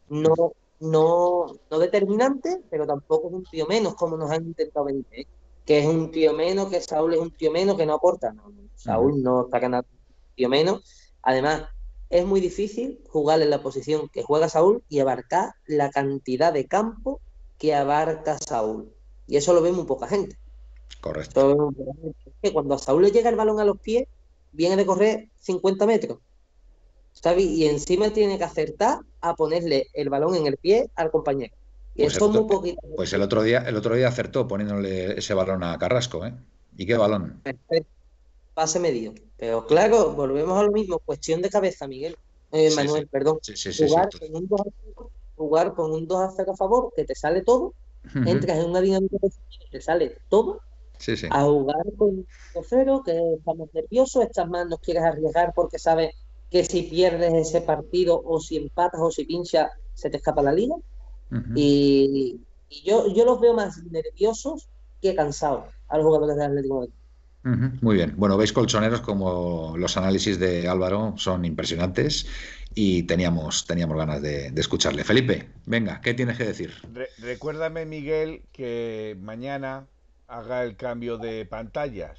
no, 0.09 0.53
no, 0.81 1.59
no 1.71 1.79
determinante, 1.79 2.63
pero 2.71 2.87
tampoco 2.87 3.29
es 3.29 3.35
un 3.35 3.45
tío 3.45 3.67
menos 3.67 3.95
como 3.95 4.17
nos 4.17 4.31
han 4.31 4.47
intentado 4.47 4.87
vender 4.87 5.27
que 5.71 5.79
es 5.79 5.87
un 5.87 6.11
tío 6.11 6.35
menos, 6.35 6.69
que 6.69 6.81
Saúl 6.81 7.15
es 7.15 7.21
un 7.21 7.31
tío 7.31 7.53
menos, 7.53 7.77
que 7.77 7.87
no 7.87 7.95
aporta. 7.95 8.33
No, 8.33 8.53
Saúl 8.75 9.23
no 9.23 9.45
está 9.45 9.61
ganando 9.61 9.87
un 9.89 10.35
tío 10.35 10.49
menos. 10.49 11.13
Además, 11.23 11.69
es 12.09 12.27
muy 12.27 12.41
difícil 12.41 13.05
jugar 13.09 13.41
en 13.41 13.51
la 13.51 13.63
posición 13.63 14.09
que 14.09 14.25
juega 14.25 14.49
Saúl 14.49 14.83
y 14.89 14.99
abarcar 14.99 15.55
la 15.67 15.91
cantidad 15.91 16.53
de 16.53 16.67
campo 16.67 17.21
que 17.57 17.73
abarca 17.73 18.37
Saúl. 18.39 18.93
Y 19.29 19.37
eso 19.37 19.55
lo 19.55 19.63
ve 19.63 19.71
muy 19.71 19.85
poca 19.85 20.09
gente. 20.09 20.37
Correcto. 21.01 21.73
que 22.43 22.53
cuando 22.53 22.75
a 22.75 22.79
Saúl 22.79 23.03
le 23.03 23.13
llega 23.13 23.31
el 23.31 23.37
balón 23.37 23.61
a 23.61 23.65
los 23.65 23.79
pies, 23.79 24.09
viene 24.51 24.75
de 24.75 24.85
correr 24.85 25.29
50 25.39 25.87
metros. 25.87 26.19
¿sabes? 27.13 27.45
Y 27.45 27.69
encima 27.69 28.11
tiene 28.11 28.39
que 28.39 28.45
acertar 28.45 29.03
a 29.21 29.37
ponerle 29.37 29.87
el 29.93 30.11
balón 30.11 30.35
en 30.35 30.49
el 30.49 30.57
pie 30.57 30.91
al 30.97 31.13
compañero. 31.13 31.55
Pues, 31.97 32.19
pues, 32.97 33.13
el 33.13 33.23
otro 33.23 33.43
día, 33.43 33.59
el 33.67 33.77
otro 33.77 33.95
día 33.95 34.09
acertó 34.09 34.47
poniéndole 34.47 35.19
ese 35.19 35.35
balón 35.35 35.63
a 35.65 35.77
Carrasco, 35.79 36.25
¿eh? 36.25 36.35
¿Y 36.77 36.87
qué 36.87 36.97
balón? 36.97 37.43
Pase 38.55 38.79
medio. 38.79 39.15
Pero 39.37 39.67
claro, 39.67 40.13
volvemos 40.13 40.59
a 40.59 40.63
lo 40.63 40.73
mismo, 40.73 40.99
cuestión 41.01 41.43
de 41.43 41.51
cabeza, 41.51 41.87
Miguel. 41.87 42.17
Eh, 42.53 42.71
Manuel, 42.75 43.07
perdón. 43.07 43.39
jugar, 43.79 44.09
con 44.19 44.35
un 44.35 44.49
2 44.49 44.61
a 44.61 44.65
jugar 45.37 45.75
con 45.75 45.93
un 45.93 46.07
2 46.07 46.21
a 46.21 46.33
0 46.37 46.53
a 46.53 46.57
favor, 46.57 46.93
que 46.95 47.05
te 47.05 47.15
sale 47.15 47.43
todo, 47.43 47.75
entras 48.27 48.59
en 48.59 48.67
una 48.67 48.81
dinámica 48.81 49.17
de 49.21 49.31
te 49.71 49.81
sale 49.81 50.19
todo, 50.29 50.61
a 51.31 51.45
jugar 51.45 51.85
con 51.97 52.09
un 52.09 52.27
2 52.55 52.67
0, 52.69 53.03
que 53.05 53.35
estamos 53.39 53.69
nerviosos, 53.73 54.25
estas 54.25 54.49
más 54.49 54.67
no 54.67 54.79
quieres 54.79 55.03
arriesgar 55.03 55.53
porque 55.55 55.79
sabes 55.79 56.15
que 56.51 56.65
si 56.65 56.83
pierdes 56.83 57.33
ese 57.35 57.61
partido 57.61 58.21
o 58.25 58.41
si 58.41 58.57
empatas 58.57 59.01
o 59.01 59.11
si 59.11 59.25
pinchas, 59.25 59.71
se 59.95 60.11
te 60.11 60.17
escapa 60.17 60.43
la 60.43 60.53
liga 60.53 60.75
y, 61.55 62.41
Y 62.71 62.83
yo, 62.85 63.13
yo 63.13 63.25
los 63.25 63.41
veo 63.41 63.53
más 63.53 63.83
nerviosos 63.85 64.69
que 65.03 65.15
cansados 65.15 65.65
a 65.89 65.97
los 65.97 66.07
jugadores 66.07 66.37
del 66.37 66.47
Atlético 66.47 66.75
de 66.75 66.81
Madrid. 66.81 66.95
Muy 67.81 67.97
bien. 67.97 68.15
Bueno, 68.17 68.37
veis 68.37 68.53
colchoneros 68.53 69.01
como 69.01 69.75
los 69.77 69.97
análisis 69.97 70.39
de 70.39 70.69
Álvaro 70.69 71.15
son 71.17 71.45
impresionantes 71.45 72.27
y 72.75 73.05
teníamos, 73.05 73.67
teníamos 73.67 73.97
ganas 73.97 74.23
de, 74.23 74.53
escucharle. 74.57 75.05
Felipe, 75.05 75.49
venga, 75.67 76.01
¿qué 76.01 76.15
tienes 76.15 76.37
que 76.37 76.45
decir? 76.45 76.73
recuérdame, 77.19 77.87
Miguel, 77.87 78.43
que 78.53 79.17
mañana 79.21 79.87
haga 80.29 80.63
el 80.63 80.77
cambio 80.77 81.17
de 81.19 81.47
pantallas, 81.47 82.19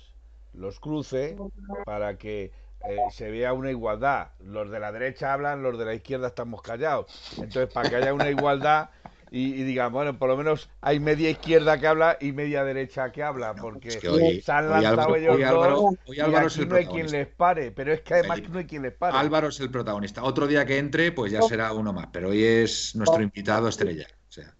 los 0.53 0.79
cruce 0.79 1.38
para 1.85 2.17
que 2.17 2.51
eh, 2.89 2.97
se 3.11 3.29
vea 3.29 3.53
una 3.53 3.69
igualdad. 3.69 4.29
Los 4.43 4.71
de 4.71 4.79
la 4.79 4.91
derecha 4.91 5.33
hablan, 5.33 5.61
los 5.61 5.77
de 5.77 5.85
la 5.85 5.93
izquierda 5.93 6.27
estamos 6.27 6.61
callados. 6.63 7.05
Entonces, 7.38 7.71
para 7.71 7.89
que 7.89 7.95
haya 7.97 8.13
una 8.13 8.29
igualdad 8.29 8.89
y, 9.33 9.63
digamos, 9.63 9.93
bueno, 9.93 10.19
por 10.19 10.27
lo 10.27 10.35
menos 10.35 10.69
hay 10.81 10.99
media 10.99 11.29
izquierda 11.29 11.79
que 11.79 11.87
habla 11.87 12.17
y 12.19 12.33
media 12.33 12.65
derecha 12.65 13.13
que 13.13 13.23
habla, 13.23 13.55
porque 13.55 13.89
se 13.89 14.51
han 14.51 14.69
lanzado 14.69 15.15
ellos 15.15 15.39
dos 15.39 15.95
y 16.07 16.19
aquí 16.19 16.65
no 16.65 16.75
hay 16.75 16.85
quien 16.85 17.09
les 17.09 17.27
pare, 17.27 17.71
pero 17.71 17.93
es 17.93 18.01
que 18.01 18.15
además 18.15 18.41
no 18.49 18.59
hay 18.59 18.65
quien 18.65 18.81
les 18.81 18.91
pare. 18.91 19.17
Álvaro 19.17 19.47
es 19.47 19.59
el 19.61 19.71
protagonista. 19.71 20.21
Otro 20.21 20.47
día 20.47 20.65
que 20.65 20.77
entre, 20.77 21.13
pues 21.13 21.31
ya 21.31 21.41
será 21.43 21.71
uno 21.71 21.93
más, 21.93 22.07
pero 22.11 22.29
hoy 22.29 22.43
es 22.43 22.93
nuestro 22.97 23.23
invitado 23.23 23.69
estrella. 23.69 24.05
O 24.27 24.31
sea. 24.33 24.53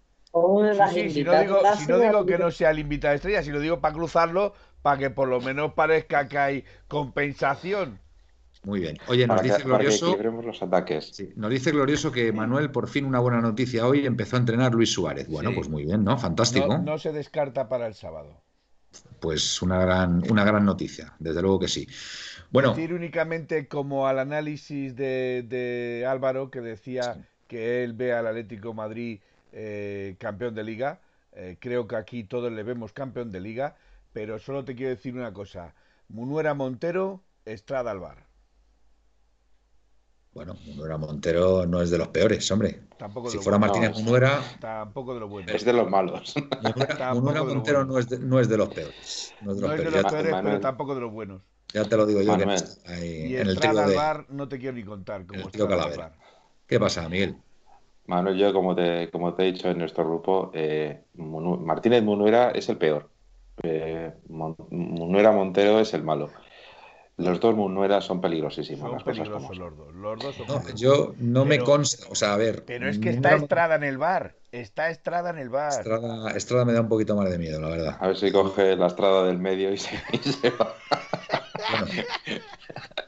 si 0.88 1.22
no, 1.22 1.38
digo, 1.38 1.60
si 1.76 1.86
no 1.86 1.98
digo 1.98 2.24
que 2.24 2.38
no 2.38 2.50
sea 2.50 2.70
el 2.70 2.78
invitado 2.78 3.14
estrella, 3.14 3.42
si 3.42 3.50
lo 3.50 3.60
digo 3.60 3.82
para 3.82 3.92
cruzarlo, 3.92 4.54
para 4.80 4.96
que 4.96 5.10
por 5.10 5.28
lo 5.28 5.42
menos 5.42 5.74
parezca 5.74 6.28
que 6.28 6.38
hay 6.38 6.64
compensación. 6.88 8.00
Muy 8.64 8.78
bien. 8.78 8.96
Oye, 9.08 9.26
nos 9.26 9.42
dice 9.42 9.62
Glorioso. 9.64 10.16
los 10.16 10.62
ataques. 10.62 11.20
nos 11.34 11.50
dice 11.50 11.72
Glorioso 11.72 12.12
que 12.12 12.32
Manuel, 12.32 12.70
por 12.70 12.88
fin 12.88 13.04
una 13.04 13.18
buena 13.18 13.40
noticia 13.40 13.86
hoy, 13.88 14.06
empezó 14.06 14.36
a 14.36 14.38
entrenar 14.38 14.72
Luis 14.72 14.92
Suárez. 14.92 15.26
Bueno, 15.26 15.50
pues 15.52 15.68
muy 15.68 15.84
bien, 15.84 16.04
¿no? 16.04 16.16
Fantástico. 16.16 16.78
No, 16.78 16.96
se 16.98 17.12
descarta 17.12 17.68
para 17.68 17.88
el 17.88 17.94
sábado. 17.94 18.40
Pues 19.18 19.62
una 19.62 19.80
gran, 19.80 20.22
una 20.30 20.44
gran 20.44 20.64
noticia, 20.64 21.12
desde 21.18 21.42
luego 21.42 21.58
que 21.58 21.68
sí. 21.68 21.88
Bueno. 22.52 22.74
Decir 22.74 22.94
únicamente 22.94 23.66
como 23.66 24.06
al 24.06 24.20
análisis 24.20 24.94
de, 24.94 26.06
Álvaro, 26.08 26.50
que 26.50 26.60
decía 26.60 27.26
que 27.48 27.82
él 27.82 27.94
ve 27.94 28.12
al 28.12 28.28
Atlético 28.28 28.74
Madrid 28.74 29.20
eh, 29.52 30.14
campeón 30.18 30.54
de 30.54 30.62
liga. 30.62 31.00
Eh, 31.32 31.56
creo 31.58 31.88
que 31.88 31.96
aquí 31.96 32.22
todos 32.22 32.52
le 32.52 32.62
vemos 32.62 32.92
campeón 32.92 33.32
de 33.32 33.40
liga, 33.40 33.74
pero 34.12 34.38
solo 34.38 34.64
te 34.64 34.76
quiero 34.76 34.90
decir 34.90 35.16
una 35.16 35.32
cosa. 35.32 35.74
Munuera 36.08 36.54
Montero, 36.54 37.22
Estrada 37.44 37.90
Alvar. 37.90 38.31
Bueno, 40.34 40.54
Munuera 40.66 40.96
Montero 40.96 41.66
no 41.66 41.82
es 41.82 41.90
de 41.90 41.98
los 41.98 42.08
peores, 42.08 42.50
hombre. 42.50 42.80
Tampoco 42.96 43.28
si 43.28 43.38
fuera 43.38 43.58
Martínez 43.58 43.92
Munuera. 43.94 44.40
Tampoco 44.60 45.12
de 45.12 45.20
los 45.20 45.28
buenos. 45.28 45.54
Es 45.54 45.64
de 45.64 45.72
los 45.74 45.90
malos. 45.90 46.34
Munuera, 47.12 47.44
Montero 47.44 47.84
no, 47.84 47.98
es 47.98 48.08
de, 48.08 48.18
no 48.18 48.40
es 48.40 48.48
de 48.48 48.56
los 48.56 48.68
peores. 48.70 49.34
No 49.42 49.52
es 49.52 49.60
de 49.60 49.90
los, 49.90 50.04
peores, 50.04 50.34
pero 50.42 50.60
tampoco 50.60 50.94
de 50.94 51.02
los 51.02 51.12
buenos. 51.12 51.42
Ya 51.74 51.84
te 51.84 51.96
lo 51.96 52.06
digo 52.06 52.22
yo. 52.22 52.36
Que 52.36 53.26
y 53.28 53.36
en 53.36 53.48
el 53.48 53.58
trío 53.58 53.74
de, 53.74 53.94
bar 53.94 54.26
no 54.30 54.48
te 54.48 54.58
quiero 54.58 54.76
ni 54.76 54.84
contar. 54.84 55.26
Como 55.26 55.48
el 55.48 55.68
Calavera. 55.68 56.12
¿Qué 56.66 56.80
pasa, 56.80 57.08
Miguel? 57.08 57.36
Manuel, 58.06 58.36
yo 58.36 58.52
como 58.52 58.74
te, 58.74 59.10
como 59.10 59.34
te 59.34 59.42
he 59.42 59.52
dicho 59.52 59.68
en 59.68 59.78
nuestro 59.78 60.04
grupo, 60.04 60.50
eh, 60.54 61.04
Martínez 61.14 62.02
Munuera 62.02 62.50
es 62.50 62.68
el 62.68 62.78
peor. 62.78 63.08
Eh, 63.62 64.12
Munuera 64.28 65.32
Montero 65.32 65.78
es 65.80 65.92
el 65.94 66.02
malo. 66.02 66.30
Los 67.22 67.40
dos 67.40 67.54
Munueras 67.54 68.04
son 68.04 68.20
peligrosísimos. 68.20 68.90
Son 68.90 69.04
peligrosos 69.04 69.56
los 69.56 69.76
dos. 69.76 69.94
Los 69.94 70.18
dos 70.20 70.34
son 70.36 70.76
yo 70.76 71.14
no 71.18 71.44
me 71.44 71.58
consta, 71.60 72.06
o 72.10 72.14
sea, 72.14 72.34
a 72.34 72.36
ver. 72.36 72.64
Pero 72.64 72.88
es 72.88 72.98
que 72.98 73.10
está 73.10 73.34
Estrada 73.36 73.76
en 73.76 73.84
el 73.84 73.98
bar. 73.98 74.34
Está 74.50 74.90
Estrada 74.90 75.30
en 75.30 75.38
el 75.38 75.48
bar. 75.48 75.72
Estrada, 76.36 76.64
me 76.64 76.72
da 76.72 76.80
un 76.80 76.88
poquito 76.88 77.16
más 77.16 77.30
de 77.30 77.38
miedo, 77.38 77.60
la 77.60 77.68
verdad. 77.68 77.96
A 78.00 78.08
ver 78.08 78.16
si 78.16 78.32
coge 78.32 78.76
la 78.76 78.88
Estrada 78.88 79.26
del 79.26 79.38
medio 79.38 79.72
y 79.72 79.78
se, 79.78 79.96
va. 80.50 80.74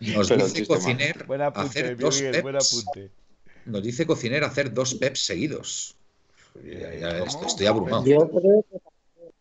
nos 0.00 0.28
dice 0.28 0.66
Cociner 0.66 1.26
hacer 1.54 1.96
dos 1.96 2.22
peps. 2.22 2.86
Nos 3.66 3.82
dice 3.82 4.06
Cociner 4.06 4.44
hacer 4.44 4.72
dos 4.72 4.94
peps 4.94 5.26
seguidos. 5.26 5.96
estoy 6.54 7.66
abrumado. 7.66 8.04
Yo 8.04 8.28
creo 8.30 8.64
que 8.70 8.78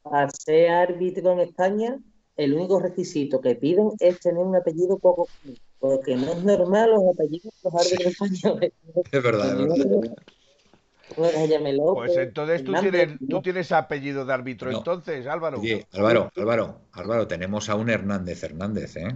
para 0.01 0.29
ser 0.31 0.69
árbitro 0.69 1.31
en 1.33 1.39
España 1.39 1.99
el 2.37 2.53
único 2.53 2.79
requisito 2.79 3.41
que 3.41 3.55
piden 3.55 3.91
es 3.99 4.19
tener 4.19 4.43
un 4.43 4.55
apellido 4.55 4.97
poco 4.97 5.27
común, 5.41 5.57
porque 5.79 6.15
no 6.15 6.31
es 6.31 6.43
normal 6.43 6.91
los 6.91 7.03
apellidos 7.13 7.53
de 7.61 7.69
los 7.69 7.73
árbitros 7.75 8.13
españoles. 8.13 8.71
Es 9.11 9.23
verdad, 9.23 9.59
es 9.59 9.77
verdad. 9.77 10.15
Pues 11.15 12.17
entonces 12.17 12.63
tú 12.63 12.73
tienes, 12.73 13.19
tú 13.29 13.41
tienes 13.41 13.71
apellido 13.71 14.25
de 14.25 14.33
árbitro, 14.33 14.71
entonces, 14.71 15.27
Álvaro. 15.27 15.61
Álvaro, 15.91 16.31
Álvaro, 16.35 16.77
Álvaro, 16.93 17.27
tenemos 17.27 17.69
a 17.69 17.75
un 17.75 17.89
Hernández 17.89 18.43
Hernández, 18.43 18.95
¿eh? 18.97 19.15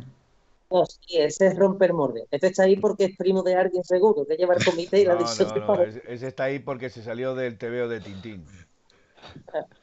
No, 0.69 0.85
sí, 0.85 1.17
ese 1.17 1.47
es 1.47 1.55
romper 1.55 1.93
morde. 1.93 2.25
Este 2.29 2.47
está 2.47 2.63
ahí 2.63 2.75
porque 2.75 3.05
es 3.05 3.17
primo 3.17 3.41
de 3.41 3.55
alguien 3.55 3.83
seguro, 3.83 4.25
que 4.27 4.35
lleva 4.35 4.55
el 4.55 4.65
comité 4.65 4.99
y 4.99 5.05
la 5.05 5.15
decisión. 5.15 5.53
No, 5.55 5.75
no, 5.75 5.81
ese 5.81 6.27
está 6.27 6.43
ahí 6.45 6.59
porque 6.59 6.89
se 6.89 7.01
salió 7.01 7.35
del 7.35 7.57
TVO 7.57 7.87
de 7.87 8.01
Tintín. 8.01 8.45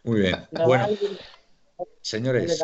Muy 0.05 0.21
bien. 0.21 0.37
bueno. 0.67 0.87
Señores, 2.01 2.63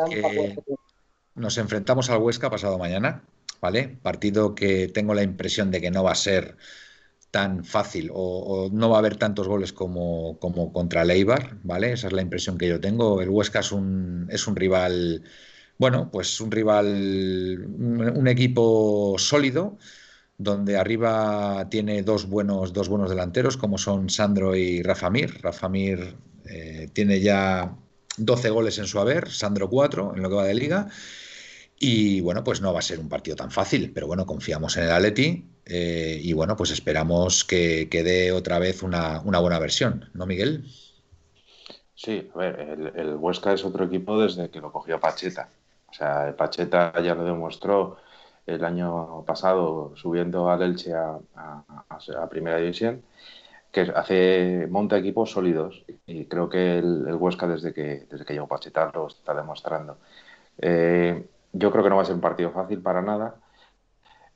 nos 1.35 1.57
enfrentamos 1.57 2.09
al 2.09 2.19
Huesca 2.19 2.49
pasado 2.49 2.77
mañana, 2.77 3.23
¿vale? 3.61 3.97
Partido 4.01 4.55
que 4.55 4.87
tengo 4.87 5.13
la 5.13 5.23
impresión 5.23 5.71
de 5.71 5.81
que 5.81 5.91
no 5.91 6.03
va 6.03 6.11
a 6.11 6.15
ser 6.15 6.57
tan 7.31 7.63
fácil 7.63 8.11
o, 8.13 8.69
no 8.71 8.89
va 8.89 8.97
a 8.97 8.99
haber 8.99 9.15
tantos 9.15 9.47
goles 9.47 9.73
como, 9.73 10.37
como 10.39 10.73
contra 10.73 11.03
el 11.03 11.11
Eibar, 11.11 11.57
¿vale? 11.63 11.93
Esa 11.93 12.07
es 12.07 12.13
la 12.13 12.21
impresión 12.21 12.57
que 12.57 12.67
yo 12.67 12.79
tengo. 12.79 13.21
El 13.21 13.29
Huesca 13.29 13.61
es 13.61 13.71
un, 13.71 14.27
es 14.29 14.47
un 14.47 14.55
rival, 14.55 15.23
bueno, 15.77 16.11
pues 16.11 16.41
un 16.41 16.51
rival, 16.51 17.65
un, 17.67 18.27
equipo 18.27 19.15
sólido, 19.17 19.77
donde 20.37 20.77
arriba 20.77 21.67
tiene 21.69 22.03
dos 22.03 22.27
buenos, 22.27 22.73
dos 22.73 22.89
buenos 22.89 23.09
delanteros, 23.09 23.57
como 23.57 23.77
son 23.77 24.09
Sandro 24.09 24.55
y 24.55 24.83
Rafa 24.83 25.09
Mir. 25.09 25.41
Rafa 25.41 25.69
Mir 25.69 26.15
eh, 26.45 26.89
tiene 26.93 27.21
ya 27.21 27.75
12 28.17 28.49
goles 28.49 28.77
en 28.79 28.87
su 28.87 28.99
haber, 28.99 29.29
Sandro 29.29 29.69
4 29.69 30.13
en 30.15 30.21
lo 30.21 30.29
que 30.29 30.35
va 30.35 30.45
de 30.45 30.53
liga. 30.53 30.87
Y 31.79 32.21
bueno, 32.21 32.43
pues 32.43 32.61
no 32.61 32.73
va 32.73 32.79
a 32.79 32.83
ser 32.83 32.99
un 32.99 33.09
partido 33.09 33.35
tan 33.35 33.49
fácil, 33.49 33.91
pero 33.91 34.05
bueno, 34.05 34.25
confiamos 34.25 34.77
en 34.77 34.83
el 34.83 34.91
Atleti 34.91 35.49
eh, 35.65 36.19
y 36.21 36.33
bueno, 36.33 36.55
pues 36.55 36.69
esperamos 36.69 37.43
que, 37.43 37.89
que 37.89 38.03
dé 38.03 38.31
otra 38.31 38.59
vez 38.59 38.83
una, 38.83 39.19
buena 39.19 39.57
versión, 39.57 40.09
¿no, 40.13 40.27
Miguel? 40.27 40.65
Sí, 41.95 42.29
a 42.35 42.37
ver, 42.37 42.93
el, 42.95 43.15
Huesca 43.15 43.53
es 43.53 43.65
otro 43.65 43.85
equipo 43.85 44.21
desde 44.21 44.51
que 44.51 44.61
lo 44.61 44.71
cogió 44.71 44.99
Pacheta. 44.99 45.49
O 45.87 45.93
sea, 45.93 46.35
Pacheta 46.37 46.93
ya 47.01 47.15
lo 47.15 47.23
demostró 47.23 47.97
el 48.45 48.63
año 48.63 49.23
pasado 49.25 49.93
subiendo 49.95 50.51
al 50.51 50.61
Elche 50.61 50.93
a, 50.93 51.17
a 51.35 52.29
Primera 52.29 52.57
División 52.57 53.03
que 53.71 53.81
hace 53.95 54.67
monta 54.69 54.97
equipos 54.97 55.31
sólidos 55.31 55.85
y 56.05 56.25
creo 56.25 56.49
que 56.49 56.79
el, 56.79 57.15
Huesca 57.15 57.47
desde 57.47 57.73
que 57.73 58.05
desde 58.09 58.25
que 58.25 58.33
llegó 58.33 58.47
Pacheta 58.47 58.91
lo 58.93 59.07
está 59.07 59.33
demostrando. 59.33 59.97
Eh, 60.57 61.25
yo 61.53 61.71
creo 61.71 61.83
que 61.83 61.89
no 61.89 61.97
va 61.97 62.03
a 62.03 62.05
ser 62.05 62.15
un 62.15 62.21
partido 62.21 62.51
fácil 62.51 62.81
para 62.81 63.01
nada. 63.01 63.35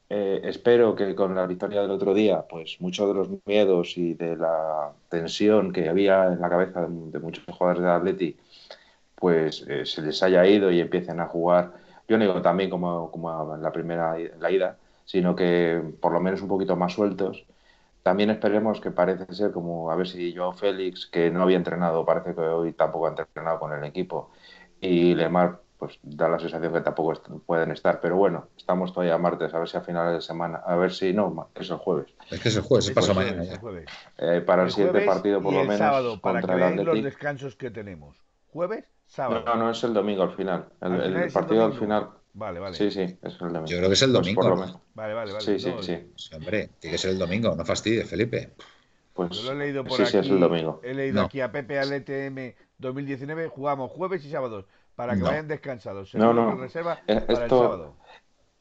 Eh, 0.10 0.42
espero 0.44 0.96
que 0.96 1.16
con 1.16 1.36
la 1.36 1.48
victoria 1.48 1.82
del 1.82 1.92
otro 1.92 2.14
día, 2.14 2.46
pues 2.48 2.78
muchos 2.80 3.08
de 3.08 3.14
los 3.16 3.30
miedos 3.46 3.98
y 3.98 4.14
de 4.14 4.36
la 4.38 4.94
tensión 5.10 5.74
que 5.74 5.90
había 5.90 6.28
en 6.28 6.40
la 6.40 6.50
cabeza 6.50 6.82
de, 6.88 7.20
muchos 7.20 7.44
jugadores 7.46 7.84
de 7.84 7.90
Atleti, 7.90 8.38
pues 9.16 9.66
eh, 9.68 9.86
se 9.86 10.02
les 10.02 10.22
haya 10.24 10.46
ido 10.46 10.72
y 10.72 10.80
empiecen 10.80 11.20
a 11.20 11.28
jugar. 11.28 11.74
Yo 12.08 12.18
no 12.18 12.26
digo 12.26 12.42
también 12.42 12.70
como, 12.70 13.12
como 13.12 13.56
en 13.56 13.62
la 13.64 13.72
primera 13.72 14.16
la 14.40 14.52
ida, 14.52 14.78
sino 15.06 15.36
que 15.36 15.82
por 16.02 16.12
lo 16.14 16.22
menos 16.22 16.42
un 16.42 16.50
poquito 16.50 16.76
más 16.76 16.94
sueltos 16.94 17.46
también 18.06 18.30
esperemos 18.30 18.80
que 18.80 18.92
parece 18.92 19.26
ser 19.34 19.52
como 19.52 19.90
a 19.90 19.96
ver 19.96 20.08
si 20.08 20.32
Joao 20.36 20.54
Félix, 20.54 21.08
que 21.08 21.32
no 21.32 21.42
había 21.42 21.58
entrenado, 21.58 22.06
parece 22.06 22.36
que 22.36 22.42
hoy 22.42 22.72
tampoco 22.74 23.08
ha 23.08 23.10
entrenado 23.10 23.58
con 23.58 23.74
el 23.74 23.84
equipo, 23.84 24.30
y 24.80 25.16
Lemar, 25.16 25.62
pues 25.80 25.98
da 26.04 26.30
la 26.30 26.38
sensación 26.38 26.72
que 26.72 26.82
tampoco 26.82 27.14
pueden 27.48 27.72
estar. 27.72 28.00
Pero 28.02 28.16
bueno, 28.16 28.50
estamos 28.56 28.94
todavía 28.94 29.18
martes, 29.18 29.52
a 29.56 29.58
ver 29.58 29.68
si 29.68 29.78
a 29.78 29.82
finales 29.82 30.14
de 30.14 30.22
semana, 30.22 30.62
a 30.68 30.76
ver 30.76 30.94
si 30.94 31.14
no, 31.14 31.50
es 31.56 31.68
el 31.72 31.78
jueves. 31.78 32.14
Es 32.30 32.40
que 32.42 32.50
es 32.50 32.56
el 32.58 32.62
jueves, 32.62 32.86
se 32.86 32.94
pasa 32.94 33.16
mañana. 33.16 33.44
Eh, 34.20 34.42
para 34.46 34.66
el, 34.66 34.70
siguiente 34.70 35.02
partido, 35.02 35.42
por 35.42 35.54
lo 35.54 35.62
menos. 35.62 35.80
Sábado, 35.80 36.22
para 36.22 36.44
que 36.44 36.84
los 36.84 37.02
descansos 37.02 37.56
que 37.56 37.72
tenemos. 37.72 38.24
Jueves, 38.52 38.86
sábado. 39.08 39.44
No, 39.48 39.56
no, 39.56 39.72
es 39.72 39.84
el 39.84 39.96
domingo 39.96 40.22
al 40.22 40.36
final. 40.36 40.68
El, 40.80 41.32
partido 41.34 41.66
al 41.66 41.74
final 41.74 42.10
Vale, 42.38 42.60
vale. 42.60 42.76
Sí, 42.76 42.92
sí, 42.92 43.02
es 43.22 43.34
el 43.34 43.40
domingo. 43.40 43.66
Yo 43.66 43.78
creo 43.78 43.90
que 43.90 43.94
es 43.94 44.02
el 44.02 44.12
pues 44.12 44.36
domingo. 44.36 44.82
vale, 44.94 45.14
vale, 45.14 45.32
vale. 45.32 45.46
Sí, 45.46 45.58
sí, 45.58 45.74
sí. 45.80 46.36
Hombre, 46.36 46.70
tiene 46.80 46.96
que 46.96 46.98
ser 46.98 47.12
el 47.12 47.18
domingo, 47.18 47.56
no 47.56 47.64
fastidies, 47.64 48.10
Felipe. 48.10 48.52
Pues 49.14 49.30
Yo 49.32 49.44
lo 49.44 49.52
he 49.54 49.66
leído 49.66 49.86
por 49.86 49.96
sí, 49.96 50.04
aquí. 50.04 50.12
Sí, 50.12 50.18
es 50.18 50.30
el 50.30 50.40
domingo. 50.42 50.82
He 50.84 50.94
leído 50.94 51.22
aquí 51.22 51.40
a 51.40 51.50
Pepe 51.54 51.80
al 51.80 51.94
ETM 51.94 52.54
2019, 52.78 53.48
jugamos 53.48 53.90
jueves 53.90 54.26
y 54.26 54.30
sábados 54.30 54.66
para 54.96 55.16
que 55.16 55.22
vayan 55.22 55.48
descansados. 55.48 56.14
no, 56.14 56.34
no. 56.34 56.56
Reserva 56.56 57.00
para 57.06 57.44
el 57.46 57.50
sábado. 57.50 57.96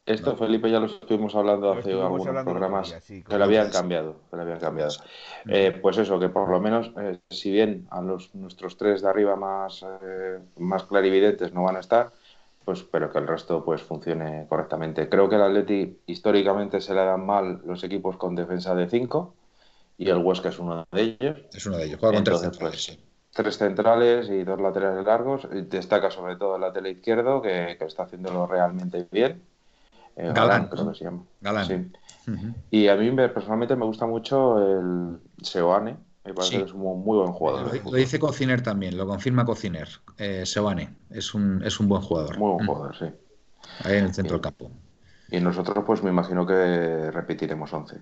Esto, 0.07 0.37
Felipe, 0.37 0.71
ya 0.71 0.81
lo 0.81 0.87
estuvimos 0.87 1.35
hablando 1.35 1.73
hace 1.73 1.93
algunos 1.93 2.45
programas 2.45 2.93
que 2.93 3.39
lo 3.39 3.45
habían 3.45 3.71
cambiado, 3.71 4.21
que 4.31 4.37
lo 4.37 4.43
habían 4.43 4.61
cambiado. 4.61 4.93
Eh, 5.49 5.79
pues 5.81 5.97
eso, 5.97 6.21
que 6.21 6.29
por 6.29 6.49
lo 6.51 6.61
menos, 6.61 6.93
eh, 7.01 7.19
si 7.31 7.51
bien 7.51 7.89
a 7.91 8.03
los, 8.03 8.35
nuestros 8.35 8.77
tres 8.77 9.01
de 9.01 9.09
arriba 9.09 9.35
más, 9.35 9.83
eh, 10.03 10.41
más 10.59 10.85
clarividentes 10.85 11.55
no 11.55 11.63
van 11.63 11.77
a 11.77 11.81
estar, 11.81 12.13
pues 12.65 12.83
pero 12.83 13.11
que 13.11 13.19
el 13.19 13.27
resto 13.27 13.65
pues 13.65 13.83
funcione 13.83 14.47
correctamente. 14.49 15.09
Creo 15.09 15.29
que 15.29 15.37
el 15.37 15.43
Atleti 15.43 16.01
históricamente 16.07 16.81
se 16.81 16.95
le 16.95 17.05
dan 17.05 17.25
mal 17.25 17.61
los 17.65 17.85
equipos 17.85 18.17
con 18.17 18.35
defensa 18.35 18.75
de 18.75 18.89
5 18.89 19.35
y 19.99 20.09
el 20.09 20.19
Huesca 20.19 20.49
es 20.49 20.59
uno 20.59 20.87
de 20.91 21.03
ellos. 21.03 21.39
Es 21.53 21.67
uno 21.67 21.77
de 21.77 21.87
ellos, 21.87 22.01
juega 22.01 22.17
con 22.17 22.25
tres 22.25 22.41
centrales. 22.41 22.87
Pues, 22.87 22.99
tres 23.33 23.59
centrales 23.59 24.29
y 24.29 24.45
dos 24.45 24.61
laterales 24.61 25.05
largos. 25.05 25.49
Destaca 25.51 26.11
sobre 26.11 26.37
todo 26.37 26.57
el 26.57 26.63
lateral 26.63 26.93
izquierdo, 26.93 27.43
que, 27.43 27.77
que 27.79 27.85
está 27.85 28.05
haciéndolo 28.05 28.47
realmente 28.47 29.07
bien 29.11 29.43
eh, 30.17 30.33
Galán, 30.33 30.69
creo 30.69 30.89
que 30.91 30.99
se 30.99 31.05
llama. 31.05 31.25
Galán. 31.41 31.93
Y 32.71 32.89
a 32.89 32.97
mí 32.97 33.11
personalmente 33.11 33.77
me 33.77 33.85
gusta 33.85 34.07
mucho 34.07 34.59
el 34.59 35.19
Seoane. 35.43 35.97
Me 36.25 36.33
parece 36.33 36.59
que 36.59 36.65
es 36.65 36.73
un 36.73 36.81
muy 36.81 37.19
buen 37.19 37.33
jugador. 37.33 37.81
Lo, 37.85 37.93
dice 37.93 38.19
Cociner 38.19 38.63
también, 38.63 38.97
lo 38.97 39.07
confirma 39.07 39.45
Cociner. 39.45 39.89
Eh, 40.17 40.45
Seoane 40.47 40.95
es 41.11 41.35
un, 41.35 41.63
es 41.63 41.79
un 41.81 41.89
buen 41.89 42.03
jugador. 42.03 42.39
Muy 42.39 42.55
buen 42.55 42.67
jugador, 42.67 42.97
sí. 42.97 43.07
Ahí 43.81 43.99
en 43.99 44.05
el 44.05 44.15
centro 44.15 44.35
del 44.35 44.43
campo. 44.43 44.71
Y 45.31 45.41
nosotros, 45.41 45.85
pues 45.87 46.03
me 46.03 46.11
imagino 46.11 46.47
que 46.47 47.11
repetiremos 47.11 47.73
11. 47.73 47.97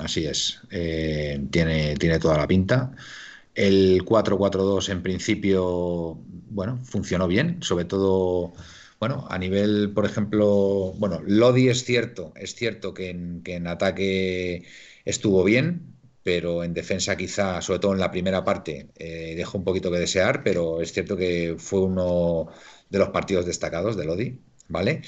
Así 0.00 0.26
es. 0.26 0.60
Eh, 0.70 1.46
tiene, 1.50 1.96
tiene 1.96 2.18
toda 2.18 2.38
la 2.38 2.46
pinta. 2.46 2.92
El 3.54 4.04
4-4-2 4.04 4.90
en 4.90 5.02
principio, 5.02 6.18
bueno, 6.50 6.78
funcionó 6.84 7.26
bien, 7.26 7.62
sobre 7.62 7.84
todo 7.84 8.54
bueno, 9.00 9.26
a 9.30 9.38
nivel, 9.38 9.92
por 9.94 10.04
ejemplo, 10.04 10.92
bueno, 10.98 11.22
Lodi 11.26 11.70
es 11.70 11.84
cierto, 11.84 12.34
es 12.36 12.54
cierto 12.54 12.92
que 12.92 13.08
en, 13.08 13.66
ataque 13.66 14.66
estuvo 15.06 15.42
bien, 15.42 15.96
pero 16.22 16.64
en 16.64 16.74
defensa 16.74 17.16
quizá, 17.16 17.60
sobre 17.62 17.78
todo 17.80 17.92
en 17.94 18.00
la 18.00 18.10
primera 18.10 18.44
parte, 18.44 18.88
eh, 18.96 19.34
dejó 19.36 19.58
un 19.58 19.64
poquito 19.64 19.90
que 19.90 19.98
desear, 19.98 20.42
pero 20.42 20.80
es 20.80 20.92
cierto 20.92 21.16
que 21.16 21.56
fue 21.58 21.80
uno 21.80 22.48
de 22.90 22.98
los 22.98 23.10
partidos 23.10 23.46
destacados 23.46 23.96
de 23.96 24.04
Lodi, 24.04 24.38
¿vale? 24.68 25.02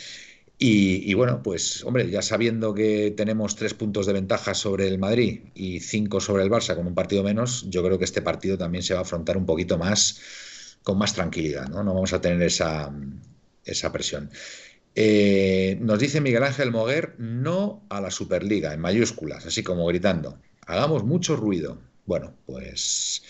Y, 0.65 1.13
bueno, 1.15 1.43
pues 1.43 1.83
hombre, 1.83 2.09
ya 2.09 2.23
sabiendo 2.23 2.73
que 2.73 3.13
tenemos 3.17 3.57
tres 3.57 3.75
puntos 3.75 4.07
de 4.07 4.13
ventaja 4.13 4.55
sobre 4.55 4.87
el 4.87 4.97
Madrid 4.97 5.41
y 5.55 5.81
cinco 5.81 6.21
sobre 6.21 6.45
el 6.45 6.51
Barça 6.51 6.77
con 6.77 6.87
un 6.87 6.95
partido 6.95 7.25
menos, 7.25 7.67
yo 7.69 7.83
creo 7.83 7.99
que 7.99 8.05
este 8.05 8.23
partido 8.23 8.57
también 8.57 8.85
se 8.85 8.95
va 8.95 9.01
a 9.01 9.03
afrontar 9.03 9.37
un 9.37 9.45
poquito 9.45 9.77
más 9.77 10.21
con 10.85 10.99
más 10.99 11.15
tranquilidad, 11.15 11.69
¿no? 11.69 11.83
No 11.83 11.95
vamos 11.95 12.13
a 12.13 12.21
tener 12.21 12.41
esa, 12.43 12.93
esa 13.65 13.91
presión. 13.91 14.31
Eh, 14.95 15.79
nos 15.81 15.99
dice 15.99 16.21
Miguel 16.21 16.45
Ángel 16.45 16.71
Moguer, 16.71 17.17
no 17.19 17.85
a 17.89 18.01
la 18.01 18.11
Superliga, 18.13 18.73
en 18.73 18.81
mayúsculas, 18.81 19.47
así 19.47 19.65
como 19.65 19.87
gritando. 19.87 20.39
Hagamos 20.67 21.05
mucho 21.05 21.37
ruido. 21.37 21.79
Bueno, 22.07 22.35
pues 22.47 23.23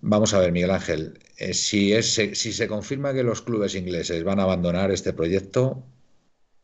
vamos 0.00 0.34
a 0.34 0.38
ver, 0.38 0.52
Miguel 0.52 0.70
Ángel, 0.70 1.18
eh, 1.38 1.54
si, 1.54 1.92
es, 1.92 2.14
si 2.14 2.52
se 2.52 2.68
confirma 2.68 3.12
que 3.12 3.22
los 3.22 3.42
clubes 3.42 3.74
ingleses 3.74 4.24
van 4.24 4.40
a 4.40 4.44
abandonar 4.44 4.90
este 4.90 5.12
proyecto, 5.12 5.82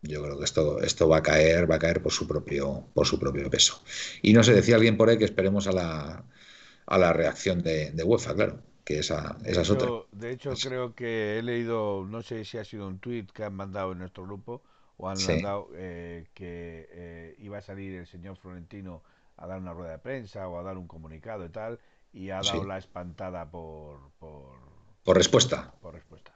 yo 0.03 0.23
creo 0.23 0.39
que 0.39 0.44
esto, 0.44 0.81
esto 0.82 1.09
va 1.09 1.19
a 1.19 1.23
caer, 1.23 1.70
va 1.70 1.77
a 1.77 1.78
caer 1.78 2.03
por 2.03 2.12
su 2.12 2.27
propio, 2.27 2.86
por 2.94 3.07
su 3.07 3.19
propio 3.19 3.51
peso. 3.51 3.82
Y 4.23 4.32
no 4.32 4.43
se 4.43 4.55
decía 4.55 4.77
alguien 4.77 4.97
por 4.97 5.09
ahí 5.09 5.19
que 5.19 5.24
esperemos 5.24 5.66
a 5.66 5.73
la, 5.73 6.24
a 6.86 6.99
la 6.99 7.12
reacción 7.12 7.62
de, 7.62 7.90
de 7.93 8.03
UEFA, 8.03 8.35
claro 8.35 8.59
que 8.85 8.99
esa, 8.99 9.36
esa 9.44 9.62
es 9.62 9.70
otra. 9.70 9.89
De 10.11 10.32
hecho, 10.32 10.53
creo 10.61 10.94
que 10.94 11.39
he 11.39 11.43
leído, 11.43 12.05
no 12.05 12.23
sé 12.23 12.44
si 12.44 12.59
ha 12.59 12.65
sido 12.65 12.89
un 12.89 12.99
tweet 12.99 13.27
que 13.32 13.44
han 13.44 13.55
mandado 13.55 13.93
en 13.93 13.99
nuestro 13.99 14.24
grupo 14.24 14.62
o 14.97 15.09
han 15.09 15.23
mandado 15.23 15.69
eh, 15.74 16.27
que 16.35 16.89
eh, 16.90 17.35
iba 17.39 17.59
a 17.59 17.62
salir 17.62 17.94
el 17.94 18.07
señor 18.07 18.36
Florentino 18.36 19.03
a 19.36 19.46
dar 19.46 19.60
una 19.60 19.72
rueda 19.72 19.92
de 19.92 19.98
prensa 19.98 20.48
o 20.48 20.59
a 20.59 20.62
dar 20.62 20.76
un 20.78 20.86
comunicado 20.86 21.44
y 21.44 21.48
tal, 21.48 21.78
y 22.12 22.30
ha 22.30 22.40
dado 22.42 22.64
la 22.64 22.78
espantada 22.78 23.50
por, 23.50 24.12
por, 24.18 24.54
por 25.04 25.16
respuesta. 25.16 25.74
Por 25.80 25.94
respuesta. 25.94 26.32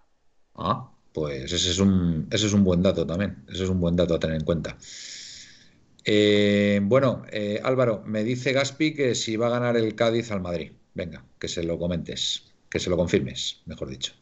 Ah, 0.55 0.91
pues 1.13 1.53
ese 1.53 1.71
es 1.71 1.79
un 1.79 2.29
ese 2.31 2.47
es 2.47 2.53
un 2.53 2.65
buen 2.65 2.83
dato 2.83 3.07
también. 3.07 3.45
Ese 3.49 3.65
es 3.65 3.71
un 3.71 3.81
buen 3.81 3.97
dato 3.97 4.15
a 4.15 4.19
tener 4.19 4.37
en 4.37 4.45
cuenta. 4.45 4.77
Eh, 6.05 6.81
bueno, 6.83 7.23
Álvaro, 7.63 8.03
me 8.05 8.23
dice 8.25 8.53
Gaspi 8.53 8.95
que 8.95 9.15
si 9.15 9.37
va 9.37 9.49
a 9.49 9.51
ganar 9.51 9.77
el 9.77 9.95
Cádiz 9.95 10.31
al 10.31 10.41
Madrid. 10.41 10.73
Venga, 10.95 11.25
que 11.39 11.49
se 11.49 11.63
lo 11.63 11.79
comentes, 11.79 12.55
que 12.71 12.79
se 12.79 12.89
lo 12.91 12.97
confirmes, 12.97 13.63
mejor 13.67 13.89
dicho. 13.91 14.15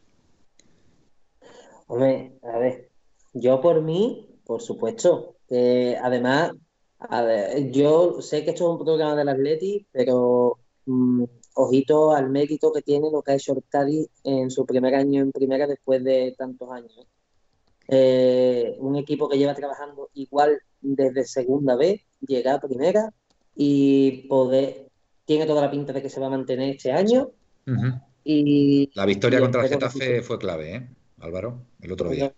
Hombre, 1.87 2.33
a 2.43 2.59
ver, 2.59 2.91
yo 3.33 3.61
por 3.61 3.81
mí, 3.83 4.29
por 4.45 4.61
supuesto. 4.61 5.37
además, 5.51 6.53
yo 7.71 8.21
sé 8.21 8.45
que 8.45 8.51
esto 8.51 8.65
es 8.65 8.71
un 8.71 8.85
programa 8.85 9.17
del 9.17 9.29
Atleti, 9.29 9.87
pero 9.93 10.59
mm, 10.87 11.25
ojito 11.55 12.13
al 12.13 12.31
mérito 12.31 12.73
que 12.73 12.83
tiene 12.83 13.11
lo 13.11 13.23
que 13.23 13.33
ha 13.33 13.35
hecho 13.37 13.53
el 13.53 14.09
en 14.25 14.51
su 14.51 14.67
primer 14.67 14.95
año 14.95 15.23
en 15.23 15.33
primera 15.33 15.67
después 15.67 16.03
de 16.03 16.35
tantos 16.37 16.71
años. 16.71 17.07
Eh, 17.89 18.77
un 18.79 18.97
equipo 18.97 19.29
que 19.29 19.37
lleva 19.37 19.55
trabajando 19.55 20.09
igual 20.15 20.59
desde 20.81 21.25
segunda 21.25 21.77
vez, 21.77 22.01
llega 22.21 22.55
a 22.55 22.61
primera 22.61 23.13
y 23.55 24.27
poder 24.29 24.89
tiene 25.25 25.47
toda 25.47 25.63
la 25.63 25.71
pinta 25.71 25.93
de 25.93 26.03
que 26.03 26.11
se 26.11 26.21
va 26.21 26.27
a 26.27 26.31
mantener 26.31 26.71
este 26.71 26.93
año. 26.93 27.31
y, 28.25 28.91
la 28.95 29.07
victoria 29.07 29.41
contra 29.41 29.63
el 29.63 29.69
Getafe 29.69 30.23
fue 30.23 30.39
clave, 30.39 30.77
¿eh, 30.77 30.89
Álvaro? 31.21 31.63
El 31.81 31.93
otro 31.93 32.11
día. 32.11 32.35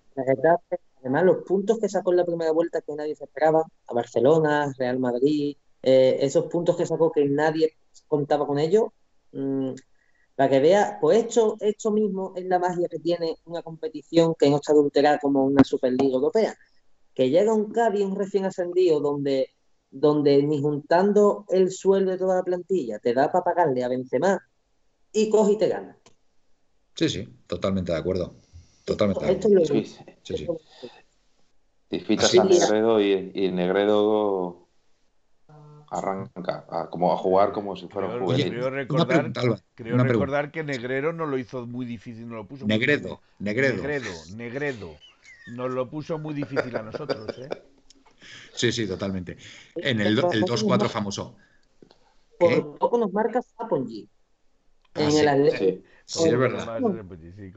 Además, 1.06 1.24
los 1.24 1.44
puntos 1.44 1.78
que 1.78 1.88
sacó 1.88 2.10
en 2.10 2.18
la 2.18 2.24
primera 2.24 2.52
vuelta 2.52 2.80
que 2.80 2.94
nadie 2.94 3.14
se 3.14 3.24
esperaba, 3.24 3.64
a 3.86 3.94
Barcelona, 3.94 4.72
Real 4.76 4.98
Madrid, 4.98 5.56
eh, 5.82 6.18
esos 6.20 6.46
puntos 6.46 6.76
que 6.76 6.86
sacó 6.86 7.12
que 7.12 7.24
nadie 7.26 7.76
contaba 8.08 8.46
con 8.46 8.58
ellos, 8.58 8.88
mm, 9.32 9.70
para 10.34 10.50
que 10.50 10.60
vea, 10.60 10.98
pues 11.00 11.24
esto, 11.24 11.56
esto 11.60 11.90
mismo 11.90 12.32
es 12.36 12.44
la 12.44 12.58
magia 12.58 12.88
que 12.88 12.98
tiene 12.98 13.36
una 13.46 13.62
competición 13.62 14.34
que 14.38 14.50
no 14.50 14.56
está 14.56 14.72
adulterada 14.72 15.18
como 15.18 15.44
una 15.44 15.64
Superliga 15.64 16.14
Europea. 16.14 16.54
Que 17.14 17.30
llega 17.30 17.54
un 17.54 17.72
Cádiz, 17.72 18.04
un 18.04 18.16
recién 18.16 18.44
ascendido, 18.44 19.00
donde 19.00 19.48
donde 19.90 20.42
ni 20.42 20.60
juntando 20.60 21.46
el 21.48 21.70
sueldo 21.70 22.10
de 22.10 22.18
toda 22.18 22.36
la 22.36 22.42
plantilla 22.42 22.98
te 22.98 23.14
da 23.14 23.30
para 23.30 23.44
pagarle 23.44 23.84
a 23.84 23.88
Benzema 23.88 24.38
y 25.12 25.30
coge 25.30 25.52
y 25.52 25.58
te 25.58 25.68
gana. 25.68 25.98
Sí, 26.94 27.08
sí, 27.08 27.28
totalmente 27.46 27.92
de 27.92 27.98
acuerdo. 27.98 28.34
Totalmente 28.86 29.26
de 29.26 29.32
acuerdo. 29.32 29.66
Sí, 29.66 29.84
sí, 30.22 30.36
sí. 30.36 30.46
a 32.38 32.44
Negredo 32.44 33.00
y, 33.00 33.50
Negredo 33.50 34.68
arranca 35.90 36.88
como 36.90 37.12
a 37.12 37.16
jugar 37.16 37.50
como 37.52 37.76
si 37.76 37.88
fuera 37.88 38.08
un 38.08 38.24
juvenil. 38.24 38.50
Creo 38.50 38.70
recordar, 38.70 39.32
creo 39.74 39.98
recordar 39.98 40.52
que 40.52 40.62
Negredo 40.62 41.12
no 41.12 41.26
lo 41.26 41.36
hizo 41.36 41.66
muy 41.66 41.84
difícil, 41.84 42.28
no 42.28 42.36
lo 42.36 42.46
puso 42.46 42.64
Negredo, 42.66 43.20
Negredo. 43.40 43.82
Negredo, 43.82 44.12
Negredo. 44.36 44.96
Nos 45.48 45.68
lo 45.70 45.90
puso 45.90 46.18
muy 46.18 46.34
difícil 46.34 46.76
a 46.76 46.82
nosotros, 46.82 47.36
¿eh? 47.38 47.48
Sí, 48.54 48.70
sí, 48.72 48.86
totalmente. 48.86 49.36
En 49.76 50.00
el, 50.00 50.18
el 50.18 50.44
2-4 50.44 50.88
famoso. 50.88 51.36
Por 52.38 52.78
poco 52.78 52.98
nos 52.98 53.12
marca 53.12 53.42
Sapongi. 53.42 54.08
Ah, 54.94 55.02
en 55.02 55.16
el 55.16 55.28
Atlético. 55.28 55.82
Sí, 56.04 56.28
es 56.28 56.38
verdad. 56.38 56.80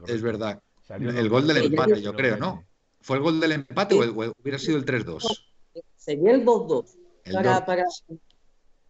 Es 0.08 0.22
verdad. 0.22 0.60
El 0.96 1.28
gol 1.28 1.46
del 1.46 1.58
empate, 1.58 2.02
yo 2.02 2.14
creo, 2.14 2.36
¿no? 2.36 2.64
¿Fue 3.00 3.16
el 3.16 3.22
gol 3.22 3.40
del 3.40 3.52
empate 3.52 3.94
o, 3.94 4.34
hubiera 4.40 4.58
sido 4.58 4.76
el 4.76 4.84
3-2? 4.84 5.22
Sería 5.96 6.32
el 6.32 6.44
2-2. 6.44 6.96
Para, 7.32 7.64
para, 7.64 7.84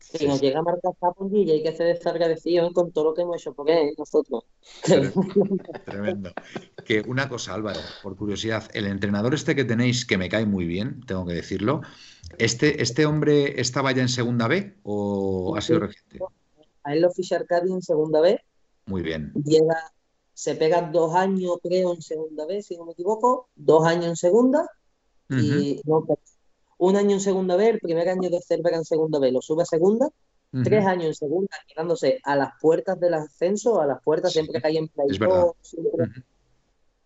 si 0.00 0.26
nos 0.26 0.40
llega 0.40 0.60
a 0.60 0.62
marcar 0.62 0.92
Sapongi 0.98 1.42
y 1.42 1.50
hay 1.50 1.62
que 1.62 1.68
hacer 1.68 1.88
esta 1.88 2.10
agradecido 2.10 2.72
con 2.72 2.90
todo 2.90 3.06
lo 3.06 3.14
que 3.14 3.22
hemos 3.22 3.36
hecho 3.36 3.52
por 3.52 3.70
él, 3.70 3.94
nosotros. 3.96 4.44
Tremendo. 5.84 6.32
Que 6.84 7.02
una 7.02 7.28
cosa, 7.28 7.54
Álvaro, 7.54 7.80
por 8.02 8.16
curiosidad, 8.16 8.64
el 8.72 8.86
entrenador 8.86 9.34
este 9.34 9.54
que 9.54 9.64
tenéis, 9.64 10.06
que 10.06 10.18
me 10.18 10.28
cae 10.28 10.46
muy 10.46 10.66
bien, 10.66 11.02
tengo 11.06 11.26
que 11.26 11.34
decirlo, 11.34 11.82
¿este, 12.38 12.82
este 12.82 13.06
hombre 13.06 13.60
estaba 13.60 13.92
ya 13.92 14.02
en 14.02 14.08
segunda 14.08 14.48
B 14.48 14.74
o 14.82 15.54
ha 15.56 15.60
sido 15.60 15.80
reciente? 15.80 16.18
A 16.82 16.94
él 16.94 17.02
lo 17.02 17.10
ficha 17.10 17.36
Arcadi 17.36 17.70
en 17.70 17.82
segunda 17.82 18.20
B. 18.20 18.42
Muy 18.86 19.02
bien. 19.02 19.32
Llega, 19.44 19.92
se 20.40 20.54
pega 20.54 20.80
dos 20.80 21.14
años, 21.14 21.58
creo, 21.62 21.92
en 21.92 22.00
segunda 22.00 22.46
B, 22.46 22.62
si 22.62 22.74
no 22.74 22.86
me 22.86 22.92
equivoco, 22.92 23.50
dos 23.54 23.84
años 23.84 24.06
en 24.06 24.16
segunda. 24.16 24.66
Y 25.28 25.82
no, 25.84 26.06
un 26.78 26.96
año 26.96 27.10
en 27.10 27.20
segunda 27.20 27.56
B, 27.56 27.68
el 27.68 27.78
primer 27.78 28.08
año 28.08 28.30
de 28.30 28.40
Cervera 28.40 28.78
en 28.78 28.86
segunda 28.86 29.18
B 29.18 29.30
lo 29.32 29.42
sube 29.42 29.64
a 29.64 29.66
segunda, 29.66 30.08
tres 30.64 30.86
años 30.86 31.08
en 31.08 31.14
segunda, 31.14 31.56
quedándose 31.68 32.20
a 32.24 32.36
las 32.36 32.52
puertas 32.58 32.98
del 32.98 33.14
ascenso, 33.14 33.82
a 33.82 33.86
las 33.86 34.02
puertas 34.02 34.32
siempre 34.32 34.62
que 34.62 34.66
hay 34.66 34.78
en 34.78 34.88
play 34.88 35.08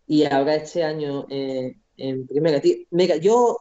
Y 0.07 0.25
ahora 0.27 0.55
este 0.55 0.85
año 0.85 1.27
eh, 1.29 1.77
en 1.97 2.29
primera. 2.29 2.63
Mira, 2.91 3.17
yo 3.17 3.59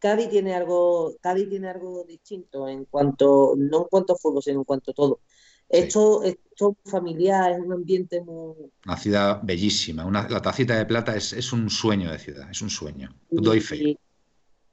Cádiz 0.00 0.30
tiene 0.30 0.52
algo, 0.52 1.14
Cádiz 1.20 1.48
tiene 1.48 1.68
algo 1.68 2.02
distinto 2.02 2.66
en 2.66 2.86
cuanto, 2.86 3.54
no 3.56 3.82
en 3.82 3.88
cuanto 3.88 4.14
a 4.14 4.16
fútbol, 4.16 4.42
sino 4.42 4.58
en 4.58 4.64
cuanto 4.64 4.90
a 4.90 4.94
todo. 4.94 5.20
Esto, 5.68 6.24
esto 6.24 6.49
familiar, 6.84 7.52
es 7.52 7.58
un 7.58 7.72
ambiente 7.72 8.20
muy... 8.20 8.54
Una 8.84 8.96
ciudad 8.96 9.40
bellísima. 9.42 10.04
Una, 10.04 10.28
la 10.28 10.40
tacita 10.40 10.76
de 10.76 10.86
plata 10.86 11.16
es, 11.16 11.32
es, 11.32 11.52
un 11.52 11.70
sueño 11.70 12.10
de 12.10 12.18
ciudad, 12.18 12.50
es 12.50 12.60
un 12.62 12.70
sueño. 12.70 13.14
Doy 13.30 13.60
fe. 13.60 13.76
Y, 13.76 13.98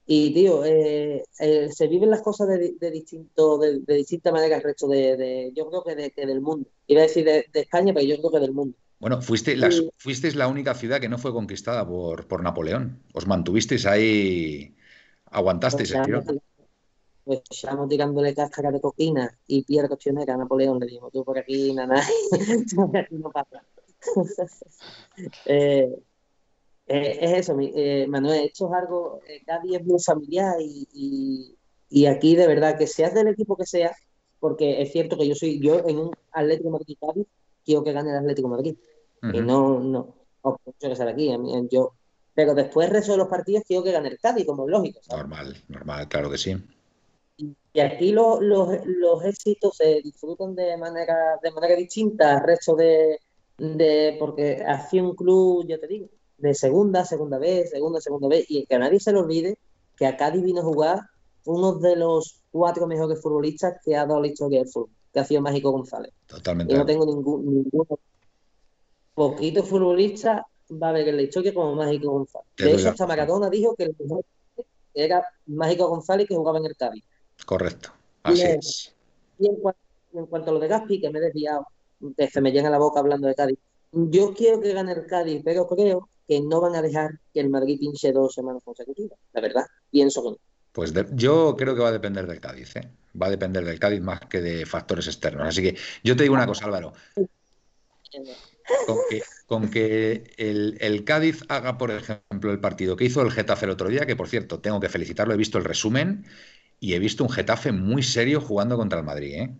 y 0.05 0.33
tío, 0.33 0.63
eh, 0.63 1.23
eh, 1.39 1.69
se 1.71 1.87
viven 1.87 2.09
las 2.09 2.21
cosas 2.21 2.47
de, 2.47 2.75
de 2.79 2.91
distinto, 2.91 3.57
de, 3.57 3.79
de, 3.79 3.95
distinta 3.95 4.31
manera 4.31 4.57
el 4.57 4.63
resto 4.63 4.87
de, 4.87 5.17
de 5.17 5.51
yo 5.55 5.69
creo 5.69 5.83
que, 5.83 5.95
de, 5.95 6.11
que 6.11 6.25
del 6.25 6.41
mundo. 6.41 6.69
Iba 6.87 7.01
a 7.01 7.07
decir 7.07 7.25
de, 7.25 7.45
España, 7.53 7.93
pero 7.93 8.05
yo 8.05 8.17
creo 8.17 8.31
que 8.31 8.39
del 8.39 8.53
mundo. 8.53 8.77
Bueno, 8.99 9.21
fuiste, 9.21 9.55
las, 9.55 9.83
fuisteis 9.97 10.35
la 10.35 10.47
única 10.47 10.73
ciudad 10.73 10.99
que 10.99 11.09
no 11.09 11.17
fue 11.17 11.31
conquistada 11.31 11.87
por, 11.87 12.27
por 12.27 12.41
Napoleón. 12.41 12.99
Os 13.13 13.27
mantuvisteis 13.27 13.85
ahí, 13.85 14.75
aguantasteis 15.25 15.91
el 15.91 16.01
tirón 16.03 16.41
pues 17.27 17.41
estamos 17.49 17.89
tirándole 17.89 18.33
cáscara 18.33 18.71
de 18.71 18.81
coquina 18.81 19.37
y 19.45 19.63
piedra 19.63 19.89
coccionera 19.89 20.33
a 20.33 20.37
Napoleón, 20.37 20.79
le 20.79 20.87
digo, 20.87 21.11
tú 21.11 21.23
por 21.23 21.37
aquí, 21.37 21.73
nada, 21.73 22.01
aquí 22.95 23.15
no 23.15 23.29
pasa. 23.29 23.63
eh, 25.45 25.99
eh, 26.87 27.17
es 27.21 27.31
eso, 27.39 27.57
eh, 27.59 28.07
Manuel, 28.07 28.45
esto 28.45 28.67
es 28.67 28.73
algo, 28.73 29.19
eh, 29.27 29.43
Cádiz 29.45 29.75
es 29.75 29.85
muy 29.85 29.99
familiar 29.99 30.55
y, 30.61 30.87
y, 30.93 31.57
y, 31.89 32.05
aquí 32.05 32.37
de 32.37 32.47
verdad 32.47 32.77
que 32.77 32.87
seas 32.87 33.13
del 33.13 33.27
equipo 33.27 33.57
que 33.57 33.65
sea, 33.65 33.93
porque 34.39 34.81
es 34.81 34.93
cierto 34.93 35.17
que 35.17 35.27
yo 35.27 35.35
soy, 35.35 35.59
yo 35.59 35.85
en 35.85 35.97
un 35.97 36.11
Atlético 36.31 36.69
Madrid 36.69 36.97
Cádiz 36.99 37.27
quiero 37.65 37.83
que 37.83 37.91
gane 37.91 38.11
el 38.11 38.17
Atlético 38.17 38.47
Madrid. 38.47 38.77
Uh 39.21 39.27
-huh. 39.27 39.35
Y 39.35 39.41
no, 39.41 39.79
no, 39.81 40.15
no 40.43 40.59
que 40.79 40.91
estar 40.91 41.07
aquí, 41.09 41.29
yo, 41.69 41.91
pero 42.33 42.55
después 42.55 42.87
el 42.87 42.93
resto 42.93 43.11
de 43.11 43.17
los 43.17 43.27
partidos 43.27 43.63
quiero 43.67 43.83
que 43.83 43.91
gane 43.91 44.07
el 44.07 44.19
Cádiz, 44.19 44.45
como 44.45 44.63
es 44.65 44.71
lógico. 44.71 45.01
¿sabes? 45.03 45.23
Normal, 45.23 45.63
normal, 45.67 46.07
claro 46.07 46.31
que 46.31 46.37
sí. 46.37 46.55
Y 47.37 47.79
aquí 47.79 48.11
los, 48.11 48.41
los, 48.41 48.69
los 48.85 49.23
éxitos 49.23 49.77
se 49.77 50.01
disfrutan 50.01 50.55
de 50.55 50.77
manera, 50.77 51.37
de 51.41 51.51
manera 51.51 51.75
distinta 51.75 52.37
al 52.37 52.43
resto 52.43 52.75
de, 52.75 53.19
de, 53.57 54.15
porque 54.19 54.63
hace 54.65 55.01
un 55.01 55.15
club, 55.15 55.65
yo 55.67 55.79
te 55.79 55.87
digo, 55.87 56.07
de 56.37 56.53
segunda, 56.53 57.05
segunda 57.05 57.37
vez, 57.37 57.69
segunda, 57.69 58.01
segunda 58.01 58.27
vez, 58.27 58.45
y 58.49 58.65
que 58.65 58.75
a 58.75 58.79
nadie 58.79 58.99
se 58.99 59.11
le 59.11 59.19
olvide 59.19 59.57
que 59.95 60.05
a 60.05 60.15
Cádiz 60.15 60.43
vino 60.43 60.61
a 60.61 60.63
jugar 60.63 61.01
uno 61.45 61.73
de 61.75 61.95
los 61.95 62.41
cuatro 62.51 62.87
mejores 62.87 63.21
futbolistas 63.21 63.79
que 63.83 63.95
ha 63.95 64.05
dado 64.05 64.21
la 64.21 64.27
historia 64.27 64.59
del 64.59 64.69
fútbol, 64.69 64.89
que 65.11 65.19
ha 65.19 65.23
sido 65.23 65.41
Mágico 65.41 65.71
González. 65.71 66.13
Totalmente. 66.27 66.73
Y 66.73 66.77
no 66.77 66.85
tengo 66.85 67.05
ningún, 67.05 67.45
ninguno. 67.45 67.99
Poquito 69.13 69.63
futbolista 69.63 70.45
va 70.71 70.89
a 70.89 70.91
ver 70.91 71.07
en 71.07 71.15
la 71.15 71.21
historia 71.23 71.53
como 71.53 71.73
Mágico 71.75 72.11
González. 72.11 72.47
De 72.57 72.73
hecho, 72.73 72.89
hasta 72.89 73.07
Maradona 73.07 73.49
dijo 73.49 73.75
que 73.75 73.85
el 73.85 73.95
mejor 73.97 74.25
era 74.93 75.23
Mágico 75.47 75.87
González 75.87 76.27
que 76.27 76.35
jugaba 76.35 76.59
en 76.59 76.65
el 76.65 76.75
Cádiz. 76.75 77.03
Correcto. 77.45 77.91
Así 78.23 78.41
es. 78.41 78.93
Y 79.39 79.47
en 79.47 79.55
cuanto, 79.55 79.79
en 80.13 80.25
cuanto, 80.25 80.51
a 80.51 80.53
lo 80.53 80.59
de 80.59 80.67
Gaspi, 80.67 80.99
que 80.99 81.09
me 81.09 81.19
he 81.19 81.21
desviado, 81.21 81.67
que 82.15 82.27
se 82.29 82.41
me 82.41 82.51
llena 82.51 82.69
la 82.69 82.77
boca 82.77 82.99
hablando 82.99 83.27
de 83.27 83.35
Cádiz, 83.35 83.57
yo 83.91 84.33
quiero 84.33 84.59
que 84.59 84.73
gane 84.73 84.91
el 84.91 85.05
Cádiz, 85.05 85.41
pero 85.43 85.67
creo 85.67 86.09
que 86.27 86.41
no 86.41 86.59
van 86.59 86.75
a 86.75 86.81
dejar 86.81 87.19
que 87.33 87.39
el 87.39 87.49
Madrid 87.49 87.79
pinche 87.79 88.11
dos 88.11 88.33
semanas 88.33 88.61
consecutivas. 88.63 89.17
La 89.33 89.41
verdad, 89.41 89.65
pienso 89.89 90.23
que 90.23 90.29
no. 90.31 90.37
Pues 90.73 90.93
de, 90.93 91.07
yo 91.13 91.55
creo 91.57 91.73
que 91.73 91.81
va 91.81 91.89
a 91.89 91.93
depender 91.93 92.27
del 92.27 92.39
Cádiz, 92.39 92.75
¿eh? 92.75 92.91
Va 93.19 93.27
a 93.27 93.31
depender 93.31 93.65
del 93.65 93.79
Cádiz 93.79 94.01
más 94.01 94.19
que 94.21 94.41
de 94.41 94.65
factores 94.65 95.07
externos. 95.07 95.47
Así 95.47 95.63
que 95.63 95.77
yo 96.03 96.15
te 96.15 96.23
digo 96.23 96.35
una 96.35 96.45
cosa, 96.45 96.65
Álvaro. 96.65 96.93
Con 98.85 98.97
que, 99.09 99.23
con 99.47 99.71
que 99.71 100.33
el, 100.37 100.77
el, 100.81 101.03
Cádiz 101.03 101.43
haga, 101.47 101.77
por 101.77 101.89
ejemplo, 101.91 102.51
el 102.51 102.59
partido 102.59 102.95
que 102.95 103.05
hizo 103.05 103.21
el 103.21 103.31
Getafe 103.31 103.65
el 103.65 103.71
otro 103.71 103.87
día, 103.87 104.05
que 104.05 104.15
por 104.15 104.27
cierto, 104.27 104.59
tengo 104.59 104.79
que 104.79 104.89
felicitarlo, 104.89 105.33
he 105.33 105.37
visto 105.37 105.57
el 105.57 105.63
resumen 105.63 106.25
y 106.79 106.93
he 106.93 106.99
visto 106.99 107.23
un 107.23 107.29
Getafe 107.29 107.71
muy 107.71 108.03
serio 108.03 108.41
jugando 108.41 108.77
contra 108.77 108.99
el 108.99 109.05
Madrid. 109.05 109.33
¿eh? 109.33 109.55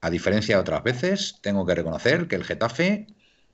A 0.00 0.10
diferencia 0.10 0.56
de 0.56 0.60
otras 0.60 0.82
veces, 0.82 1.38
tengo 1.42 1.66
que 1.66 1.74
reconocer 1.74 2.28
que 2.28 2.36
el 2.36 2.44
Getafe 2.44 3.06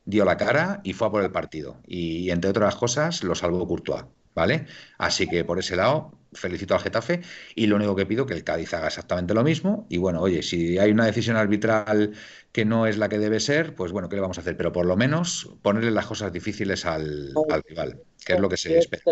dio 0.05 0.25
la 0.25 0.37
cara 0.37 0.81
y 0.85 0.93
fue 0.93 1.09
a 1.09 1.11
por 1.11 1.23
el 1.23 1.31
partido. 1.31 1.77
Y, 1.87 2.31
entre 2.31 2.51
otras 2.51 2.77
cosas, 2.77 3.23
lo 3.25 3.35
salvó 3.35 3.67
Courtois. 3.67 4.05
¿Vale? 4.35 4.67
Así 4.99 5.27
que 5.27 5.47
por 5.47 5.59
ese 5.59 5.77
lado, 5.77 6.13
felicito 6.35 6.75
al 6.75 6.83
Getafe 6.83 7.23
y 7.55 7.69
lo 7.69 7.77
único 7.77 7.97
que 7.97 8.05
pido 8.05 8.27
que 8.27 8.35
el 8.35 8.45
Cádiz 8.45 8.75
haga 8.75 8.89
exactamente 8.89 9.33
lo 9.33 9.43
mismo. 9.43 9.87
Y 9.89 9.97
bueno, 9.97 10.21
oye, 10.21 10.43
si 10.43 10.77
hay 10.77 10.91
una 10.91 11.07
decisión 11.07 11.39
arbitral 11.39 12.13
que 12.53 12.67
no 12.67 12.87
es 12.87 12.99
la 12.99 13.09
que 13.09 13.19
debe 13.19 13.41
ser, 13.41 13.75
pues 13.75 13.93
bueno, 13.93 14.11
¿qué 14.11 14.17
le 14.17 14.21
vamos 14.21 14.37
a 14.37 14.43
hacer? 14.43 14.55
Pero 14.59 14.73
por 14.73 14.85
lo 14.85 14.95
menos 14.95 15.49
ponerle 15.63 15.91
las 15.91 16.05
cosas 16.05 16.35
difíciles 16.35 16.85
al, 16.85 17.33
al 17.49 17.63
rival, 17.63 18.03
que 18.27 18.35
es 18.35 18.39
lo 18.39 18.51
que 18.51 18.59
se 18.59 18.77
espera 18.77 19.05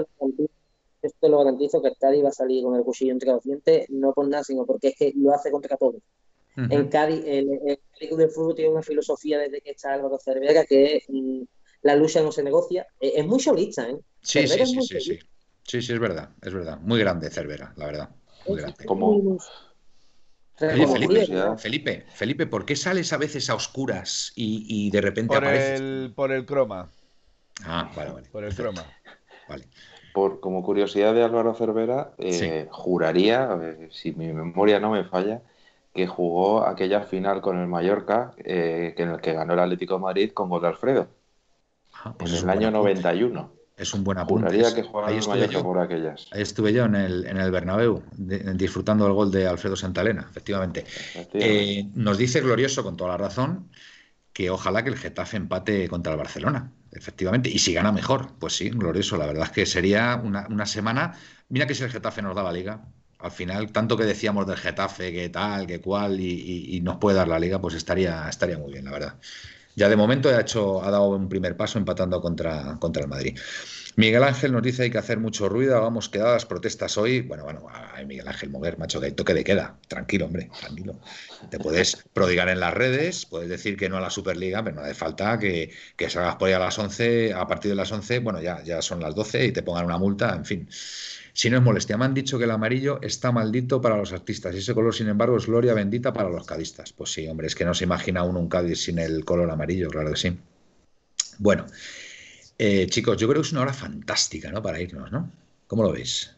esto 1.08 1.28
lo 1.28 1.38
garantizo 1.38 1.80
que 1.82 1.88
el 1.88 1.96
Cádiz 1.96 2.24
va 2.24 2.28
a 2.28 2.32
salir 2.32 2.62
con 2.64 2.76
el 2.76 2.82
cuchillo 2.82 3.12
entre 3.12 3.30
los 3.30 3.42
dientes, 3.42 3.88
no 3.90 4.12
por 4.12 4.28
nada, 4.28 4.44
sino 4.44 4.64
porque 4.64 4.88
es 4.88 4.96
que 4.96 5.12
lo 5.16 5.32
hace 5.34 5.50
contra. 5.50 5.76
Uh 5.80 5.92
-huh. 6.56 6.72
En 6.72 6.88
Cádiz, 6.88 7.22
el, 7.26 7.48
el 7.66 7.78
Club 7.98 8.18
del 8.18 8.30
Fútbol 8.30 8.54
tiene 8.54 8.70
una 8.70 8.82
filosofía 8.82 9.38
desde 9.38 9.60
que 9.60 9.70
está 9.70 9.94
Álvaro 9.94 10.18
Cervera, 10.18 10.64
que 10.64 10.96
es 10.96 11.04
mm, 11.08 11.42
la 11.82 11.96
lucha 11.96 12.22
no 12.22 12.30
se 12.32 12.42
negocia. 12.42 12.86
Es, 13.00 13.12
es 13.16 13.26
muy 13.26 13.40
solista, 13.40 13.88
¿eh? 13.88 13.96
Sí, 14.22 14.46
sí, 14.46 14.58
sí, 14.58 14.66
sí, 14.66 15.00
sí, 15.00 15.18
sí, 15.62 15.82
sí, 15.82 15.92
es 15.92 15.98
verdad, 15.98 16.30
es 16.42 16.52
verdad. 16.52 16.78
Muy 16.80 17.00
grande 17.00 17.30
Cervera, 17.30 17.72
la 17.76 17.86
verdad. 17.86 18.10
Muy 18.46 18.58
grande. 18.58 18.84
Como... 18.84 19.38
Oye, 20.60 20.86
Felipe, 20.86 21.26
Felipe, 21.58 22.04
Felipe, 22.14 22.46
¿por 22.46 22.64
qué 22.64 22.76
sales 22.76 23.12
a 23.12 23.16
veces 23.16 23.50
a 23.50 23.56
oscuras 23.56 24.32
y, 24.36 24.64
y 24.68 24.90
de 24.90 25.00
repente 25.00 25.34
por 25.34 25.38
apareces? 25.38 25.80
El, 25.80 26.12
por 26.14 26.30
el 26.30 26.46
croma. 26.46 26.92
Ah, 27.64 27.90
vale, 27.96 28.12
vale. 28.12 28.28
Por 28.30 28.44
el 28.44 28.54
croma. 28.54 28.86
Vale 29.48 29.64
por, 30.14 30.38
como 30.38 30.62
curiosidad 30.62 31.12
de 31.12 31.24
Álvaro 31.24 31.54
Cervera, 31.54 32.12
eh, 32.18 32.32
sí. 32.32 32.68
juraría, 32.70 33.58
eh, 33.60 33.88
si 33.90 34.12
mi 34.12 34.32
memoria 34.32 34.78
no 34.78 34.92
me 34.92 35.02
falla, 35.02 35.42
que 35.92 36.06
jugó 36.06 36.64
aquella 36.64 37.00
final 37.00 37.40
con 37.40 37.58
el 37.58 37.66
Mallorca, 37.66 38.32
eh, 38.38 38.94
en 38.96 39.08
el 39.08 39.20
que 39.20 39.32
ganó 39.32 39.54
el 39.54 39.58
Atlético 39.58 39.94
de 39.94 40.00
Madrid 40.00 40.30
con 40.32 40.48
gol 40.50 40.62
de 40.62 40.68
Alfredo. 40.68 41.08
Ah, 42.04 42.14
pues 42.16 42.32
en 42.32 42.48
el 42.48 42.50
año 42.50 42.68
apunte. 42.68 42.94
91. 42.94 43.52
Es 43.76 43.92
un 43.92 44.04
buen 44.04 44.18
apunte. 44.18 44.46
Juraría 44.46 44.72
que 44.72 44.84
jugaba 44.84 45.10
el 45.10 45.26
Mallorca 45.26 45.52
yo, 45.52 45.62
por 45.64 45.78
aquellas. 45.80 46.28
Ahí 46.30 46.42
estuve 46.42 46.72
yo 46.72 46.84
en 46.84 46.94
el, 46.94 47.26
en 47.26 47.38
el 47.38 47.50
Bernabéu, 47.50 48.04
de, 48.12 48.54
disfrutando 48.54 49.06
del 49.06 49.14
gol 49.14 49.32
de 49.32 49.48
Alfredo 49.48 49.74
Santalena, 49.74 50.28
efectivamente. 50.30 50.82
efectivamente. 50.82 51.80
Eh, 51.80 51.90
nos 51.96 52.18
dice 52.18 52.40
Glorioso, 52.40 52.84
con 52.84 52.96
toda 52.96 53.10
la 53.10 53.16
razón, 53.16 53.68
que 54.34 54.50
ojalá 54.50 54.84
que 54.84 54.90
el 54.90 54.98
Getafe 54.98 55.38
empate 55.38 55.88
contra 55.88 56.12
el 56.12 56.18
Barcelona 56.18 56.70
efectivamente. 56.94 57.50
Y 57.50 57.58
si 57.58 57.74
gana 57.74 57.92
mejor, 57.92 58.30
pues 58.38 58.56
sí, 58.56 58.70
glorioso. 58.70 59.16
La 59.16 59.26
verdad 59.26 59.44
es 59.44 59.50
que 59.50 59.66
sería 59.66 60.20
una, 60.22 60.46
una, 60.48 60.66
semana. 60.66 61.14
Mira 61.48 61.66
que 61.66 61.74
si 61.74 61.82
el 61.84 61.90
Getafe 61.90 62.22
nos 62.22 62.34
da 62.34 62.42
la 62.42 62.52
liga, 62.52 62.84
al 63.18 63.30
final, 63.30 63.72
tanto 63.72 63.96
que 63.96 64.04
decíamos 64.04 64.46
del 64.46 64.56
Getafe, 64.56 65.12
que 65.12 65.28
tal, 65.28 65.66
que 65.66 65.80
cual, 65.80 66.20
y, 66.20 66.76
y, 66.76 66.80
nos 66.80 66.96
puede 66.96 67.16
dar 67.16 67.28
la 67.28 67.38
liga, 67.38 67.60
pues 67.60 67.74
estaría, 67.74 68.28
estaría 68.28 68.58
muy 68.58 68.72
bien, 68.72 68.84
la 68.84 68.92
verdad. 68.92 69.14
Ya 69.76 69.88
de 69.88 69.96
momento 69.96 70.28
ha, 70.28 70.40
hecho, 70.40 70.82
ha 70.84 70.90
dado 70.90 71.08
un 71.08 71.28
primer 71.28 71.56
paso 71.56 71.78
empatando 71.78 72.20
contra, 72.20 72.76
contra 72.78 73.02
el 73.02 73.08
Madrid. 73.08 73.38
Miguel 73.96 74.24
Ángel 74.24 74.50
nos 74.52 74.62
dice 74.62 74.82
hay 74.82 74.90
que 74.90 74.98
hacer 74.98 75.18
mucho 75.18 75.48
ruido, 75.48 75.76
hagamos 75.76 76.08
quedadas, 76.08 76.46
protestas 76.46 76.98
hoy. 76.98 77.20
Bueno, 77.20 77.44
bueno, 77.44 77.66
ay, 77.94 78.04
Miguel 78.06 78.26
Ángel 78.26 78.50
Moguer, 78.50 78.76
macho, 78.76 78.98
que 79.00 79.06
hay 79.06 79.12
toque 79.12 79.34
de 79.34 79.44
queda. 79.44 79.78
Tranquilo, 79.86 80.26
hombre, 80.26 80.50
tranquilo. 80.58 80.98
Te 81.48 81.58
puedes 81.58 82.04
prodigar 82.12 82.48
en 82.48 82.58
las 82.58 82.74
redes, 82.74 83.24
puedes 83.26 83.48
decir 83.48 83.76
que 83.76 83.88
no 83.88 83.96
a 83.96 84.00
la 84.00 84.10
Superliga, 84.10 84.64
pero 84.64 84.76
no 84.76 84.82
hace 84.82 84.94
falta 84.94 85.38
que, 85.38 85.70
que 85.96 86.10
salgas 86.10 86.36
por 86.36 86.48
ahí 86.48 86.54
a 86.54 86.58
las 86.58 86.76
11, 86.76 87.34
a 87.34 87.46
partir 87.46 87.70
de 87.70 87.76
las 87.76 87.92
11, 87.92 88.18
bueno, 88.18 88.42
ya, 88.42 88.62
ya 88.64 88.82
son 88.82 89.00
las 89.00 89.14
12 89.14 89.46
y 89.46 89.52
te 89.52 89.62
pongan 89.62 89.84
una 89.84 89.98
multa, 89.98 90.34
en 90.34 90.44
fin. 90.44 90.68
Si 91.36 91.50
no 91.50 91.56
es 91.56 91.62
molestia, 91.62 91.96
me 91.96 92.04
han 92.04 92.14
dicho 92.14 92.38
que 92.38 92.44
el 92.44 92.50
amarillo 92.52 93.00
está 93.02 93.32
maldito 93.32 93.80
para 93.80 93.96
los 93.96 94.12
artistas 94.12 94.54
y 94.54 94.58
ese 94.58 94.72
color, 94.72 94.94
sin 94.94 95.08
embargo, 95.08 95.36
es 95.36 95.46
gloria 95.46 95.74
bendita 95.74 96.12
para 96.12 96.30
los 96.30 96.46
cadistas. 96.46 96.92
Pues 96.92 97.12
sí, 97.12 97.26
hombre, 97.26 97.48
es 97.48 97.56
que 97.56 97.64
no 97.64 97.74
se 97.74 97.84
imagina 97.84 98.22
uno 98.22 98.38
un 98.38 98.48
Cádiz 98.48 98.84
sin 98.84 99.00
el 99.00 99.24
color 99.24 99.50
amarillo, 99.50 99.88
claro 99.88 100.10
que 100.10 100.16
sí. 100.16 100.38
Bueno, 101.38 101.66
eh, 102.58 102.86
chicos, 102.88 103.16
yo 103.16 103.28
creo 103.28 103.40
que 103.42 103.46
es 103.46 103.52
una 103.52 103.62
hora 103.62 103.72
fantástica, 103.72 104.50
¿no? 104.50 104.62
Para 104.62 104.80
irnos, 104.80 105.10
¿no? 105.10 105.30
¿Cómo 105.66 105.82
lo 105.82 105.92
veis? 105.92 106.34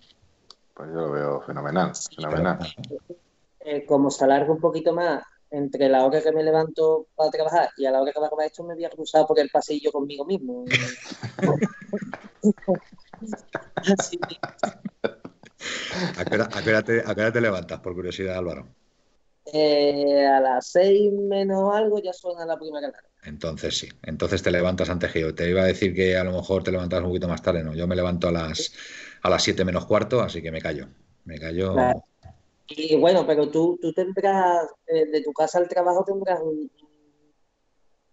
Pues 0.75 0.89
yo 0.91 1.01
lo 1.01 1.11
veo 1.11 1.41
fenomenal, 1.43 1.93
fenomenal. 2.15 2.59
Eh, 3.61 3.85
como 3.85 4.11
se 4.11 4.25
alarga 4.25 4.53
un 4.53 4.61
poquito 4.61 4.93
más 4.93 5.23
entre 5.51 5.89
la 5.89 6.05
hora 6.05 6.23
que 6.23 6.33
me 6.33 6.43
levanto 6.43 7.07
para 7.15 7.31
trabajar 7.31 7.71
y 7.77 7.87
a 7.87 7.91
la 7.91 8.03
hora 8.03 8.13
que 8.13 8.19
va 8.19 8.27
a 8.27 8.29
acabar 8.29 8.47
esto, 8.47 8.63
me 8.65 8.75
voy 8.75 8.85
a 8.85 8.91
cruzar 8.91 9.27
por 9.27 9.39
el 9.39 9.49
pasillo 9.51 9.91
conmigo 9.93 10.25
mismo. 10.25 10.65
Así. 13.75 14.19
¿A 16.19 16.25
qué, 16.25 16.35
hora, 16.35 16.49
a, 16.53 16.63
qué 16.63 16.71
hora 16.71 16.83
te, 16.83 17.01
¿A 17.01 17.15
qué 17.15 17.21
hora 17.23 17.33
te 17.33 17.41
levantas, 17.41 17.81
por 17.81 17.95
curiosidad, 17.95 18.37
Álvaro? 18.37 18.67
Eh, 19.53 20.27
a 20.27 20.41
las 20.41 20.67
seis 20.69 21.13
menos 21.13 21.75
algo 21.75 22.01
ya 22.01 22.13
suena 22.13 22.45
la 22.45 22.59
primera 22.59 22.89
alarma. 22.89 23.09
Entonces 23.27 23.77
sí, 23.77 23.89
entonces 24.03 24.43
te 24.43 24.51
levantas 24.51 24.89
antes 24.89 25.11
que 25.13 25.21
yo. 25.21 25.35
Te 25.35 25.51
iba 25.51 25.63
a 25.63 25.67
decir 25.67 25.95
que 25.95 26.17
a 26.17 26.25
lo 26.25 26.33
mejor 26.33 26.63
te 26.63 26.71
levantas 26.71 27.01
un 27.01 27.09
poquito 27.09 27.29
más 27.29 27.43
tarde, 27.43 27.65
no. 27.65 27.75
Yo 27.75 27.87
me 27.87 27.97
levanto 27.97 28.29
a 28.29 28.33
las 28.33 28.73
a 29.23 29.31
las 29.31 29.43
7 29.43 29.65
menos 29.65 29.87
cuarto, 29.87 30.21
así 30.21 30.41
que 30.41 30.53
me 30.53 30.61
callo. 30.61 30.87
Me 31.25 31.39
callo. 31.39 31.73
Claro. 31.73 32.05
Y 32.69 32.97
bueno, 32.97 33.27
pero 33.27 33.49
tú, 33.49 33.79
tú 33.81 33.93
tendrás, 33.93 34.69
eh, 34.87 35.07
de 35.07 35.23
tu 35.23 35.33
casa 35.33 35.59
al 35.59 35.69
trabajo 35.69 36.05
tendrás 36.05 36.41
un, 36.41 36.71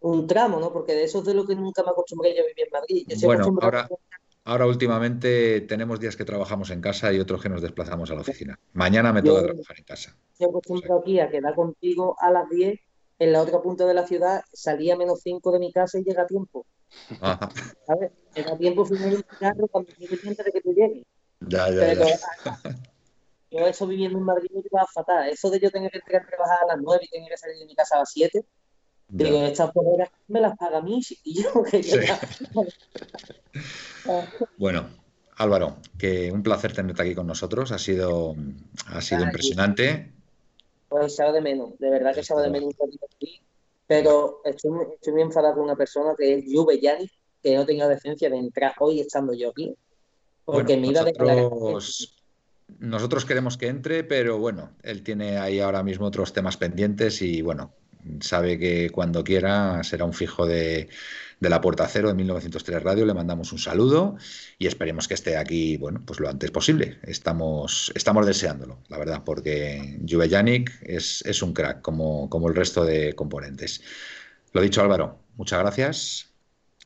un, 0.02 0.28
tramo, 0.28 0.60
¿no? 0.60 0.72
Porque 0.72 0.94
de 0.94 1.04
eso 1.04 1.20
es 1.20 1.26
de 1.26 1.34
lo 1.34 1.46
que 1.46 1.56
nunca 1.56 1.84
me 1.84 1.92
acostumbré 1.92 2.36
yo 2.36 2.44
a 2.44 2.48
vivir 2.48 2.66
en 2.66 2.72
Madrid. 2.72 3.06
Yo 3.08 3.28
bueno, 3.28 3.56
ahora, 3.62 3.88
ahora 4.44 4.68
últimamente 4.68 5.62
tenemos 5.62 6.00
días 6.00 6.16
que 6.16 6.26
trabajamos 6.26 6.70
en 6.70 6.82
casa 6.82 7.12
y 7.14 7.20
otros 7.20 7.42
que 7.42 7.50
nos 7.50 7.62
desplazamos 7.62 8.12
a 8.12 8.16
la 8.16 8.22
oficina. 8.22 8.60
Mañana 8.74 9.12
me 9.12 9.22
yo, 9.22 9.34
toca 9.34 9.48
trabajar 9.48 9.78
en 9.80 9.86
casa. 9.86 10.18
Yo 10.40 10.50
acostumbro 10.50 11.00
aquí 11.00 11.20
a 11.20 11.30
quedar 11.30 11.56
contigo 11.56 12.16
a 12.20 12.32
las 12.32 12.50
10 12.50 12.80
en 13.24 13.32
la 13.34 13.42
otra 13.42 13.62
punta 13.62 13.86
de 13.86 13.94
la 13.94 14.06
ciudad, 14.06 14.42
salía 14.52 14.96
menos 14.98 15.22
5 15.24 15.52
de 15.52 15.60
mi 15.60 15.72
casa 15.72 16.00
y 16.00 16.04
llega 16.04 16.24
a 16.24 16.28
tiempo. 16.28 16.66
¿Sabes? 17.88 18.12
Llega 18.36 18.54
a 18.54 18.58
tiempo 18.58 18.86
fumar 18.86 19.14
un 19.16 19.24
cigarro 19.38 19.68
cuando 19.68 19.92
estoy 19.92 20.08
pendiente 20.08 20.44
de 20.44 20.52
que 20.52 20.62
tú 20.62 20.74
llegues. 20.74 21.04
Ya, 21.42 21.70
ya, 21.70 21.80
Pero 21.80 22.06
ya. 22.06 22.18
yo 23.52 23.68
eso 23.68 23.88
viviendo 23.88 24.18
en 24.18 24.26
Madrid 24.26 24.50
me 24.54 24.62
va 24.78 24.86
fatal. 24.94 25.30
Eso 25.30 25.50
de 25.50 25.60
yo 25.60 25.70
tener 25.72 25.92
que 25.92 25.98
entrar 26.00 26.24
a 26.24 26.26
trabajar 26.28 26.58
a 26.64 26.68
las 26.76 26.78
9 26.82 27.04
y 27.06 27.10
tener 27.10 27.30
que 27.30 27.38
salir 27.38 27.58
de 27.60 27.66
mi 27.66 27.76
casa 27.76 27.96
a 27.96 28.00
las 28.00 28.10
7, 28.12 28.46
Ya. 29.10 29.26
digo, 29.26 29.44
estas 29.44 29.72
horas 29.76 30.10
me 30.28 30.40
las 30.42 30.56
paga 30.58 30.78
a 30.80 30.82
mí 30.82 31.02
y 31.24 31.44
yo 31.44 31.64
que 31.64 31.84
Sí. 31.84 32.00
ya- 32.06 32.20
Bueno, 34.58 34.86
Álvaro, 35.38 35.78
que 35.98 36.32
un 36.32 36.44
placer 36.44 36.74
tenerte 36.74 37.02
aquí 37.02 37.16
con 37.16 37.28
nosotros. 37.28 37.72
Ha 37.72 37.80
sido, 37.80 38.36
ha 38.88 39.02
sido 39.02 39.22
Ay, 39.22 39.28
impresionante. 39.28 40.14
Pues 40.94 41.14
echaba 41.14 41.32
de 41.32 41.42
menos, 41.42 41.78
de 41.80 41.90
verdad 41.90 42.14
que 42.14 42.20
echaba 42.20 42.44
de 42.44 42.52
menos 42.52 42.68
un 42.68 42.74
poquito 42.74 43.08
aquí, 43.16 43.42
pero 43.88 44.42
estoy, 44.46 44.70
muy- 44.72 44.86
estoy 44.94 45.14
muy 45.14 45.22
enfadado 45.24 45.56
con 45.56 45.64
una 45.64 45.76
persona 45.76 46.14
que 46.16 46.36
es 46.36 46.46
Juve 46.46 46.80
Yanni, 46.80 47.10
que 47.42 47.56
no 47.56 47.66
tenga 47.66 47.88
decencia 47.88 48.30
de 48.30 48.38
entrar 48.38 48.74
hoy 48.80 49.00
estando 49.00 49.34
yo 49.34 49.50
aquí. 49.50 49.76
Porque 50.46 50.76
Bueno, 50.76 50.82
me 50.82 50.88
iba 50.94 51.02
a 51.02 51.06
declarar. 51.06 51.38
nosotros, 51.38 52.16
nosotros 52.80 53.26
queremos 53.26 53.58
que 53.58 53.68
entre, 53.68 54.04
pero 54.04 54.38
bueno, 54.38 54.76
él 54.84 55.02
tiene 55.02 55.40
ahí 55.40 55.60
ahora 55.60 55.82
mismo 55.82 56.06
otros 56.06 56.32
temas 56.32 56.58
pendientes 56.58 57.24
y 57.24 57.42
bueno, 57.42 57.74
sabe 58.20 58.60
que 58.60 58.92
cuando 58.92 59.24
quiera 59.24 59.84
será 59.84 60.06
un 60.06 60.14
fijo 60.14 60.46
de, 60.46 60.90
de 61.44 61.50
la 61.50 61.62
Puerta 61.62 61.88
Cero 61.88 62.08
de 62.08 62.14
1903 62.16 62.82
Radio. 62.82 63.06
Le 63.06 63.14
mandamos 63.14 63.52
un 63.52 63.60
saludo 63.60 64.16
y 64.58 64.66
esperemos 64.66 65.08
que 65.08 65.14
esté 65.14 65.38
aquí, 65.38 65.78
bueno, 65.78 66.02
pues 66.06 66.20
lo 66.20 66.30
antes 66.30 66.50
posible. 66.52 66.98
Estamos, 67.04 67.92
estamos 67.96 68.26
deseándolo, 68.26 68.80
la 68.88 68.98
verdad, 68.98 69.22
porque 69.24 70.00
Juve 70.10 70.30
Yannick 70.30 70.72
es, 70.82 71.22
es 71.26 71.42
un 71.44 71.54
crack 71.54 71.82
como, 71.82 72.30
como 72.30 72.48
el 72.48 72.56
resto 72.56 72.86
de 72.86 73.14
componentes. 73.14 73.82
Lo 74.54 74.62
dicho, 74.62 74.82
Álvaro, 74.82 75.20
muchas 75.36 75.60
gracias 75.60 76.30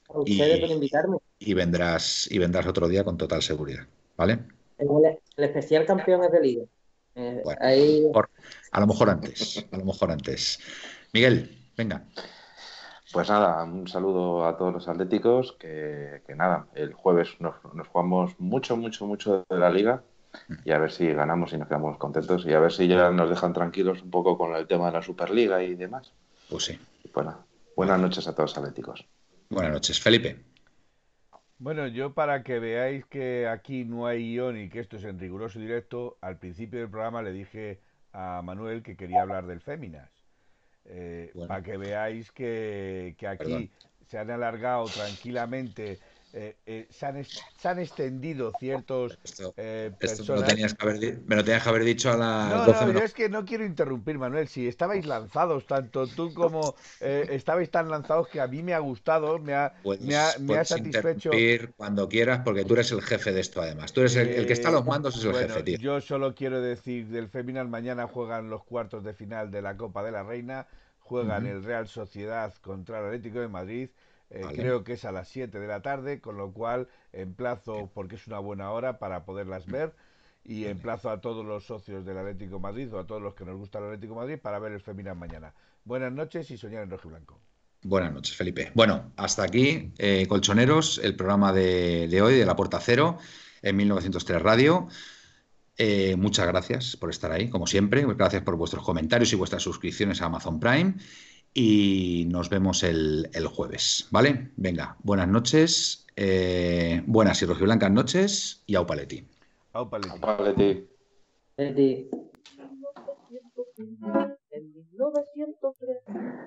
A 0.09 0.19
ustedes 0.19 0.57
y- 0.57 0.61
por 0.61 0.69
invitarme. 0.71 1.17
y 1.39 1.53
vendrás, 1.53 2.27
y 2.31 2.37
vendrás 2.39 2.65
otro 2.65 2.87
día 2.89 3.03
con 3.03 3.17
total 3.17 3.41
seguridad, 3.43 3.85
¿vale? 4.17 4.39
El, 4.79 4.87
el 5.37 5.43
especial 5.43 5.85
campeón 5.85 6.23
es 6.23 6.31
de 6.31 6.41
liga. 6.41 6.63
Eh, 7.15 7.41
Bueno. 7.43 7.59
ahí, 7.63 8.03
Por- 8.11 8.29
a 8.71 8.79
lo 8.79 8.87
mejor 8.87 9.09
antes, 9.11 9.63
a 9.71 9.77
lo 9.77 9.85
mejor 9.85 10.11
antes. 10.11 10.59
Miguel, 11.13 11.57
venga. 11.77 12.05
Pues 13.11 13.29
nada, 13.29 13.63
un 13.63 13.87
saludo 13.87 14.45
a 14.45 14.57
todos 14.57 14.73
los 14.73 14.87
atléticos, 14.87 15.55
que, 15.59 16.21
que 16.27 16.35
nada, 16.35 16.67
el 16.75 16.93
jueves 16.93 17.29
nos, 17.39 17.55
nos 17.73 17.87
jugamos 17.87 18.39
mucho, 18.39 18.75
mucho, 18.75 19.05
mucho 19.05 19.45
de 19.49 19.57
la 19.57 19.69
liga 19.69 20.03
y 20.65 20.71
a 20.71 20.77
ver 20.77 20.91
si 20.91 21.07
ganamos 21.13 21.53
y 21.53 21.57
nos 21.57 21.67
quedamos 21.67 21.97
contentos 21.97 22.45
y 22.45 22.53
a 22.53 22.59
ver 22.59 22.71
si 22.71 22.87
ya 22.87 23.09
nos 23.11 23.29
dejan 23.29 23.53
tranquilos 23.53 24.01
un 24.01 24.11
poco 24.11 24.37
con 24.37 24.55
el 24.55 24.67
tema 24.67 24.87
de 24.87 24.93
la 24.93 25.01
Superliga 25.01 25.63
y 25.63 25.75
demás. 25.75 26.11
Pues 26.49 26.65
sí. 26.65 26.79
Y 27.03 27.07
pues 27.07 27.27
buenas 27.75 27.99
noches 27.99 28.27
a 28.27 28.33
todos 28.33 28.51
los 28.51 28.57
atléticos. 28.57 29.05
Buenas 29.49 29.71
noches, 29.71 29.99
Felipe. 29.99 30.37
Bueno, 31.59 31.87
yo 31.87 32.13
para 32.13 32.43
que 32.43 32.59
veáis 32.59 33.05
que 33.05 33.47
aquí 33.47 33.83
no 33.83 34.05
hay 34.05 34.19
guion 34.19 34.57
y 34.57 34.69
que 34.69 34.79
esto 34.79 34.97
es 34.97 35.03
en 35.05 35.19
riguroso 35.19 35.59
directo, 35.59 36.17
al 36.21 36.37
principio 36.37 36.79
del 36.79 36.89
programa 36.89 37.23
le 37.23 37.31
dije 37.31 37.79
a 38.13 38.41
Manuel 38.43 38.83
que 38.83 38.95
quería 38.95 39.21
hablar 39.21 39.47
del 39.47 39.61
Féminas. 39.61 40.16
Eh, 40.87 41.31
Bueno. 41.33 41.47
Para 41.47 41.61
que 41.63 41.77
veáis 41.77 42.31
que, 42.31 43.15
que 43.17 43.27
aquí 43.27 43.43
Perdón. 43.43 43.71
se 44.05 44.17
han 44.17 44.31
alargado 44.31 44.85
tranquilamente, 44.85 45.99
eh, 46.33 46.57
eh, 46.65 46.87
se, 46.91 47.05
han, 47.05 47.23
se 47.23 47.67
han 47.69 47.79
extendido 47.79 48.51
ciertos 48.53 49.19
Esto, 49.23 49.55
eh, 49.57 49.91
esto 49.99 50.25
me, 50.25 50.35
lo 50.35 50.43
personas. 50.43 50.43
tenías 50.43 50.73
que 50.75 50.85
haber, 50.85 50.99
di- 50.99 51.13
me 51.25 51.35
lo 51.35 51.43
tenías 51.43 51.63
que 51.63 51.69
haber 51.69 51.83
dicho 51.83 52.11
a 52.11 52.17
las 52.17 52.63
No, 52.63 52.65
12 52.65 52.85
no, 52.85 52.85
menos- 52.85 53.03
es 53.03 53.13
que 53.13 53.29
no 53.29 53.45
quiero 53.45 53.65
interrumpir, 53.65 54.17
Manuel. 54.19 54.47
Si 54.47 54.67
estabais 54.67 55.05
lanzados, 55.05 55.65
tanto 55.67 56.11
tú 56.13 56.33
como 56.33 56.75
eh, 56.99 57.27
estabais 57.31 57.69
tan 57.71 57.89
lanzados 57.89 58.27
que 58.29 58.39
a 58.41 58.47
mí 58.47 58.61
me 58.63 58.73
ha 58.73 58.79
gustado, 58.79 59.39
me 59.39 59.53
ha, 59.55 59.73
Puedes, 59.81 60.01
me 60.07 60.15
ha, 60.15 60.37
me 60.39 60.55
ha 60.57 60.63
satisfecho. 60.65 61.31
interrumpir 61.31 61.73
cuando 61.75 62.07
quieras, 62.09 62.41
porque 62.43 62.65
tú 62.65 62.73
eres 62.75 62.91
el 62.91 63.01
jefe 63.01 63.31
de 63.31 63.39
esto, 63.41 63.61
además. 63.61 63.93
Tú 63.93 64.01
eres 64.01 64.15
el, 64.17 64.27
el 64.29 64.45
que 64.45 64.53
está 64.53 64.69
a 64.69 64.71
los 64.73 64.85
mandos, 64.85 65.17
es 65.17 65.23
el 65.25 65.33
Bueno, 65.33 65.33
jefe, 65.33 65.63
tío. 65.63 65.77
Yo 65.77 65.99
solo 66.01 66.33
quiero 66.35 66.61
decir 66.61 67.07
del 67.07 67.27
Feminal, 67.29 67.67
mañana 67.67 68.07
juegan 68.07 68.49
los 68.49 68.63
cuartos 68.63 69.03
de 69.03 69.13
final 69.13 69.51
de 69.51 69.61
la 69.61 69.75
Copa 69.77 70.03
de 70.03 70.11
la 70.11 70.23
Reina, 70.23 70.67
juegan 70.99 71.45
el 71.45 71.63
Real 71.63 71.87
Sociedad 71.87 72.53
contra 72.61 72.99
el 72.99 73.05
Atlético 73.07 73.39
de 73.39 73.47
Madrid, 73.47 73.89
eh, 74.29 74.41
Vale. 74.43 74.57
creo 74.57 74.83
que 74.83 74.93
es 74.93 75.05
a 75.05 75.11
las 75.11 75.27
7 75.29 75.59
de 75.59 75.67
la 75.67 75.81
tarde, 75.81 76.19
con 76.21 76.37
lo 76.37 76.51
cual 76.53 76.87
emplazo, 77.13 77.91
porque 77.93 78.15
es 78.15 78.27
una 78.27 78.39
buena 78.39 78.71
hora 78.71 78.99
para 78.99 79.25
poderlas 79.25 79.65
ver, 79.65 79.93
y 80.43 80.61
Vale. 80.61 80.71
emplazo 80.71 81.09
a 81.09 81.21
todos 81.21 81.45
los 81.45 81.65
socios 81.65 82.05
del 82.05 82.17
Atlético 82.17 82.55
de 82.55 82.61
Madrid 82.61 82.93
o 82.93 82.99
a 82.99 83.07
todos 83.07 83.21
los 83.21 83.33
que 83.35 83.45
nos 83.45 83.57
gusta 83.57 83.79
el 83.79 83.85
Atlético 83.85 84.13
de 84.13 84.19
Madrid 84.21 84.39
para 84.41 84.59
ver 84.59 84.71
el 84.71 84.81
Feminal 84.81 85.15
mañana. 85.15 85.53
Buenas 85.83 86.11
noches 86.11 86.49
y 86.51 86.57
soñar 86.57 86.83
en 86.83 86.89
rojo 86.89 87.07
y 87.07 87.11
blanco. 87.11 87.39
Buenas 87.83 88.11
noches, 88.11 88.35
Felipe. 88.35 88.71
Bueno, 88.73 89.11
hasta 89.17 89.43
aquí, 89.43 89.93
eh, 89.97 90.25
Colchoneros, 90.27 90.99
el 91.03 91.15
programa 91.15 91.53
de, 91.53 92.07
de 92.07 92.21
hoy 92.21 92.35
de 92.35 92.45
La 92.45 92.55
Puerta 92.55 92.79
Cero 92.81 93.17
en 93.61 93.75
1903 93.75 94.41
Radio. 94.41 94.87
Eh, 95.77 96.15
muchas 96.17 96.47
gracias 96.47 96.97
por 96.97 97.11
estar 97.11 97.31
ahí, 97.31 97.49
como 97.49 97.67
siempre. 97.67 98.03
Gracias 98.15 98.41
por 98.41 98.55
vuestros 98.55 98.83
comentarios 98.83 99.31
y 99.31 99.35
vuestras 99.35 99.61
suscripciones 99.61 100.21
a 100.21 100.25
Amazon 100.25 100.59
Prime. 100.59 100.95
Y 101.53 102.27
nos 102.29 102.49
vemos 102.49 102.83
el, 102.83 103.29
el 103.33 103.47
jueves, 103.47 104.07
¿vale? 104.11 104.51
Venga, 104.57 104.95
buenas 105.03 105.27
noches, 105.27 106.05
eh, 106.15 107.01
buenas 107.07 107.41
y 107.41 107.45
rojiblancas 107.45 107.91
noches 107.91 108.63
y 108.67 108.75
au 108.75 108.85
paletti. 108.85 109.25
Au, 109.73 109.89
Paletti. 109.89 110.19
Vale, 110.19 110.87
Desde 111.55 112.09
En 114.49 114.73
1903 114.73 115.97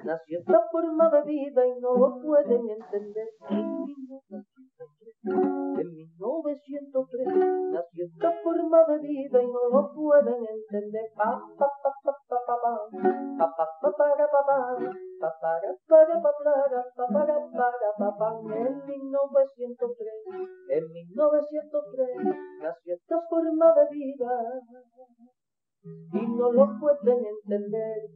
nació 0.05 0.41
esta 0.41 0.61
forma 0.73 1.11
de 1.11 1.23
vida 1.31 1.67
y 1.67 1.81
no 1.81 1.97
lo 1.97 2.21
pueden 2.23 2.69
entender. 2.71 3.29
En 5.23 5.37
1903, 5.37 5.77
en 5.77 5.93
1903 5.93 7.29
nació 7.73 8.05
esta 8.07 8.33
forma 8.43 8.79
de 8.89 8.99
vida 9.01 9.43
y 9.43 9.47
no 9.47 9.69
lo 9.69 9.93
pueden 9.93 10.47
entender. 10.49 11.13
Pa, 11.15 11.39
pa, 11.59 11.69
pa, 11.83 11.93
pa, 12.03 12.13
pa, 12.27 12.39
pa, 12.47 12.57
pa. 12.57 12.73
Pa, 13.37 13.47
pa, 13.55 13.69
pa, 13.83 13.91
para, 13.99 14.27
pa, 14.33 14.41
pa. 14.49 14.59
Pa, 15.21 15.31
para, 15.41 15.77
para, 15.87 16.23
pa, 16.23 16.33
para, 16.43 16.81
pa, 16.97 17.05
para, 17.13 17.37
para, 17.53 17.89
pa, 17.99 18.09
pa. 18.17 18.29
En 18.57 18.73
1903, 18.87 20.09
en 20.71 20.85
1903 20.91 22.09
nació 22.63 22.95
esta 22.95 23.21
forma 23.29 23.75
de 23.75 23.85
vida 23.93 24.33
y 26.15 26.27
no 26.29 26.51
lo 26.51 26.67
pueden 26.81 27.27
entender. 27.27 28.09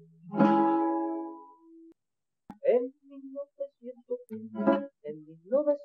En 2.66 2.80
1900, 2.80 4.18
en 5.02 5.16
1900 5.24 5.76